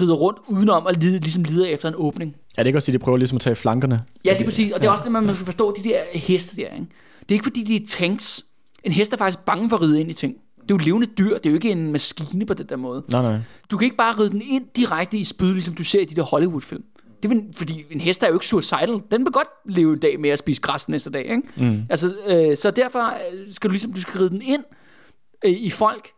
rider 0.00 0.14
rundt 0.14 0.38
udenom 0.48 0.86
og 0.86 0.92
lide, 0.94 1.18
ligesom 1.18 1.44
lider 1.44 1.66
efter 1.66 1.88
en 1.88 1.94
åbning. 1.96 2.36
Er 2.58 2.62
det 2.62 2.66
ikke 2.66 2.78
også, 2.78 2.92
at 2.92 2.94
de 2.94 2.98
prøver 2.98 3.18
ligesom 3.18 3.36
at 3.36 3.40
tage 3.40 3.56
flankerne? 3.56 4.04
Ja, 4.24 4.32
det 4.34 4.40
er 4.40 4.44
præcis, 4.44 4.72
og 4.72 4.80
det 4.80 4.88
er 4.88 4.90
også 4.90 5.04
det, 5.04 5.12
man 5.12 5.34
skal 5.34 5.44
forstå, 5.44 5.74
de 5.76 5.88
der 5.88 5.98
heste 6.14 6.56
der. 6.56 6.62
Ikke? 6.62 6.86
Det 7.20 7.28
er 7.28 7.32
ikke 7.32 7.44
fordi, 7.44 7.62
de 7.62 7.76
er 7.76 7.86
tanks. 7.88 8.44
En 8.84 8.92
hest 8.92 9.12
er 9.12 9.16
faktisk 9.16 9.38
bange 9.38 9.70
for 9.70 9.76
at 9.76 9.82
ride 9.82 10.00
ind 10.00 10.10
i 10.10 10.12
ting. 10.12 10.34
Det 10.62 10.70
er 10.70 10.74
jo 10.74 10.76
et 10.76 10.84
levende 10.84 11.06
dyr, 11.06 11.38
det 11.38 11.46
er 11.46 11.50
jo 11.50 11.54
ikke 11.54 11.70
en 11.70 11.92
maskine 11.92 12.46
på 12.46 12.54
den 12.54 12.66
der 12.66 12.76
måde. 12.76 13.04
Nej, 13.12 13.22
nej. 13.22 13.38
Du 13.70 13.76
kan 13.76 13.84
ikke 13.84 13.96
bare 13.96 14.18
ride 14.18 14.30
den 14.30 14.42
ind 14.44 14.66
direkte 14.76 15.18
i 15.18 15.24
spyd, 15.24 15.52
ligesom 15.52 15.74
du 15.74 15.84
ser 15.84 16.00
i 16.00 16.04
de 16.04 16.14
der 16.14 16.22
Hollywood-film. 16.22 16.84
Det 17.22 17.32
er, 17.32 17.42
fordi 17.54 17.84
en 17.90 18.00
hest 18.00 18.22
er 18.22 18.28
jo 18.28 18.34
ikke 18.34 18.46
suicidal. 18.46 19.02
Den 19.10 19.24
vil 19.24 19.32
godt 19.32 19.48
leve 19.68 19.92
en 19.92 19.98
dag 19.98 20.20
med 20.20 20.30
at 20.30 20.38
spise 20.38 20.60
græs 20.60 20.88
næste 20.88 21.10
dag. 21.10 21.24
Ikke? 21.24 21.42
Mm. 21.56 21.82
Altså, 21.90 22.14
øh, 22.26 22.56
så 22.56 22.70
derfor 22.70 23.04
øh, 23.32 23.54
skal 23.54 23.70
du 23.70 23.72
ligesom 23.72 23.92
du 23.92 24.00
skal 24.00 24.20
ride 24.20 24.30
den 24.30 24.42
ind 24.42 24.64
øh, 25.44 25.52
i 25.52 25.70
folk, 25.70 26.08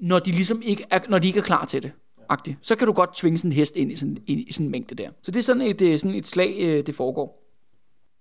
når 0.00 0.18
de 0.18 0.30
ligesom 0.30 0.62
ikke 0.64 0.84
er, 0.90 0.98
når 1.08 1.18
de 1.18 1.26
ikke 1.26 1.38
er 1.38 1.44
klar 1.44 1.64
til 1.64 1.82
det. 1.82 1.92
Agtigt. 2.32 2.58
Så 2.62 2.76
kan 2.76 2.86
du 2.86 2.92
godt 2.92 3.14
tvinge 3.14 3.38
sådan 3.38 3.50
en 3.50 3.56
hest 3.56 3.76
ind 3.76 3.92
i 3.92 3.96
sådan, 3.96 4.18
i, 4.26 4.32
i 4.32 4.52
sådan 4.52 4.66
en 4.66 4.70
mængde 4.70 4.94
der. 4.94 5.08
Så 5.22 5.30
det 5.30 5.38
er 5.38 5.42
sådan 5.42 5.62
et, 5.62 5.82
øh, 5.82 5.98
sådan 5.98 6.14
et 6.14 6.26
slag, 6.26 6.56
øh, 6.58 6.86
det 6.86 6.94
foregår. 6.94 7.42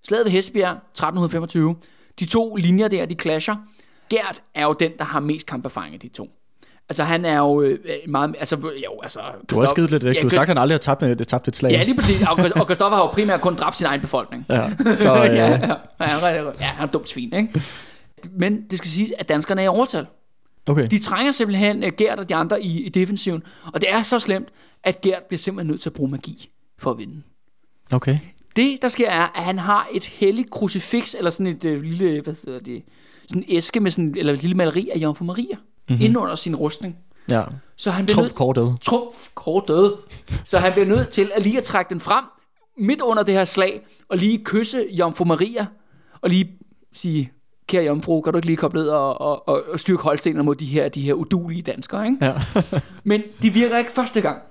Slaget 0.07 0.26
ved 0.26 0.32
Hestbjerg, 0.32 0.72
1325. 0.72 1.76
De 2.20 2.26
to 2.26 2.55
linjer 2.55 2.88
der, 2.88 3.05
de 3.05 3.16
clasher. 3.16 3.55
Gert 4.09 4.41
er 4.55 4.64
jo 4.64 4.74
den, 4.74 4.91
der 4.97 5.03
har 5.03 5.20
mest 5.20 5.45
kamperfaring 5.45 5.93
af 5.93 5.99
de 5.99 6.07
to. 6.07 6.30
Altså 6.89 7.03
han 7.03 7.26
er 7.26 7.38
jo 7.38 7.62
øh, 7.62 7.80
meget, 8.07 8.36
altså 8.39 8.55
jo, 8.86 9.01
altså... 9.01 9.20
Du 9.49 9.59
har 9.59 9.66
skidt 9.66 9.91
lidt 9.91 10.05
væk. 10.05 10.16
Ja, 10.16 10.22
du 10.22 10.26
har 10.26 10.30
sagt, 10.30 10.41
at 10.41 10.47
han 10.47 10.57
aldrig 10.57 10.74
har 10.74 10.80
tabt, 10.80 11.01
det 11.01 11.28
tabt 11.28 11.47
et 11.47 11.55
slag. 11.55 11.72
Ja, 11.72 11.84
lige 11.84 11.95
præcis. 11.95 12.22
Og, 12.22 12.39
og 12.55 12.66
Christoffer 12.66 12.95
har 12.95 13.03
jo 13.03 13.07
primært 13.07 13.41
kun 13.41 13.55
dræbt 13.55 13.78
sin 13.78 13.88
egen 13.88 14.01
befolkning. 14.01 14.45
Ja, 14.49 14.70
så... 14.95 15.14
Øh... 15.26 15.36
ja, 15.36 15.49
ja, 15.99 16.43
ja, 16.59 16.66
han 16.66 16.88
er 16.88 16.91
dumt 16.91 17.09
svin, 17.09 17.34
ikke? 17.34 17.62
Men 18.32 18.62
det 18.70 18.78
skal 18.78 18.91
siges, 18.91 19.14
at 19.20 19.30
danskerne 19.30 19.62
er 19.62 19.66
i 19.66 19.68
overtal. 19.68 20.05
Okay. 20.68 20.88
De 20.88 20.99
trænger 20.99 21.32
simpelthen 21.32 21.84
uh, 21.84 21.89
Gert 21.97 22.20
og 22.20 22.30
de 22.30 22.36
andre 22.36 22.64
i, 22.64 22.82
i 22.82 22.89
defensiven. 22.89 23.43
Og 23.74 23.82
det 23.82 23.91
er 23.91 24.03
så 24.03 24.20
slemt, 24.20 24.49
at 24.84 25.01
Gert 25.01 25.24
bliver 25.24 25.39
simpelthen 25.39 25.72
nødt 25.72 25.82
til 25.82 25.89
at 25.89 25.93
bruge 25.93 26.12
magi 26.12 26.49
for 26.80 26.91
at 26.91 26.97
vinde. 26.97 27.22
Okay. 27.93 28.20
Det, 28.55 28.82
der 28.82 28.89
sker, 28.89 29.09
er, 29.09 29.38
at 29.38 29.43
han 29.43 29.59
har 29.59 29.88
et 29.93 30.03
helligt 30.05 30.51
krucifix, 30.51 31.16
eller 31.16 31.30
sådan 31.30 31.47
et 31.47 31.66
uh, 31.66 31.82
lille, 31.82 32.22
hvad 32.22 32.36
hedder 32.45 32.59
det, 32.59 32.84
sådan 33.28 33.43
en 33.43 33.55
æske 33.55 33.80
med 33.80 33.91
sådan, 33.91 34.16
eller 34.18 34.34
et 34.34 34.41
lille 34.41 34.57
maleri 34.57 34.89
af 34.93 34.97
Jomfru 34.97 35.26
Maria, 35.26 35.55
mm-hmm. 35.55 36.03
inden 36.03 36.18
under 36.18 36.36
sin 36.36 36.55
rustning. 36.55 36.95
Ja. 37.32 37.43
Så 37.76 37.91
han 37.91 38.05
bliver 38.05 38.16
Trumf 38.16 38.34
kort 38.34 38.55
død. 38.55 38.74
Trumf 38.82 39.28
kort 39.36 39.64
død. 39.68 39.93
Så 40.45 40.59
han 40.59 40.72
bliver 40.72 40.86
nødt 40.86 41.09
til 41.09 41.32
at 41.36 41.43
lige 41.43 41.57
at 41.57 41.64
trække 41.64 41.89
den 41.89 41.99
frem, 41.99 42.26
midt 42.78 43.01
under 43.01 43.24
det 43.24 43.34
her 43.34 43.45
slag, 43.45 43.86
og 44.09 44.18
lige 44.18 44.43
kysse 44.43 44.88
Jomfru 44.91 45.26
Maria, 45.26 45.66
og 46.22 46.30
lige 46.30 46.59
sige, 46.93 47.32
kære 47.72 47.84
jomfru, 47.84 48.22
kan 48.22 48.34
du 48.34 48.38
ikke 48.38 48.45
lige 48.45 48.57
komme 48.57 48.80
ned 48.80 48.88
og, 48.88 49.22
og, 49.22 49.47
og, 49.47 49.63
og 49.72 49.80
styrke 49.80 50.03
holdstenene 50.03 50.43
mod 50.43 50.55
de 50.55 50.65
her, 50.65 50.89
de 50.89 51.01
her 51.01 51.13
udulige 51.13 51.61
danskere, 51.61 52.05
ikke? 52.05 52.26
Ja. 52.26 52.34
Men 53.03 53.24
de 53.41 53.49
virker 53.49 53.78
ikke 53.78 53.91
første 53.91 54.22
gang. 54.22 54.41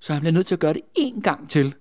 Så 0.00 0.12
han 0.12 0.20
bliver 0.22 0.32
nødt 0.32 0.46
til 0.46 0.54
at 0.54 0.58
gøre 0.58 0.72
det 0.72 0.82
en 0.94 1.22
gang 1.22 1.50
til. 1.50 1.74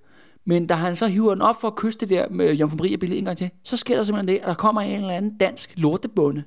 Men 0.45 0.67
da 0.67 0.73
han 0.73 0.95
så 0.95 1.07
hiver 1.07 1.33
den 1.33 1.41
op 1.41 1.61
for 1.61 1.67
at 1.67 1.75
kysse 1.75 1.99
det 1.99 2.09
der 2.09 2.29
med 2.29 2.53
Jomfru 2.53 2.77
Maria 2.77 2.95
billede 2.95 3.19
en 3.19 3.25
gang 3.25 3.37
til, 3.37 3.49
så 3.63 3.77
sker 3.77 3.95
der 3.95 4.03
simpelthen 4.03 4.27
det, 4.35 4.41
at 4.41 4.47
der 4.47 4.53
kommer 4.53 4.81
en 4.81 4.91
eller 4.91 5.13
anden 5.13 5.37
dansk 5.37 5.73
lortebunde 5.75 6.43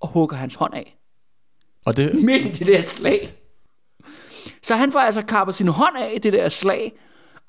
og 0.00 0.08
hugger 0.08 0.36
hans 0.36 0.54
hånd 0.54 0.74
af. 0.74 0.96
Og 1.84 1.96
det... 1.96 2.24
Midt 2.24 2.42
i 2.42 2.48
det 2.48 2.66
der 2.66 2.80
slag. 2.80 3.34
Så 4.62 4.74
han 4.74 4.92
får 4.92 4.98
altså 4.98 5.22
kappet 5.22 5.54
sin 5.54 5.68
hånd 5.68 5.96
af 5.96 6.12
i 6.16 6.18
det 6.18 6.32
der 6.32 6.48
slag, 6.48 6.92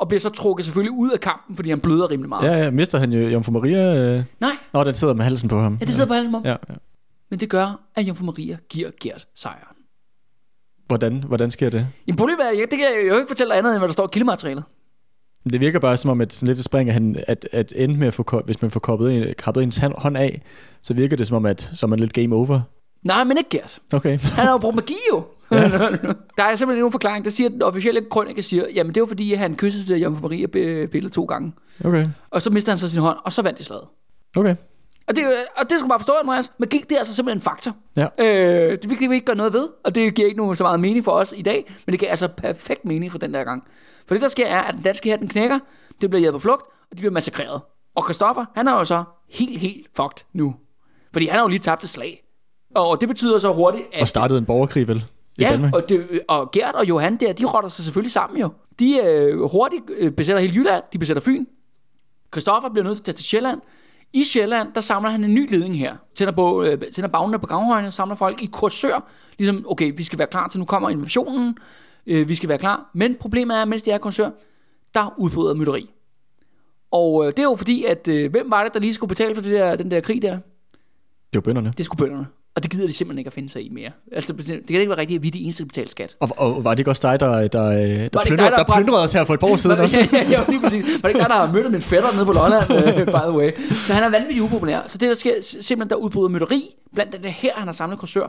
og 0.01 0.07
bliver 0.07 0.21
så 0.21 0.29
trukket 0.29 0.65
selvfølgelig 0.65 0.91
ud 0.91 1.11
af 1.11 1.19
kampen, 1.19 1.55
fordi 1.55 1.69
han 1.69 1.79
bløder 1.79 2.11
rimelig 2.11 2.29
meget. 2.29 2.51
Ja, 2.51 2.57
ja, 2.57 2.71
mister 2.71 2.99
han 2.99 3.13
jo 3.13 3.27
Jomfru 3.27 3.51
Maria? 3.51 3.99
Øh... 3.99 4.23
Nej. 4.39 4.51
Nå, 4.73 4.83
den 4.83 4.93
sidder 4.93 5.13
med 5.13 5.23
halsen 5.23 5.49
på 5.49 5.59
ham. 5.59 5.77
Ja, 5.79 5.85
det 5.85 5.93
sidder 5.93 6.07
på 6.07 6.13
halsen 6.13 6.31
på 6.31 6.37
ham. 6.37 6.45
Ja, 6.45 6.55
ja. 6.69 6.73
Men 7.29 7.39
det 7.39 7.49
gør, 7.49 7.79
at 7.95 8.07
Jomfru 8.07 8.25
Maria 8.25 8.57
giver 8.69 8.89
Gert 9.01 9.27
sejren. 9.35 9.75
Hvordan, 10.87 11.23
hvordan 11.23 11.51
sker 11.51 11.69
det? 11.69 11.87
Jamen, 12.07 12.17
problemet 12.17 12.45
er, 12.45 12.51
det 12.51 12.69
kan 12.69 12.79
jeg 12.79 13.09
jo 13.09 13.15
ikke 13.15 13.27
fortælle 13.27 13.55
andet, 13.55 13.71
end 13.71 13.79
hvad 13.79 13.87
der 13.87 13.93
står 13.93 14.05
i 14.05 14.09
kildematerialet. 14.11 14.63
Det 15.53 15.61
virker 15.61 15.79
bare 15.79 15.97
som 15.97 16.09
om, 16.11 16.21
at 16.21 16.33
sådan 16.33 16.55
lidt 16.55 16.65
spring, 16.65 16.89
at, 16.89 16.93
han, 16.93 17.23
at, 17.27 17.47
at 17.51 17.73
ende 17.75 17.97
med 17.97 18.07
at 18.07 18.13
få, 18.13 18.41
hvis 18.45 18.61
man 18.61 18.71
får 18.71 18.79
koppet 18.79 19.13
en, 19.13 19.33
kappet 19.37 19.63
ens 19.63 19.77
hånd 19.77 20.17
af, 20.17 20.41
så 20.81 20.93
virker 20.93 21.17
det 21.17 21.27
som 21.27 21.37
om, 21.37 21.45
at 21.45 21.71
så 21.73 21.85
er 21.85 21.87
man 21.87 21.99
lidt 21.99 22.13
game 22.13 22.35
over. 22.35 22.61
Nej, 23.03 23.23
men 23.23 23.37
ikke 23.37 23.49
Gert. 23.49 23.79
Okay. 23.93 24.19
Han 24.19 24.45
har 24.45 24.51
jo 24.51 24.57
brugt 24.57 24.75
magi 24.75 24.97
jo. 25.11 25.23
Ja. 25.51 25.61
der 26.37 26.43
er 26.43 26.55
simpelthen 26.55 26.85
en 26.85 26.91
forklaring. 26.91 27.25
Der 27.25 27.31
siger 27.31 27.49
den 27.49 27.61
officielle 27.61 28.01
krønike, 28.11 28.41
siger, 28.41 28.65
jamen 28.75 28.95
det 28.95 29.01
var 29.01 29.07
fordi, 29.07 29.33
han 29.33 29.55
kyssede 29.55 29.99
Jomfru 29.99 30.21
Maria 30.21 30.45
billede 30.85 31.13
to 31.13 31.25
gange. 31.25 31.53
Okay. 31.85 32.07
Og 32.29 32.41
så 32.41 32.49
mister 32.49 32.71
han 32.71 32.77
så 32.77 32.89
sin 32.89 33.01
hånd, 33.01 33.17
og 33.23 33.33
så 33.33 33.41
vandt 33.41 33.59
de 33.59 33.63
slaget. 33.63 33.87
Okay. 34.35 34.55
Og 35.07 35.15
det, 35.15 35.23
og 35.57 35.69
det 35.69 35.71
skal 35.71 35.81
du 35.81 35.87
bare 35.87 35.99
forstå, 35.99 36.13
Andreas. 36.23 36.51
Magi, 36.57 36.77
det 36.77 36.91
er 36.91 36.97
altså 36.97 37.15
simpelthen 37.15 37.37
en 37.37 37.41
faktor. 37.41 37.75
Ja. 37.95 38.07
Øh, 38.19 38.77
det 38.81 38.89
vil 38.89 39.09
vi 39.09 39.15
ikke 39.15 39.25
gøre 39.25 39.35
noget 39.35 39.53
ved, 39.53 39.67
og 39.83 39.95
det 39.95 40.15
giver 40.15 40.27
ikke 40.27 40.37
nogen 40.37 40.55
så 40.55 40.63
meget 40.63 40.79
mening 40.79 41.05
for 41.05 41.11
os 41.11 41.33
i 41.37 41.41
dag, 41.41 41.73
men 41.85 41.91
det 41.91 41.99
giver 41.99 42.11
altså 42.11 42.27
perfekt 42.27 42.85
mening 42.85 43.11
for 43.11 43.19
den 43.19 43.33
der 43.33 43.43
gang. 43.43 43.63
For 44.07 44.15
det, 44.15 44.21
der 44.21 44.27
sker, 44.27 44.47
er, 44.47 44.61
at 44.61 44.73
den 44.73 44.83
danske 44.83 45.09
her, 45.09 45.17
den 45.17 45.27
knækker, 45.27 45.59
det 46.01 46.09
bliver 46.09 46.21
hjælp 46.21 46.33
på 46.33 46.39
flugt, 46.39 46.61
og 46.61 46.97
de 46.97 46.97
bliver 46.97 47.11
massakreret. 47.11 47.61
Og 47.95 48.03
Christoffer, 48.03 48.45
han 48.55 48.67
er 48.67 48.71
jo 48.71 48.85
så 48.85 49.03
helt, 49.29 49.59
helt 49.59 49.87
fucked 49.95 50.25
nu. 50.33 50.55
Fordi 51.13 51.27
han 51.27 51.35
har 51.35 51.43
jo 51.43 51.47
lige 51.47 51.59
tabt 51.59 51.83
et 51.83 51.89
slag. 51.89 52.23
Og 52.75 53.01
det 53.01 53.09
betyder 53.09 53.39
så 53.39 53.53
hurtigt, 53.53 53.83
at... 53.93 54.01
Og 54.01 54.07
startede 54.07 54.39
en 54.39 54.45
borgerkrig, 54.45 54.87
vel? 54.87 55.05
Ja, 55.39 55.49
Danmark. 55.49 55.75
og, 55.75 55.89
det, 55.89 56.21
og 56.27 56.51
Gert 56.51 56.75
og 56.75 56.89
Johan 56.89 57.17
der, 57.17 57.33
de 57.33 57.45
rotter 57.45 57.69
sig 57.69 57.83
selvfølgelig 57.83 58.11
sammen 58.11 58.41
jo. 58.41 58.49
De 58.79 58.99
øh, 59.05 59.41
hurtigt 59.41 59.83
øh, 59.97 60.11
besætter 60.11 60.41
hele 60.41 60.53
Jylland, 60.53 60.83
de 60.93 60.99
besætter 60.99 61.21
Fyn. 61.21 61.45
Christoffer 62.33 62.69
bliver 62.69 62.83
nødt 62.83 62.95
til 62.97 63.01
at 63.01 63.05
tage 63.05 63.15
til 63.15 63.25
Sjælland. 63.25 63.61
I 64.13 64.23
Sjælland, 64.23 64.73
der 64.75 64.81
samler 64.81 65.09
han 65.09 65.23
en 65.23 65.33
ny 65.33 65.51
ledning 65.51 65.79
her. 65.79 65.95
Tænder, 66.15 66.33
på, 66.33 66.63
øh, 66.63 66.81
tænder 66.93 67.09
bagnene 67.09 67.39
på 67.39 67.47
gravhøjene, 67.47 67.91
samler 67.91 68.15
folk 68.15 68.43
i 68.43 68.45
kursør. 68.45 69.09
Ligesom, 69.37 69.65
okay, 69.69 69.93
vi 69.97 70.03
skal 70.03 70.19
være 70.19 70.27
klar 70.27 70.47
til, 70.47 70.59
nu 70.59 70.65
kommer 70.65 70.89
invasionen. 70.89 71.57
Øh, 72.07 72.29
vi 72.29 72.35
skal 72.35 72.49
være 72.49 72.57
klar. 72.57 72.89
Men 72.93 73.15
problemet 73.15 73.57
er, 73.57 73.65
mens 73.65 73.83
de 73.83 73.91
er 73.91 73.95
i 73.95 73.99
kursør, 73.99 74.29
der 74.95 75.13
udbryder 75.17 75.53
mytteri. 75.53 75.89
Og 76.91 77.25
øh, 77.25 77.27
det 77.27 77.39
er 77.39 77.43
jo 77.43 77.55
fordi, 77.55 77.83
at 77.83 78.07
øh, 78.07 78.31
hvem 78.31 78.51
var 78.51 78.63
det, 78.63 78.73
der 78.73 78.79
lige 78.79 78.93
skulle 78.93 79.09
betale 79.09 79.35
for 79.35 79.41
det 79.41 79.51
der, 79.51 79.75
den 79.75 79.91
der 79.91 80.01
krig 80.01 80.21
der? 80.21 80.31
Det 80.31 81.35
var 81.35 81.41
bønderne. 81.41 81.73
Det 81.77 81.85
skulle 81.85 81.99
bønderne. 82.05 82.27
Og 82.55 82.63
det 82.63 82.71
gider 82.71 82.87
de 82.87 82.93
simpelthen 82.93 83.17
ikke 83.17 83.27
at 83.27 83.33
finde 83.33 83.49
sig 83.49 83.65
i 83.65 83.69
mere. 83.69 83.91
Altså, 84.11 84.33
det 84.33 84.47
kan 84.47 84.79
ikke 84.79 84.89
være 84.89 84.97
rigtigt, 84.97 85.17
at 85.17 85.23
vi 85.23 85.27
er 85.27 85.31
de 85.31 85.39
eneste, 85.39 85.63
der 85.63 85.67
betaler 85.67 85.89
skat. 85.89 86.15
Og, 86.19 86.29
og, 86.37 86.63
var 86.63 86.71
det 86.71 86.79
ikke 86.79 86.91
også 86.91 87.07
dig, 87.11 87.19
der, 87.19 87.27
der, 87.27 87.47
der, 87.47 88.09
der, 88.09 88.23
plyndrede, 88.25 88.49
dig, 88.49 88.57
der, 88.57 88.63
der 88.63 88.75
plyndrede 88.75 89.03
os 89.03 89.13
her 89.13 89.25
for 89.25 89.33
et 89.33 89.39
par 89.39 89.47
år 89.47 89.55
siden? 89.55 89.79
Også? 89.79 89.97
ja, 90.13 90.29
ja, 90.29 90.43
lige 90.49 90.61
præcis. 90.61 90.85
Var 90.85 91.09
det 91.09 91.09
ikke 91.09 91.19
dig, 91.19 91.29
der 91.29 91.35
har 91.35 91.51
mødt 91.51 91.71
min 91.71 91.81
fætter 91.81 92.13
nede 92.13 92.25
på 92.25 92.33
Lolland, 92.33 92.63
uh, 92.71 93.05
by 93.05 93.23
the 93.27 93.31
way? 93.31 93.51
Så 93.87 93.93
han 93.93 94.03
er 94.03 94.09
vanvittigt 94.09 94.43
upopulær. 94.43 94.81
Så 94.87 94.97
det, 94.97 95.09
der 95.09 95.15
sker, 95.15 95.33
simpelthen, 95.41 95.89
der 95.89 95.95
udbryder 95.95 96.29
mytteri, 96.29 96.61
blandt 96.93 97.23
det 97.23 97.31
her, 97.31 97.53
han 97.55 97.67
har 97.67 97.73
samlet 97.73 97.99
kursør. 97.99 98.27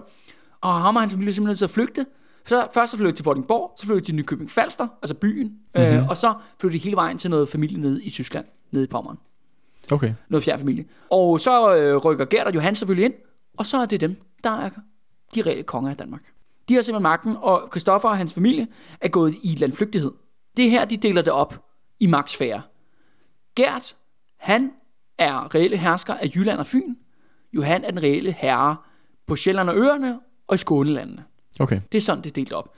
Og 0.61 0.75
ham 0.75 0.97
og 0.97 1.03
hans 1.03 1.12
familie 1.12 1.35
simpelthen 1.35 1.51
nødt 1.51 1.59
til 1.59 1.64
at 1.64 1.70
flygte. 1.70 2.07
Så 2.47 2.66
først 2.75 2.91
så 2.91 2.97
flyttede 2.97 3.12
de 3.12 3.18
til 3.18 3.25
Vordingborg, 3.25 3.73
så 3.79 3.87
flyttede 3.87 4.01
de 4.01 4.07
til 4.07 4.14
Nykøbing 4.14 4.51
Falster, 4.51 4.89
altså 5.03 5.14
byen, 5.14 5.47
mm-hmm. 5.47 5.83
øh, 5.83 6.09
og 6.09 6.16
så 6.16 6.35
flyttede 6.61 6.79
de 6.79 6.85
hele 6.85 6.97
vejen 6.97 7.18
til 7.18 7.31
noget 7.31 7.49
familie 7.49 7.79
nede 7.79 8.05
i 8.05 8.11
Tyskland, 8.11 8.45
nede 8.70 8.85
i 8.85 8.87
Pommern. 8.87 9.18
Okay. 9.93 10.12
Noget 10.29 10.45
fjerde 10.45 10.59
familie. 10.59 10.85
Og 11.11 11.41
så 11.41 11.77
øh, 11.77 11.97
rykker 11.97 12.25
Gert 12.25 12.47
og 12.47 12.55
Johan 12.55 12.75
selvfølgelig 12.75 13.05
ind, 13.05 13.14
og 13.59 13.66
så 13.66 13.78
er 13.78 13.86
det 13.86 14.00
dem, 14.00 14.22
der 14.44 14.50
er 14.50 14.70
de 15.34 15.42
reelle 15.42 15.62
konger 15.62 15.90
af 15.90 15.96
Danmark. 15.96 16.32
De 16.68 16.74
har 16.74 16.82
simpelthen 16.82 17.03
magten, 17.03 17.36
og 17.40 17.68
Christoffer 17.70 18.09
og 18.09 18.16
hans 18.16 18.34
familie 18.34 18.68
er 19.00 19.09
gået 19.09 19.34
i 19.42 19.55
landflygtighed. 19.55 20.12
Det 20.57 20.66
er 20.66 20.70
her, 20.70 20.84
de 20.84 20.96
deler 20.96 21.22
det 21.22 21.32
op 21.32 21.64
i 22.00 22.07
magtsfære. 22.07 22.62
Gert, 23.57 23.96
han 24.36 24.72
er 25.18 25.55
reelle 25.55 25.76
hersker 25.76 26.14
af 26.14 26.30
Jylland 26.34 26.59
og 26.59 26.66
Fyn. 26.66 26.94
Johan 27.53 27.84
er 27.84 27.90
den 27.90 28.03
reelle 28.03 28.32
herre 28.32 28.76
på 29.26 29.36
Sjælland 29.36 29.70
og 29.70 29.76
Øerne 29.76 30.20
og 30.46 30.55
i 30.55 30.59
Skånelandene. 30.59 31.24
Okay. 31.61 31.80
Det 31.92 31.98
er 31.98 32.03
sådan, 32.03 32.24
det 32.24 32.30
er 32.30 32.34
delt 32.34 32.53
op. 32.53 32.74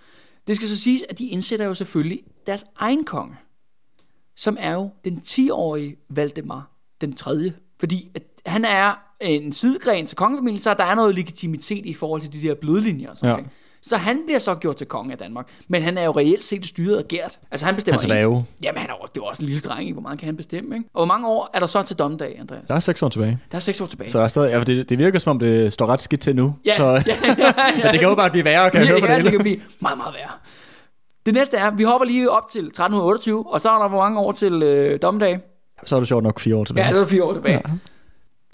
Det 0.47 0.57
skal 0.57 0.69
så 0.69 0.79
siges, 0.79 1.05
at 1.09 1.19
de 1.19 1.27
indsætter 1.27 1.67
jo 1.67 1.75
selvfølgelig 1.75 2.23
deres 2.47 2.65
egen 2.77 3.05
konge, 3.05 3.37
som 4.37 4.57
er 4.61 4.73
jo 4.73 4.91
den 5.05 5.23
10-årige 5.27 5.97
Valdemar 6.09 6.71
den 7.01 7.15
3. 7.15 7.53
Fordi 7.81 8.11
at 8.15 8.23
han 8.47 8.65
er 8.65 8.95
en 9.25 9.53
sidegren 9.53 10.07
til 10.07 10.17
kongefamilien, 10.17 10.61
så 10.61 10.75
der 10.75 10.85
er 10.85 10.95
noget 10.95 11.15
legitimitet 11.15 11.87
i 11.87 11.95
forhold 11.95 12.21
til 12.21 12.33
de 12.33 12.49
der 12.49 12.55
blodlinjer 12.55 13.11
og 13.11 13.17
sådan 13.17 13.37
ja. 13.37 13.45
Så 13.83 13.97
han 13.97 14.23
bliver 14.27 14.39
så 14.39 14.55
gjort 14.55 14.77
til 14.77 14.87
konge 14.87 15.13
af 15.13 15.19
Danmark. 15.19 15.49
Men 15.69 15.83
han 15.83 15.99
er 15.99 16.05
jo 16.05 16.11
reelt 16.11 16.45
set 16.45 16.67
styret 16.67 16.97
af 16.97 17.09
Gert. 17.09 17.39
Altså 17.51 17.67
han 17.67 17.75
bestemmer 17.75 18.01
Han 18.03 18.11
er 18.11 18.21
jo. 18.21 18.43
Jamen 18.63 18.81
han 18.81 18.91
er 18.91 18.95
jo, 19.03 19.07
det 19.15 19.21
er 19.21 19.25
også 19.25 19.43
en 19.43 19.47
lille 19.49 19.61
dreng, 19.61 19.83
ikke? 19.83 19.93
hvor 19.93 20.03
meget 20.03 20.19
kan 20.19 20.27
han 20.27 20.37
bestemme, 20.37 20.77
ikke? 20.77 20.89
Og 20.95 20.99
hvor 20.99 21.07
mange 21.07 21.29
år 21.29 21.51
er 21.55 21.59
der 21.61 21.67
så 21.67 21.83
til 21.83 21.97
dommedag, 21.97 22.37
Andreas? 22.41 22.63
Der 22.69 22.75
er 22.75 22.81
seks 22.81 23.03
år 23.03 23.09
tilbage. 23.09 23.39
Der 23.53 23.57
er 23.57 23.61
seks 23.61 23.81
år 23.81 23.87
tilbage. 23.87 24.11
Så 24.11 24.19
der 24.19 24.25
er 24.25 24.29
stadig, 24.29 24.51
ja, 24.51 24.61
det, 24.61 24.89
det 24.89 24.99
virker 24.99 25.19
som 25.19 25.31
om, 25.31 25.39
det 25.39 25.73
står 25.73 25.87
ret 25.87 26.01
skidt 26.03 26.21
til 26.21 26.37
nu. 26.37 26.55
Ja, 26.65 26.77
så, 26.77 26.85
ja, 26.91 27.01
ja, 27.07 27.35
ja. 27.39 27.53
men 27.83 27.93
det 27.93 28.01
kan 28.01 28.09
jo 28.09 28.15
bare 28.15 28.31
blive 28.31 28.45
værre, 28.45 28.71
kan 28.71 28.81
jeg 28.81 28.87
ja, 28.87 28.93
høre 28.93 29.01
på 29.01 29.07
ja, 29.07 29.17
det 29.17 29.25
det 29.25 29.33
kan 29.33 29.41
blive 29.41 29.61
meget, 29.81 29.99
meget 29.99 30.15
værre. 30.15 30.33
Det 31.27 31.35
næste 31.35 31.57
er, 31.57 31.71
vi 31.71 31.83
hopper 31.83 32.07
lige 32.07 32.31
op 32.31 32.51
til 32.51 32.67
1328, 32.67 33.53
og 33.53 33.61
så 33.61 33.71
er 33.71 33.79
der 33.79 33.89
hvor 33.89 34.01
mange 34.01 34.21
år 34.21 34.33
til 34.33 34.63
øh, 34.63 34.99
dommedag? 35.03 35.41
Så 35.87 35.97
er 35.97 36.01
det 36.01 36.09
sjovt 36.09 36.23
nok 36.23 36.41
fire 36.41 36.57
år 36.57 36.65
tilbage. 36.65 36.87
Ja, 36.87 36.93
så 36.93 36.99
er 36.99 37.03
der 37.03 37.09
fire 37.09 37.25
år 37.25 37.33
tilbage. 37.33 37.61
Ja. 37.69 37.75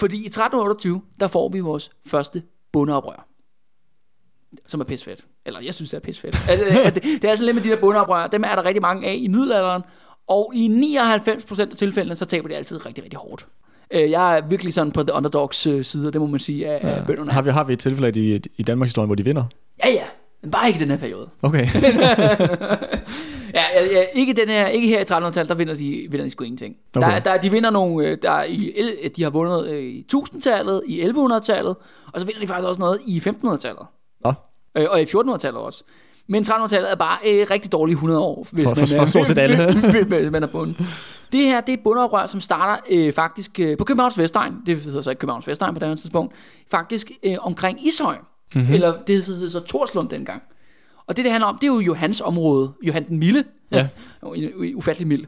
Fordi 0.00 0.16
i 0.16 0.26
1328, 0.26 1.02
der 1.20 1.28
får 1.28 1.48
vi 1.48 1.60
vores 1.60 1.90
første 2.06 2.42
bundeoprør. 2.72 3.26
Som 4.66 4.80
er 4.80 4.84
pisfedt. 4.84 5.24
Eller 5.46 5.60
jeg 5.60 5.74
synes, 5.74 5.90
det 5.90 5.96
er 5.96 6.00
pisfedt. 6.00 6.36
at, 6.48 6.60
at 6.86 6.94
det, 6.94 7.02
det 7.02 7.24
er 7.24 7.30
altså 7.30 7.44
lidt 7.44 7.54
med 7.54 7.62
de 7.62 7.68
der 7.68 7.80
bundeoprør. 7.80 8.26
Dem 8.26 8.44
er 8.44 8.54
der 8.54 8.64
rigtig 8.64 8.82
mange 8.82 9.08
af 9.08 9.16
i 9.18 9.28
middelalderen. 9.28 9.82
Og 10.28 10.52
i 10.54 10.94
99% 10.96 11.60
af 11.60 11.68
tilfældene, 11.68 12.16
så 12.16 12.24
taber 12.24 12.48
de 12.48 12.56
altid 12.56 12.86
rigtig, 12.86 13.04
rigtig 13.04 13.18
hårdt. 13.18 13.46
Øh, 13.90 14.10
Jeg 14.10 14.36
er 14.38 14.46
virkelig 14.48 14.74
sådan 14.74 14.92
på 14.92 15.02
the 15.02 15.12
underdogs 15.12 15.66
øh, 15.66 15.84
side, 15.84 16.12
det 16.12 16.20
må 16.20 16.26
man 16.26 16.40
sige, 16.40 16.68
af, 16.68 16.96
ja. 16.98 17.04
bønderne. 17.06 17.32
Har 17.32 17.42
vi, 17.42 17.50
har 17.50 17.64
vi 17.64 17.72
et 17.72 17.78
tilfælde 17.78 18.20
i, 18.34 18.40
i 18.56 18.62
Danmarks 18.62 18.90
historie, 18.90 19.06
hvor 19.06 19.14
de 19.14 19.24
vinder? 19.24 19.44
Ja, 19.84 19.88
ja. 19.90 20.04
Men 20.42 20.50
bare 20.50 20.68
ikke 20.68 20.80
den 20.80 20.90
her 20.90 20.96
periode. 20.96 21.28
Okay. 21.42 21.66
Ja, 23.54 23.62
ja, 23.74 23.84
ja 23.92 24.02
ikke, 24.14 24.32
den 24.32 24.48
her, 24.48 24.66
ikke 24.66 24.86
her 24.88 25.00
i 25.00 25.02
1300-tallet, 25.02 25.48
der 25.48 25.54
vinder 25.54 25.74
de, 25.74 26.06
vinder 26.10 26.24
de 26.24 26.30
sgu 26.30 26.44
ingenting. 26.44 26.76
Okay. 26.96 27.10
Der, 27.10 27.18
der, 27.18 27.36
de 27.36 27.50
vinder 27.50 27.70
nogle, 27.70 28.06
øh, 28.06 28.16
der 28.22 28.30
er 28.30 28.44
i, 28.44 28.72
de 29.16 29.22
har 29.22 29.30
vundet 29.30 29.68
øh, 29.68 29.82
i 29.82 30.06
1000-tallet, 30.14 30.82
i 30.86 31.02
1100-tallet, 31.02 31.76
og 32.12 32.20
så 32.20 32.26
vinder 32.26 32.40
de 32.40 32.46
faktisk 32.46 32.68
også 32.68 32.80
noget 32.80 32.98
i 33.06 33.18
1500-tallet. 33.26 33.82
Nå, 34.24 34.32
Øh, 34.76 34.86
og 34.90 35.00
i 35.00 35.04
1400-tallet 35.04 35.60
også. 35.62 35.84
Men 36.28 36.44
1300-tallet 36.44 36.92
er 36.92 36.96
bare 36.96 37.18
øh, 37.28 37.46
rigtig 37.50 37.72
dårlige 37.72 37.94
100 37.94 38.20
år, 38.20 38.46
hvis 38.52 38.64
For- 38.64 38.74
for- 38.74 38.80
man, 38.80 39.00
for 39.00 39.06
stort 39.06 39.26
set 39.26 39.38
alle. 39.38 39.56
hvis- 40.08 40.30
man 40.32 40.42
er 40.42 40.46
bunden. 40.46 40.86
Det 41.32 41.44
her, 41.44 41.60
det 41.60 41.72
er 41.72 41.76
et 41.76 41.82
bundeoprør, 41.84 42.26
som 42.26 42.40
starter 42.40 42.82
øh, 42.90 43.12
faktisk 43.12 43.60
øh, 43.60 43.76
på 43.76 43.84
Københavns 43.84 44.18
Vestegn. 44.18 44.54
Det 44.66 44.76
hedder 44.80 45.02
så 45.02 45.10
ikke 45.10 45.20
Københavns 45.20 45.46
Vestegn 45.46 45.74
på 45.74 45.80
det 45.80 45.88
her 45.88 45.94
tidspunkt. 45.94 46.34
Faktisk 46.70 47.10
øh, 47.22 47.36
omkring 47.40 47.86
Ishøj. 47.86 48.14
Mhm. 48.54 48.60
Mm-hmm. 48.62 48.74
Eller 48.74 48.98
det 48.98 49.14
hed 49.26 49.48
så 49.48 49.60
Torslund 49.60 50.08
dengang. 50.08 50.42
Og 51.06 51.16
det, 51.16 51.24
det 51.24 51.32
handler 51.32 51.46
om, 51.46 51.58
det 51.58 51.68
er 51.68 51.72
jo 51.74 51.80
Johans 51.80 52.20
område. 52.20 52.72
Johan 52.82 53.08
den 53.08 53.18
Milde. 53.18 53.44
Ja. 53.72 53.88
Ufattelig 54.74 55.08
mild. 55.08 55.24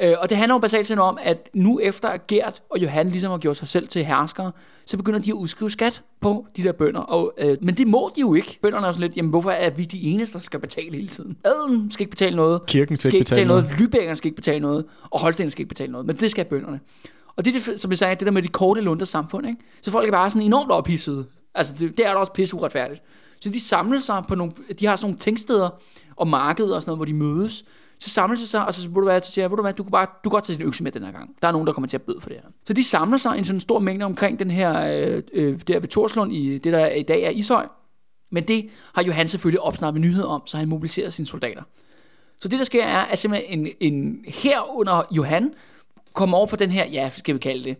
Øh, 0.00 0.14
og 0.18 0.28
det 0.30 0.36
handler 0.36 0.54
jo 0.54 0.58
basalt 0.58 0.86
set 0.86 0.98
om, 0.98 1.18
at 1.22 1.48
nu 1.54 1.80
efter 1.82 2.08
at 2.08 2.26
Gert 2.26 2.62
og 2.70 2.82
Johan 2.82 3.08
ligesom 3.08 3.30
har 3.30 3.38
gjort 3.38 3.56
sig 3.56 3.68
selv 3.68 3.88
til 3.88 4.04
herskere, 4.04 4.52
så 4.86 4.96
begynder 4.96 5.18
de 5.18 5.30
at 5.30 5.34
udskrive 5.34 5.70
skat 5.70 6.02
på 6.20 6.46
de 6.56 6.62
der 6.62 6.72
bønder. 6.72 7.00
Og, 7.00 7.32
øh, 7.38 7.56
men 7.62 7.74
det 7.76 7.86
må 7.86 8.10
de 8.16 8.20
jo 8.20 8.34
ikke. 8.34 8.58
Bønderne 8.62 8.86
er 8.86 8.92
sådan 8.92 9.00
lidt, 9.08 9.16
jamen 9.16 9.30
hvorfor 9.30 9.50
er 9.50 9.70
vi 9.70 9.84
de 9.84 10.02
eneste, 10.02 10.32
der 10.34 10.38
skal 10.38 10.60
betale 10.60 10.96
hele 10.96 11.08
tiden? 11.08 11.36
Adelen 11.44 11.90
skal 11.90 12.02
ikke 12.02 12.10
betale 12.10 12.36
noget. 12.36 12.66
Kirken 12.66 12.96
skal 12.96 13.10
skal 13.10 13.18
ikke 13.20 13.28
betale 13.30 13.48
noget. 13.48 13.70
Lybækkerne 13.78 14.16
skal 14.16 14.28
ikke 14.28 14.36
betale 14.36 14.60
noget. 14.60 14.84
Og 15.10 15.20
Holsten 15.20 15.50
skal 15.50 15.60
ikke 15.62 15.68
betale 15.68 15.92
noget. 15.92 16.06
Men 16.06 16.16
det 16.16 16.30
skal 16.30 16.44
bønderne. 16.44 16.80
Og 17.36 17.44
det 17.44 17.56
er 17.56 17.60
det, 17.70 17.80
som 17.80 17.90
jeg 17.90 17.98
sagde, 17.98 18.14
det 18.14 18.26
der 18.26 18.32
med 18.32 18.42
de 18.42 18.48
korte 18.48 18.80
lunder 18.80 19.04
samfund. 19.04 19.46
Ikke? 19.46 19.58
Så 19.82 19.90
folk 19.90 20.08
er 20.08 20.12
bare 20.12 20.30
sådan 20.30 20.42
enormt 20.42 20.70
ophidsede. 20.70 21.26
Altså 21.54 21.74
det, 21.78 21.98
det 21.98 22.06
er 22.06 22.12
da 22.12 22.18
også 22.18 22.32
pisse 22.32 22.56
uretfærdigt. 22.56 23.02
Så 23.40 23.50
de 23.50 23.60
samler 23.60 24.00
sig 24.00 24.24
på 24.28 24.34
nogle, 24.34 24.52
de 24.80 24.86
har 24.86 24.96
sådan 24.96 25.06
nogle 25.06 25.18
tænksteder 25.18 25.70
og 26.16 26.28
markeder 26.28 26.76
og 26.76 26.82
sådan 26.82 26.90
noget, 26.90 26.98
hvor 26.98 27.04
de 27.04 27.14
mødes. 27.14 27.64
Så 27.98 28.10
samler 28.10 28.36
de 28.36 28.46
sig, 28.46 28.66
og 28.66 28.74
så 28.74 28.88
vil 28.88 28.94
du 28.94 29.04
være 29.04 29.20
til 29.20 29.40
at 29.40 29.50
du 29.50 29.62
hvad, 29.62 29.72
du 29.72 29.82
kan, 29.82 29.92
bare, 29.92 30.06
du 30.24 30.30
kan 30.30 30.36
godt 30.36 30.44
tage 30.44 30.58
din 30.58 30.66
økse 30.66 30.82
med 30.82 30.92
den 30.92 31.02
her 31.02 31.12
gang. 31.12 31.36
Der 31.42 31.48
er 31.48 31.52
nogen, 31.52 31.66
der 31.66 31.72
kommer 31.72 31.88
til 31.88 31.96
at 31.96 32.02
bøde 32.02 32.20
for 32.20 32.28
det 32.28 32.38
her. 32.42 32.50
Så 32.64 32.72
de 32.72 32.84
samler 32.84 33.18
sig 33.18 33.34
i 33.34 33.38
en 33.38 33.44
sådan 33.44 33.60
stor 33.60 33.78
mængde 33.78 34.04
omkring 34.04 34.38
den 34.38 34.50
her, 34.50 34.82
øh, 34.82 35.22
øh, 35.32 35.60
der 35.68 35.80
ved 35.80 35.88
Torslund, 35.88 36.32
i 36.32 36.58
det 36.58 36.72
der 36.72 36.86
i 36.86 37.02
dag 37.02 37.22
er 37.22 37.30
Ishøj. 37.30 37.66
Men 38.30 38.48
det 38.48 38.70
har 38.94 39.02
Johan 39.02 39.28
selvfølgelig 39.28 39.60
opsnappet 39.60 40.00
nyheder 40.00 40.26
om, 40.26 40.42
så 40.46 40.56
han 40.56 40.68
mobiliserer 40.68 41.10
sine 41.10 41.26
soldater. 41.26 41.62
Så 42.40 42.48
det, 42.48 42.58
der 42.58 42.64
sker, 42.64 42.84
er, 42.84 42.98
at 42.98 43.18
simpelthen 43.18 43.66
en, 43.66 43.72
en 43.80 44.24
her 44.28 44.78
under 44.78 45.06
Johan 45.16 45.52
kommer 46.12 46.38
over 46.38 46.46
på 46.46 46.56
den 46.56 46.70
her, 46.70 46.86
ja, 46.86 47.10
skal 47.16 47.34
vi 47.34 47.38
kalde 47.38 47.64
det, 47.64 47.76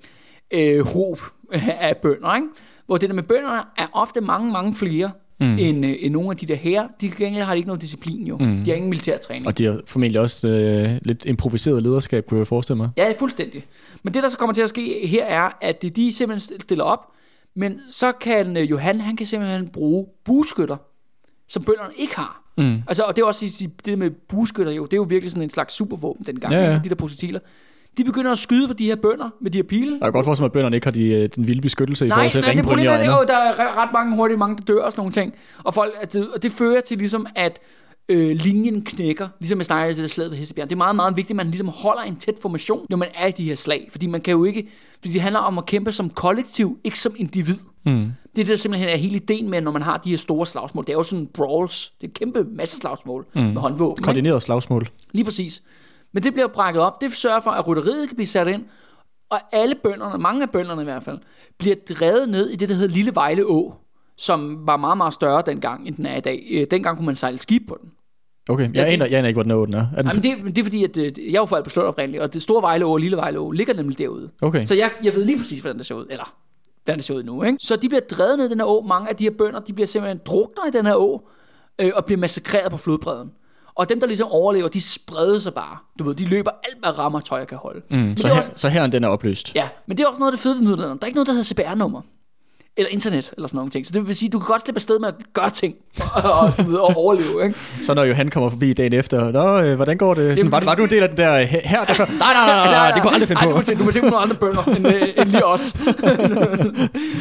øh, 0.50 0.86
håb 0.86 1.20
af 1.52 1.96
bønder, 1.96 2.34
ikke? 2.34 2.48
Hvor 2.88 2.96
det 2.96 3.08
der 3.08 3.14
med 3.14 3.22
bønderne 3.22 3.62
er 3.76 3.86
ofte 3.92 4.20
mange, 4.20 4.52
mange 4.52 4.74
flere 4.74 5.10
mm. 5.40 5.58
end, 5.58 5.86
øh, 5.86 5.96
end 6.00 6.12
nogle 6.12 6.30
af 6.30 6.36
de 6.36 6.46
der 6.46 6.54
her. 6.54 6.88
De 7.00 7.10
gengæld 7.10 7.44
har 7.44 7.52
de 7.52 7.58
ikke 7.58 7.66
noget 7.66 7.82
disciplin 7.82 8.26
jo. 8.26 8.36
Mm. 8.36 8.58
De 8.58 8.70
har 8.70 8.74
ingen 8.74 8.90
militær 8.90 9.18
træning. 9.18 9.46
Og 9.46 9.58
de 9.58 9.64
har 9.64 9.80
formentlig 9.86 10.20
også 10.20 10.48
øh, 10.48 10.98
lidt 11.02 11.24
improviseret 11.24 11.82
lederskab, 11.82 12.26
kunne 12.26 12.38
jeg 12.38 12.46
forestille 12.46 12.76
mig. 12.76 12.90
Ja, 12.96 13.12
fuldstændig. 13.18 13.66
Men 14.02 14.14
det, 14.14 14.22
der 14.22 14.28
så 14.28 14.38
kommer 14.38 14.54
til 14.54 14.62
at 14.62 14.68
ske 14.68 15.06
her, 15.06 15.24
er, 15.24 15.50
at 15.60 15.82
de, 15.82 15.90
de 15.90 16.12
simpelthen 16.12 16.60
stiller 16.60 16.84
op, 16.84 17.12
men 17.56 17.80
så 17.88 18.12
kan 18.12 18.56
øh, 18.56 18.70
Johan, 18.70 19.00
han 19.00 19.16
kan 19.16 19.26
simpelthen 19.26 19.68
bruge 19.68 20.06
bueskytter, 20.24 20.76
som 21.48 21.64
bønderne 21.64 21.92
ikke 21.96 22.16
har. 22.16 22.42
Mm. 22.58 22.82
Altså, 22.88 23.02
og 23.02 23.16
det 23.16 23.22
er 23.22 23.26
også 23.26 23.68
det 23.84 23.98
med 23.98 24.10
bueskytter 24.10 24.72
jo, 24.72 24.84
det 24.84 24.92
er 24.92 24.96
jo 24.96 25.06
virkelig 25.08 25.30
sådan 25.30 25.42
en 25.42 25.50
slags 25.50 25.74
supervåben 25.74 26.26
dengang, 26.26 26.54
Ja, 26.54 26.70
ja, 26.70 26.80
de 26.84 26.88
der 26.88 26.94
projektiler. 26.94 27.40
De 27.98 28.04
begynder 28.04 28.32
at 28.32 28.38
skyde 28.38 28.68
på 28.68 28.72
de 28.72 28.84
her 28.84 28.96
bønder 28.96 29.30
med 29.40 29.50
de 29.50 29.58
her 29.58 29.62
pile. 29.62 29.92
Jeg 29.92 30.00
kan 30.02 30.12
godt 30.12 30.26
mig, 30.26 30.44
at 30.46 30.52
bønderne 30.52 30.76
ikke 30.76 30.86
har 30.86 30.92
de, 30.92 31.04
øh, 31.04 31.28
den 31.36 31.48
vilde 31.48 31.60
beskyttelse 31.60 32.04
i 32.06 32.08
Nej, 32.08 32.16
forhold 32.16 32.30
til 32.30 32.40
nej, 32.40 32.52
det 32.52 32.88
og 32.88 32.94
er, 32.94 32.98
er 32.98 33.18
jo, 33.18 33.24
der 33.28 33.36
er 33.36 33.52
re- 33.52 33.78
ret 33.78 33.92
mange 33.92 34.16
hurtigt, 34.16 34.38
mange 34.38 34.56
der 34.56 34.64
dør 34.64 34.82
og 34.82 34.92
sådan 34.92 35.00
nogle 35.00 35.12
ting. 35.12 35.34
Og, 35.64 35.74
folk, 35.74 35.94
at 36.00 36.12
det, 36.12 36.28
og 36.34 36.42
det 36.42 36.52
fører 36.52 36.80
til 36.80 36.98
ligesom, 36.98 37.26
at 37.34 37.58
øh, 38.08 38.36
linjen 38.36 38.84
knækker, 38.84 39.28
ligesom 39.40 39.58
jeg 39.58 39.66
snakker 39.66 39.94
til 39.94 40.02
det 40.02 40.10
slaget 40.10 40.30
ved 40.30 40.38
Hestebjerg. 40.38 40.70
Det 40.70 40.74
er 40.74 40.78
meget, 40.78 40.96
meget 40.96 41.16
vigtigt, 41.16 41.30
at 41.30 41.36
man 41.36 41.46
ligesom 41.46 41.68
holder 41.68 42.02
en 42.02 42.16
tæt 42.16 42.34
formation, 42.42 42.86
når 42.90 42.96
man 42.96 43.08
er 43.14 43.26
i 43.26 43.30
de 43.30 43.44
her 43.44 43.54
slag. 43.54 43.88
Fordi 43.90 44.06
man 44.06 44.20
kan 44.20 44.32
jo 44.32 44.44
ikke, 44.44 44.68
fordi 44.94 45.12
det 45.12 45.20
handler 45.20 45.40
om 45.40 45.58
at 45.58 45.66
kæmpe 45.66 45.92
som 45.92 46.10
kollektiv, 46.10 46.78
ikke 46.84 46.98
som 46.98 47.14
individ. 47.16 47.56
Mm. 47.86 47.92
Det 47.92 48.42
er 48.42 48.44
det, 48.44 48.48
der 48.48 48.56
simpelthen 48.56 48.88
er 48.88 48.96
hele 48.96 49.14
ideen 49.14 49.50
med, 49.50 49.60
når 49.60 49.70
man 49.70 49.82
har 49.82 49.96
de 49.96 50.10
her 50.10 50.16
store 50.16 50.46
slagsmål. 50.46 50.84
Det 50.84 50.92
er 50.92 50.96
jo 50.96 51.02
sådan 51.02 51.28
brawls. 51.34 51.92
Det 52.00 52.06
er 52.06 52.08
et 52.08 52.14
kæmpe 52.14 52.44
masse 52.44 52.76
slagsmål 52.76 53.26
mm. 53.34 53.40
med 53.40 53.56
håndvåben. 53.56 54.04
Koordineret 54.04 54.42
slagsmål. 54.42 54.88
Lige 55.12 55.24
præcis. 55.24 55.62
Men 56.12 56.22
det 56.22 56.32
bliver 56.32 56.48
brækket 56.48 56.82
op. 56.82 57.00
Det 57.00 57.12
sørger 57.12 57.40
for, 57.40 57.50
at 57.50 57.66
rytteriet 57.66 58.08
kan 58.08 58.16
blive 58.16 58.26
sat 58.26 58.48
ind. 58.48 58.64
Og 59.30 59.38
alle 59.52 59.74
bønderne, 59.82 60.18
mange 60.18 60.42
af 60.42 60.50
bønderne 60.50 60.82
i 60.82 60.84
hvert 60.84 61.02
fald, 61.02 61.18
bliver 61.58 61.76
drevet 61.88 62.28
ned 62.28 62.48
i 62.48 62.56
det, 62.56 62.68
der 62.68 62.74
hedder 62.74 62.94
Lille 62.94 63.14
Vejle 63.14 63.44
Å, 63.46 63.74
som 64.16 64.66
var 64.66 64.76
meget, 64.76 64.96
meget 64.96 65.14
større 65.14 65.42
dengang, 65.46 65.88
end 65.88 65.96
den 65.96 66.06
er 66.06 66.16
i 66.16 66.20
dag. 66.20 66.46
Øh, 66.50 66.66
Dengang 66.70 66.96
kunne 66.96 67.06
man 67.06 67.14
sejle 67.14 67.38
skib 67.38 67.68
på 67.68 67.78
den. 67.82 67.90
Okay, 68.48 68.74
jeg, 68.74 68.88
aner, 68.88 69.06
jeg 69.06 69.18
aner 69.18 69.28
ikke, 69.28 69.36
hvor 69.36 69.42
den. 69.42 69.72
Den 69.72 69.74
er. 69.74 69.86
er 69.96 70.02
den, 70.02 70.06
Jamen 70.06 70.22
det, 70.22 70.56
det 70.56 70.58
er 70.58 70.64
fordi, 70.64 70.84
at 70.84 70.96
øh, 70.96 71.04
jeg 71.04 71.34
er 71.34 71.40
jo 71.40 71.44
fra 71.44 71.56
Albertslund 71.56 71.88
oprindeligt, 71.88 72.22
og 72.22 72.34
det 72.34 72.42
store 72.42 72.62
Vejle 72.62 72.84
Å 72.84 72.92
og 72.92 72.98
Lille 72.98 73.16
Vejle 73.16 73.38
Å 73.38 73.50
ligger 73.50 73.74
nemlig 73.74 73.98
derude. 73.98 74.30
Okay. 74.42 74.64
Så 74.66 74.74
jeg, 74.74 74.90
jeg 75.04 75.14
ved 75.14 75.24
lige 75.24 75.38
præcis, 75.38 75.60
hvordan 75.60 75.78
det 75.78 75.86
ser 75.86 75.94
ud. 75.94 76.06
Eller, 76.10 76.34
hvordan 76.84 76.98
det 76.98 77.04
ser 77.04 77.14
ud 77.14 77.22
nu. 77.22 77.42
Ikke? 77.42 77.58
Så 77.60 77.76
de 77.76 77.88
bliver 77.88 78.00
drevet 78.00 78.38
ned 78.38 78.46
i 78.46 78.50
den 78.50 78.60
her 78.60 78.66
å. 78.66 78.80
Mange 78.80 79.08
af 79.08 79.16
de 79.16 79.24
her 79.24 79.30
bønder, 79.30 79.60
de 79.60 79.72
bliver 79.72 79.86
simpelthen 79.86 80.20
drukner 80.26 80.66
i 80.68 80.70
den 80.70 80.86
her 80.86 80.94
å, 80.94 81.28
øh, 81.78 81.92
og 81.94 82.04
bliver 82.04 82.18
massakreret 82.18 82.70
på 82.70 82.76
flodbredden. 82.76 83.30
Og 83.78 83.88
dem, 83.88 84.00
der 84.00 84.06
ligesom 84.06 84.28
overlever, 84.30 84.68
de 84.68 84.80
spreder 84.80 85.38
sig 85.38 85.54
bare. 85.54 85.76
Du 85.98 86.04
ved, 86.04 86.14
de 86.14 86.24
løber 86.24 86.50
alt, 86.64 86.78
hvad 86.78 86.98
rammer 86.98 87.20
tøj 87.20 87.44
kan 87.44 87.58
holde. 87.58 87.80
mm, 87.90 87.96
Men 87.96 88.16
så, 88.16 88.26
er 88.28 88.32
her, 88.32 88.38
også, 88.38 88.52
så 88.56 88.68
herren 88.68 88.92
den 88.92 89.04
er 89.04 89.08
opløst. 89.08 89.52
ja, 89.54 89.68
men 89.86 89.96
det 89.96 90.04
er 90.04 90.08
også 90.08 90.20
noget 90.20 90.32
af 90.32 90.36
det 90.36 90.42
fede 90.42 90.54
ved 90.54 90.62
middelalderen. 90.62 90.98
Der 90.98 91.04
er 91.04 91.06
ikke 91.06 91.16
noget, 91.16 91.26
der 91.26 91.32
hedder 91.32 91.44
CPR-nummer. 91.44 92.00
Eller 92.78 92.90
internet, 92.90 93.32
eller 93.36 93.48
sådan 93.48 93.58
nogle 93.58 93.70
ting. 93.70 93.86
Så 93.86 93.92
det 93.92 94.06
vil 94.06 94.14
sige, 94.14 94.28
du 94.28 94.38
kan 94.38 94.46
godt 94.46 94.62
slippe 94.62 94.78
afsted 94.78 94.98
med 94.98 95.08
at 95.08 95.14
gøre 95.34 95.50
ting, 95.50 95.74
og, 96.14 96.22
og, 96.22 96.52
og 96.80 96.96
overleve, 96.96 97.44
ikke? 97.46 97.58
Så 97.82 97.94
når 97.94 98.04
Johan 98.04 98.28
kommer 98.28 98.50
forbi 98.50 98.72
dagen 98.72 98.92
efter, 98.92 99.32
Nå, 99.32 99.60
øh, 99.62 99.76
hvordan 99.76 99.98
går 99.98 100.14
det? 100.14 100.22
Sådan, 100.22 100.36
Jamen, 100.36 100.52
var, 100.52 100.60
var 100.60 100.74
du 100.74 100.84
en 100.84 100.90
del 100.90 101.02
af 101.02 101.08
den 101.08 101.18
der 101.18 101.32
øh, 101.34 101.40
her? 101.46 101.84
Der, 101.84 101.94
nej, 101.98 102.06
nej, 102.18 102.46
nej, 102.46 102.70
nej, 102.72 102.90
det 102.92 103.02
kunne 103.02 103.12
aldrig 103.12 103.28
finde 103.28 103.40
Ej, 103.40 103.46
på. 103.46 103.50
Du 103.50 103.56
må, 103.56 103.62
tænke, 103.62 103.78
du 103.78 103.84
må 103.84 103.90
tænke 103.90 104.06
på 104.08 104.10
nogle 104.10 104.22
andre 104.22 104.36
bønder, 104.36 104.62
end, 104.62 104.86
øh, 104.86 105.08
end 105.16 105.28
lige 105.28 105.44
os. 105.46 105.60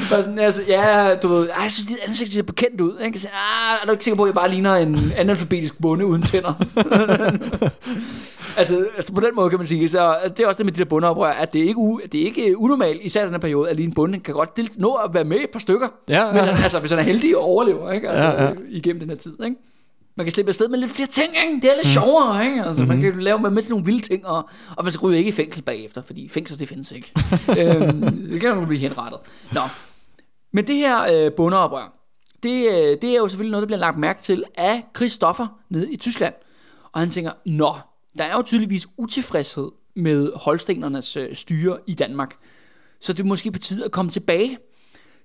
Sådan, 0.09 0.39
altså, 0.39 0.61
ja, 0.67 1.15
du 1.23 1.27
ved, 1.27 1.49
ej, 1.49 1.61
jeg 1.63 1.71
synes, 1.71 1.87
dit 1.87 1.97
ansigt 2.07 2.33
ser 2.33 2.43
bekendt 2.43 2.81
ud. 2.81 2.93
Ikke? 3.05 3.19
Så, 3.19 3.27
ah, 3.27 3.77
er 3.81 3.85
du 3.85 3.91
ikke 3.91 4.03
sikker 4.03 4.17
på, 4.17 4.23
at 4.23 4.27
jeg 4.27 4.35
bare 4.35 4.49
ligner 4.51 4.75
en 4.75 5.11
analfabetisk 5.17 5.81
bonde 5.81 6.05
uden 6.05 6.21
tænder? 6.21 6.53
altså, 8.57 8.85
altså, 8.95 9.13
på 9.13 9.21
den 9.21 9.29
måde 9.35 9.49
kan 9.49 9.59
man 9.59 9.67
sige, 9.67 9.89
så 9.89 10.15
det 10.37 10.43
er 10.43 10.47
også 10.47 10.57
det 10.57 10.65
med 10.65 10.73
de 10.73 10.79
der 10.79 10.85
bundeoprør, 10.85 11.31
at 11.31 11.53
det 11.53 11.61
er 11.61 11.65
ikke, 11.67 11.77
u, 11.79 11.99
det 12.11 12.21
er 12.21 12.25
ikke 12.25 12.57
unormalt, 12.57 13.01
især 13.03 13.21
i 13.21 13.25
den 13.25 13.33
her 13.33 13.39
periode, 13.39 13.69
at 13.69 13.75
lige 13.75 13.87
en 13.87 13.93
bonde 13.93 14.19
kan 14.19 14.33
godt 14.33 14.57
del- 14.57 14.69
nå 14.77 14.93
at 14.93 15.13
være 15.13 15.23
med 15.23 15.37
et 15.47 15.51
par 15.51 15.59
stykker, 15.59 15.87
Ja, 16.09 16.31
hvis, 16.31 16.41
ja. 16.41 16.51
han, 16.51 16.63
altså, 16.63 16.79
hvis 16.79 16.91
han 16.91 16.99
er 16.99 17.03
heldig 17.03 17.37
og 17.37 17.43
overlever, 17.43 17.91
ikke? 17.91 18.09
Altså, 18.09 18.25
Ja, 18.25 18.43
ja. 18.43 18.53
igennem 18.69 18.99
den 18.99 19.09
her 19.09 19.17
tid, 19.17 19.43
ikke? 19.43 19.55
Man 20.15 20.25
kan 20.25 20.31
slippe 20.31 20.49
afsted 20.49 20.67
med 20.67 20.79
lidt 20.79 20.91
flere 20.91 21.07
ting, 21.07 21.27
ikke? 21.45 21.55
Det 21.61 21.71
er 21.71 21.75
lidt 21.75 21.87
sjovere, 21.87 22.45
ikke? 22.45 22.63
Altså, 22.63 22.83
mm-hmm. 22.83 23.01
Man 23.01 23.13
kan 23.13 23.21
lave 23.23 23.39
med 23.39 23.61
til 23.61 23.69
nogle 23.71 23.85
vilde 23.85 24.01
ting, 24.01 24.25
og, 24.25 24.49
og 24.77 24.83
man 24.83 24.91
skal 24.91 24.99
ryge 25.01 25.17
ikke 25.17 25.29
i 25.29 25.33
fængsel 25.33 25.61
bagefter, 25.61 26.01
fordi 26.01 26.29
fængsel, 26.29 26.59
det 26.59 26.67
findes 26.67 26.91
ikke. 26.91 27.11
øhm, 27.59 28.27
det 28.29 28.41
kan 28.41 28.49
jo 28.49 28.65
blive 28.65 28.79
henrettet. 28.79 29.19
Nå. 29.51 29.61
Men 30.53 30.67
det 30.67 30.75
her 30.75 31.25
øh, 31.25 31.31
bundeoprør, 31.37 31.93
det, 32.43 32.67
øh, 32.71 32.97
det 33.01 33.03
er 33.03 33.15
jo 33.17 33.27
selvfølgelig 33.27 33.51
noget, 33.51 33.61
der 33.61 33.67
bliver 33.67 33.79
lagt 33.79 33.97
mærke 33.97 34.21
til 34.21 34.43
af 34.55 34.83
Christoffer 34.95 35.47
nede 35.69 35.93
i 35.93 35.97
Tyskland. 35.97 36.33
Og 36.91 36.99
han 36.99 37.09
tænker, 37.09 37.31
nå, 37.45 37.75
der 38.17 38.23
er 38.23 38.35
jo 38.37 38.41
tydeligvis 38.41 38.87
utilfredshed 38.97 39.71
med 39.95 40.31
holstenernes 40.35 41.17
øh, 41.17 41.35
styre 41.35 41.77
i 41.87 41.93
Danmark. 41.93 42.35
Så 43.01 43.13
det 43.13 43.19
er 43.19 43.23
måske 43.25 43.51
på 43.51 43.59
tide 43.59 43.85
at 43.85 43.91
komme 43.91 44.11
tilbage. 44.11 44.57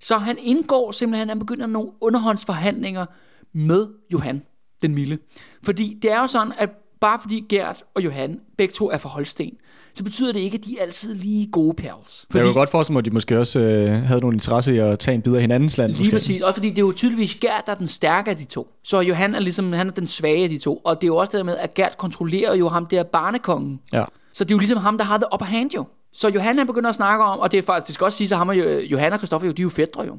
Så 0.03 0.18
han 0.18 0.38
indgår 0.42 0.90
simpelthen, 0.90 1.28
han 1.28 1.38
begynder 1.38 1.66
nogle 1.66 1.90
underhåndsforhandlinger 2.00 3.07
med 3.53 3.86
Johan 4.12 4.42
den 4.82 4.94
Milde. 4.94 5.18
Fordi 5.62 5.98
det 6.03 6.12
er 6.12 6.20
jo 6.20 6.26
sådan, 6.26 6.53
at 6.59 6.70
bare 7.00 7.18
fordi 7.22 7.44
Gert 7.48 7.84
og 7.94 8.05
Johan 8.05 8.40
begge 8.59 8.72
to 8.72 8.90
er 8.90 8.98
fra 8.98 9.09
Holsten, 9.09 9.50
så 9.94 10.05
betyder 10.05 10.32
det 10.32 10.40
ikke, 10.40 10.59
at 10.59 10.64
de 10.64 10.78
er 10.78 10.82
altid 10.82 11.14
lige 11.14 11.46
gode 11.46 11.74
pals. 11.74 12.26
Jeg 12.34 12.42
kan 12.42 12.53
godt 12.55 12.70
forestille 12.70 12.92
mig, 12.94 12.98
at 12.98 13.05
de 13.05 13.11
måske 13.11 13.38
også 13.38 13.61
øh, 13.61 14.03
havde 14.03 14.20
nogle 14.20 14.34
interesse 14.34 14.74
i 14.74 14.78
at 14.78 14.98
tage 14.98 15.14
en 15.14 15.22
bid 15.22 15.34
af 15.34 15.40
hinandens 15.40 15.78
land. 15.78 15.90
Lige 15.90 16.00
måske. 16.00 16.12
præcis. 16.12 16.40
Også 16.40 16.55
fordi 16.55 16.70
det 16.70 16.78
er 16.78 16.82
jo 16.82 16.92
tydeligvis 16.92 17.34
Gert, 17.34 17.62
der 17.66 17.72
er 17.72 17.76
den 17.76 17.86
stærke 17.86 18.30
af 18.30 18.36
de 18.36 18.44
to. 18.44 18.68
Så 18.84 19.00
Johan 19.00 19.34
er 19.34 19.40
ligesom 19.40 19.72
han 19.72 19.88
er 19.88 19.92
den 19.92 20.07
svage 20.07 20.44
af 20.44 20.50
de 20.50 20.59
to. 20.59 20.76
Og 20.76 21.00
det 21.00 21.05
er 21.05 21.09
jo 21.09 21.16
også 21.16 21.30
det 21.30 21.38
der 21.38 21.44
med, 21.44 21.57
at 21.57 21.74
Gert 21.74 21.98
kontrollerer 21.98 22.55
jo 22.55 22.68
ham 22.68 22.86
der 22.86 23.03
barnekongen. 23.03 23.80
Ja. 23.92 24.05
Så 24.32 24.44
det 24.44 24.50
er 24.50 24.55
jo 24.55 24.59
ligesom 24.59 24.78
ham, 24.78 24.98
der 24.98 25.05
har 25.05 25.16
the 25.16 25.26
upper 25.34 25.46
hand 25.46 25.70
jo. 25.74 25.84
Så 26.12 26.28
Johan 26.28 26.58
han 26.58 26.66
begynder 26.66 26.88
at 26.88 26.94
snakke 26.96 27.24
om, 27.24 27.38
og 27.38 27.52
det 27.52 27.58
er 27.58 27.62
faktisk, 27.62 27.86
det 27.86 27.94
skal 27.94 28.04
også 28.04 28.18
sige, 28.18 28.34
at 28.34 28.38
ham 28.38 28.48
og 28.48 28.58
Jo- 28.58 28.78
Johan 28.78 29.12
og 29.12 29.18
Christoffer 29.18 29.46
jo, 29.46 29.52
de 29.52 29.62
er 29.62 29.64
jo 29.64 29.70
fædre 29.70 30.02
jo. 30.02 30.18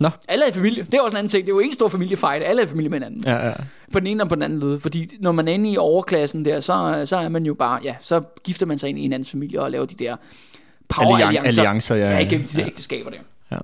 Nå. 0.00 0.08
Alle 0.28 0.44
er 0.44 0.48
i 0.48 0.52
familie. 0.52 0.82
Det 0.84 0.94
er 0.94 1.00
også 1.00 1.14
en 1.14 1.18
anden 1.18 1.28
ting. 1.28 1.46
Det 1.46 1.52
er 1.52 1.54
jo 1.54 1.58
ikke 1.58 1.68
en 1.70 1.74
stor 1.74 1.88
familiefight. 1.88 2.44
Alle 2.44 2.62
er 2.62 2.66
i 2.66 2.68
familie 2.68 2.88
med 2.90 2.98
hinanden. 2.98 3.22
Ja, 3.26 3.46
ja. 3.48 3.52
På 3.92 3.98
den 4.00 4.06
ene 4.06 4.22
og 4.22 4.28
på 4.28 4.34
den 4.34 4.42
anden 4.42 4.60
led. 4.60 4.80
Fordi 4.80 5.16
når 5.20 5.32
man 5.32 5.48
er 5.48 5.52
inde 5.52 5.70
i 5.72 5.76
overklassen 5.76 6.44
der, 6.44 6.60
så, 6.60 7.02
så 7.04 7.16
er 7.16 7.28
man 7.28 7.46
jo 7.46 7.54
bare, 7.54 7.80
ja, 7.84 7.94
så 8.00 8.20
gifter 8.44 8.66
man 8.66 8.78
sig 8.78 8.88
ind 8.88 8.98
i 8.98 9.02
en 9.04 9.12
andens 9.12 9.30
familie 9.30 9.60
og 9.62 9.70
laver 9.70 9.86
de 9.86 9.94
der 9.94 10.16
power 10.88 11.18
Allian- 11.18 11.26
alliancer. 11.26 11.62
alliancer, 11.62 11.94
ja, 11.96 12.04
ja. 12.04 12.10
ja. 12.12 12.18
igennem 12.18 12.46
de 12.48 12.52
der 12.56 12.60
Ja. 12.62 12.66
ægteskaber 12.66 13.10
der. 13.10 13.16
Ja. 13.50 13.58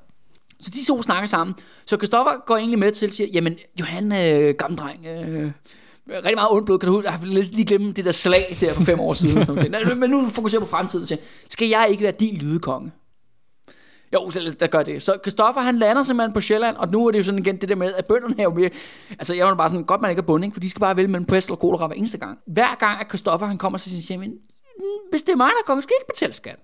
Så 0.61 0.71
de 0.71 0.85
to 0.87 1.03
snakker 1.03 1.27
sammen. 1.27 1.57
Så 1.87 1.97
Christoffer 1.97 2.33
går 2.47 2.57
egentlig 2.57 2.79
med 2.79 2.93
til 2.93 3.07
at 3.07 3.13
sige, 3.13 3.29
jamen 3.33 3.59
Johan, 3.81 4.13
øh, 4.13 4.55
gammel 4.55 4.79
dreng, 4.79 5.07
øh, 5.07 5.51
rigtig 6.11 6.35
meget 6.35 6.51
ondt 6.51 6.67
blod, 6.67 6.79
kan 6.79 6.87
du 6.87 6.93
huske, 6.93 7.11
jeg 7.11 7.19
har 7.19 7.27
lige 7.27 7.65
glemt 7.65 7.97
det 7.97 8.05
der 8.05 8.13
slag 8.13 8.57
der 8.61 8.75
for 8.75 8.85
fem 8.85 9.01
år 9.01 9.15
siden. 9.15 9.39
og 9.39 9.47
Sådan 9.47 9.71
noget. 9.71 9.99
Men 9.99 10.11
nu 10.11 10.29
fokuserer 10.29 10.61
jeg 10.61 10.67
på 10.67 10.71
fremtiden. 10.71 11.07
Så 11.07 11.17
skal 11.49 11.69
jeg 11.69 11.87
ikke 11.91 12.03
være 12.03 12.13
din 12.13 12.37
lydekonge? 12.37 12.93
Jo, 14.15 14.31
så 14.31 14.57
der 14.61 14.67
gør 14.67 14.83
det. 14.83 15.03
Så 15.03 15.17
Kristoffer 15.23 15.61
han 15.61 15.79
lander 15.79 16.03
simpelthen 16.03 16.33
på 16.33 16.41
Sjælland, 16.41 16.77
og 16.77 16.89
nu 16.89 17.07
er 17.07 17.11
det 17.11 17.19
jo 17.19 17.25
sådan 17.25 17.39
igen 17.39 17.57
det 17.57 17.69
der 17.69 17.75
med, 17.75 17.95
at 17.95 18.07
bønderne 18.07 18.35
er 18.39 18.43
jo 18.43 18.55
mere... 18.55 18.71
Altså 19.11 19.35
jeg 19.35 19.47
var 19.47 19.55
bare 19.55 19.69
sådan, 19.69 19.85
godt 19.85 20.01
man 20.01 20.11
ikke 20.11 20.21
er 20.21 20.27
bunding, 20.27 20.53
for 20.53 20.61
de 20.61 20.71
skal 20.71 20.81
bare 20.81 20.97
vælge 20.97 21.09
mellem 21.09 21.27
pest 21.27 21.51
og 21.51 21.59
kolera 21.59 21.87
hver 21.87 21.97
eneste 21.97 22.19
gang. 22.19 22.39
Hver 22.47 22.75
gang, 22.79 23.01
at 23.01 23.09
Kristoffer 23.09 23.47
han 23.47 23.59
kommer 23.59 23.79
til 23.79 23.91
sin 23.91 24.03
siger, 24.03 24.19
men 24.19 24.31
mm, 24.31 24.85
hvis 25.11 25.23
det 25.23 25.33
er 25.33 25.37
mig, 25.37 25.47
der 25.49 25.67
kommer, 25.67 25.83
skal 25.83 25.95
jeg 25.95 26.03
ikke 26.03 26.13
betale 26.15 26.33
skat. 26.33 26.59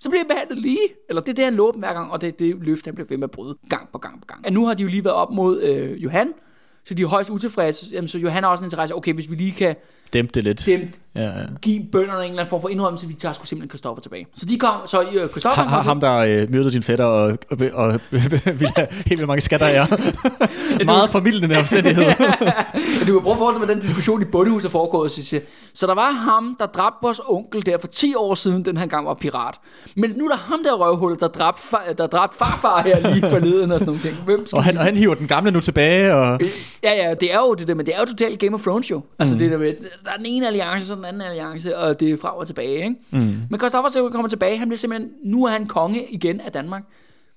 Så 0.00 0.08
bliver 0.08 0.20
jeg 0.20 0.28
behandlet 0.28 0.58
lige. 0.58 0.88
Eller 1.08 1.22
det 1.22 1.28
er 1.28 1.34
det, 1.34 1.44
han 1.44 1.54
lover 1.54 1.72
dem 1.72 1.80
hver 1.80 1.92
gang, 1.92 2.12
og 2.12 2.20
det 2.20 2.26
er 2.26 2.32
det 2.32 2.56
løft, 2.60 2.84
han 2.84 2.94
bliver 2.94 3.08
ved 3.08 3.16
med 3.16 3.24
at 3.24 3.30
bryde 3.30 3.58
gang 3.68 3.88
på 3.92 3.98
gang 3.98 4.20
på 4.20 4.26
gang. 4.26 4.46
Og 4.46 4.52
nu 4.52 4.66
har 4.66 4.74
de 4.74 4.82
jo 4.82 4.88
lige 4.88 5.04
været 5.04 5.16
op 5.16 5.30
mod 5.30 5.62
øh, 5.62 6.04
Johan, 6.04 6.32
så 6.88 6.94
de 6.94 7.02
er 7.02 7.06
højst 7.06 7.30
utilfredse. 7.30 7.86
Jamen, 7.92 8.08
så 8.08 8.18
Johan 8.18 8.42
har 8.42 8.50
også 8.50 8.64
en 8.64 8.66
interesse, 8.66 8.94
okay, 8.94 9.12
hvis 9.12 9.30
vi 9.30 9.34
lige 9.34 9.52
kan 9.52 9.76
Dæmp 10.12 10.34
det 10.34 10.44
lidt. 10.44 10.66
dem, 10.66 10.90
Ja, 11.18 11.24
ja. 11.24 11.30
give 11.62 11.84
bønderne 11.92 12.18
en 12.18 12.24
eller 12.24 12.40
anden 12.40 12.50
form 12.50 12.60
for 12.60 12.68
indrømmelse, 12.68 13.06
vi 13.06 13.12
tager 13.12 13.32
sgu 13.32 13.46
simpelthen 13.46 13.70
Christoffer 13.70 14.02
tilbage. 14.02 14.26
Så 14.34 14.46
de 14.46 14.58
kom, 14.58 14.74
så 14.86 15.02
øh, 15.02 15.28
Christoffer 15.28 15.62
Ha, 15.62 15.68
ha, 15.68 15.80
ham, 15.80 16.00
der 16.00 16.16
øh, 16.16 16.50
myrdede 16.50 16.70
din 16.70 16.82
fætter 16.82 17.04
og, 17.04 17.38
og, 17.50 17.58
og, 17.72 18.00
ville 18.60 18.72
have 18.76 18.86
helt 18.90 19.10
vildt 19.10 19.26
mange 19.26 19.40
skatter 19.40 19.66
af 19.66 19.74
jer. 19.74 19.86
Meget 20.84 21.10
formidlende 21.10 21.58
omstændighed. 21.58 22.04
du 23.06 23.12
kan 23.12 23.22
prøve 23.22 23.32
at 23.32 23.38
forestille 23.38 23.52
dig, 23.52 23.58
hvordan 23.58 23.80
diskussion 23.80 24.22
i 24.22 24.24
bundehuset 24.24 24.68
er 24.68 24.70
foregået. 24.70 25.10
Så, 25.10 25.22
siger, 25.22 25.40
så 25.74 25.86
der 25.86 25.94
var 25.94 26.10
ham, 26.10 26.56
der 26.58 26.66
dræbte 26.66 26.98
vores 27.02 27.20
onkel 27.26 27.66
der 27.66 27.78
for 27.78 27.88
10 27.88 28.14
år 28.16 28.34
siden, 28.34 28.64
den 28.64 28.76
her 28.76 28.86
gang 28.86 29.06
var 29.06 29.14
pirat. 29.14 29.54
Men 29.96 30.12
nu 30.16 30.24
er 30.24 30.28
der 30.28 30.36
ham 30.36 30.64
der 30.64 30.72
røvhul, 30.72 31.18
der 31.20 31.28
dræbte, 31.28 31.62
der 31.98 32.06
dræbte 32.06 32.36
farfar 32.38 32.82
her 32.82 33.14
lige 33.14 33.30
forleden 33.30 33.72
og 33.72 33.78
sådan 33.78 33.86
nogle 33.86 34.02
ting. 34.02 34.16
Hvem 34.24 34.46
skal 34.46 34.56
og, 34.56 34.64
han, 34.64 34.76
og 34.78 34.84
han 34.84 34.96
hiver 34.96 35.14
den 35.14 35.28
gamle 35.28 35.50
nu 35.50 35.60
tilbage. 35.60 36.14
Og, 36.14 36.40
Ja, 36.82 36.92
ja, 36.94 37.14
det 37.14 37.34
er 37.34 37.38
jo 37.38 37.54
det 37.54 37.68
der, 37.68 37.74
men 37.74 37.86
det 37.86 37.94
er 37.94 38.00
jo 38.00 38.06
totalt 38.06 38.38
Game 38.38 38.54
of 38.54 38.62
Thrones 38.62 38.90
jo. 38.90 39.02
Altså 39.18 39.34
mm. 39.34 39.38
det 39.38 39.50
der 39.50 39.58
med, 39.58 39.72
der 40.04 40.10
er 40.10 40.16
den 40.16 40.26
ene 40.26 40.46
alliance, 40.46 40.86
så 40.86 40.94
den 40.94 41.04
anden 41.04 41.22
alliance, 41.22 41.76
og 41.78 42.00
det 42.00 42.10
er 42.10 42.16
fra 42.16 42.38
og 42.38 42.46
tilbage, 42.46 42.74
ikke? 42.74 42.96
Mm. 43.10 43.18
Men 43.50 43.60
Christoffer 43.60 43.90
Sevel 43.90 44.12
kommer 44.12 44.28
tilbage, 44.28 44.58
han 44.58 44.68
bliver 44.68 44.78
simpelthen, 44.78 45.10
nu 45.24 45.44
er 45.44 45.50
han 45.50 45.66
konge 45.66 46.06
igen 46.10 46.40
af 46.40 46.52
Danmark. 46.52 46.82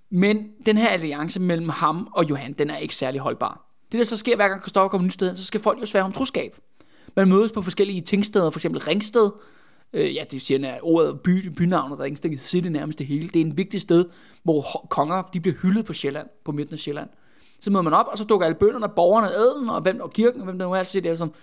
Men 0.09 0.47
den 0.65 0.77
her 0.77 0.87
alliance 0.87 1.39
mellem 1.39 1.69
ham 1.69 2.07
og 2.11 2.29
Johan, 2.29 2.53
den 2.53 2.69
er 2.69 2.77
ikke 2.77 2.95
særlig 2.95 3.21
holdbar. 3.21 3.67
Det 3.91 3.97
der 3.97 4.03
så 4.03 4.17
sker, 4.17 4.35
hver 4.35 4.47
gang 4.47 4.61
Christoffer 4.61 4.89
kommer 4.89 5.05
nyt 5.05 5.13
sted 5.13 5.35
så 5.35 5.45
skal 5.45 5.61
folk 5.61 5.81
jo 5.81 5.85
svære 5.85 6.03
om 6.03 6.11
troskab. 6.11 6.55
Man 7.15 7.29
mødes 7.29 7.51
på 7.51 7.61
forskellige 7.61 8.01
tingsteder, 8.01 8.49
for 8.49 8.59
eksempel 8.59 8.81
Ringsted. 8.81 9.29
Øh, 9.93 10.15
ja, 10.15 10.23
det 10.31 10.41
siger, 10.41 10.73
at 10.73 10.79
ordet 10.81 11.19
by, 11.19 11.49
bynavnet 11.49 11.99
Ringsted 11.99 12.61
det 12.63 12.71
nærmest 12.71 12.99
det 12.99 13.07
hele. 13.07 13.27
Det 13.27 13.41
er 13.41 13.45
en 13.45 13.57
vigtig 13.57 13.81
sted, 13.81 14.05
hvor 14.43 14.87
konger 14.89 15.21
de 15.33 15.39
bliver 15.39 15.55
hyldet 15.61 15.85
på 15.85 15.93
Sjælland, 15.93 16.27
på 16.45 16.51
midten 16.51 16.73
af 16.73 16.79
Sjælland. 16.79 17.09
Så 17.61 17.71
møder 17.71 17.81
man 17.81 17.93
op, 17.93 18.05
og 18.11 18.17
så 18.17 18.23
dukker 18.23 18.45
alle 18.45 18.55
bønderne, 18.55 18.89
borgerne, 18.95 19.31
adelen 19.31 19.69
og, 19.69 19.81
hvem, 19.81 19.99
og 19.99 20.11
kirken, 20.11 20.41
og 20.41 20.45
hvem 20.45 20.59
der 20.59 20.65
nu 20.65 20.73
er, 20.73 20.83
så 20.83 20.91
siger 20.91 21.01
det 21.03 21.17
som, 21.17 21.33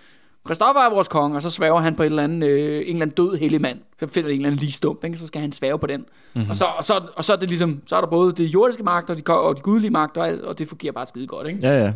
Christoffer 0.45 0.81
er 0.81 0.89
vores 0.89 1.07
konge, 1.07 1.37
og 1.37 1.41
så 1.41 1.49
svæver 1.49 1.79
han 1.79 1.95
på 1.95 2.03
et 2.03 2.05
eller 2.05 2.23
andet, 2.23 2.47
øh, 2.47 2.75
en 2.75 2.81
eller 2.81 3.01
anden 3.01 3.09
død 3.09 3.37
hellig 3.37 3.61
mand. 3.61 3.81
Så 3.99 4.07
finder 4.07 4.29
en 4.29 4.35
eller 4.35 4.47
anden 4.47 4.59
lige 4.59 4.71
stump, 4.71 5.03
ikke? 5.03 5.17
så 5.17 5.27
skal 5.27 5.41
han 5.41 5.51
svæve 5.51 5.79
på 5.79 5.87
den. 5.87 6.05
Mm-hmm. 6.33 6.49
Og, 6.49 6.55
så, 6.55 6.65
og, 6.65 6.83
så, 6.83 7.07
og 7.17 7.25
så 7.25 7.33
er 7.33 7.37
det 7.37 7.49
ligesom, 7.49 7.81
så 7.85 7.95
er 7.95 8.01
der 8.01 8.07
både 8.07 8.33
det 8.33 8.45
jordiske 8.45 8.83
magt, 8.83 9.09
og 9.09 9.17
de, 9.17 9.33
og 9.33 9.57
de 9.57 9.61
gudelige 9.61 9.91
magter, 9.91 10.21
og, 10.21 10.27
alt, 10.27 10.41
og 10.41 10.59
det 10.59 10.67
fungerer 10.67 10.91
bare 10.93 11.05
skide 11.05 11.27
godt. 11.27 11.47
Ikke? 11.47 11.59
ja, 11.67 11.83
ja. 11.83 11.93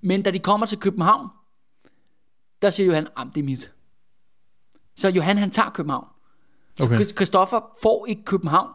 Men 0.00 0.22
da 0.22 0.30
de 0.30 0.38
kommer 0.38 0.66
til 0.66 0.78
København, 0.78 1.28
der 2.62 2.70
siger 2.70 2.86
Johan, 2.86 3.06
at 3.16 3.26
det 3.34 3.40
er 3.40 3.44
mit. 3.44 3.72
Så 4.96 5.08
Johan 5.08 5.38
han 5.38 5.50
tager 5.50 5.70
København. 5.70 6.06
Så 6.76 6.84
Okay. 6.84 6.94
okay. 6.94 7.04
Christoffer 7.04 7.60
får 7.82 8.06
ikke 8.08 8.24
København, 8.24 8.70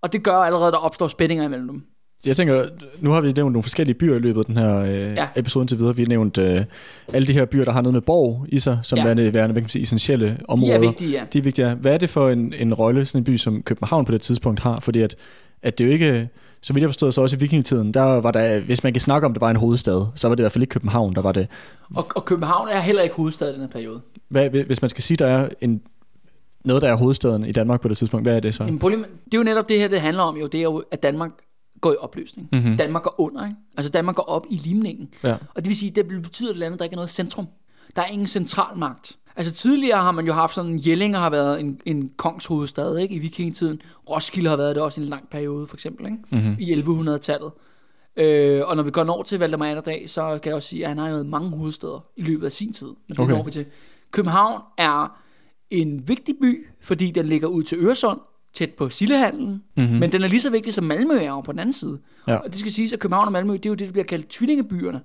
og 0.00 0.12
det 0.12 0.22
gør 0.22 0.36
allerede, 0.36 0.66
at 0.66 0.72
der 0.72 0.78
opstår 0.78 1.08
spændinger 1.08 1.44
imellem 1.44 1.68
dem. 1.68 1.86
Jeg 2.26 2.36
tænker, 2.36 2.64
nu 3.00 3.10
har 3.10 3.20
vi 3.20 3.32
nævnt 3.32 3.52
nogle 3.52 3.62
forskellige 3.62 3.94
byer 3.94 4.14
i 4.16 4.18
løbet 4.18 4.40
af 4.40 4.44
den 4.46 4.56
her 4.56 4.76
øh, 4.76 4.88
Ja. 4.90 5.12
ja. 5.12 5.28
episode 5.36 5.66
til 5.66 5.78
videre. 5.78 5.96
Vi 5.96 6.02
har 6.02 6.08
nævnt 6.08 6.38
øh, 6.38 6.64
alle 7.12 7.28
de 7.28 7.32
her 7.32 7.44
byer, 7.44 7.62
der 7.62 7.72
har 7.72 7.82
noget 7.82 7.92
med 7.94 8.00
borg 8.00 8.46
i 8.48 8.58
sig, 8.58 8.78
som 8.82 8.96
Ja. 8.96 9.02
ja. 9.02 9.06
værende, 9.08 9.34
værende 9.34 9.52
hvad 9.52 9.62
kan 9.62 9.64
man 9.64 9.70
sige, 9.70 9.82
essentielle 9.82 10.26
De 10.28 10.36
områder. 10.48 10.74
er 10.74 10.78
vigtige, 10.78 11.10
ja. 11.10 11.22
De 11.32 11.38
er 11.38 11.42
vigtige. 11.42 11.74
Hvad 11.74 11.94
er 11.94 11.98
det 11.98 12.10
for 12.10 12.30
en, 12.30 12.54
en 12.58 12.74
rolle, 12.74 13.04
sådan 13.04 13.20
en 13.20 13.24
by 13.24 13.36
som 13.36 13.62
København 13.62 14.04
på 14.04 14.12
det 14.12 14.20
tidspunkt 14.20 14.60
har? 14.60 14.80
Fordi 14.80 15.00
at, 15.00 15.16
at 15.62 15.78
det 15.78 15.84
jo 15.86 15.90
ikke, 15.90 16.28
så 16.62 16.72
vidt 16.72 16.82
jeg 16.82 16.88
forstod, 16.90 17.12
så 17.12 17.20
også 17.20 17.36
i 17.36 17.40
vikingetiden, 17.40 17.94
der 17.94 18.02
var 18.02 18.30
der, 18.30 18.60
hvis 18.60 18.82
man 18.82 18.92
kan 18.92 19.00
snakke 19.00 19.26
om, 19.26 19.32
det 19.32 19.40
var 19.40 19.50
en 19.50 19.56
hovedstad, 19.56 20.06
så 20.14 20.28
var 20.28 20.34
det 20.34 20.40
i 20.40 20.42
hvert 20.42 20.52
fald 20.52 20.62
ikke 20.62 20.72
København, 20.72 21.14
der 21.14 21.22
var 21.22 21.32
det. 21.32 21.46
Og, 21.94 22.06
og 22.16 22.24
København 22.24 22.68
er 22.72 22.80
heller 22.80 23.02
ikke 23.02 23.14
hovedstad 23.14 23.50
i 23.50 23.52
den 23.52 23.60
her 23.60 23.68
periode. 23.68 24.00
Hvad, 24.28 24.50
hvis 24.50 24.82
man 24.82 24.88
skal 24.88 25.02
sige, 25.04 25.16
der 25.16 25.26
er 25.26 25.48
en, 25.60 25.80
noget, 26.64 26.82
der 26.82 26.88
er 26.88 26.94
hovedstaden 26.96 27.44
i 27.44 27.52
Danmark 27.52 27.80
på 27.80 27.88
det 27.88 27.96
tidspunkt, 27.96 28.26
hvad 28.26 28.36
er 28.36 28.40
det 28.40 28.54
så? 28.54 28.64
Jamen, 28.64 28.80
det 28.80 29.34
er 29.34 29.38
jo 29.38 29.42
netop 29.42 29.68
det 29.68 29.78
her, 29.78 29.88
det 29.88 30.00
handler 30.00 30.22
om 30.22 30.36
jo. 30.36 30.46
Det 30.46 30.58
er 30.58 30.62
jo, 30.62 30.82
at 30.90 31.02
Danmark 31.02 31.30
går 31.84 31.92
i 31.92 31.96
opløsning. 32.00 32.48
Mm-hmm. 32.52 32.76
Danmark 32.76 33.02
går 33.02 33.14
under, 33.20 33.44
ikke? 33.44 33.56
Altså 33.76 33.90
Danmark 33.92 34.16
går 34.16 34.22
op 34.22 34.46
i 34.50 34.56
limningen. 34.56 35.08
Ja. 35.22 35.32
Og 35.32 35.56
det 35.56 35.66
vil 35.68 35.76
sige, 35.76 35.90
det 35.90 36.06
betyder 36.22 36.50
et 36.50 36.52
eller 36.52 36.66
andet, 36.66 36.78
der 36.78 36.84
ikke 36.84 36.94
er 36.94 36.96
noget 36.96 37.10
centrum. 37.10 37.46
Der 37.96 38.02
er 38.02 38.06
ingen 38.06 38.28
central 38.28 38.78
magt. 38.78 39.16
Altså 39.36 39.52
tidligere 39.52 40.00
har 40.02 40.10
man 40.10 40.26
jo 40.26 40.32
haft 40.32 40.54
sådan, 40.54 40.80
Jellinger 40.86 41.18
har 41.18 41.30
været 41.30 41.60
en, 41.60 41.80
en 41.84 42.10
kongshovedstad, 42.16 42.96
ikke? 42.96 43.14
I 43.14 43.18
vikingetiden. 43.18 43.80
Roskilde 44.10 44.50
har 44.50 44.56
været 44.56 44.74
det 44.74 44.82
også 44.82 45.00
i 45.00 45.04
en 45.04 45.10
lang 45.10 45.28
periode, 45.28 45.66
for 45.66 45.76
eksempel, 45.76 46.06
ikke? 46.06 46.18
Mm-hmm. 46.30 46.56
I 46.58 46.74
1100-tallet. 46.74 47.50
Øh, 48.16 48.62
og 48.64 48.76
når 48.76 48.82
vi 48.82 48.90
går 48.90 49.10
over 49.10 49.22
til 49.22 49.38
Valdemar 49.38 49.66
Atterdag, 49.66 50.10
så 50.10 50.38
kan 50.42 50.48
jeg 50.50 50.56
også 50.56 50.68
sige, 50.68 50.82
at 50.82 50.88
han 50.88 50.98
har 50.98 51.08
jo 51.08 51.22
mange 51.22 51.50
hovedsteder 51.50 52.04
i 52.16 52.22
løbet 52.22 52.46
af 52.46 52.52
sin 52.52 52.72
tid. 52.72 52.86
Men 52.86 52.96
det 53.08 53.18
Okay. 53.18 53.32
når 53.32 53.44
vi 53.44 53.50
til. 53.50 53.66
København 54.10 54.62
er 54.78 55.18
en 55.70 56.08
vigtig 56.08 56.34
by, 56.40 56.66
fordi 56.80 57.10
den 57.10 57.26
ligger 57.26 57.48
ud 57.48 57.62
til 57.62 57.78
Øresund, 57.78 58.20
tæt 58.54 58.70
på 58.70 58.88
Sillehandlen, 58.88 59.62
mm-hmm. 59.76 59.96
men 59.98 60.12
den 60.12 60.22
er 60.22 60.28
lige 60.28 60.40
så 60.40 60.50
vigtig 60.50 60.74
som 60.74 60.84
Malmø 60.84 61.14
er 61.14 61.26
jo 61.28 61.40
på 61.40 61.52
den 61.52 61.60
anden 61.60 61.72
side. 61.72 61.98
Ja. 62.28 62.36
Og 62.36 62.50
det 62.50 62.58
skal 62.58 62.72
siges, 62.72 62.92
at 62.92 62.98
København 62.98 63.26
og 63.26 63.32
Malmø, 63.32 63.52
det 63.52 63.66
er 63.66 63.70
jo 63.70 63.74
det, 63.74 63.86
der 63.86 63.92
bliver 63.92 64.04
kaldt 64.04 64.28
tvillingebyerne 64.28 65.00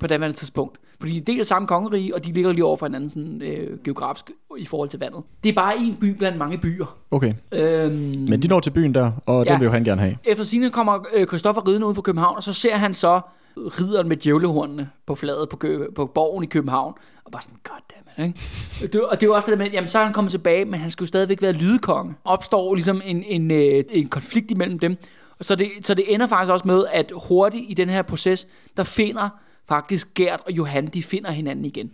på 0.00 0.06
daværende 0.06 0.36
tidspunkt. 0.36 0.78
Fordi 1.00 1.12
de 1.12 1.18
er 1.18 1.24
del 1.24 1.40
af 1.40 1.46
samme 1.46 1.68
kongerige, 1.68 2.14
og 2.14 2.24
de 2.24 2.32
ligger 2.32 2.52
lige 2.52 2.64
over 2.64 2.76
for 2.76 2.86
hinanden 2.86 3.10
sådan, 3.10 3.42
øh, 3.42 3.78
geografisk 3.84 4.30
i 4.58 4.66
forhold 4.66 4.88
til 4.88 4.98
vandet. 5.00 5.22
Det 5.44 5.48
er 5.48 5.54
bare 5.54 5.76
en 5.78 5.96
by 6.00 6.04
blandt 6.04 6.38
mange 6.38 6.58
byer. 6.58 6.96
Okay, 7.10 7.34
Øhm, 7.52 7.92
men 8.28 8.42
de 8.42 8.48
når 8.48 8.60
til 8.60 8.70
byen 8.70 8.94
der, 8.94 9.10
og 9.26 9.44
ja. 9.46 9.52
Den 9.52 9.60
vil 9.60 9.66
jo 9.66 9.72
han 9.72 9.84
gerne 9.84 10.00
have. 10.00 10.16
efter 10.24 10.44
sine 10.44 10.70
kommer 10.70 11.06
øh, 11.14 11.26
Christoffer 11.26 11.68
ridende 11.68 11.86
ud 11.86 11.94
fra 11.94 12.02
København, 12.02 12.36
og 12.36 12.42
så 12.42 12.52
ser 12.52 12.76
han 12.76 12.94
så 12.94 13.20
ridderen 13.56 14.08
med 14.08 14.16
djævlehornene 14.16 14.90
på 15.06 15.14
fladet 15.14 15.48
på, 15.48 15.56
Kø- 15.56 15.90
på 15.94 16.06
borgen 16.06 16.44
i 16.44 16.46
København. 16.46 16.94
Og 17.24 17.32
bare 17.32 17.42
sådan, 17.42 17.58
goddammit, 17.64 18.34
ikke? 18.80 18.92
Det, 18.92 19.02
og 19.02 19.20
det 19.20 19.22
er 19.22 19.26
jo 19.26 19.34
også 19.34 19.50
det 19.50 19.58
med, 19.58 19.70
jamen 19.70 19.88
så 19.88 19.98
er 19.98 20.04
han 20.04 20.12
kommet 20.12 20.30
tilbage, 20.30 20.64
men 20.64 20.80
han 20.80 20.90
skal 20.90 21.04
jo 21.04 21.06
stadigvæk 21.06 21.42
være 21.42 21.52
lydkonge. 21.52 22.14
Opstår 22.24 22.74
ligesom 22.74 23.00
en, 23.04 23.24
en, 23.24 23.50
øh, 23.50 23.84
en 23.90 24.08
konflikt 24.08 24.50
imellem 24.50 24.78
dem. 24.78 24.96
Og 25.38 25.44
så 25.44 25.54
det, 25.54 25.68
så 25.82 25.94
det 25.94 26.14
ender 26.14 26.26
faktisk 26.26 26.52
også 26.52 26.66
med, 26.66 26.84
at 26.92 27.12
hurtigt 27.28 27.64
i 27.68 27.74
den 27.74 27.88
her 27.88 28.02
proces, 28.02 28.46
der 28.76 28.84
finder 28.84 29.28
faktisk 29.68 30.14
Gert 30.14 30.40
og 30.46 30.52
Johan, 30.52 30.86
de 30.86 31.02
finder 31.02 31.30
hinanden 31.30 31.64
igen. 31.64 31.90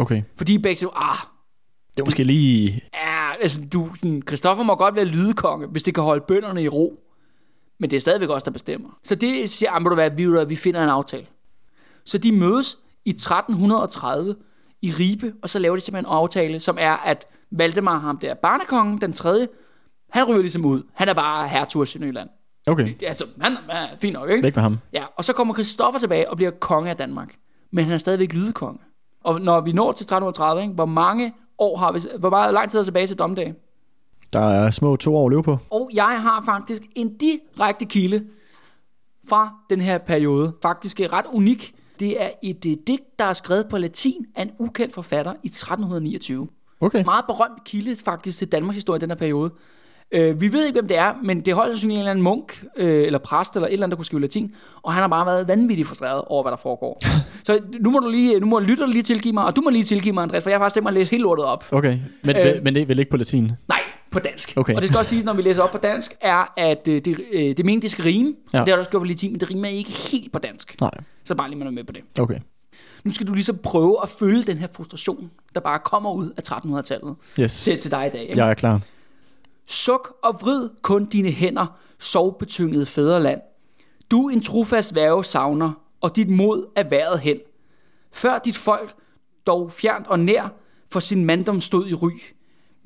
Okay, 0.00 0.22
Fordi 0.36 0.58
begge 0.58 0.76
siger, 0.76 1.10
ah, 1.10 1.18
det 1.96 2.00
er 2.00 2.04
måske 2.04 2.24
lige... 2.24 2.80
Ja, 2.94 3.32
altså 3.40 3.60
du, 3.72 3.88
sådan, 3.96 4.22
Christoffer 4.28 4.64
må 4.64 4.74
godt 4.74 4.94
være 4.96 5.04
lydekonge, 5.04 5.66
hvis 5.66 5.82
det 5.82 5.94
kan 5.94 6.02
holde 6.02 6.24
bønderne 6.28 6.62
i 6.62 6.68
ro. 6.68 7.00
Men 7.80 7.90
det 7.90 7.96
er 7.96 8.00
stadigvæk 8.00 8.30
os, 8.30 8.42
der 8.42 8.50
bestemmer. 8.50 8.98
Så 9.04 9.14
det 9.14 9.50
siger, 9.50 9.70
ah, 9.72 9.82
må 9.82 9.88
du 9.88 9.94
være, 9.94 10.16
vi, 10.16 10.26
vi 10.48 10.56
finder 10.56 10.82
en 10.82 10.88
aftale. 10.88 11.26
Så 12.04 12.18
de 12.18 12.32
mødes 12.32 12.78
i 13.04 13.10
1330 13.10 14.36
i 14.82 14.90
Ribe, 14.90 15.32
og 15.42 15.50
så 15.50 15.58
laver 15.58 15.76
de 15.76 15.80
simpelthen 15.80 16.12
en 16.12 16.16
aftale, 16.16 16.60
som 16.60 16.76
er, 16.80 16.92
at 16.92 17.26
Valdemar, 17.50 17.98
ham 17.98 18.18
der 18.18 18.34
barnekongen, 18.34 19.00
den 19.00 19.12
tredje, 19.12 19.48
han 20.10 20.24
ryger 20.24 20.40
ligesom 20.40 20.64
ud. 20.64 20.82
Han 20.94 21.08
er 21.08 21.14
bare 21.14 21.48
hertug 21.48 21.82
af 21.82 21.88
Sønderjylland. 21.88 22.28
Okay, 22.66 23.02
Altså, 23.02 23.26
han 23.40 23.56
er 23.68 23.86
fint 24.00 24.12
nok, 24.12 24.30
ikke? 24.30 24.42
væk 24.42 24.56
med 24.56 24.62
ham. 24.62 24.78
Ja, 24.92 25.04
og 25.16 25.24
så 25.24 25.32
kommer 25.32 25.54
Christoffer 25.54 26.00
tilbage 26.00 26.30
og 26.30 26.36
bliver 26.36 26.50
konge 26.50 26.90
af 26.90 26.96
Danmark. 26.96 27.36
Men 27.72 27.84
han 27.84 27.94
er 27.94 27.98
stadigvæk 27.98 28.32
lydekonge. 28.32 28.78
Og 29.24 29.40
når 29.40 29.60
vi 29.60 29.72
når 29.72 29.92
til 29.92 30.04
1330, 30.04 30.62
ikke, 30.62 30.74
hvor 30.74 30.86
mange 30.86 31.34
år 31.58 31.76
har 31.76 31.92
vi, 31.92 32.00
hvor 32.18 32.30
meget 32.30 32.54
lang 32.54 32.70
tid 32.70 32.78
er 32.78 32.82
tilbage 32.82 33.06
til 33.06 33.18
domdag? 33.18 33.54
Der 34.32 34.40
er 34.40 34.70
små 34.70 34.96
to 34.96 35.16
år 35.16 35.26
at 35.26 35.30
leve 35.32 35.42
på. 35.42 35.58
Og 35.70 35.90
jeg 35.94 36.20
har 36.22 36.42
faktisk 36.46 36.82
en 36.96 37.16
direkte 37.16 37.84
kilde 37.84 38.24
fra 39.28 39.54
den 39.70 39.80
her 39.80 39.98
periode. 39.98 40.52
Faktisk 40.62 41.00
er 41.00 41.12
ret 41.12 41.26
unik. 41.32 41.74
Det 42.00 42.22
er 42.22 42.28
et 42.42 42.66
øh, 42.66 42.72
digt, 42.86 43.18
der 43.18 43.24
er 43.24 43.32
skrevet 43.32 43.66
på 43.70 43.78
latin 43.78 44.26
af 44.36 44.42
en 44.42 44.50
ukendt 44.58 44.94
forfatter 44.94 45.32
i 45.42 45.46
1329. 45.46 46.48
Okay, 46.80 47.04
Meget 47.04 47.24
berømt 47.26 47.64
kilde 47.64 47.96
faktisk 48.04 48.38
til 48.38 48.52
Danmarks 48.52 48.76
historie 48.76 48.96
i 48.98 49.00
den 49.00 49.10
her 49.10 49.16
periode. 49.16 49.50
Øh, 50.12 50.40
vi 50.40 50.52
ved 50.52 50.66
ikke, 50.66 50.74
hvem 50.80 50.88
det 50.88 50.98
er, 50.98 51.12
men 51.22 51.40
det 51.40 51.48
er 51.48 51.54
højst 51.54 51.72
sandsynligt 51.72 51.94
en 51.96 51.98
eller 51.98 52.10
anden 52.10 52.24
munk, 52.24 52.64
øh, 52.76 53.06
eller 53.06 53.18
præst, 53.18 53.54
eller 53.56 53.66
et 53.68 53.72
eller 53.72 53.84
andet, 53.86 53.90
der 53.90 53.96
kunne 53.96 54.04
skrive 54.06 54.20
latin, 54.20 54.54
og 54.82 54.92
han 54.92 55.00
har 55.00 55.08
bare 55.08 55.26
været 55.26 55.48
vanvittigt 55.48 55.88
frustreret 55.88 56.22
over, 56.26 56.42
hvad 56.42 56.50
der 56.50 56.56
foregår. 56.56 57.02
Så 57.46 57.60
nu 57.80 57.90
må 57.90 57.98
du 57.98 58.08
lige, 58.10 58.40
nu 58.40 58.46
må 58.46 58.58
lytterne 58.58 58.92
lige 58.92 59.02
tilgive 59.02 59.32
mig, 59.34 59.44
og 59.44 59.56
du 59.56 59.60
må 59.60 59.70
lige 59.70 59.84
tilgive 59.84 60.14
mig, 60.14 60.22
Andreas, 60.22 60.42
for 60.42 60.50
jeg 60.50 60.58
har 60.58 60.64
faktisk 60.64 60.74
tænkt 60.74 60.84
mig 60.84 60.90
at 60.90 60.94
læse 60.94 61.10
hele 61.10 61.22
lortet 61.22 61.44
op. 61.44 61.64
okay. 61.72 61.98
Men, 62.24 62.36
Øh. 62.36 62.46
øh, 62.56 62.62
men 62.62 62.74
det 62.74 62.82
er 62.82 62.86
vel 62.86 62.98
ikke 62.98 63.10
på 63.10 63.16
latin? 63.16 63.52
Nej, 63.68 63.78
på 64.10 64.18
dansk. 64.18 64.52
Okay. 64.56 64.74
Og 64.74 64.82
det 64.82 64.88
skal 64.88 64.98
også 64.98 65.08
siges, 65.08 65.24
når 65.24 65.32
vi 65.32 65.42
læser 65.42 65.62
op 65.62 65.70
på 65.70 65.78
dansk, 65.78 66.14
er, 66.20 66.52
at 66.56 66.88
øh, 66.88 67.00
det, 67.04 67.20
øh, 67.32 67.40
det 67.56 67.64
mener, 67.64 67.80
det 67.80 67.90
skal 67.90 68.02
rime. 68.04 68.34
Ja. 68.52 68.58
Det 68.58 68.68
har 68.68 68.74
du 68.74 68.78
også 68.78 68.90
gjort 68.90 69.06
lidt 69.06 69.18
tid, 69.18 69.28
men 69.30 69.40
det 69.40 69.50
rimer 69.50 69.68
ikke 69.68 69.90
helt 69.90 70.32
på 70.32 70.38
dansk. 70.38 70.80
Nej, 70.80 70.90
Så 71.24 71.34
bare 71.34 71.48
lige 71.48 71.58
man 71.58 71.66
er 71.66 71.72
med 71.72 71.84
på 71.84 71.92
det. 71.92 72.02
okay. 72.20 72.38
Nu 73.04 73.12
skal 73.12 73.26
du 73.26 73.34
ligesom 73.34 73.58
prøve 73.62 73.96
at 74.02 74.08
følge 74.08 74.42
den 74.42 74.58
her 74.58 74.68
frustration, 74.74 75.30
der 75.54 75.60
bare 75.60 75.78
kommer 75.78 76.12
ud 76.12 76.30
af 76.36 76.42
1300-tallet 76.52 77.16
Yes, 77.40 77.62
til, 77.62 77.78
til 77.78 77.90
dig 77.90 78.06
i 78.06 78.10
dag. 78.10 78.22
Ikke? 78.22 78.38
jeg 78.38 78.50
er 78.50 78.54
klar. 78.54 78.80
Suk 79.66 80.16
og 80.22 80.38
vrid 80.40 80.68
kun 80.82 81.04
dine 81.06 81.30
hænder, 81.30 81.78
sovbetyngede 81.98 82.86
fædreland. 82.86 83.40
Du 84.10 84.28
en 84.28 84.40
trofast 84.40 84.94
værve 84.94 85.24
savner, 85.24 85.70
og 86.00 86.16
dit 86.16 86.28
mod 86.28 86.66
er 86.76 86.84
været 86.88 87.20
hen. 87.20 87.36
Før 88.12 88.38
dit 88.38 88.56
folk, 88.56 88.94
dog 89.46 89.72
fjernt 89.72 90.06
og 90.06 90.20
nær, 90.20 90.48
for 90.92 91.00
sin 91.00 91.24
mandom 91.24 91.60
stod 91.60 91.86
i 91.88 91.94
ry. 91.94 92.10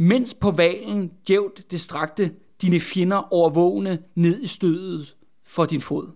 Mens 0.03 0.35
på 0.35 0.51
valen 0.51 1.13
djævt 1.29 1.71
det 1.71 1.81
strakte 1.81 2.33
dine 2.63 2.81
fjender 2.81 3.33
overvågne 3.33 3.99
ned 4.15 4.41
i 4.41 4.47
stødet 4.47 5.17
for 5.45 5.65
din 5.65 5.81
fod. 5.81 6.09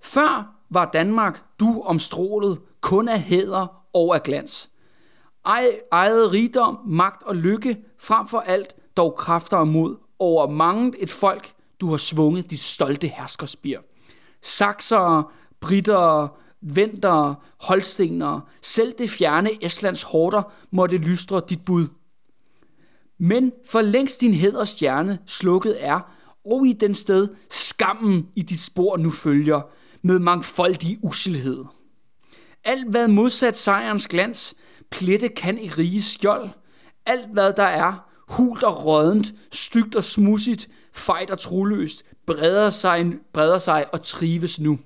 Før 0.00 0.54
var 0.70 0.90
Danmark 0.92 1.42
du 1.60 1.82
omstrålet 1.84 2.60
kun 2.80 3.08
af 3.08 3.20
hæder 3.20 3.82
og 3.92 4.14
af 4.14 4.22
glans. 4.22 4.70
Ej, 5.44 5.80
ejede 5.92 6.30
rigdom, 6.30 6.78
magt 6.86 7.22
og 7.22 7.36
lykke, 7.36 7.76
frem 7.98 8.28
for 8.28 8.38
alt 8.38 8.76
dog 8.96 9.14
kræfter 9.16 9.56
og 9.56 9.68
mod, 9.68 9.96
over 10.18 10.48
manget 10.48 10.94
et 10.98 11.10
folk, 11.10 11.52
du 11.80 11.90
har 11.90 11.96
svunget 11.96 12.50
de 12.50 12.56
stolte 12.56 13.08
herskerspir. 13.08 13.78
Saksere, 14.42 15.24
britter, 15.60 16.36
venter, 16.60 17.34
holstinger, 17.60 18.40
selv 18.62 18.94
det 18.98 19.10
fjerne 19.10 19.64
Estlands 19.64 20.02
hårder 20.02 20.52
måtte 20.70 20.96
lystre 20.96 21.42
dit 21.48 21.64
bud. 21.64 21.86
Men 23.18 23.52
for 23.64 23.80
længst 23.80 24.20
din 24.20 24.34
heders 24.34 24.68
stjerne 24.68 25.18
slukket 25.26 25.84
er, 25.84 26.00
og 26.44 26.66
i 26.66 26.72
den 26.72 26.94
sted 26.94 27.28
skammen 27.50 28.26
i 28.36 28.42
dit 28.42 28.60
spor 28.60 28.96
nu 28.96 29.10
følger, 29.10 29.62
med 30.02 30.18
mangfoldig 30.18 30.98
usilhed. 31.02 31.64
Alt 32.64 32.90
hvad 32.90 33.08
modsat 33.08 33.56
sejrens 33.56 34.08
glans, 34.08 34.54
plette 34.90 35.28
kan 35.28 35.58
i 35.58 35.68
rige 35.68 36.02
skjold. 36.02 36.48
Alt 37.06 37.32
hvad 37.32 37.52
der 37.52 37.62
er, 37.62 38.06
hult 38.28 38.62
og 38.62 38.84
rådent, 38.84 39.34
stygt 39.52 39.94
og 39.94 40.04
smudsigt, 40.04 40.68
fejt 40.92 41.30
og 41.30 41.38
troløst, 41.38 42.04
breder 42.26 42.70
sig, 42.70 43.12
breder 43.32 43.58
sig 43.58 43.94
og 43.94 44.02
trives 44.02 44.60
nu. 44.60 44.78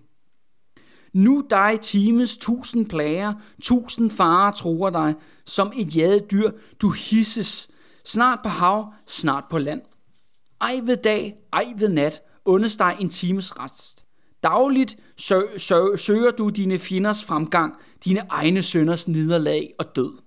Nu 1.13 1.45
dig 1.51 1.79
times 1.83 2.37
tusind 2.37 2.87
plager, 2.87 3.35
tusind 3.63 4.11
farer 4.11 4.53
tror 4.53 4.91
dig, 4.91 5.15
som 5.47 5.73
et 5.77 5.97
jadedyr 5.97 6.51
du 6.81 6.91
hisses, 6.91 7.71
snart 8.11 8.39
på 8.43 8.49
hav, 8.49 8.93
snart 9.07 9.45
på 9.51 9.59
land. 9.59 9.83
Ej 10.61 10.81
ved 10.85 10.97
dag, 10.97 11.35
ej 11.53 11.73
ved 11.77 11.89
nat, 11.89 12.21
undes 12.45 12.77
dig 12.77 12.97
en 13.01 13.09
times 13.09 13.59
rest. 13.59 14.05
Dagligt 14.43 14.97
sø- 15.17 15.59
sø- 15.59 15.97
søger 15.97 16.31
du 16.31 16.49
dine 16.49 16.79
fjenders 16.79 17.25
fremgang, 17.25 17.75
dine 18.05 18.23
egne 18.29 18.63
sønders 18.63 19.09
nederlag 19.09 19.75
og 19.79 19.97
død. 19.97 20.19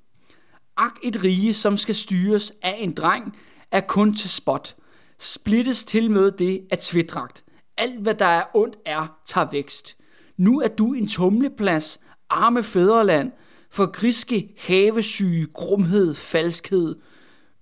Ak 0.78 0.92
et 1.04 1.24
rige, 1.24 1.54
som 1.54 1.78
skal 1.78 1.96
styres 1.96 2.54
af 2.62 2.78
en 2.80 2.94
dreng, 2.94 3.38
er 3.72 3.82
kun 3.82 4.14
til 4.16 4.30
spot. 4.30 4.76
Splittes 5.20 5.84
til 5.86 6.12
med 6.12 6.32
det 6.32 6.62
af 6.72 6.78
tvidragt. 6.78 7.44
Alt 7.78 8.00
hvad 8.02 8.16
der 8.16 8.26
er 8.26 8.44
ondt 8.54 8.76
er, 8.86 9.18
tager 9.26 9.48
vækst. 9.52 9.98
Nu 10.38 10.60
er 10.60 10.68
du 10.68 10.94
en 10.94 11.08
tumleplads, 11.08 12.00
arme 12.30 12.64
fædreland, 12.64 13.32
for 13.70 13.86
griske, 13.92 14.56
havesyge, 14.58 15.46
grumhed, 15.54 16.16
falskhed, 16.16 16.96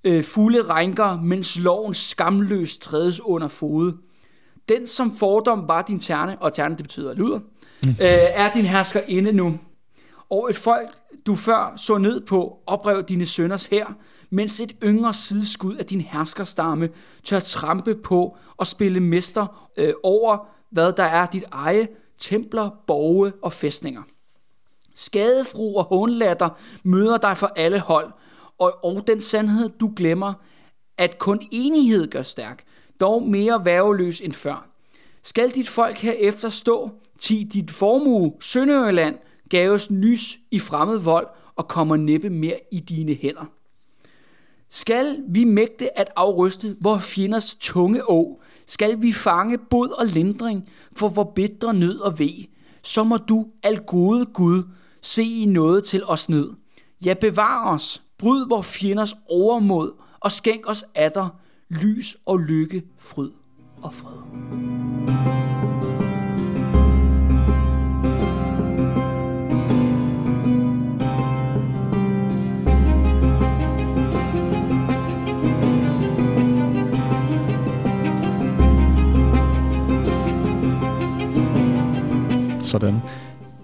øh, 0.04 0.24
fulde 0.24 0.62
rænker, 0.62 1.22
mens 1.22 1.60
loven 1.60 1.93
skamløst 1.93 2.82
trædes 2.82 3.20
under 3.20 3.47
fod. 3.47 3.93
Den, 4.70 4.88
som 4.88 5.16
fordom 5.16 5.68
var 5.68 5.82
din 5.82 5.99
terne, 5.99 6.38
og 6.41 6.54
terne 6.54 6.76
det 6.76 6.84
betyder 6.84 7.14
luder, 7.14 7.39
mm. 7.84 7.89
øh, 7.89 7.95
er 7.99 8.54
din 8.54 8.66
hersker 8.66 9.02
inde 9.08 9.32
nu. 9.32 9.60
Og 10.30 10.49
et 10.49 10.56
folk, 10.56 10.89
du 11.26 11.36
før 11.36 11.74
så 11.78 11.97
ned 11.97 12.26
på, 12.26 12.60
oprev 12.68 13.04
dine 13.04 13.26
sønders 13.26 13.66
her, 13.66 13.86
mens 14.30 14.60
et 14.60 14.76
yngre 14.84 15.14
sideskud 15.14 15.76
af 15.76 15.86
din 15.86 16.02
herskerstamme 16.02 16.89
tør 17.24 17.39
trampe 17.39 17.95
på 17.95 18.38
og 18.58 18.68
spille 18.68 18.99
mester 18.99 19.70
øh, 19.78 19.93
over, 20.04 20.47
hvad 20.70 20.93
der 20.93 21.04
er 21.04 21.26
dit 21.26 21.43
eje, 21.52 21.88
templer, 22.18 22.70
borge 22.88 23.32
og 23.41 23.54
fæstninger. 23.54 24.02
Skadefru 24.95 25.78
og 25.78 25.84
hånlatter 25.84 26.49
møder 26.84 27.18
dig 27.18 27.38
for 27.38 27.52
alle 27.56 27.80
hold, 27.80 28.12
og, 28.62 28.84
og 28.84 29.07
den 29.07 29.22
sandhed, 29.22 29.70
du 29.70 29.93
glemmer, 29.95 30.34
at 30.97 31.18
kun 31.18 31.41
enighed 31.51 32.07
gør 32.07 32.22
stærk, 32.22 32.64
dog 32.99 33.24
mere 33.24 33.66
værveløs 33.66 34.22
end 34.22 34.34
før. 34.34 34.70
Skal 35.24 35.49
dit 35.49 35.70
folk 35.70 35.97
herefter 35.97 36.49
stå, 36.49 36.89
ti 37.20 37.43
dit 37.43 37.72
formue, 37.72 38.34
Sønderjylland, 38.39 39.18
gaves 39.49 39.91
nys 39.91 40.39
i 40.51 40.59
fremmed 40.59 40.97
vold 40.97 41.28
og 41.55 41.68
kommer 41.68 41.95
næppe 41.95 42.30
mere 42.30 42.59
i 42.72 42.80
dine 42.80 43.14
hænder. 43.14 43.45
Skal 44.70 45.18
vi 45.28 45.43
mægte 45.43 45.99
at 45.99 46.12
afryste 46.16 46.76
vor 46.82 46.97
fjenders 46.97 47.55
tunge 47.59 48.09
å, 48.09 48.41
skal 48.68 49.01
vi 49.01 49.12
fange 49.14 49.57
bod 49.57 49.89
og 49.89 50.05
lindring 50.05 50.70
for 50.95 51.09
vor 51.09 51.24
bitre 51.36 51.74
nød 51.74 51.99
og 51.99 52.20
ve, 52.20 52.47
så 52.84 53.03
må 53.03 53.18
du, 53.18 53.47
al 53.64 53.80
gode 53.80 54.26
Gud, 54.26 54.64
se 55.01 55.24
i 55.24 55.45
noget 55.45 55.84
til 55.84 56.03
os 56.05 56.30
ned. 56.30 56.49
Ja, 57.05 57.14
bevar 57.14 57.74
os, 57.74 58.03
bryd 58.22 58.47
vor 58.49 58.61
fjenders 58.61 59.15
overmod, 59.30 59.91
og 60.19 60.31
skænk 60.31 60.69
os 60.69 60.85
atter 60.95 61.30
lys 61.69 62.18
og 62.26 62.39
lykke, 62.39 62.84
fryd 62.98 63.31
og 63.81 63.93
fred. 63.93 64.18
Sådan. 82.61 83.02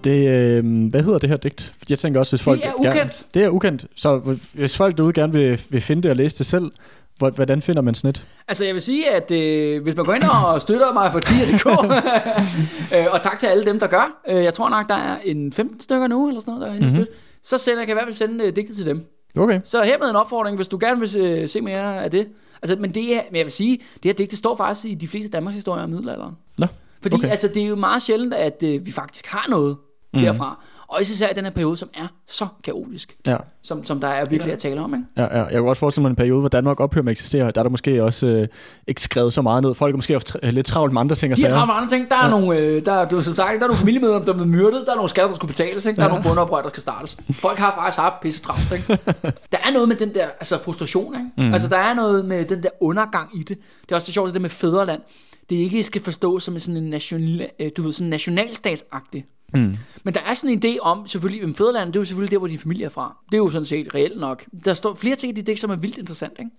Det, 0.08 0.28
øh, 0.28 0.88
hvad 0.90 1.02
hedder 1.02 1.18
det 1.18 1.28
her 1.28 1.36
digt? 1.36 1.72
Jeg 1.90 1.98
tænker 1.98 2.20
også, 2.20 2.32
hvis 2.32 2.42
folk... 2.42 2.60
er 2.64 2.72
ukendt. 2.78 3.26
Ja, 3.34 3.40
det 3.40 3.44
er 3.44 3.48
ukendt. 3.48 3.86
Så 3.96 4.36
hvis 4.52 4.76
folk 4.76 4.96
derude 4.96 5.12
gerne 5.12 5.32
vil, 5.32 5.60
vil 5.70 5.80
finde 5.80 6.02
det 6.02 6.10
og 6.10 6.16
læse 6.16 6.38
det 6.38 6.46
selv, 6.46 6.70
hvor- 7.18 7.30
hvordan 7.30 7.62
finder 7.62 7.82
man 7.82 7.94
et? 8.06 8.26
Altså 8.48 8.64
jeg 8.64 8.74
vil 8.74 8.82
sige, 8.82 9.10
at 9.10 9.30
øh, 9.30 9.82
hvis 9.82 9.96
man 9.96 10.04
går 10.04 10.14
ind 10.14 10.22
og 10.22 10.60
støtter 10.60 10.92
mig 10.92 11.12
på 11.12 11.20
tier.dk, 11.20 11.66
øh, 12.96 13.06
og 13.10 13.22
tak 13.22 13.38
til 13.38 13.46
alle 13.46 13.64
dem, 13.64 13.80
der 13.80 13.86
gør, 13.86 14.20
øh, 14.28 14.44
jeg 14.44 14.54
tror 14.54 14.68
nok, 14.68 14.88
der 14.88 14.94
er 14.94 15.16
en 15.24 15.52
15 15.52 15.80
stykker 15.80 16.06
nu, 16.06 16.28
eller 16.28 16.40
sådan 16.40 16.54
noget, 16.54 16.66
der 16.66 16.72
er 16.72 16.76
inde 16.76 16.86
Mhm. 16.86 16.96
mm-hmm. 16.96 17.14
så 17.42 17.58
sender, 17.58 17.78
kan 17.84 17.88
jeg 17.88 17.94
i 17.94 17.98
hvert 17.98 18.06
fald 18.06 18.14
sende 18.14 18.44
øh, 18.44 18.56
digtet 18.56 18.76
til 18.76 18.86
dem. 18.86 19.06
Okay. 19.38 19.60
Så 19.64 19.82
hermed 19.82 20.10
en 20.10 20.16
opfordring, 20.16 20.56
hvis 20.56 20.68
du 20.68 20.78
gerne 20.80 21.00
vil 21.00 21.08
se, 21.08 21.48
se 21.48 21.60
mere 21.60 22.02
af 22.04 22.10
det. 22.10 22.28
Altså, 22.62 22.76
men, 22.76 22.90
det 22.94 23.14
er, 23.16 23.20
men 23.30 23.36
jeg 23.36 23.44
vil 23.44 23.52
sige, 23.52 23.76
det 23.94 24.04
her 24.04 24.12
digt, 24.12 24.30
det 24.30 24.38
står 24.38 24.56
faktisk 24.56 24.86
i 24.86 24.94
de 24.94 25.08
fleste 25.08 25.30
Danmarks 25.30 25.54
historier 25.54 25.82
om 25.84 25.90
middelalderen. 25.90 26.34
Nå, 26.58 26.66
Fordi 27.02 27.14
Okay. 27.14 27.28
altså, 27.30 27.48
det 27.48 27.62
er 27.62 27.66
jo 27.66 27.76
meget 27.76 28.02
sjældent, 28.02 28.34
at 28.34 28.62
øh, 28.64 28.86
vi 28.86 28.92
faktisk 28.92 29.26
har 29.26 29.46
noget. 29.50 29.76
Mm. 30.14 30.20
derfra. 30.20 30.64
Og 30.88 31.00
især 31.00 31.28
i 31.28 31.32
den 31.34 31.44
her 31.44 31.50
periode, 31.52 31.76
som 31.76 31.88
er 31.94 32.06
så 32.28 32.46
kaotisk, 32.64 33.16
ja. 33.26 33.36
som, 33.62 33.84
som 33.84 34.00
der 34.00 34.08
er 34.08 34.24
virkelig 34.24 34.52
at 34.52 34.58
tale 34.58 34.80
om. 34.80 34.94
Ikke? 34.94 35.06
Ja, 35.16 35.22
ja. 35.38 35.42
Jeg 35.44 35.52
kan 35.52 35.62
godt 35.62 35.78
forestille 35.78 36.02
mig 36.02 36.10
en 36.10 36.16
periode, 36.16 36.40
hvor 36.40 36.48
Danmark 36.48 36.80
ophører 36.80 37.02
med 37.04 37.10
at 37.10 37.14
eksistere. 37.14 37.50
Der 37.50 37.58
er 37.58 37.62
der 37.62 37.70
måske 37.70 38.04
også 38.04 38.26
øh, 38.26 38.48
ikke 38.86 39.00
skrevet 39.02 39.32
så 39.32 39.42
meget 39.42 39.62
ned. 39.62 39.74
Folk 39.74 39.92
er 39.92 39.96
måske 39.96 40.20
lidt 40.42 40.66
travlt 40.66 40.92
med 40.92 41.00
andre 41.00 41.16
ting 41.16 41.32
og 41.32 41.36
De 41.36 41.40
sager. 41.40 41.52
travlt 41.54 41.66
med 41.68 41.74
andre 41.74 41.88
ting. 41.88 42.10
Der 42.10 42.16
er 42.16 42.24
Ja. 42.24 42.30
nogle, 42.30 42.58
øh, 42.58 42.86
der, 42.86 42.92
er- 42.92 43.08
du, 43.08 43.22
som 43.22 43.34
sagt, 43.34 43.48
der 43.48 43.54
er 43.62 43.68
nogle 43.68 43.76
familiemedlemmer, 43.76 44.24
der 44.24 44.32
er 44.32 44.36
blevet 44.36 44.48
myrdet. 44.50 44.82
Der 44.86 44.92
er 44.92 44.96
nogle 44.96 45.08
skatter, 45.08 45.28
der 45.28 45.36
skulle 45.36 45.48
betales. 45.52 45.86
Ikke? 45.86 45.96
Der 45.96 46.02
er 46.02 46.06
Ja. 46.06 46.10
nogle 46.14 46.24
bundeoprør, 46.28 46.62
der 46.62 46.68
skal 46.68 46.80
startes. 46.80 47.16
Folk 47.32 47.58
har 47.58 47.74
faktisk 47.74 47.98
haft 47.98 48.20
pisse 48.20 48.42
travlt. 48.42 48.72
Ikke? 48.72 48.98
der 49.52 49.58
er 49.66 49.72
noget 49.72 49.88
med 49.88 49.96
den 49.96 50.14
der 50.14 50.24
altså 50.26 50.58
frustration. 50.62 51.14
Ikke? 51.14 51.48
Mm. 51.48 51.52
Altså, 51.52 51.68
der 51.68 51.76
er 51.78 51.94
noget 51.94 52.24
med 52.24 52.44
den 52.44 52.62
der 52.62 52.68
undergang 52.80 53.30
i 53.36 53.42
det. 53.42 53.58
Det 53.82 53.90
er 53.92 53.96
også 53.96 54.06
det 54.06 54.14
sjovt, 54.14 54.26
det 54.26 54.34
der 54.34 54.40
med 54.40 54.50
fædreland. 54.50 55.00
Det 55.50 55.56
ikke 55.56 55.82
skal 55.84 56.02
forstås 56.02 56.42
som 56.42 56.58
sådan 56.58 56.76
en 56.76 56.90
national, 56.90 57.48
øh, 57.60 57.70
du 57.76 57.82
ved, 57.82 57.92
sådan 57.92 58.10
nationalstatsagtig. 58.10 59.24
Mm. 59.54 59.76
Men 60.04 60.14
der 60.14 60.20
er 60.20 60.34
sådan 60.34 60.50
en 60.50 60.62
idé 60.64 60.78
om, 60.80 61.06
selvfølgelig, 61.06 61.42
at 61.48 61.56
fædrelandet, 61.56 61.94
det 61.94 61.98
er 61.98 62.00
jo 62.00 62.04
selvfølgelig 62.04 62.30
der, 62.30 62.38
hvor 62.38 62.48
din 62.48 62.58
familie 62.58 62.84
er 62.84 62.90
fra. 62.90 63.16
Det 63.26 63.34
er 63.34 63.38
jo 63.38 63.50
sådan 63.50 63.64
set 63.64 63.94
reelt 63.94 64.20
nok. 64.20 64.44
Der 64.64 64.74
står 64.74 64.94
flere 64.94 65.16
ting 65.16 65.32
i 65.32 65.34
det 65.34 65.46
digt, 65.46 65.60
som 65.60 65.70
er 65.70 65.76
vildt 65.76 65.98
interessant. 65.98 66.32
Ikke? 66.38 66.50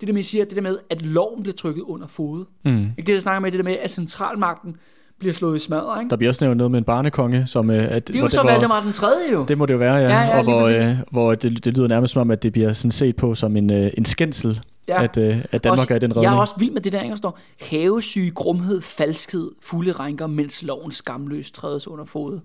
Det 0.00 0.08
der 0.08 0.12
med, 0.12 0.18
at 0.18 0.26
siger, 0.26 0.44
det 0.44 0.56
der 0.56 0.62
med, 0.62 0.78
at 0.90 1.02
loven 1.02 1.42
bliver 1.42 1.56
trykket 1.56 1.82
under 1.82 2.06
fod. 2.06 2.44
Mm. 2.64 2.82
Ikke 2.98 3.06
det, 3.06 3.14
der 3.14 3.20
snakker 3.20 3.40
med, 3.40 3.50
det 3.50 3.58
der 3.58 3.64
med, 3.64 3.76
at 3.82 3.90
centralmagten 3.90 4.76
bliver 5.18 5.34
slået 5.34 5.56
i 5.56 5.60
smadret, 5.60 6.00
ikke? 6.00 6.10
Der 6.10 6.16
bliver 6.16 6.30
også 6.30 6.44
nævnt 6.44 6.58
noget 6.58 6.70
med 6.70 6.78
en 6.78 6.84
barnekonge, 6.84 7.46
som... 7.46 7.70
Øh, 7.70 7.84
at, 7.90 8.08
Det 8.08 8.16
er 8.16 8.20
jo 8.20 8.28
så 8.28 8.42
Valdemar 8.42 8.82
den 8.82 8.92
tredje 8.92 9.32
jo. 9.32 9.44
Det 9.48 9.58
må 9.58 9.66
det 9.66 9.74
jo 9.74 9.78
være, 9.78 9.94
ja. 9.94 10.08
Ja, 10.08 10.20
ja, 10.20 10.38
og 10.38 10.44
hvor, 10.44 10.90
øh, 10.90 10.96
hvor 11.10 11.34
det, 11.34 11.64
det 11.64 11.76
lyder 11.76 11.88
nærmest 11.88 12.12
som 12.12 12.20
om, 12.20 12.30
at 12.30 12.42
det 12.42 12.52
bliver 12.52 12.72
sådan 12.72 12.90
set 12.90 13.16
på 13.16 13.34
som 13.34 13.56
en, 13.56 13.72
øh, 13.72 13.90
en 13.98 14.04
skændsel, 14.04 14.60
ja. 14.88 15.02
at, 15.02 15.16
øh, 15.16 15.44
at 15.52 15.64
Danmark 15.64 15.78
også, 15.78 15.94
er 15.94 15.96
i 15.96 15.98
den 15.98 16.10
redning. 16.10 16.22
Jeg 16.22 16.36
er 16.36 16.40
også 16.40 16.54
vild 16.58 16.70
med 16.70 16.80
det 16.80 16.92
der, 16.92 17.00
ikke? 17.00 17.10
der 17.10 17.16
står, 17.16 17.38
havesyge, 17.60 18.30
grumhed, 18.30 18.80
falskhed, 18.80 19.50
fulde 19.60 19.92
rænker, 19.92 20.26
mens 20.26 20.62
loven 20.62 20.90
skamløst 20.90 21.54
trædes 21.54 21.88
under 21.88 22.04
fod. 22.04 22.40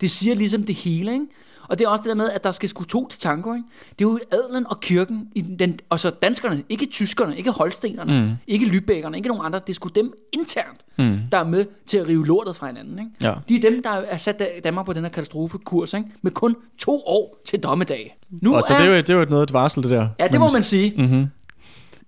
Det 0.00 0.10
siger 0.10 0.34
ligesom 0.34 0.62
det 0.62 0.74
hele, 0.74 1.12
ikke? 1.12 1.26
Og 1.68 1.78
det 1.78 1.84
er 1.84 1.88
også 1.88 2.02
det 2.02 2.08
der 2.08 2.14
med, 2.14 2.30
at 2.30 2.44
der 2.44 2.50
skal 2.50 2.68
sgu 2.68 2.84
to 2.84 3.08
til 3.08 3.20
tango. 3.20 3.54
Ikke? 3.54 3.64
Det 3.98 4.04
er 4.04 4.08
jo 4.08 4.18
adelen 4.32 4.66
og 4.66 4.80
kirken, 4.80 5.28
i 5.34 5.40
den, 5.40 5.78
og 5.88 6.00
så 6.00 6.10
danskerne, 6.10 6.62
ikke 6.68 6.86
tyskerne, 6.86 7.36
ikke 7.36 7.50
holstenerne, 7.50 8.20
mm. 8.20 8.32
ikke 8.46 8.66
lybækkerne, 8.66 9.16
ikke 9.16 9.28
nogen 9.28 9.46
andre. 9.46 9.58
Det 9.58 9.70
er 9.72 9.74
sgu 9.74 9.88
dem 9.94 10.12
internt, 10.32 10.84
mm. 10.98 11.18
der 11.32 11.38
er 11.38 11.44
med 11.44 11.64
til 11.86 11.98
at 11.98 12.08
rive 12.08 12.26
lortet 12.26 12.56
fra 12.56 12.66
hinanden. 12.66 12.98
Ikke? 12.98 13.10
Ja. 13.22 13.34
De 13.48 13.56
er 13.56 13.60
dem, 13.60 13.82
der 13.82 13.90
er 13.90 14.16
sat 14.16 14.42
Danmark 14.64 14.86
på 14.86 14.92
den 14.92 15.02
her 15.02 15.10
katastrofekurs, 15.10 15.94
ikke? 15.94 16.06
med 16.22 16.32
kun 16.32 16.56
to 16.78 17.02
år 17.06 17.38
til 17.46 17.60
dommedag. 17.60 18.16
Nu 18.30 18.56
Og 18.56 18.62
så 18.62 18.74
det 18.78 18.80
er 18.80 18.90
jo, 18.90 18.96
det 18.96 19.10
er 19.10 19.14
jo 19.14 19.24
noget 19.24 19.42
et 19.42 19.52
varsel, 19.52 19.82
det 19.82 19.90
der. 19.90 20.08
Ja, 20.18 20.28
det 20.28 20.40
må 20.40 20.48
man 20.52 20.62
sige. 20.62 20.92
Mm-hmm. 20.96 21.26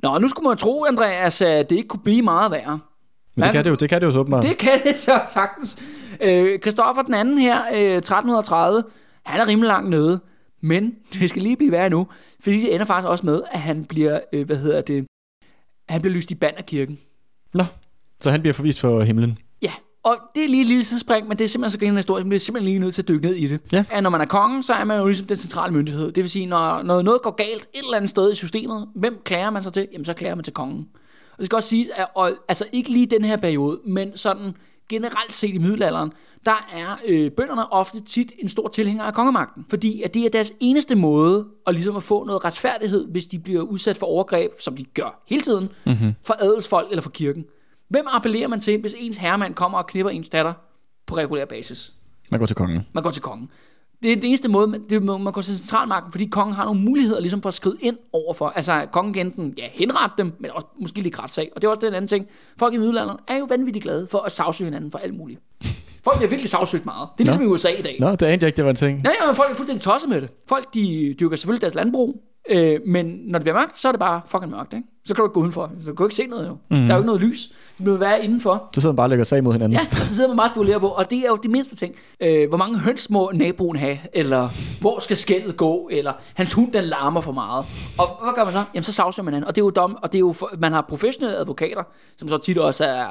Nå, 0.02 0.18
nu 0.18 0.28
skulle 0.28 0.48
man 0.48 0.56
tro, 0.56 0.84
Andreas, 0.84 1.42
at 1.42 1.70
det 1.70 1.76
ikke 1.76 1.88
kunne 1.88 2.02
blive 2.04 2.22
meget 2.22 2.50
værre. 2.50 2.78
Men 3.34 3.44
det 3.44 3.52
kan 3.52 3.64
det 3.64 3.70
jo, 3.70 3.74
det 3.74 3.88
kan 3.88 4.00
det 4.00 4.06
jo 4.06 4.12
så 4.12 4.18
åbenbart. 4.18 4.42
Det 4.42 4.58
kan 4.58 4.82
det 4.84 5.00
så 5.00 5.20
sagtens. 5.32 5.78
Øh, 6.20 6.58
Christoffer 6.58 7.02
den 7.02 7.14
anden 7.14 7.38
her, 7.38 7.60
øh, 7.74 7.96
1330, 7.96 8.84
han 9.24 9.40
er 9.40 9.48
rimelig 9.48 9.68
langt 9.68 9.90
nede. 9.90 10.20
Men 10.60 10.94
det 11.12 11.30
skal 11.30 11.42
lige 11.42 11.56
blive 11.56 11.72
værre 11.72 11.90
nu, 11.90 12.06
fordi 12.40 12.60
det 12.60 12.74
ender 12.74 12.86
faktisk 12.86 13.08
også 13.08 13.26
med, 13.26 13.42
at 13.50 13.60
han 13.60 13.84
bliver, 13.84 14.20
øh, 14.32 14.46
hvad 14.46 14.56
hedder 14.56 14.80
det, 14.80 15.06
han 15.88 16.00
bliver 16.00 16.14
lyst 16.14 16.30
i 16.30 16.34
band 16.34 16.54
af 16.56 16.66
kirken. 16.66 16.98
Nå, 17.54 17.64
så 18.20 18.30
han 18.30 18.40
bliver 18.40 18.54
forvist 18.54 18.80
for 18.80 19.02
himlen. 19.02 19.38
Ja, 19.62 19.72
og 20.08 20.16
det 20.34 20.44
er 20.44 20.48
lige 20.48 20.60
et 20.60 20.66
lille 20.66 20.84
sidespring, 20.84 21.28
men 21.28 21.38
det 21.38 21.44
er 21.44 21.48
simpelthen 21.48 21.72
så 21.72 21.78
grinende 21.78 21.98
historie, 21.98 22.24
man 22.24 22.28
bliver 22.28 22.40
simpelthen 22.40 22.70
lige 22.70 22.78
nødt 22.78 22.94
til 22.94 23.02
at 23.02 23.08
dykke 23.08 23.26
ned 23.26 23.34
i 23.34 23.46
det. 23.46 23.60
Ja. 23.72 23.84
At 23.90 24.02
når 24.02 24.10
man 24.10 24.20
er 24.20 24.24
kongen, 24.24 24.62
så 24.62 24.72
er 24.72 24.84
man 24.84 24.98
jo 24.98 25.06
ligesom 25.06 25.26
den 25.26 25.36
centrale 25.36 25.72
myndighed. 25.74 26.12
Det 26.12 26.24
vil 26.24 26.30
sige, 26.30 26.46
når, 26.46 26.82
når 26.82 27.02
noget 27.02 27.22
går 27.22 27.30
galt 27.30 27.62
et 27.74 27.82
eller 27.84 27.96
andet 27.96 28.10
sted 28.10 28.32
i 28.32 28.34
systemet, 28.34 28.88
hvem 28.94 29.18
klager 29.24 29.50
man 29.50 29.62
sig 29.62 29.72
til? 29.72 29.88
Jamen, 29.92 30.04
så 30.04 30.12
klager 30.12 30.34
man 30.34 30.44
til 30.44 30.52
kongen. 30.52 30.88
Og 31.32 31.38
det 31.38 31.46
skal 31.46 31.56
også 31.56 31.68
siges, 31.68 31.90
at 31.96 32.06
og, 32.14 32.30
altså 32.48 32.64
ikke 32.72 32.90
lige 32.90 33.06
den 33.06 33.24
her 33.24 33.36
periode, 33.36 33.80
men 33.86 34.16
sådan 34.16 34.54
generelt 34.88 35.32
set 35.32 35.54
i 35.54 35.58
middelalderen, 35.58 36.12
der 36.46 36.68
er 36.72 36.98
øh, 37.06 37.30
bønderne 37.30 37.72
ofte 37.72 38.00
tit 38.00 38.32
en 38.38 38.48
stor 38.48 38.68
tilhænger 38.68 39.04
af 39.04 39.14
kongemagten. 39.14 39.66
Fordi 39.70 40.02
at 40.02 40.14
det 40.14 40.24
er 40.24 40.30
deres 40.30 40.52
eneste 40.60 40.94
måde 40.94 41.46
at, 41.66 41.74
ligesom 41.74 41.96
at 41.96 42.02
få 42.02 42.24
noget 42.24 42.44
retfærdighed, 42.44 43.06
hvis 43.06 43.26
de 43.26 43.38
bliver 43.38 43.62
udsat 43.62 43.96
for 43.96 44.06
overgreb, 44.06 44.52
som 44.60 44.76
de 44.76 44.84
gør 44.84 45.22
hele 45.26 45.42
tiden, 45.42 45.68
mm-hmm. 45.86 46.12
for 46.22 46.36
adelsfolk 46.40 46.86
eller 46.90 47.02
for 47.02 47.10
kirken. 47.10 47.44
Hvem 47.88 48.06
appellerer 48.08 48.48
man 48.48 48.60
til, 48.60 48.80
hvis 48.80 48.94
ens 48.98 49.16
herremand 49.16 49.54
kommer 49.54 49.78
og 49.78 49.86
knipper 49.86 50.10
ens 50.10 50.28
datter 50.28 50.52
på 51.06 51.16
regulær 51.16 51.44
basis? 51.44 51.92
Man 52.30 52.40
går 52.40 52.46
til 52.46 52.56
kongen. 52.56 52.86
Man 52.92 53.02
går 53.02 53.10
til 53.10 53.22
kongen. 53.22 53.50
Det 54.02 54.12
er 54.12 54.16
den 54.16 54.24
eneste 54.24 54.48
måde, 54.48 54.66
man, 54.66 54.82
det 54.90 54.96
er, 54.96 55.18
man 55.18 55.32
går 55.32 55.42
til 55.42 55.58
centralmagten, 55.58 56.12
fordi 56.12 56.26
kongen 56.26 56.54
har 56.54 56.64
nogle 56.64 56.80
muligheder 56.80 57.20
ligesom 57.20 57.42
for 57.42 57.48
at 57.48 57.54
skride 57.54 57.76
ind 57.80 57.96
overfor. 58.12 58.48
Altså, 58.48 58.86
kongen 58.92 59.14
kan 59.14 59.26
enten 59.26 59.54
ja, 59.58 59.68
henrette 59.72 60.14
dem, 60.18 60.32
men 60.40 60.50
også 60.50 60.66
måske 60.80 61.00
lige 61.00 61.18
retssag. 61.18 61.50
Og 61.56 61.62
det 61.62 61.68
er 61.68 61.70
også 61.70 61.86
den 61.86 61.94
anden 61.94 62.08
ting. 62.08 62.26
Folk 62.58 62.74
i 62.74 62.76
middelalderen 62.76 63.18
er 63.28 63.36
jo 63.36 63.44
vanvittigt 63.44 63.82
glade 63.82 64.06
for 64.10 64.18
at 64.18 64.32
sagsøge 64.32 64.66
hinanden 64.66 64.90
for 64.90 64.98
alt 64.98 65.14
muligt. 65.16 65.40
Folk 66.04 66.16
bliver 66.16 66.30
virkelig 66.30 66.50
sagsøgt 66.50 66.84
meget. 66.84 67.08
Det 67.18 67.20
er 67.20 67.24
ligesom 67.24 67.42
Nå. 67.42 67.48
i 67.48 67.52
USA 67.52 67.68
i 67.68 67.82
dag. 67.82 67.96
Nå, 68.00 68.10
det 68.10 68.22
anede 68.22 68.26
jeg 68.26 68.42
ikke, 68.42 68.56
det 68.56 68.64
var 68.64 68.70
en 68.70 68.76
ting. 68.76 69.02
Nej, 69.02 69.12
ja, 69.20 69.32
folk 69.32 69.50
er 69.50 69.54
fuldstændig 69.54 69.82
tosset 69.82 70.10
med 70.10 70.20
det. 70.20 70.30
Folk, 70.48 70.74
de 70.74 71.14
dyrker 71.20 71.36
selvfølgelig 71.36 71.62
deres 71.62 71.74
landbrug, 71.74 72.22
øh, 72.48 72.80
men 72.86 73.06
når 73.06 73.38
det 73.38 73.44
bliver 73.44 73.58
mørkt, 73.58 73.80
så 73.80 73.88
er 73.88 73.92
det 73.92 73.98
bare 73.98 74.20
fucking 74.26 74.50
mørkt, 74.50 74.72
ikke? 74.72 74.88
Så 75.04 75.14
kan 75.14 75.22
du 75.22 75.26
ikke 75.26 75.34
gå 75.34 75.40
udenfor. 75.40 75.70
Så 75.80 75.90
du 75.90 75.94
kan 75.94 76.06
ikke 76.06 76.14
se 76.16 76.26
noget, 76.26 76.46
jo. 76.46 76.52
Mm. 76.52 76.76
Der 76.76 76.84
er 76.84 76.88
jo 76.88 76.96
ikke 76.96 77.06
noget 77.06 77.20
lys. 77.20 77.52
Du 77.78 77.90
vil 77.90 78.00
være 78.00 78.24
indenfor. 78.24 78.68
Så 78.74 78.80
sidder 78.80 78.92
man 78.92 78.96
bare 78.96 79.04
og 79.04 79.10
lægger 79.10 79.24
sag 79.24 79.44
mod 79.44 79.52
hinanden. 79.52 79.78
Ja, 79.78 79.86
og 80.00 80.06
så 80.06 80.14
sidder 80.14 80.28
man 80.28 80.36
bare 80.36 80.46
og 80.46 80.50
spekulerer 80.50 80.78
på, 80.78 80.86
og 80.88 81.10
det 81.10 81.18
er 81.18 81.28
jo 81.28 81.36
det 81.36 81.50
mindste 81.50 81.76
ting. 81.76 81.94
Øh, 82.20 82.48
hvor 82.48 82.58
mange 82.58 82.78
høns 82.78 83.10
må 83.10 83.30
naboen 83.34 83.76
have, 83.76 83.98
eller 84.12 84.48
hvor 84.80 84.98
skal 85.00 85.16
skældet 85.16 85.56
gå, 85.56 85.88
eller 85.92 86.12
hans 86.34 86.52
hund 86.52 86.72
den 86.72 86.84
larmer 86.84 87.20
for 87.20 87.32
meget. 87.32 87.66
Og 87.98 88.06
hvad 88.22 88.32
gør 88.34 88.44
man 88.44 88.52
så? 88.52 88.64
Jamen 88.74 88.84
så 88.84 88.92
sagsøger 88.92 89.24
man 89.24 89.34
hinanden. 89.34 89.48
Og 89.48 89.56
det 89.56 89.60
er 89.60 89.64
jo 89.64 89.70
dom, 89.70 89.98
og 90.02 90.12
det 90.12 90.18
er 90.18 90.20
jo 90.20 90.32
for, 90.32 90.50
man 90.58 90.72
har 90.72 90.84
professionelle 90.88 91.36
advokater, 91.38 91.82
som 92.16 92.28
så 92.28 92.38
tit 92.38 92.58
også 92.58 92.84
er 92.84 93.06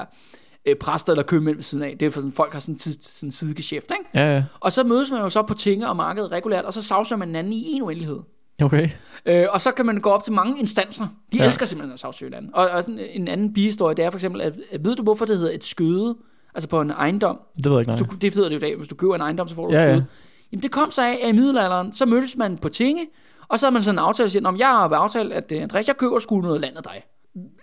øh, 0.66 0.76
præster 0.76 1.12
eller 1.14 1.24
købmænd 1.24 1.56
ved 1.56 1.64
siden 1.64 1.84
af. 1.84 1.96
Det 2.00 2.06
er 2.06 2.10
for 2.10 2.20
sådan, 2.22 2.34
folk 2.34 2.54
har 2.54 2.60
sådan 2.60 2.78
en 3.24 3.32
sidegeschæft, 3.32 3.92
ikke? 4.00 4.10
Ja, 4.14 4.36
ja. 4.36 4.44
Og 4.60 4.72
så 4.72 4.84
mødes 4.84 5.12
man 5.12 5.22
jo 5.22 5.30
så 5.30 5.42
på 5.42 5.54
tinge 5.54 5.90
og 5.90 5.96
markedet 5.96 6.32
regulært, 6.32 6.66
og 6.66 6.74
så 6.74 6.82
sagsøger 6.82 7.18
man 7.18 7.28
hinanden 7.28 7.54
i 7.54 7.74
en 7.74 7.82
uendelighed. 7.82 8.20
Okay. 8.64 8.90
Øh, 9.26 9.46
og 9.52 9.62
så 9.62 9.72
kan 9.72 9.86
man 9.86 9.98
gå 10.02 10.10
op 10.10 10.24
til 10.24 10.34
mange 10.34 10.60
instanser. 10.60 11.04
De 11.04 11.38
Ja. 11.38 11.44
ja. 11.44 11.48
elsker 11.48 11.66
simpelthen 11.66 11.94
at 11.94 12.00
sagsøge 12.00 12.30
hinanden. 12.30 12.52
Og, 12.56 12.70
og 12.70 12.84
sådan 12.84 13.00
en 13.00 13.28
anden 13.28 13.54
bihistorie, 13.54 13.96
det 13.96 14.06
er 14.06 14.10
for 14.10 14.18
eksempel, 14.18 14.42
at, 14.42 14.54
at 14.72 14.86
ved 14.86 14.96
du 14.96 15.04
hvorfor 15.04 15.26
det 15.26 15.38
hedder 15.38 15.56
et 15.56 15.64
skøde? 15.66 16.16
Altså 16.56 16.70
på 16.70 16.82
en 16.82 16.90
ejendom. 16.92 17.40
Det 17.58 17.66
ved 17.66 17.72
jeg 17.72 17.80
ikke, 17.80 17.92
nej. 17.92 18.00
Du, 18.00 18.16
det 18.22 18.34
hedder 18.34 18.50
det 18.50 18.56
jo 18.56 18.58
i 18.58 18.70
dag, 18.70 18.76
hvis 18.76 18.88
du 18.88 18.96
køber 18.96 19.16
en 19.16 19.22
ejendom, 19.22 19.48
så 19.48 19.56
får 19.56 19.68
du 19.68 19.74
Ja, 19.74 19.80
et 19.80 19.84
ja. 19.88 19.92
skøde. 19.94 20.06
Jamen 20.52 20.64
det 20.64 20.72
kom 20.72 20.92
så 20.92 21.02
af, 21.02 21.20
at 21.24 21.30
i 21.30 21.32
middelalderen, 21.32 21.94
så 21.94 22.06
mødtes 22.06 22.38
man 22.38 22.58
på 22.58 22.70
tinge, 22.70 23.08
og 23.48 23.60
så 23.60 23.66
havde 23.66 23.74
man 23.74 23.84
sådan 23.84 23.96
en 23.96 24.00
aftale, 24.00 24.26
der 24.26 24.32
siger, 24.32 24.48
om 24.48 24.58
jeg 24.58 24.68
har 24.68 24.90
aftalt, 24.90 25.34
at 25.34 25.52
uh, 25.56 25.62
Andreas, 25.62 25.88
jeg 25.88 25.98
køber 25.98 26.20
sgu 26.20 26.42
noget 26.42 26.62
land 26.62 26.78
af 26.78 26.84
dig. 26.84 27.04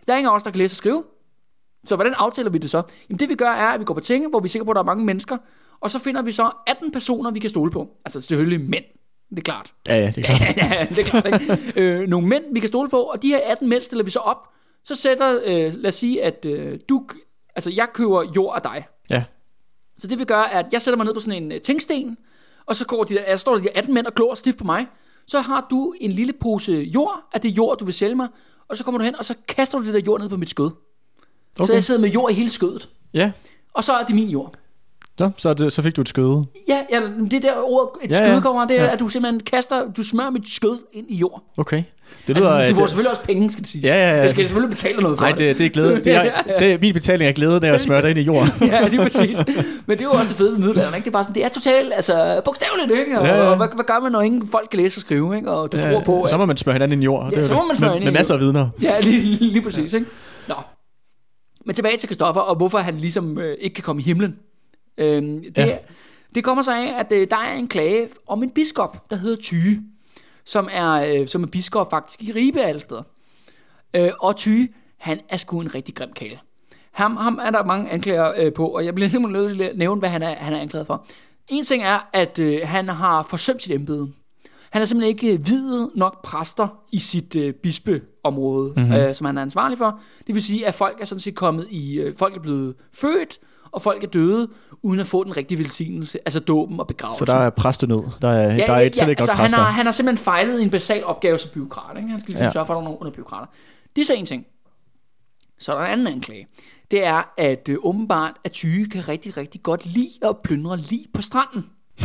Der 0.06 0.12
er 0.12 0.16
ingen 0.18 0.30
af 0.30 0.34
os, 0.36 0.42
der 0.42 0.50
kan 0.50 0.58
læse 0.58 0.72
og 0.72 0.76
skrive. 0.76 1.02
Så 1.86 1.96
hvordan 1.96 2.14
aftaler 2.16 2.50
vi 2.50 2.58
det 2.58 2.70
så? 2.70 2.82
Jamen 3.10 3.18
det 3.18 3.28
vi 3.28 3.34
gør 3.34 3.50
er, 3.50 3.66
at 3.68 3.80
vi 3.80 3.84
går 3.84 3.94
på 3.94 4.00
tinge, 4.00 4.28
hvor 4.28 4.40
vi 4.40 4.46
er 4.46 4.50
sikre 4.50 4.64
på, 4.64 4.70
at 4.70 4.74
der 4.74 4.80
er 4.80 4.86
mange 4.86 5.04
mennesker, 5.04 5.36
og 5.80 5.90
så 5.90 5.98
finder 5.98 6.22
vi 6.22 6.32
så 6.32 6.50
18 6.66 6.90
personer, 6.92 7.30
vi 7.30 7.38
kan 7.38 7.50
stole 7.50 7.70
på. 7.70 7.88
Altså 8.04 8.20
selvfølgelig 8.20 8.60
mænd. 8.70 8.84
Det 9.30 9.38
er 9.38 9.42
klart. 9.42 9.74
Ja, 9.88 9.96
ja, 9.96 10.06
det 10.16 10.18
er 10.18 10.22
klart. 10.36 10.56
ja, 10.56 10.86
det 10.90 10.98
er 10.98 11.04
klart, 11.04 11.26
ikke? 11.26 11.72
øh, 11.76 12.08
nogle 12.08 12.26
mænd, 12.28 12.44
vi 12.52 12.60
kan 12.60 12.68
stole 12.68 12.88
på, 12.90 13.00
og 13.02 13.22
de 13.22 13.28
her 13.28 13.40
18 13.46 13.68
mænd 13.68 13.82
stiller 13.82 14.04
vi 14.04 14.10
så 14.10 14.18
op. 14.18 14.48
Så 14.84 14.94
sætter, 14.94 15.40
øh, 15.44 15.72
lad 15.76 15.86
os 15.86 15.94
sige, 15.94 16.24
at 16.24 16.44
øh, 16.44 16.78
du, 16.88 17.06
altså 17.56 17.70
jeg 17.70 17.88
køber 17.94 18.32
jord 18.36 18.54
af 18.54 18.62
dig. 18.62 18.86
Ja. 19.10 19.24
Så 19.98 20.06
det 20.06 20.18
vi 20.18 20.24
gør, 20.24 20.38
er, 20.38 20.58
at 20.58 20.66
jeg 20.72 20.82
sætter 20.82 20.96
mig 20.96 21.06
ned 21.06 21.14
på 21.14 21.20
sådan 21.20 21.42
en 21.42 21.52
øh, 21.52 21.60
tingsten, 21.60 22.16
og 22.66 22.76
så 22.76 22.86
går 22.86 23.04
de 23.04 23.14
der, 23.14 23.22
jeg 23.28 23.40
står 23.40 23.54
der 23.54 23.62
de 23.62 23.68
18 23.76 23.94
mænd 23.94 24.06
og 24.06 24.14
klår 24.14 24.34
stift 24.34 24.58
på 24.58 24.64
mig. 24.64 24.86
Så 25.26 25.40
har 25.40 25.66
du 25.70 25.94
en 26.00 26.12
lille 26.12 26.32
pose 26.32 26.72
jord 26.72 27.28
af 27.32 27.40
det 27.40 27.48
jord, 27.48 27.78
du 27.78 27.84
vil 27.84 27.94
sælge 27.94 28.14
mig, 28.14 28.28
og 28.68 28.76
så 28.76 28.84
kommer 28.84 28.98
du 28.98 29.04
hen, 29.04 29.18
og 29.18 29.24
så 29.24 29.34
kaster 29.48 29.78
du 29.78 29.84
det 29.84 29.94
der 29.94 30.00
jord 30.06 30.20
ned 30.20 30.28
på 30.28 30.36
mit 30.36 30.50
skød. 30.50 30.70
Okay. 31.58 31.66
Så 31.66 31.72
jeg 31.72 31.84
sidder 31.84 32.00
med 32.00 32.08
jord 32.08 32.30
i 32.30 32.34
hele 32.34 32.50
skødet. 32.50 32.88
Ja. 33.14 33.32
Og 33.72 33.84
så 33.84 33.92
er 33.92 34.04
det 34.04 34.14
min 34.14 34.28
jord. 34.28 34.54
Så, 35.18 35.30
så, 35.36 35.54
det, 35.54 35.72
så 35.72 35.82
fik 35.82 35.96
du 35.96 36.00
et 36.00 36.08
skøde. 36.08 36.44
Ja, 36.68 36.78
ja 36.92 37.00
det 37.30 37.42
der 37.42 37.52
ord, 37.64 37.98
et 38.02 38.10
Ja, 38.10 38.16
ja, 38.16 38.24
ja. 38.24 38.30
skød 38.32 38.42
kommer 38.42 38.64
det 38.66 38.76
er, 38.76 38.80
Ja. 38.82 38.86
ja. 38.86 38.92
at 38.94 39.00
du 39.00 39.08
simpelthen 39.08 39.40
kaster, 39.40 39.92
du 39.96 40.02
smører 40.02 40.30
mit 40.30 40.48
skød 40.48 40.78
ind 40.92 41.06
i 41.10 41.16
jord. 41.16 41.42
Okay. 41.58 41.82
Det 42.26 42.34
Altså, 42.36 42.50
lyder... 42.50 42.66
du, 42.66 42.68
du 42.72 42.74
får 42.74 42.80
det- 42.80 42.90
selvfølgelig 42.90 43.10
også 43.10 43.22
penge, 43.22 43.50
skal 43.52 43.62
det 43.62 43.70
sige. 43.70 43.82
Ja, 43.88 43.94
ja, 43.94 44.10
ja. 44.10 44.16
Jeg 44.20 44.30
skal 44.30 44.44
selvfølgelig 44.44 44.70
betale 44.76 45.00
noget 45.00 45.18
for 45.18 45.24
Nej, 45.26 45.32
det, 45.34 45.58
det 45.58 45.66
er 45.66 45.70
glæde. 45.70 45.96
Det 46.04 46.06
er, 46.14 46.22
det 46.58 46.72
er, 46.72 46.78
min 46.80 46.94
betaling 46.94 47.28
er 47.28 47.32
glæde, 47.32 47.60
når 47.60 47.68
jeg 47.68 47.80
smører 47.80 48.00
dig 48.00 48.10
ind 48.10 48.18
i 48.18 48.22
jorden. 48.22 48.50
ja, 48.72 48.88
lige 48.88 49.02
præcis. 49.02 49.38
Men 49.86 49.98
det 49.98 50.00
er 50.00 50.04
jo 50.04 50.10
også 50.10 50.28
det 50.28 50.36
fede 50.36 50.50
ved 50.50 50.58
middelalderen, 50.58 50.94
ikke? 50.94 51.04
Det 51.04 51.10
er 51.10 51.12
bare 51.12 51.24
sådan, 51.24 51.34
det 51.34 51.44
er 51.44 51.48
totalt, 51.48 51.92
altså, 51.94 52.40
bogstaveligt, 52.44 53.00
ikke? 53.00 53.18
Og, 53.20 53.26
Ja, 53.26 53.34
ja. 53.34 53.42
og 53.42 53.56
hvad, 53.56 53.68
hvad, 53.74 53.84
gør 53.84 54.00
man, 54.02 54.12
når 54.12 54.20
ingen 54.20 54.48
folk 54.48 54.68
kan 54.70 54.80
læse 54.80 54.98
og 54.98 55.00
skrive, 55.00 55.36
ikke? 55.36 55.50
Og 55.50 55.72
du 55.72 55.82
tror 55.82 56.00
på, 56.00 56.22
at... 56.22 56.30
så 56.30 56.36
må 56.36 56.46
man 56.46 56.56
smøre 56.56 56.72
hinanden 56.74 56.92
ind 56.92 57.02
i 57.02 57.04
jord. 57.04 57.32
Ja, 57.32 57.42
så 57.42 57.54
må 57.54 57.64
man 57.66 57.76
smøre 57.76 57.90
med, 57.90 57.98
hinanden 57.98 58.12
med 58.12 58.18
i 58.18 58.18
masser 58.20 58.34
af 58.34 58.40
vidner. 58.40 58.68
Ja, 58.82 59.00
lige, 59.00 59.22
lige 59.40 59.62
præcis, 59.62 59.92
ikke? 59.92 60.06
Nå. 60.48 60.54
Men 61.66 61.74
tilbage 61.74 61.96
til 61.96 62.08
Kristoffer, 62.08 62.40
og 62.40 62.56
hvorfor 62.56 62.78
han 62.78 62.94
ligesom 62.96 63.38
øh, 63.38 63.56
ikke 63.60 63.74
kan 63.74 63.84
komme 63.84 64.02
i 64.02 64.04
himlen. 64.04 64.36
Øhm, 64.98 65.42
det, 65.42 65.58
Ja. 65.58 65.78
det 66.34 66.44
kommer 66.44 66.62
så 66.62 66.72
af, 66.72 66.98
at 67.00 67.12
øh, 67.12 67.26
der 67.30 67.36
er 67.36 67.54
en 67.54 67.68
klage 67.68 68.08
om 68.26 68.42
en 68.42 68.50
biskop, 68.50 69.10
der 69.10 69.16
hedder 69.16 69.42
Tyge, 69.42 69.82
som 70.44 70.68
er, 70.72 70.92
øh, 70.92 71.28
som 71.28 71.42
er 71.42 71.46
biskop 71.46 71.90
faktisk 71.90 72.22
i 72.22 72.32
Ribe 72.32 72.60
alle 72.60 72.80
steder. 72.80 73.02
Øh, 73.94 74.10
og 74.20 74.36
Tyge, 74.36 74.68
han 74.98 75.20
er 75.28 75.36
sgu 75.36 75.60
en 75.60 75.74
rigtig 75.74 75.94
grim 75.94 76.12
kæle. 76.12 76.38
Ham, 76.92 77.16
ham 77.16 77.38
er 77.42 77.50
der 77.50 77.64
mange 77.64 77.90
anklager 77.90 78.32
øh, 78.36 78.52
på, 78.52 78.66
og 78.66 78.84
jeg 78.84 78.94
bliver 78.94 79.08
simpelthen 79.08 79.42
nødt 79.42 79.56
til 79.56 79.64
at 79.64 79.78
nævne, 79.78 79.98
hvad 79.98 80.08
han 80.08 80.22
er, 80.22 80.34
han 80.34 80.52
er 80.52 80.60
anklaget 80.60 80.86
for. 80.86 81.06
En 81.48 81.64
ting 81.64 81.82
er, 81.82 82.08
at 82.12 82.38
øh, 82.38 82.60
han 82.64 82.88
har 82.88 83.22
forsømt 83.22 83.62
sit 83.62 83.72
embede. 83.72 84.12
Han 84.74 84.80
har 84.80 84.86
simpelthen 84.86 85.08
ikke 85.16 85.32
øh, 85.38 85.46
videt 85.46 85.90
nok 85.94 86.22
præster 86.24 86.68
i 86.92 86.98
sit 86.98 87.36
øh, 87.36 87.52
bispeområde, 87.54 88.72
mm-hmm. 88.76 88.92
øh, 88.92 89.14
som 89.14 89.24
han 89.24 89.38
er 89.38 89.42
ansvarlig 89.42 89.78
for. 89.78 90.00
Det 90.26 90.34
vil 90.34 90.42
sige, 90.42 90.66
at 90.66 90.74
folk 90.74 91.00
er 91.00 91.04
sådan 91.04 91.20
set 91.20 91.34
kommet 91.34 91.66
i, 91.70 92.00
øh, 92.00 92.16
folk 92.16 92.36
er 92.36 92.40
blevet 92.40 92.74
født, 92.92 93.38
og 93.70 93.82
folk 93.82 94.04
er 94.04 94.08
døde, 94.08 94.48
uden 94.82 95.00
at 95.00 95.06
få 95.06 95.24
den 95.24 95.36
rigtige 95.36 95.58
velsignelse, 95.58 96.18
altså 96.24 96.40
dåben 96.40 96.80
og 96.80 96.86
begravelsen. 96.86 97.26
Så 97.26 97.32
der 97.32 97.38
er 97.38 97.50
præstenød. 97.50 98.02
Der 98.22 98.28
er, 98.28 98.54
Ja, 98.54 98.66
der 98.66 98.72
er 98.72 98.80
ja, 98.80 98.86
et, 98.86 98.96
ja, 98.96 99.06
ikke 99.06 99.20
altså 99.20 99.32
nok 99.32 99.36
han 99.36 99.44
præster. 99.44 99.60
har, 99.60 99.70
han 99.70 99.86
har 99.86 99.92
simpelthen 99.92 100.24
fejlet 100.24 100.60
i 100.60 100.62
en 100.62 100.70
basal 100.70 101.04
opgave 101.04 101.38
som 101.38 101.50
byråkrat. 101.54 101.96
Ikke? 101.96 102.08
Han 102.08 102.20
skal 102.20 102.28
ligesom 102.30 102.42
Ja. 102.42 102.48
ja. 102.48 102.52
sørge 102.52 102.66
for, 102.66 102.74
at 102.74 102.76
der 102.76 102.80
er 102.80 102.84
nogle 102.84 103.00
under 103.00 103.12
byråkrater. 103.12 103.46
Det 103.96 104.02
er 104.02 104.06
så 104.06 104.14
en 104.14 104.26
ting. 104.26 104.46
Så 105.58 105.72
er 105.72 105.78
der 105.78 105.84
en 105.86 105.92
anden 105.92 106.06
anklage. 106.06 106.46
Det 106.90 107.04
er, 107.06 107.22
at 107.38 107.68
øh, 107.68 107.76
åbenbart, 107.82 108.32
at 108.44 108.52
Tyge 108.52 108.86
kan 108.90 109.08
rigtig, 109.08 109.36
rigtig 109.36 109.62
godt 109.62 109.86
lide 109.86 110.10
at 110.22 110.36
plyndre 110.44 110.76
lige 110.76 111.06
på 111.14 111.22
stranden. 111.22 111.64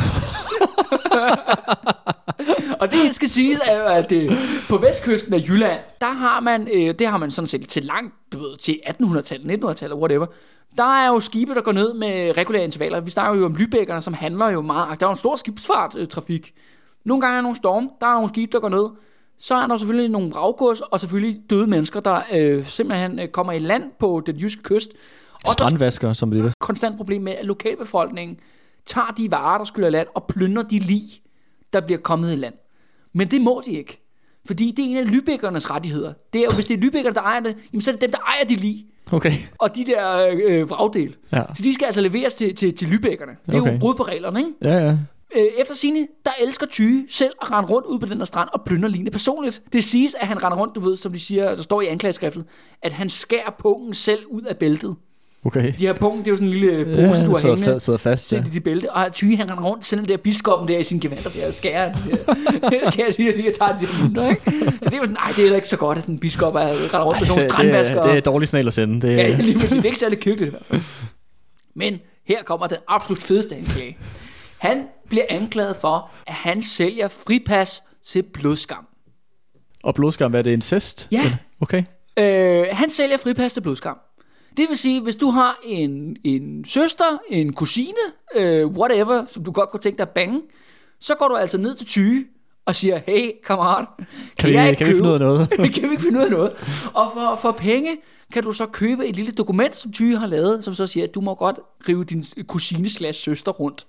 og 2.82 2.92
det 2.92 3.16
skal 3.16 3.30
siges, 3.30 3.60
er, 3.68 3.78
jo, 3.78 3.86
at 3.86 4.12
øh, 4.12 4.32
på 4.70 4.78
vestkysten 4.78 5.34
af 5.34 5.40
Jylland, 5.48 5.80
der 6.02 6.12
har 6.12 6.40
man, 6.40 6.68
øh, 6.74 6.96
det 7.00 7.08
har 7.08 7.18
man 7.18 7.32
sådan 7.32 7.48
set 7.48 7.68
til 7.68 7.84
langt, 7.84 8.14
du 8.34 8.40
ved, 8.40 8.58
til 8.58 8.80
1800-tallet, 8.88 9.64
1900-tallet, 9.64 9.98
whatever. 9.98 10.26
Der 10.78 11.04
er 11.04 11.08
jo 11.08 11.20
skibe, 11.20 11.54
der 11.54 11.62
går 11.62 11.72
ned 11.72 11.94
med 11.94 12.38
regulære 12.38 12.64
intervaller. 12.64 13.00
Vi 13.00 13.12
snakker 13.12 13.40
jo 13.40 13.46
om 13.46 13.56
lybækkerne, 13.56 14.02
som 14.02 14.14
handler 14.14 14.50
jo 14.50 14.62
meget. 14.62 15.00
Der 15.00 15.06
er 15.06 15.10
jo 15.10 15.12
en 15.12 15.18
stor 15.18 15.36
skibsfarttrafik. 15.36 16.54
Nogle 17.06 17.22
gange 17.22 17.34
er 17.34 17.38
der 17.38 17.42
nogle 17.42 17.58
storm, 17.58 17.90
der 18.02 18.08
er 18.08 18.14
nogle 18.14 18.30
skibe, 18.30 18.52
der 18.52 18.60
går 18.60 18.70
ned. 18.70 18.86
Så 19.38 19.56
er 19.56 19.68
der 19.68 19.78
selvfølgelig 19.78 20.10
nogle 20.10 20.30
vraggods, 20.30 20.82
og 20.82 21.00
selvfølgelig 21.00 21.42
døde 21.50 21.68
mennesker, 21.68 22.00
der 22.00 22.22
øh, 22.34 22.66
simpelthen 22.66 23.20
øh, 23.20 23.28
kommer 23.28 23.54
i 23.54 23.60
land 23.60 23.92
på 24.00 24.24
den 24.26 24.36
jyske 24.36 24.64
kyst. 24.64 24.92
Og 25.34 25.40
der 25.44 25.50
er 25.50 25.54
Strandvasker, 25.54 26.14
som 26.14 26.32
det 26.32 26.46
er. 26.46 26.52
konstant 26.60 26.98
problem 26.98 27.22
med, 27.22 27.34
at 27.34 27.46
lokalbefolkningen 27.46 28.40
tager 28.86 29.14
de 29.18 29.32
varer, 29.32 29.58
der 29.58 29.66
skylder 29.66 29.90
land, 29.90 30.08
og 30.16 30.24
plyndrer 30.24 30.64
de 30.64 30.80
lig, 30.80 31.02
der 31.74 31.82
bliver 31.82 32.00
kommet 32.00 32.34
i 32.34 32.36
land. 32.36 32.54
Men 33.14 33.32
det 33.32 33.42
må 33.42 33.62
de 33.66 33.72
ikke. 33.72 34.06
Fordi 34.48 34.74
det 34.78 34.86
er 34.86 34.90
en 34.90 34.98
af 34.98 35.12
lybækkernes 35.12 35.72
rettigheder. 35.72 36.14
Det 36.34 36.42
er 36.42 36.46
jo, 36.46 36.52
hvis 36.52 36.66
det 36.66 36.74
er 36.74 36.78
lybækkerne, 36.82 37.16
der 37.16 37.22
ejer 37.22 37.40
det, 37.40 37.56
jamen 37.74 37.82
så 37.82 37.90
er 37.92 37.94
det 37.94 38.02
dem, 38.02 38.12
der 38.12 38.18
ejer 38.18 38.46
de 38.46 38.56
lig. 38.56 38.86
Okay. 39.12 39.34
Og 39.58 39.76
de 39.76 39.86
der 39.86 40.30
øh, 40.48 40.70
vragdel. 40.70 41.16
Ja. 41.32 41.44
Så 41.54 41.64
de 41.64 41.74
skal 41.74 41.86
altså 41.86 42.02
leveres 42.02 42.34
til, 42.34 42.56
til, 42.56 42.76
til 42.76 42.88
lybækkerne. 42.88 43.32
Det 43.46 43.54
er 43.54 43.62
Okay. 43.62 43.74
jo 43.74 43.80
brud 43.80 43.96
på 43.96 44.04
reglerne, 44.04 44.40
ikke? 44.40 44.52
Ja, 44.62 44.78
ja. 44.86 44.98
Øh, 45.36 45.46
efter 45.58 45.76
sine, 45.76 46.08
der 46.26 46.32
elsker 46.42 46.66
Tyge 46.66 47.06
selv 47.10 47.34
at 47.42 47.52
rende 47.52 47.70
rundt 47.70 47.88
ud 47.88 48.00
på 48.00 48.06
den 48.06 48.18
her 48.18 48.26
strand 48.26 48.50
og 48.54 48.62
plyndre 48.66 48.90
Line 48.90 49.12
personligt. 49.12 49.62
Det 49.74 49.84
siges, 49.84 50.16
at 50.16 50.28
han 50.28 50.44
render 50.44 50.58
rundt, 50.58 50.76
du 50.76 50.80
ved, 50.80 50.96
som 50.98 51.12
de 51.12 51.20
siger, 51.20 51.56
der 51.56 51.62
står 51.64 51.82
i 51.82 51.86
anklageskriftet, 51.86 52.46
at 52.82 52.92
han 52.92 53.10
skærer 53.10 53.56
pungen 53.60 53.94
selv 53.94 54.20
ud 54.30 54.42
af 54.42 54.58
bæltet. 54.58 54.96
Okay. 55.46 55.74
De 55.80 55.86
her 55.86 55.94
punkter, 55.94 56.24
det 56.24 56.28
er 56.28 56.32
jo 56.32 56.36
sådan 56.38 56.48
en 56.48 56.54
lille 56.54 56.86
pose, 56.86 56.98
Ja, 57.02 57.26
du 57.26 57.32
har 57.32 57.40
sidder, 57.40 57.56
hængende. 57.56 57.76
fa- 57.76 57.80
sidder 57.80 58.00
fast, 58.00 58.34
ja. 58.34 58.38
I 58.38 58.42
de 58.54 58.60
bælte, 58.60 58.92
og 58.92 59.14
Tyge 59.14 59.38
han 59.38 59.52
render 59.52 59.64
rundt, 59.64 59.86
sender 59.86 60.06
den 60.06 60.10
der 60.10 60.18
biskoppen 60.18 60.68
der 60.68 60.78
i 60.78 60.84
sin 60.84 61.00
gevanter, 61.00 61.30
der 61.30 61.52
skærer 61.52 61.94
de 61.94 62.00
der, 62.12 62.18
skærer 62.92 63.12
de 63.12 63.24
der, 63.24 63.36
lige 63.36 63.50
og 63.50 63.56
tager 63.60 63.80
de 63.80 64.16
der 64.16 64.30
ikke? 64.30 64.42
Så 64.62 64.80
det 64.86 64.94
er 64.94 64.98
jo 64.98 65.04
sådan, 65.04 65.14
nej, 65.14 65.32
det 65.36 65.48
er 65.52 65.56
ikke 65.56 65.68
så 65.70 65.78
godt, 65.78 65.98
at 65.98 66.04
sådan 66.04 66.16
en 66.16 66.20
biskop 66.20 66.56
er 66.56 66.60
render 66.60 67.04
rundt 67.04 67.22
med 67.22 67.28
sådan 67.28 67.52
Ej, 67.52 67.58
det, 67.58 67.66
nogle 67.66 67.78
er, 67.78 67.84
strandvasker. 67.84 68.02
det 68.02 68.12
er 68.14 68.18
et 68.18 68.26
dårligt 68.26 68.50
signal 68.50 68.68
at 68.68 68.74
sende. 68.74 69.08
Det, 69.08 69.18
Ja, 69.18 69.36
lige 69.38 69.60
præcis. 69.60 69.72
Det 69.72 69.80
er 69.82 69.86
ikke 69.86 70.00
særlig 70.00 70.20
kirkeligt 70.20 70.48
i 70.48 70.52
hvert 70.52 70.66
fald. 70.66 70.82
Men 71.76 72.00
her 72.26 72.44
kommer 72.44 72.68
den 72.68 72.78
absolut 72.88 73.22
fedeste 73.22 73.56
anklage. 73.56 73.98
Han 74.58 74.84
bliver 75.10 75.26
anklaget 75.30 75.76
for, 75.82 76.10
at 76.28 76.34
han 76.34 76.64
sælger 76.64 77.08
fripas 77.08 77.84
til 78.06 78.24
blodskam. 78.34 78.86
Og 79.84 79.96
blodskam, 79.96 80.36
er 80.36 80.42
det 80.42 80.52
incest? 80.52 81.08
Ja. 81.12 81.34
Okay. 81.62 81.84
Øh, 82.20 82.66
han 82.72 82.90
sælger 82.90 83.18
fripas 83.18 83.54
til 83.54 83.62
blodskam. 83.62 83.98
Det 84.60 84.70
vil 84.70 84.78
sige, 84.78 85.02
hvis 85.02 85.16
du 85.16 85.30
har 85.30 85.60
en, 85.64 86.18
en 86.24 86.66
søster, 86.66 87.18
en 87.30 87.54
kusine, 87.54 87.98
øh, 88.36 88.68
whatever, 88.68 89.26
som 89.28 89.44
du 89.44 89.52
godt 89.52 89.70
kunne 89.70 89.80
tænke 89.80 89.98
dig 89.98 90.04
at 90.04 90.10
bange, 90.10 90.42
så 91.00 91.16
går 91.16 91.28
du 91.28 91.36
altså 91.36 91.58
ned 91.58 91.76
til 91.76 91.88
Tyge 91.88 92.26
og 92.66 92.76
siger, 92.76 93.00
hey 93.08 93.32
kammerat, 93.48 93.86
Kan, 94.40 94.50
vi, 94.50 94.56
jeg 94.56 94.70
ikke 94.70 94.78
kan 94.78 94.88
vi 94.88 94.94
finde 94.94 95.10
ud 95.10 95.14
af 95.14 95.20
noget? 95.20 95.50
kan 95.74 95.84
vi 95.84 95.90
ikke 95.90 96.02
finde 96.04 96.20
ud 96.20 96.24
af 96.26 96.32
noget? 96.32 96.52
Og 96.94 97.12
for, 97.14 97.40
for 97.42 97.52
penge 97.52 97.98
kan 98.34 98.44
du 98.44 98.52
så 98.52 98.66
købe 98.66 99.08
et 99.08 99.16
lille 99.16 99.32
dokument, 99.32 99.76
som 99.76 99.92
Tyge 99.92 100.18
har 100.18 100.28
lavet, 100.28 100.64
som 100.64 100.74
så 100.74 100.88
siger, 100.88 101.04
at 101.04 101.16
du 101.16 101.22
må 101.22 101.36
godt 101.36 101.60
rive 101.90 102.04
din 102.04 102.26
kusine 102.48 102.90
slash 102.90 103.20
søster 103.24 103.52
rundt. 103.52 103.88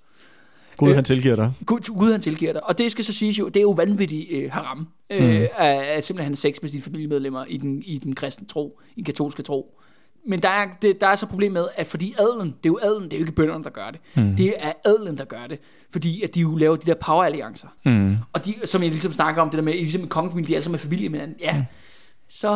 Gud, 0.77 0.93
han 0.93 1.03
tilgiver 1.03 1.35
dig. 1.35 1.53
Gud, 1.65 1.79
Gud 1.97 2.11
han 2.11 2.21
tilgiver 2.21 2.53
dig. 2.53 2.67
Og 2.67 2.77
det 2.77 2.91
skal 2.91 3.05
så 3.05 3.13
siges 3.13 3.39
jo, 3.39 3.47
det 3.47 3.55
er 3.57 3.61
jo 3.61 3.71
vanvittigt 3.71 4.27
øh, 4.31 4.51
haram. 4.51 4.87
Øh, 5.09 5.39
Mm. 5.39 5.47
at, 5.57 5.81
at 5.81 6.03
simpelthen 6.03 6.29
have 6.31 6.35
sex 6.35 6.55
med 6.61 6.69
sine 6.69 6.83
familiemedlemmer 6.83 7.45
i 7.47 7.57
den, 7.57 7.83
i 7.85 7.97
den 7.97 8.15
kristne 8.15 8.47
tro, 8.47 8.79
i 8.95 8.95
den 8.95 9.03
katolske 9.03 9.43
tro. 9.43 9.77
Men 10.25 10.41
der 10.41 10.49
er, 10.49 10.67
det, 10.81 11.01
der 11.01 11.07
er 11.07 11.15
så 11.15 11.27
problem 11.27 11.51
med, 11.51 11.65
at 11.75 11.87
fordi 11.87 12.13
adlen, 12.19 12.47
det 12.47 12.69
er 12.69 12.69
jo 12.69 12.79
adlen, 12.83 13.03
det 13.03 13.13
er 13.13 13.17
jo 13.17 13.23
ikke 13.23 13.31
bønderne, 13.31 13.63
der 13.63 13.69
gør 13.69 13.91
det. 13.91 13.99
Mm. 14.15 14.35
Det 14.35 14.53
er 14.57 14.71
adlen, 14.85 15.17
der 15.17 15.25
gør 15.25 15.47
det. 15.49 15.59
Fordi 15.91 16.21
at 16.23 16.35
de 16.35 16.39
jo 16.39 16.55
laver 16.55 16.75
de 16.75 16.85
der 16.85 16.93
poweralliancer. 16.93 17.67
Mm. 17.85 18.17
Og 18.33 18.45
de, 18.45 18.53
som 18.65 18.83
jeg 18.83 18.89
ligesom 18.91 19.13
snakker 19.13 19.41
om, 19.41 19.49
det 19.49 19.57
der 19.57 19.63
med, 19.63 19.73
ligesom 19.73 20.01
en 20.01 20.07
kongefamilie, 20.07 20.47
de 20.47 20.53
er 20.53 20.57
alle 20.57 20.63
sammen 20.63 20.79
familie 20.79 21.09
med 21.09 21.19
hinanden. 21.19 21.37
Ja, 21.41 21.63
så 22.29 22.49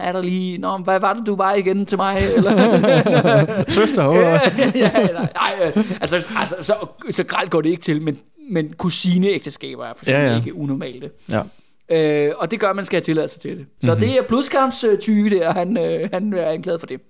er 0.00 0.12
der 0.12 0.22
lige, 0.22 0.58
Nå, 0.58 0.76
hvad 0.76 1.00
var 1.00 1.12
det, 1.12 1.26
du 1.26 1.36
var 1.36 1.54
igen 1.54 1.86
til 1.86 1.98
mig? 1.98 2.18
Eller, 2.36 3.64
Søster, 3.68 4.12
ja, 4.12 4.40
ja, 4.74 5.08
nej, 5.34 5.72
øh, 5.76 5.90
altså, 6.00 6.28
altså 6.36 6.56
så, 6.60 6.74
så 7.10 7.24
gralt 7.24 7.50
går 7.50 7.60
det 7.60 7.70
ikke 7.70 7.82
til, 7.82 8.02
men, 8.02 8.18
men 8.50 8.72
kusineægteskaber 8.72 9.84
er 9.84 9.94
for 9.94 10.04
eksempel 10.04 10.24
ja. 10.24 10.30
ja. 10.30 10.36
ikke 10.36 10.54
unormale. 10.54 11.10
ja. 11.32 11.42
Øh, 11.88 12.30
og 12.36 12.50
det 12.50 12.60
gør, 12.60 12.70
at 12.70 12.76
man 12.76 12.84
skal 12.84 12.96
have 12.96 13.04
tilladelse 13.04 13.38
til 13.38 13.58
det. 13.58 13.66
Så 13.80 13.90
mm-hmm. 13.90 14.00
det 14.00 14.18
er 14.18 14.22
blodskamstyge 14.28 15.30
der, 15.30 15.52
han, 15.52 15.76
øh, 15.76 16.08
han 16.12 16.32
er 16.32 16.50
anklaget 16.50 16.80
for 16.80 16.86
det. 16.86 17.00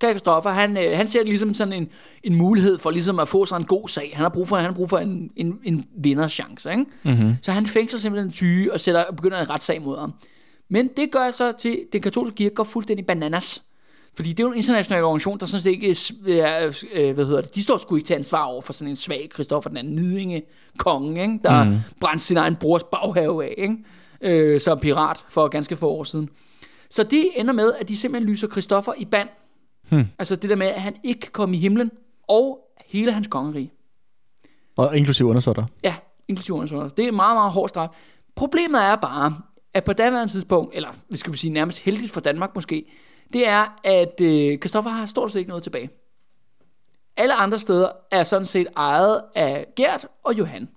Kaj 0.00 0.12
Kristoffer, 0.12 0.50
han, 0.50 0.76
øh, 0.76 0.96
han 0.96 1.08
ser 1.08 1.18
det 1.18 1.28
ligesom 1.28 1.54
sådan 1.54 1.72
en, 1.72 1.88
en 2.24 2.34
mulighed 2.34 2.78
for 2.78 2.90
ligesom 2.90 3.20
at 3.20 3.28
få 3.28 3.44
sig 3.44 3.56
en 3.56 3.64
god 3.64 3.88
sag. 3.88 4.10
Han 4.14 4.22
har 4.22 4.28
brug 4.28 4.48
for, 4.48 4.56
han 4.56 4.64
har 4.64 4.72
brug 4.72 4.90
for 4.90 4.98
en, 4.98 5.30
en, 5.36 5.60
en 5.64 5.84
vinderchance. 6.02 6.70
Ikke? 6.70 6.84
Mm-hmm. 7.02 7.34
Så 7.42 7.52
han 7.52 7.66
fængsler 7.66 7.98
simpelthen 7.98 8.32
tyge 8.32 8.72
og 8.72 8.80
sætter, 8.80 9.04
begynder 9.16 9.40
en 9.40 9.50
retssag 9.50 9.82
mod 9.82 9.98
ham. 9.98 10.14
Men 10.70 10.90
det 10.96 11.10
gør 11.12 11.30
så 11.30 11.52
til, 11.52 11.68
at 11.68 11.92
den 11.92 12.02
katolske 12.02 12.36
kirke 12.36 12.54
går 12.54 12.64
fuldstændig 12.64 13.06
bananas. 13.06 13.62
Fordi 14.18 14.32
det 14.32 14.40
er 14.40 14.44
jo 14.44 14.50
en 14.50 14.56
international 14.56 15.04
organisation, 15.04 15.38
der 15.38 15.46
sådan 15.46 15.60
set 15.60 15.70
ikke 15.70 15.96
er, 16.40 16.82
øh, 16.92 17.14
hvad 17.14 17.24
hedder 17.26 17.40
det, 17.40 17.54
de 17.54 17.62
står 17.62 17.76
sgu 17.76 17.96
ikke 17.96 18.06
til 18.06 18.14
ansvar 18.14 18.44
over 18.44 18.62
for 18.62 18.72
sådan 18.72 18.90
en 18.90 18.96
svag 18.96 19.28
Kristoffer, 19.30 19.70
den 19.70 19.76
anden 19.76 19.94
nidinge 19.94 20.42
konge, 20.78 21.22
ikke? 21.22 21.40
der 21.44 21.64
mm. 21.64 21.76
brændte 22.00 22.24
sin 22.24 22.36
egen 22.36 22.56
brors 22.56 22.82
baghave 22.82 23.44
af, 23.44 23.54
ikke? 23.58 23.76
Øh, 24.20 24.60
som 24.60 24.78
pirat 24.78 25.24
for 25.28 25.48
ganske 25.48 25.76
få 25.76 25.88
år 25.88 26.04
siden. 26.04 26.28
Så 26.90 27.02
det 27.02 27.24
ender 27.36 27.52
med, 27.52 27.72
at 27.80 27.88
de 27.88 27.96
simpelthen 27.96 28.30
lyser 28.30 28.48
Kristoffer 28.48 28.92
i 28.98 29.04
band. 29.04 29.28
Hmm. 29.88 30.06
Altså 30.18 30.36
det 30.36 30.50
der 30.50 30.56
med, 30.56 30.66
at 30.66 30.80
han 30.80 30.96
ikke 31.04 31.20
kan 31.20 31.32
komme 31.32 31.56
i 31.56 31.58
himlen, 31.58 31.90
og 32.28 32.58
hele 32.86 33.12
hans 33.12 33.26
kongerige. 33.26 33.72
Og 34.76 34.96
inklusiv 34.96 35.26
undersåtter. 35.26 35.64
Ja, 35.84 35.94
inklusive 36.28 36.56
undersøgelser. 36.56 36.94
Det 36.94 37.04
er 37.04 37.08
en 37.08 37.16
meget, 37.16 37.36
meget 37.36 37.52
hård 37.52 37.68
straf. 37.68 37.88
Problemet 38.34 38.82
er 38.82 38.96
bare, 38.96 39.38
at 39.74 39.84
på 39.84 39.92
daværende 39.92 40.32
tidspunkt, 40.32 40.74
eller 40.74 40.88
vi 41.10 41.16
skal 41.16 41.36
sige 41.36 41.52
nærmest 41.52 41.80
heldigt 41.80 42.12
for 42.12 42.20
Danmark 42.20 42.54
måske, 42.54 42.84
det 43.32 43.48
er, 43.48 43.78
at 43.84 44.20
øh, 44.20 44.58
Christoffer 44.58 44.90
har 44.90 45.06
stort 45.06 45.32
set 45.32 45.38
ikke 45.38 45.48
noget 45.48 45.62
tilbage. 45.62 45.90
Alle 47.16 47.34
andre 47.34 47.58
steder 47.58 47.88
er 48.10 48.24
sådan 48.24 48.44
set 48.46 48.66
ejet 48.76 49.22
af 49.34 49.66
Gert 49.76 50.06
og 50.24 50.38
Johan. 50.38 50.68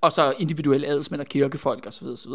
Og 0.00 0.12
så 0.12 0.34
individuelle 0.38 0.86
adelsmænd 0.86 1.20
og 1.20 1.26
kirkefolk 1.26 1.86
osv. 1.86 2.06
osv. 2.06 2.30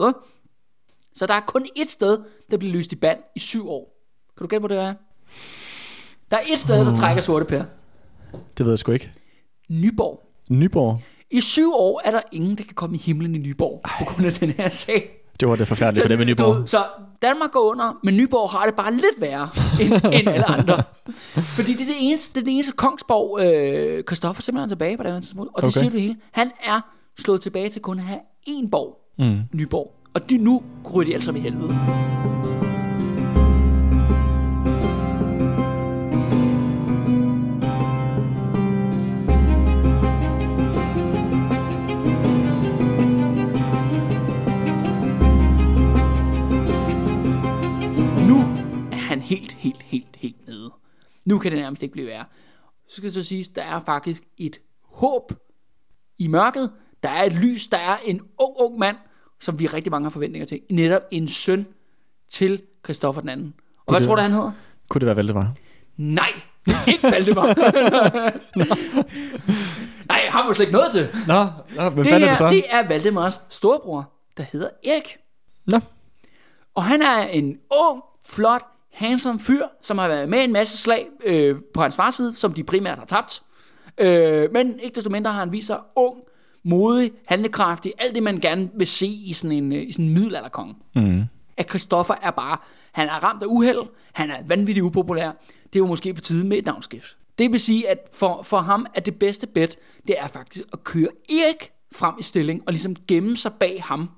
Så 1.14 1.26
der 1.28 1.34
er 1.34 1.40
kun 1.40 1.68
ét 1.78 1.90
sted, 1.90 2.18
der 2.52 2.58
bliver 2.58 2.74
lyst 2.74 2.92
i 2.92 2.96
band 2.96 3.20
i 3.36 3.40
syv 3.40 3.70
år. 3.70 3.98
Kan 4.38 4.44
du 4.44 4.48
gætte, 4.48 4.60
hvor 4.60 4.68
det 4.68 4.78
er? 4.78 4.94
Der 6.32 6.38
er 6.38 6.42
ét 6.42 6.56
sted, 6.56 6.86
der 6.86 6.96
trækker 6.96 7.22
sorte 7.22 7.46
pær. 7.46 7.64
Det 8.58 8.66
ved 8.66 8.72
jeg 8.72 8.80
sgu 8.80 8.92
ikke. 8.92 9.12
Nyborg. 9.70 10.24
Nyborg. 10.50 11.02
I 11.32 11.42
syv 11.42 11.74
år 11.74 12.02
er 12.06 12.12
der 12.12 12.22
ingen, 12.32 12.58
der 12.58 12.64
kan 12.64 12.74
komme 12.74 12.96
i 12.96 13.00
himlen 13.00 13.36
i 13.36 13.38
Nyborg, 13.38 13.82
Ej. 13.86 13.92
på 14.00 14.06
grund 14.06 14.28
af 14.28 14.34
den 14.34 14.50
her 14.50 14.70
sag. 14.70 15.21
Det 15.42 15.50
var 15.50 15.56
det 15.56 15.68
forfærdelige 15.68 16.04
for 16.04 16.08
dem 16.10 16.20
i 16.22 16.24
du, 16.24 16.30
Nyborg. 16.30 16.70
så 16.70 16.78
Danmark 17.22 17.52
går 17.52 17.60
under, 17.60 18.00
men 18.04 18.18
Nyborg 18.18 18.50
har 18.50 18.66
det 18.66 18.76
bare 18.76 18.92
lidt 18.94 19.22
værre 19.22 19.50
end, 19.82 19.94
end 19.94 20.28
alle 20.30 20.46
andre. 20.46 20.84
Fordi 21.58 21.72
det 21.74 21.82
er 21.82 21.86
det 21.86 21.96
eneste, 22.00 22.34
det 22.34 22.42
er 22.42 22.46
det 22.46 22.54
eneste 22.54 22.74
kongsborg, 22.74 23.40
øh, 23.46 24.04
Christoffer 24.04 24.42
simpelthen 24.42 24.66
er 24.66 24.70
tilbage 24.70 24.98
på 24.98 25.04
det 25.04 25.12
her 25.14 25.20
tidspunkt. 25.20 25.52
Og 25.56 25.62
det 25.62 25.68
Okay. 25.68 25.80
siger 25.80 25.90
du 25.90 25.96
det 25.96 26.02
hele. 26.02 26.16
Han 26.32 26.52
er 26.64 26.82
slået 27.20 27.42
tilbage 27.42 27.70
til 27.70 27.82
kun 27.82 28.00
at 28.00 28.06
have 28.06 28.20
én 28.50 28.70
borg, 28.70 28.98
Mm. 29.20 29.40
Nyborg. 29.54 29.92
Og 30.14 30.30
de, 30.30 30.38
nu 30.38 30.62
ryger 30.94 31.18
de 31.18 31.26
sammen 31.26 31.42
i 31.46 31.50
helvede. 31.50 31.78
Helt, 49.62 49.82
helt, 49.82 50.16
helt, 50.18 50.48
nede. 50.48 50.72
Nu 51.26 51.40
kan 51.40 51.52
det 51.52 51.60
nærmest 51.60 51.84
ikke 51.84 51.94
blive 51.94 52.08
værre. 52.08 52.26
Så 52.88 52.96
skal 52.96 53.04
det 53.04 53.14
så 53.14 53.24
siges, 53.24 53.48
der 53.48 53.62
er 53.62 53.80
faktisk 53.86 54.24
et 54.38 54.60
håb 54.84 55.32
i 56.18 56.28
mørket. 56.28 56.72
Der 57.04 57.10
er 57.10 57.24
et 57.24 57.34
lys, 57.34 57.68
der 57.68 57.78
er 57.78 57.98
en 58.06 58.22
ung, 58.40 58.54
ung 58.60 58.80
mand, 58.80 58.98
som 59.40 59.60
vi 59.60 59.68
rigtig 59.68 59.92
mange 59.92 60.06
har 60.06 60.10
forventninger 60.10 60.46
til. 60.46 60.60
Netop 60.70 61.02
en 61.12 61.28
søn 61.28 61.66
til 62.30 62.62
Christoffer 62.86 63.22
den 63.22 63.30
anden. 63.30 63.54
Og 63.86 63.92
hvad 63.94 64.00
det- 64.00 64.08
tror 64.08 64.16
du, 64.16 64.22
han 64.22 64.32
hedder? 64.32 64.52
Kunne 64.90 65.00
det 65.00 65.06
være 65.06 65.16
Valdemar? 65.16 65.54
Nej, 65.98 66.32
ikke 66.88 67.04
Valdemar. 67.04 67.48
Nej, 70.10 70.26
har 70.30 70.48
vi 70.48 70.54
slet 70.54 70.66
ikke 70.66 70.78
noget 70.78 70.92
til. 70.92 71.10
Nå, 71.28 71.44
nå 71.76 71.90
hvem 71.90 72.04
Det 72.04 72.14
er 72.14 72.18
er, 72.18 72.30
det 72.30 72.38
så? 72.38 72.50
det 72.50 72.64
er 72.70 72.88
Valdemars 72.88 73.42
storebror, 73.50 74.12
der 74.38 74.44
hedder 74.44 74.70
Erik. 74.86 75.18
Nå, 75.66 75.80
Og 76.76 76.84
han 76.84 77.02
er 77.02 77.18
en 77.24 77.58
ung, 77.90 78.02
flot, 78.28 78.64
handsome 78.94 79.40
fyr, 79.40 79.64
som 79.82 79.98
har 79.98 80.08
været 80.08 80.30
med 80.30 80.44
en 80.44 80.54
masse 80.54 80.78
slag 80.78 81.08
øh, 81.26 81.56
på 81.74 81.82
hans 81.82 81.96
fars 81.96 82.16
side, 82.16 82.36
som 82.36 82.54
de 82.54 82.64
primært 82.64 82.98
har 82.98 83.06
tabt. 83.06 83.42
Øh, 83.98 84.52
men 84.54 84.80
ikke 84.80 84.96
desto 84.96 85.10
mindre 85.10 85.32
har 85.32 85.40
han 85.40 85.52
vist 85.52 85.68
sig 85.68 85.80
ung, 85.96 86.18
modig, 86.64 87.12
handlekraftig, 87.28 87.94
alt 87.98 88.16
det 88.16 88.24
man 88.24 88.40
gerne 88.40 88.70
vil 88.74 88.88
se 88.88 89.08
i 89.08 89.34
sådan 89.34 89.52
en, 89.52 89.74
øh, 89.74 89.88
i 89.88 89.92
sådan 89.92 90.06
en 90.06 90.14
middelalderkonge. 90.14 90.76
mm. 90.96 91.24
At 91.58 91.70
Christoffer 91.70 92.16
er 92.22 92.32
bare, 92.32 92.58
han 92.92 93.08
er 93.08 93.24
ramt 93.24 93.44
af 93.44 93.48
uheld, 93.50 93.82
han 94.14 94.32
er 94.32 94.36
vanvittigt 94.46 94.84
upopulær, 94.84 95.32
det 95.64 95.76
er 95.76 95.80
jo 95.80 95.88
måske 95.88 96.14
på 96.14 96.22
tide 96.22 96.48
med 96.48 96.58
et 96.58 96.66
navnskift. 96.66 97.18
Det 97.40 97.52
vil 97.52 97.60
sige, 97.60 97.90
at 97.90 97.98
for, 98.14 98.44
for 98.44 98.58
ham 98.58 98.86
er 98.94 99.00
det 99.00 99.16
bedste 99.20 99.48
bet, 99.48 99.78
det 100.08 100.16
er 100.20 100.28
faktisk 100.28 100.66
at 100.74 100.84
køre 100.84 101.08
Erik 101.30 101.72
frem 101.92 102.16
i 102.20 102.24
stilling, 102.24 102.64
og 102.68 102.74
ligesom 102.74 102.96
gemme 103.08 103.38
sig 103.38 103.54
bag 103.60 103.84
ham, 103.84 104.10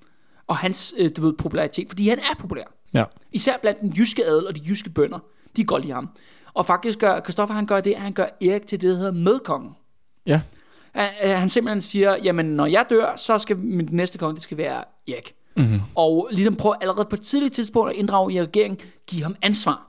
og 0.48 0.58
hans, 0.58 0.94
øh, 0.98 1.10
du 1.18 1.22
ved, 1.22 1.34
popularitet, 1.34 1.88
fordi 1.88 2.10
han 2.10 2.20
er 2.20 2.36
populær. 2.40 2.64
Ja. 2.94 3.04
Især 3.32 3.58
blandt 3.62 3.82
den 3.82 3.90
jyske 3.98 4.26
adel 4.26 4.48
og 4.48 4.56
de 4.56 4.62
jyske 4.70 4.90
bønder. 4.90 5.18
De 5.56 5.62
kan 5.62 5.66
godt 5.66 5.82
lide 5.82 5.94
ham. 5.94 6.10
Og 6.54 6.66
faktisk 6.66 7.00
gør 7.00 7.20
Christoffer, 7.22 7.56
han 7.56 7.66
gør 7.66 7.82
det, 7.82 7.94
at 7.94 8.02
han 8.02 8.14
gør 8.14 8.26
Erik 8.42 8.68
til 8.68 8.82
det, 8.82 8.90
der 8.90 8.96
hedder 8.96 9.12
medkongen. 9.12 9.72
Ja. 10.26 10.42
Han, 10.96 11.10
øh, 11.24 11.30
han 11.30 11.50
simpelthen 11.50 11.82
siger, 11.82 12.16
jamen 12.24 12.46
når 12.46 12.66
jeg 12.66 12.86
dør, 12.90 13.16
så 13.16 13.38
skal 13.38 13.58
min 13.58 13.90
næste 13.92 14.18
konge, 14.18 14.36
det 14.36 14.44
skal 14.44 14.58
være 14.58 14.84
Erik. 15.08 15.34
Mm-hmm. 15.58 15.80
Og 15.96 16.28
ligesom 16.32 16.56
prøve 16.56 16.76
allerede 16.82 17.06
på 17.10 17.16
et 17.16 17.22
tidligt 17.22 17.54
tidspunkt 17.54 17.90
at 17.92 17.96
inddrage 17.96 18.34
i 18.34 18.42
regeringen, 18.42 18.80
give 19.08 19.24
ham 19.24 19.36
ansvar. 19.42 19.88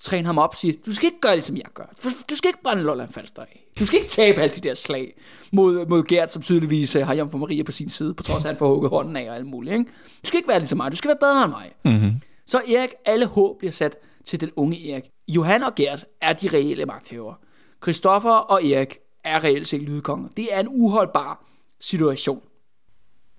Træne 0.00 0.26
ham 0.26 0.38
op 0.38 0.50
og 0.50 0.56
sige, 0.56 0.76
du 0.86 0.94
skal 0.94 1.06
ikke 1.06 1.20
gøre 1.20 1.32
ligesom 1.34 1.56
jeg 1.56 1.64
gør. 1.74 1.84
Du- 2.04 2.10
Du 2.30 2.36
skal 2.36 2.48
ikke 2.48 2.62
brænde 2.64 2.82
Lolland 2.82 3.12
Falster 3.12 3.42
af. 3.42 3.64
Du 3.78 3.86
skal 3.86 3.98
ikke 3.98 4.10
tabe 4.10 4.40
alle 4.40 4.54
de 4.54 4.60
der 4.60 4.74
slag 4.74 5.14
mod, 5.52 5.86
mod 5.86 6.02
Gert, 6.04 6.32
som 6.32 6.42
tydeligvis 6.42 6.96
øh, 6.96 7.06
har 7.06 7.14
Jomfru 7.14 7.38
Maria 7.38 7.62
på 7.62 7.72
sin 7.72 7.88
side, 7.88 8.14
på 8.14 8.22
trods 8.22 8.44
af, 8.44 8.48
at 8.48 8.54
han 8.54 8.58
får 8.58 8.68
hugget 8.68 8.90
hånden 8.90 9.16
af 9.16 9.30
og 9.30 9.36
alt 9.36 9.46
muligt. 9.46 9.72
Ikke? 9.72 9.84
Du 10.22 10.26
skal 10.28 10.36
ikke 10.38 10.48
være 10.48 10.58
ligesom 10.58 10.76
mig, 10.76 10.92
du 10.92 10.96
skal 10.96 11.08
være 11.08 11.16
bedre 11.20 11.44
end 11.44 11.50
mig. 11.52 11.72
Mm-hmm. 11.84 12.20
Så 12.46 12.58
Erik, 12.58 12.90
alle 13.04 13.26
håb 13.26 13.58
bliver 13.58 13.72
sat 13.72 13.96
til 14.24 14.40
den 14.40 14.50
unge 14.56 14.90
Erik. 14.92 15.04
Johan 15.28 15.62
og 15.62 15.74
Gert 15.74 16.04
er 16.20 16.32
de 16.32 16.48
reelle 16.48 16.84
magthavere. 16.86 17.34
Christoffer 17.82 18.30
og 18.30 18.64
Erik 18.64 18.98
er 19.24 19.44
reelt 19.44 19.68
set 19.68 19.82
lydkonger. 19.82 20.28
Det 20.36 20.54
er 20.54 20.60
en 20.60 20.68
uholdbar 20.70 21.44
situation. 21.80 22.42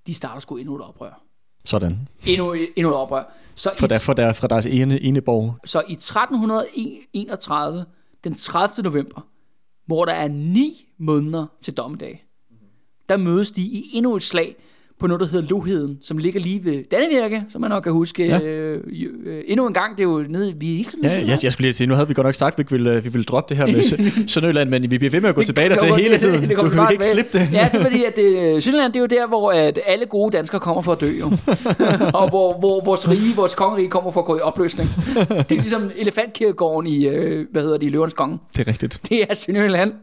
De 0.07 0.13
starter 0.13 0.39
sgu 0.39 0.55
endnu 0.57 0.75
et 0.75 0.81
oprør. 0.81 1.23
Sådan. 1.65 2.07
Endnu, 2.25 2.53
endnu 2.53 2.89
et 2.89 2.95
oprør. 2.95 3.23
Så 3.55 3.71
For 3.77 3.85
i, 3.85 3.89
der, 3.89 3.99
for 3.99 4.13
der, 4.13 4.33
fra 4.33 4.47
deres 4.47 4.65
ene, 4.65 5.01
ene 5.01 5.21
borg. 5.21 5.55
så 5.65 5.83
i 5.87 5.93
1331, 5.93 7.85
den 8.23 8.35
30. 8.35 8.83
november, 8.83 9.21
hvor 9.85 10.05
der 10.05 10.13
er 10.13 10.27
ni 10.27 10.85
måneder 10.97 11.45
til 11.61 11.73
dommedag, 11.77 12.25
der 13.09 13.17
mødes 13.17 13.51
de 13.51 13.61
i 13.61 13.89
endnu 13.93 14.15
et 14.15 14.23
slag 14.23 14.55
på 15.03 15.07
noget, 15.07 15.19
der 15.21 15.27
hedder 15.27 15.47
Loheden, 15.49 15.97
som 16.01 16.17
ligger 16.17 16.39
lige 16.39 16.65
ved 16.65 16.83
Dannevirke, 16.91 17.43
som 17.49 17.61
man 17.61 17.69
nok 17.69 17.83
kan 17.83 17.91
huske. 17.91 18.25
Ja. 18.27 18.39
Øh, 18.39 18.81
øh, 19.25 19.41
endnu 19.47 19.67
en 19.67 19.73
gang, 19.73 19.97
det 19.97 20.03
er 20.03 20.07
jo 20.07 20.25
nede, 20.29 20.53
vi 20.59 20.71
er 20.71 20.77
hele 20.77 20.89
tiden 20.89 21.03
Ja, 21.03 21.09
jeg, 21.09 21.13
Sønderjylland. 21.13 21.39
jeg 21.43 21.51
skulle 21.51 21.65
lige 21.65 21.73
sige, 21.73 21.87
nu 21.87 21.93
havde 21.93 22.07
vi 22.07 22.13
godt 22.13 22.25
nok 22.25 22.35
sagt, 22.35 22.59
at 22.59 22.71
vi 22.71 22.75
ville, 22.77 23.03
vi 23.03 23.09
ville 23.09 23.23
droppe 23.25 23.49
det 23.55 23.57
her 23.57 23.65
med 23.73 23.83
Sø- 23.83 23.97
Sønderjylland, 24.33 24.69
men 24.69 24.91
vi 24.91 24.97
bliver 24.97 25.11
ved 25.11 25.21
med 25.21 25.29
at 25.29 25.35
gå 25.35 25.41
Det 25.41 25.45
tilbage 25.45 25.69
der 25.69 25.75
til 25.75 25.95
hele 25.95 26.11
det- 26.11 26.19
tiden. 26.19 26.41
det 26.41 26.49
Du 26.49 26.55
kommer 26.55 26.83
kan 26.85 26.91
ikke 26.93 27.05
slippe 27.05 27.39
det. 27.39 27.49
Ja, 27.53 27.69
det 27.73 27.79
er 27.79 27.83
fordi, 27.83 28.03
at 28.03 28.15
det, 28.15 28.63
Sønderland, 28.63 28.93
det 28.93 28.99
er 28.99 29.01
jo 29.17 29.21
der, 29.21 29.27
hvor 29.27 29.51
at 29.51 29.79
alle 29.85 30.05
gode 30.05 30.37
danskere 30.37 30.59
kommer 30.59 30.81
for 30.81 30.91
at 30.91 31.01
dø, 31.01 31.11
jo. 31.19 31.25
og 32.21 32.29
hvor, 32.29 32.59
hvor 32.59 32.85
vores 32.85 33.09
rige, 33.09 33.35
vores 33.35 33.55
kongerige 33.55 33.89
kommer 33.89 34.11
for 34.11 34.19
at 34.19 34.25
gå 34.25 34.37
i 34.37 34.39
opløsning. 34.39 34.89
Det 35.17 35.27
er 35.29 35.45
ligesom 35.49 35.91
elefantkirkegården 35.97 36.87
i, 36.91 37.07
øh, 37.07 37.45
hvad 37.51 37.61
hedder 37.61 37.77
det, 37.77 37.87
i 37.87 37.89
Løvernes 37.89 38.13
Konge. 38.13 38.39
Det 38.57 38.67
er 38.67 38.71
rigtigt. 38.71 39.01
Det 39.09 39.21
er 39.29 39.33
Sønderjylland. 39.33 39.93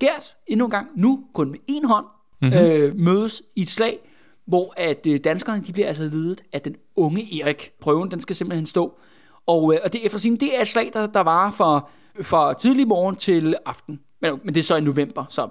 Gert, 0.00 0.34
endnu 0.46 0.64
en 0.64 0.70
gang, 0.70 0.86
nu 0.96 1.20
kun 1.34 1.50
med 1.50 1.58
en 1.68 1.84
hånd, 1.84 2.04
Mhm. 2.42 2.50
mm-hmm. 2.52 2.66
øh, 2.70 2.92
mødes 2.98 3.42
i 3.56 3.62
et 3.62 3.70
slag, 3.70 3.98
hvor 4.46 4.74
at 4.76 5.06
øh, 5.08 5.20
danskerne, 5.24 5.62
de 5.62 5.72
bliver 5.72 5.88
altså 5.88 6.02
ledet 6.02 6.44
af 6.52 6.62
den 6.62 6.76
unge 6.96 7.42
Erik. 7.42 7.70
Prøven, 7.80 8.10
den 8.10 8.20
skal 8.20 8.36
simpelthen 8.36 8.66
stå. 8.66 8.98
Og, 9.46 9.74
øh, 9.74 9.80
og 9.84 9.92
det, 9.92 10.06
efter 10.06 10.18
sin, 10.18 10.36
det 10.36 10.56
er 10.56 10.60
et 10.60 10.68
slag, 10.68 10.90
der, 10.92 11.06
der 11.06 11.20
varer 11.20 11.50
fra, 11.50 11.88
fra 12.22 12.54
tidlig 12.54 12.88
morgen 12.88 13.16
til 13.16 13.56
aften. 13.66 14.00
Men, 14.22 14.40
men 14.44 14.54
det 14.54 14.60
er 14.60 14.64
så 14.64 14.76
i 14.76 14.80
november, 14.80 15.24
så 15.30 15.48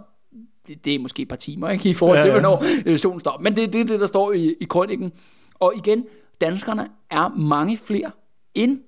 det, 0.68 0.86
det 0.86 0.96
er 0.96 1.00
måske 1.00 1.22
et 1.22 1.28
par 1.28 1.36
timer, 1.36 1.70
ikke? 1.70 1.90
I 1.90 1.94
forhold 1.94 2.22
til, 2.22 2.28
Ja, 2.28 2.36
ja, 2.36 2.42
hvornår 2.42 2.64
øh, 2.86 2.98
solen 2.98 3.20
står. 3.20 3.40
Men 3.40 3.56
det 3.56 3.64
er 3.64 3.68
det, 3.68 3.88
det, 3.88 4.00
der 4.00 4.08
står 4.08 4.32
i, 4.32 4.56
i 4.62 4.66
krønningen. 4.66 5.12
Og 5.60 5.74
igen, 5.76 6.06
danskerne 6.42 6.90
er 7.12 7.30
mange 7.30 7.78
flere 7.78 8.12
end 8.54 8.80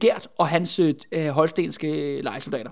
Gert 0.00 0.28
og 0.38 0.48
hans 0.48 0.80
øh, 1.12 1.28
holstenske 1.28 2.20
lejesoldater. 2.22 2.70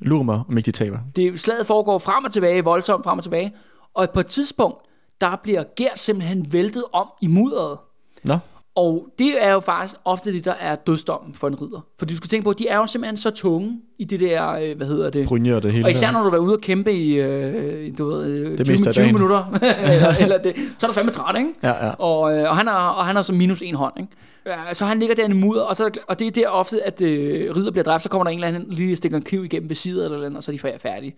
Lur 0.00 0.22
mig, 0.22 0.42
om 0.48 0.58
ikke 0.58 0.66
de 0.66 0.70
taber. 0.70 0.98
Det, 1.16 1.40
slaget 1.40 1.66
foregår 1.66 1.98
frem 1.98 2.24
og 2.24 2.32
tilbage, 2.32 2.64
voldsomt 2.64 3.04
frem 3.04 3.18
og 3.18 3.24
tilbage. 3.24 3.54
Og 3.94 4.10
på 4.14 4.20
et 4.20 4.26
tidspunkt, 4.26 4.85
der 5.20 5.36
bliver 5.42 5.64
Gert 5.76 5.98
simpelthen 5.98 6.52
væltet 6.52 6.84
om 6.92 7.08
i 7.22 7.26
mudderet. 7.26 7.78
Nå, 8.24 8.38
Og 8.74 9.08
det 9.18 9.44
er 9.44 9.52
jo 9.52 9.60
faktisk 9.60 9.96
ofte 10.04 10.32
det, 10.32 10.44
der 10.44 10.52
er 10.54 10.74
dødsdommen 10.76 11.34
for 11.34 11.48
en 11.48 11.62
ridder. 11.62 11.86
For 11.98 12.06
du 12.06 12.16
skal 12.16 12.28
tænke 12.30 12.44
på, 12.44 12.50
at 12.50 12.58
de 12.58 12.68
er 12.68 12.76
jo 12.76 12.86
simpelthen 12.86 13.16
så 13.16 13.30
tunge 13.30 13.80
i 13.98 14.04
det 14.04 14.20
der, 14.20 14.48
øh, 14.52 14.76
hvad 14.76 14.86
hedder 14.86 15.10
det? 15.10 15.28
brynje 15.28 15.54
og 15.56 15.62
det 15.62 15.72
hele. 15.72 15.84
Og 15.86 15.90
især 15.90 16.10
når 16.10 16.22
du 16.22 16.28
er 16.28 16.38
ude 16.38 16.54
og 16.54 16.60
kæmpe 16.60 16.92
i 16.92 17.14
øh, 17.14 17.98
du 17.98 18.06
ved, 18.06 18.24
øh, 18.26 18.58
Det 18.58 18.66
20, 18.66 18.72
meste 18.72 18.88
af 18.90 18.94
20 18.94 19.02
dagen. 19.02 19.14
minutter, 19.14 19.44
eller, 19.92 20.08
eller 20.20 20.38
det, 20.38 20.54
så 20.78 20.86
er 20.86 20.88
du 20.88 20.94
fandme 20.94 21.12
træt, 21.12 21.36
ikke? 21.38 21.52
Ja, 21.62 21.86
ja. 21.86 21.90
Og, 21.92 22.38
øh, 22.38 22.50
og, 22.50 22.56
han 22.56 22.66
har, 22.66 22.88
og 22.90 23.04
han 23.06 23.16
har 23.16 23.22
så 23.22 23.32
minus 23.32 23.62
en 23.62 23.74
hånd, 23.74 23.94
ikke? 24.00 24.12
Ja, 24.46 24.74
Så 24.74 24.84
han 24.84 24.98
ligger 24.98 25.14
der 25.14 25.28
i 25.28 25.32
mudder, 25.32 25.62
og, 25.62 25.76
så, 25.76 25.90
og 26.08 26.18
det 26.18 26.26
er 26.26 26.30
der 26.30 26.48
ofte, 26.48 26.82
at 26.86 27.00
øh, 27.02 27.56
ridder 27.56 27.70
bliver 27.70 27.84
dræbt, 27.84 28.02
så 28.02 28.08
kommer 28.08 28.24
der 28.24 28.30
en 28.30 28.38
eller 28.38 28.48
anden 28.48 28.70
lige 28.70 28.96
stikker 28.96 29.16
en 29.18 29.24
kniv 29.24 29.44
igennem 29.44 29.68
ved 29.68 29.76
siden 29.76 30.04
eller 30.12 30.26
andet, 30.26 30.36
og 30.36 30.42
så 30.42 30.50
er 30.52 30.56
de 30.56 30.68
fær- 30.68 30.78
færdige. 30.78 31.14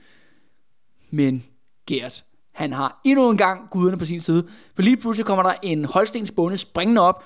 Men 1.11 1.45
Gert, 1.87 2.25
han 2.59 2.73
har 2.73 3.01
endnu 3.05 3.31
en 3.31 3.37
gang 3.37 3.71
guderne 3.71 3.99
på 3.99 4.05
sin 4.05 4.21
side, 4.21 4.47
for 4.75 4.83
lige 4.83 4.97
pludselig 4.97 5.27
kommer 5.27 5.43
der 5.43 5.53
en 5.63 5.85
holstens 5.85 6.31
bonde 6.31 6.57
springende 6.57 7.03
op, 7.03 7.25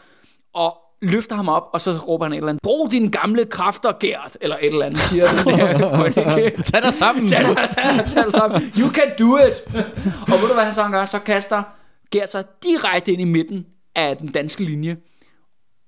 og 0.55 0.77
løfter 1.03 1.37
ham 1.37 1.49
op, 1.49 1.63
og 1.73 1.81
så 1.81 1.93
råber 1.93 2.25
han 2.25 2.33
et 2.33 2.37
eller 2.37 2.49
andet, 2.49 2.63
brug 2.63 2.91
dine 2.91 3.11
gamle 3.11 3.45
kræfter, 3.45 3.93
Gert, 4.01 4.37
eller 4.41 4.57
et 4.57 4.67
eller 4.67 4.87
andet, 4.87 5.01
siger 5.01 5.29
den 5.33 5.39
krønike. 6.15 6.63
Tag 6.63 6.83
dig 6.83 6.93
sammen! 6.95 7.29
Tag 7.29 7.41
dig, 7.41 7.57
tag, 7.57 7.85
dig- 7.97 8.07
tag 8.07 8.25
dig 8.25 8.33
sammen. 8.33 8.63
You 8.79 8.89
can 8.91 9.09
do 9.19 9.37
it. 9.37 9.75
og 10.05 10.41
ved 10.41 10.49
du, 10.49 10.55
hvad 10.55 10.65
han 10.65 10.75
så 10.75 10.89
gør? 10.91 11.05
Så 11.05 11.19
kaster 11.19 11.63
Gert 12.11 12.33
sig 12.33 12.45
direkte 12.63 13.13
ind 13.13 13.21
i 13.21 13.25
midten 13.25 13.67
af 13.95 14.17
den 14.17 14.29
danske 14.29 14.65
linje, 14.65 14.97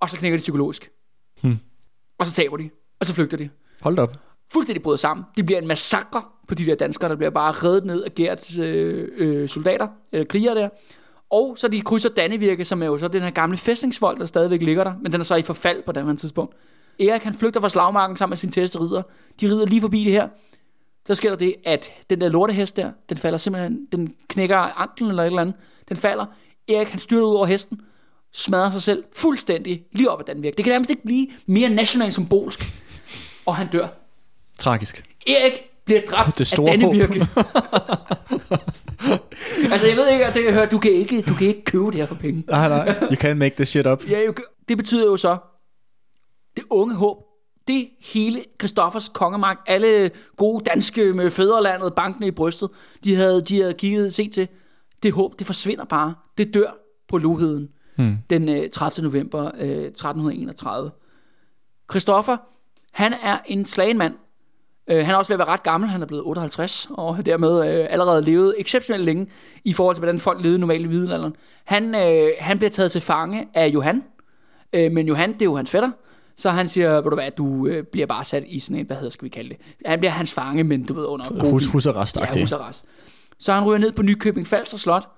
og 0.00 0.10
så 0.10 0.16
knækker 0.16 0.38
de 0.38 0.42
psykologisk. 0.42 0.90
Hmm. 1.42 1.58
Og 2.18 2.26
så 2.26 2.32
taber 2.32 2.56
de, 2.56 2.70
og 3.00 3.06
så 3.06 3.14
flygter 3.14 3.36
de. 3.36 3.48
Hold 3.80 3.98
op. 3.98 4.16
Fuldstændig 4.52 4.82
bryder 4.82 4.96
sammen. 4.96 5.26
Det 5.36 5.46
bliver 5.46 5.60
en 5.60 5.66
massakre 5.68 6.22
på 6.48 6.54
de 6.54 6.66
der 6.66 6.74
danskere, 6.74 7.08
der 7.08 7.16
bliver 7.16 7.30
bare 7.30 7.52
reddet 7.52 7.84
ned 7.84 8.02
af 8.02 8.14
Gerts 8.14 8.58
øh, 8.58 9.08
øh, 9.16 9.48
soldater, 9.48 9.88
øh, 10.12 10.26
krigere 10.26 10.54
der. 10.54 10.68
Og 11.30 11.58
så 11.58 11.68
de 11.68 11.80
krydser 11.80 12.08
Dannevirke, 12.08 12.64
som 12.64 12.82
er 12.82 12.86
jo 12.86 12.98
så 12.98 13.08
den 13.08 13.22
her 13.22 13.30
gamle 13.30 13.56
fæstningsvold, 13.56 14.18
der 14.18 14.24
stadigvæk 14.24 14.62
ligger 14.62 14.84
der, 14.84 14.94
men 15.02 15.12
den 15.12 15.20
er 15.20 15.24
så 15.24 15.34
i 15.34 15.42
forfald 15.42 15.82
på 15.82 15.92
det 15.92 16.06
her 16.06 16.14
tidspunkt. 16.14 16.56
Erik 17.00 17.22
han 17.22 17.34
flygter 17.34 17.60
fra 17.60 17.68
slagmarken 17.68 18.16
sammen 18.16 18.30
med 18.30 18.36
sin 18.36 18.50
tæste 18.50 18.80
ridder. 18.80 19.02
De 19.40 19.46
rider 19.46 19.66
lige 19.66 19.80
forbi 19.80 20.04
det 20.04 20.12
her. 20.12 20.28
Så 21.06 21.14
sker 21.14 21.30
der 21.30 21.36
det, 21.36 21.54
at 21.64 21.90
den 22.10 22.20
der 22.20 22.28
lortehest 22.28 22.76
der, 22.76 22.92
den 23.08 23.16
falder 23.16 23.38
simpelthen, 23.38 23.86
den 23.92 24.14
knækker 24.28 24.56
anklen 24.56 25.08
eller 25.10 25.22
et 25.22 25.26
eller 25.26 25.40
andet. 25.40 25.54
Den 25.88 25.96
falder. 25.96 26.26
Erik 26.68 26.88
han 26.88 26.98
styrter 26.98 27.26
ud 27.26 27.34
over 27.34 27.46
hesten, 27.46 27.80
smadrer 28.32 28.70
sig 28.70 28.82
selv 28.82 29.04
fuldstændig 29.12 29.84
lige 29.92 30.10
op 30.10 30.20
ad 30.20 30.24
Dannevirke. 30.24 30.56
Det 30.56 30.64
kan 30.64 30.72
nærmest 30.72 30.90
ikke 30.90 31.02
blive 31.02 31.26
mere 31.46 31.68
nationalt 31.68 32.12
symbolsk. 32.12 32.72
Og 33.46 33.56
han 33.56 33.66
dør. 33.72 33.86
Tragisk. 34.58 35.04
Erik 35.26 35.52
bliver 35.84 36.00
dræbt 36.10 36.38
Det 36.38 36.46
store 36.46 36.70
af 36.72 36.78
Dannevirke. 36.78 37.20
altså 39.72 39.86
jeg 39.86 39.96
ved 39.96 40.08
ikke, 40.12 40.26
at 40.26 40.34
det, 40.34 40.44
jeg 40.44 40.52
hører, 40.52 40.68
du 40.68 40.78
kan 40.78 40.92
ikke, 40.92 41.22
du 41.22 41.34
kan 41.34 41.46
ikke 41.46 41.64
købe 41.64 41.84
det 41.86 41.94
her 41.94 42.06
for 42.06 42.14
penge. 42.14 42.44
Nej, 42.48 42.68
nej. 42.68 42.98
You 43.02 43.14
can't 43.14 43.34
make 43.34 43.54
this 43.56 43.68
shit 43.68 43.86
up. 43.86 44.10
Ja, 44.10 44.20
jo, 44.20 44.34
det 44.68 44.76
betyder 44.76 45.06
jo 45.06 45.16
så, 45.16 45.36
det 46.56 46.64
unge 46.70 46.94
håb, 46.94 47.16
det 47.68 47.88
hele 48.00 48.38
Christoffers 48.60 49.08
kongemagt, 49.08 49.60
alle 49.66 50.10
gode 50.36 50.64
danske 50.64 51.12
med 51.12 51.30
fædrelandet, 51.30 51.94
bankene 51.94 52.26
i 52.26 52.30
brystet, 52.30 52.68
de 53.04 53.14
havde, 53.14 53.40
de 53.40 53.60
havde 53.60 53.74
kigget 53.74 54.14
set 54.14 54.32
til, 54.32 54.48
det 55.02 55.12
håb, 55.12 55.38
det 55.38 55.46
forsvinder 55.46 55.84
bare. 55.84 56.14
Det 56.38 56.54
dør 56.54 56.76
på 57.08 57.18
Loheden 57.18 57.68
Hmm. 57.96 58.16
den 58.30 58.48
øh, 58.48 58.70
30. 58.70 59.04
november 59.04 59.50
øh, 59.58 59.68
1331. 59.68 60.90
Christoffer, 61.90 62.36
han 62.92 63.14
er 63.22 63.38
en 63.46 63.64
slagenmand. 63.64 64.14
Øh, 64.88 65.04
han 65.04 65.14
er 65.14 65.18
også 65.18 65.28
ved 65.28 65.34
at 65.34 65.38
være 65.38 65.48
ret 65.48 65.62
gammel, 65.62 65.90
han 65.90 66.02
er 66.02 66.06
blevet 66.06 66.24
58, 66.24 66.88
og 66.90 67.26
dermed 67.26 67.68
øh, 67.68 67.86
allerede 67.90 68.22
levet 68.22 68.54
exceptionelt 68.58 69.04
længe 69.04 69.26
i 69.64 69.72
forhold 69.72 69.96
til, 69.96 70.00
hvordan 70.00 70.18
folk 70.18 70.42
levede 70.42 70.58
normalt 70.58 70.84
i 70.84 70.88
middelalderen. 70.88 71.36
Han, 71.64 71.94
øh, 71.94 72.30
han 72.38 72.58
bliver 72.58 72.70
taget 72.70 72.90
til 72.92 73.00
fange 73.00 73.48
af 73.54 73.68
Johan, 73.68 74.04
øh, 74.72 74.92
men 74.92 75.08
Johan, 75.08 75.32
det 75.32 75.42
er 75.42 75.46
jo 75.46 75.56
hans 75.56 75.70
fætter, 75.70 75.90
så 76.36 76.50
han 76.50 76.68
siger, 76.68 76.92
ved 76.94 77.02
du 77.10 77.14
hvad, 77.14 77.30
du 77.30 77.66
øh, 77.66 77.84
bliver 77.84 78.06
bare 78.06 78.24
sat 78.24 78.44
i 78.46 78.58
sådan 78.58 78.76
en, 78.76 78.86
hvad 78.86 78.96
hedder, 78.96 79.10
skal 79.10 79.24
vi 79.24 79.28
kalde 79.28 79.48
det? 79.48 79.56
Han 79.86 79.98
bliver 79.98 80.12
hans 80.12 80.34
fange, 80.34 80.64
men 80.64 80.84
du 80.84 80.94
ved, 80.94 81.04
under 81.04 81.50
Hus, 81.50 81.66
husarrest 81.66 82.16
Ja, 82.16 82.40
husarrest. 82.40 82.84
Så 83.38 83.52
han 83.52 83.64
ryger 83.64 83.78
ned 83.78 83.92
på 83.92 84.02
Nykøbing 84.02 84.46
Falster 84.46 84.78
Slot, 84.78 85.08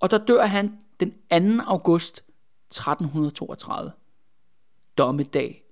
og 0.00 0.10
der 0.10 0.18
dør 0.18 0.42
han 0.42 0.72
den 1.00 1.10
2. 1.58 1.64
august 1.66 2.22
1332. 2.70 3.92
Dommedag 4.98 5.62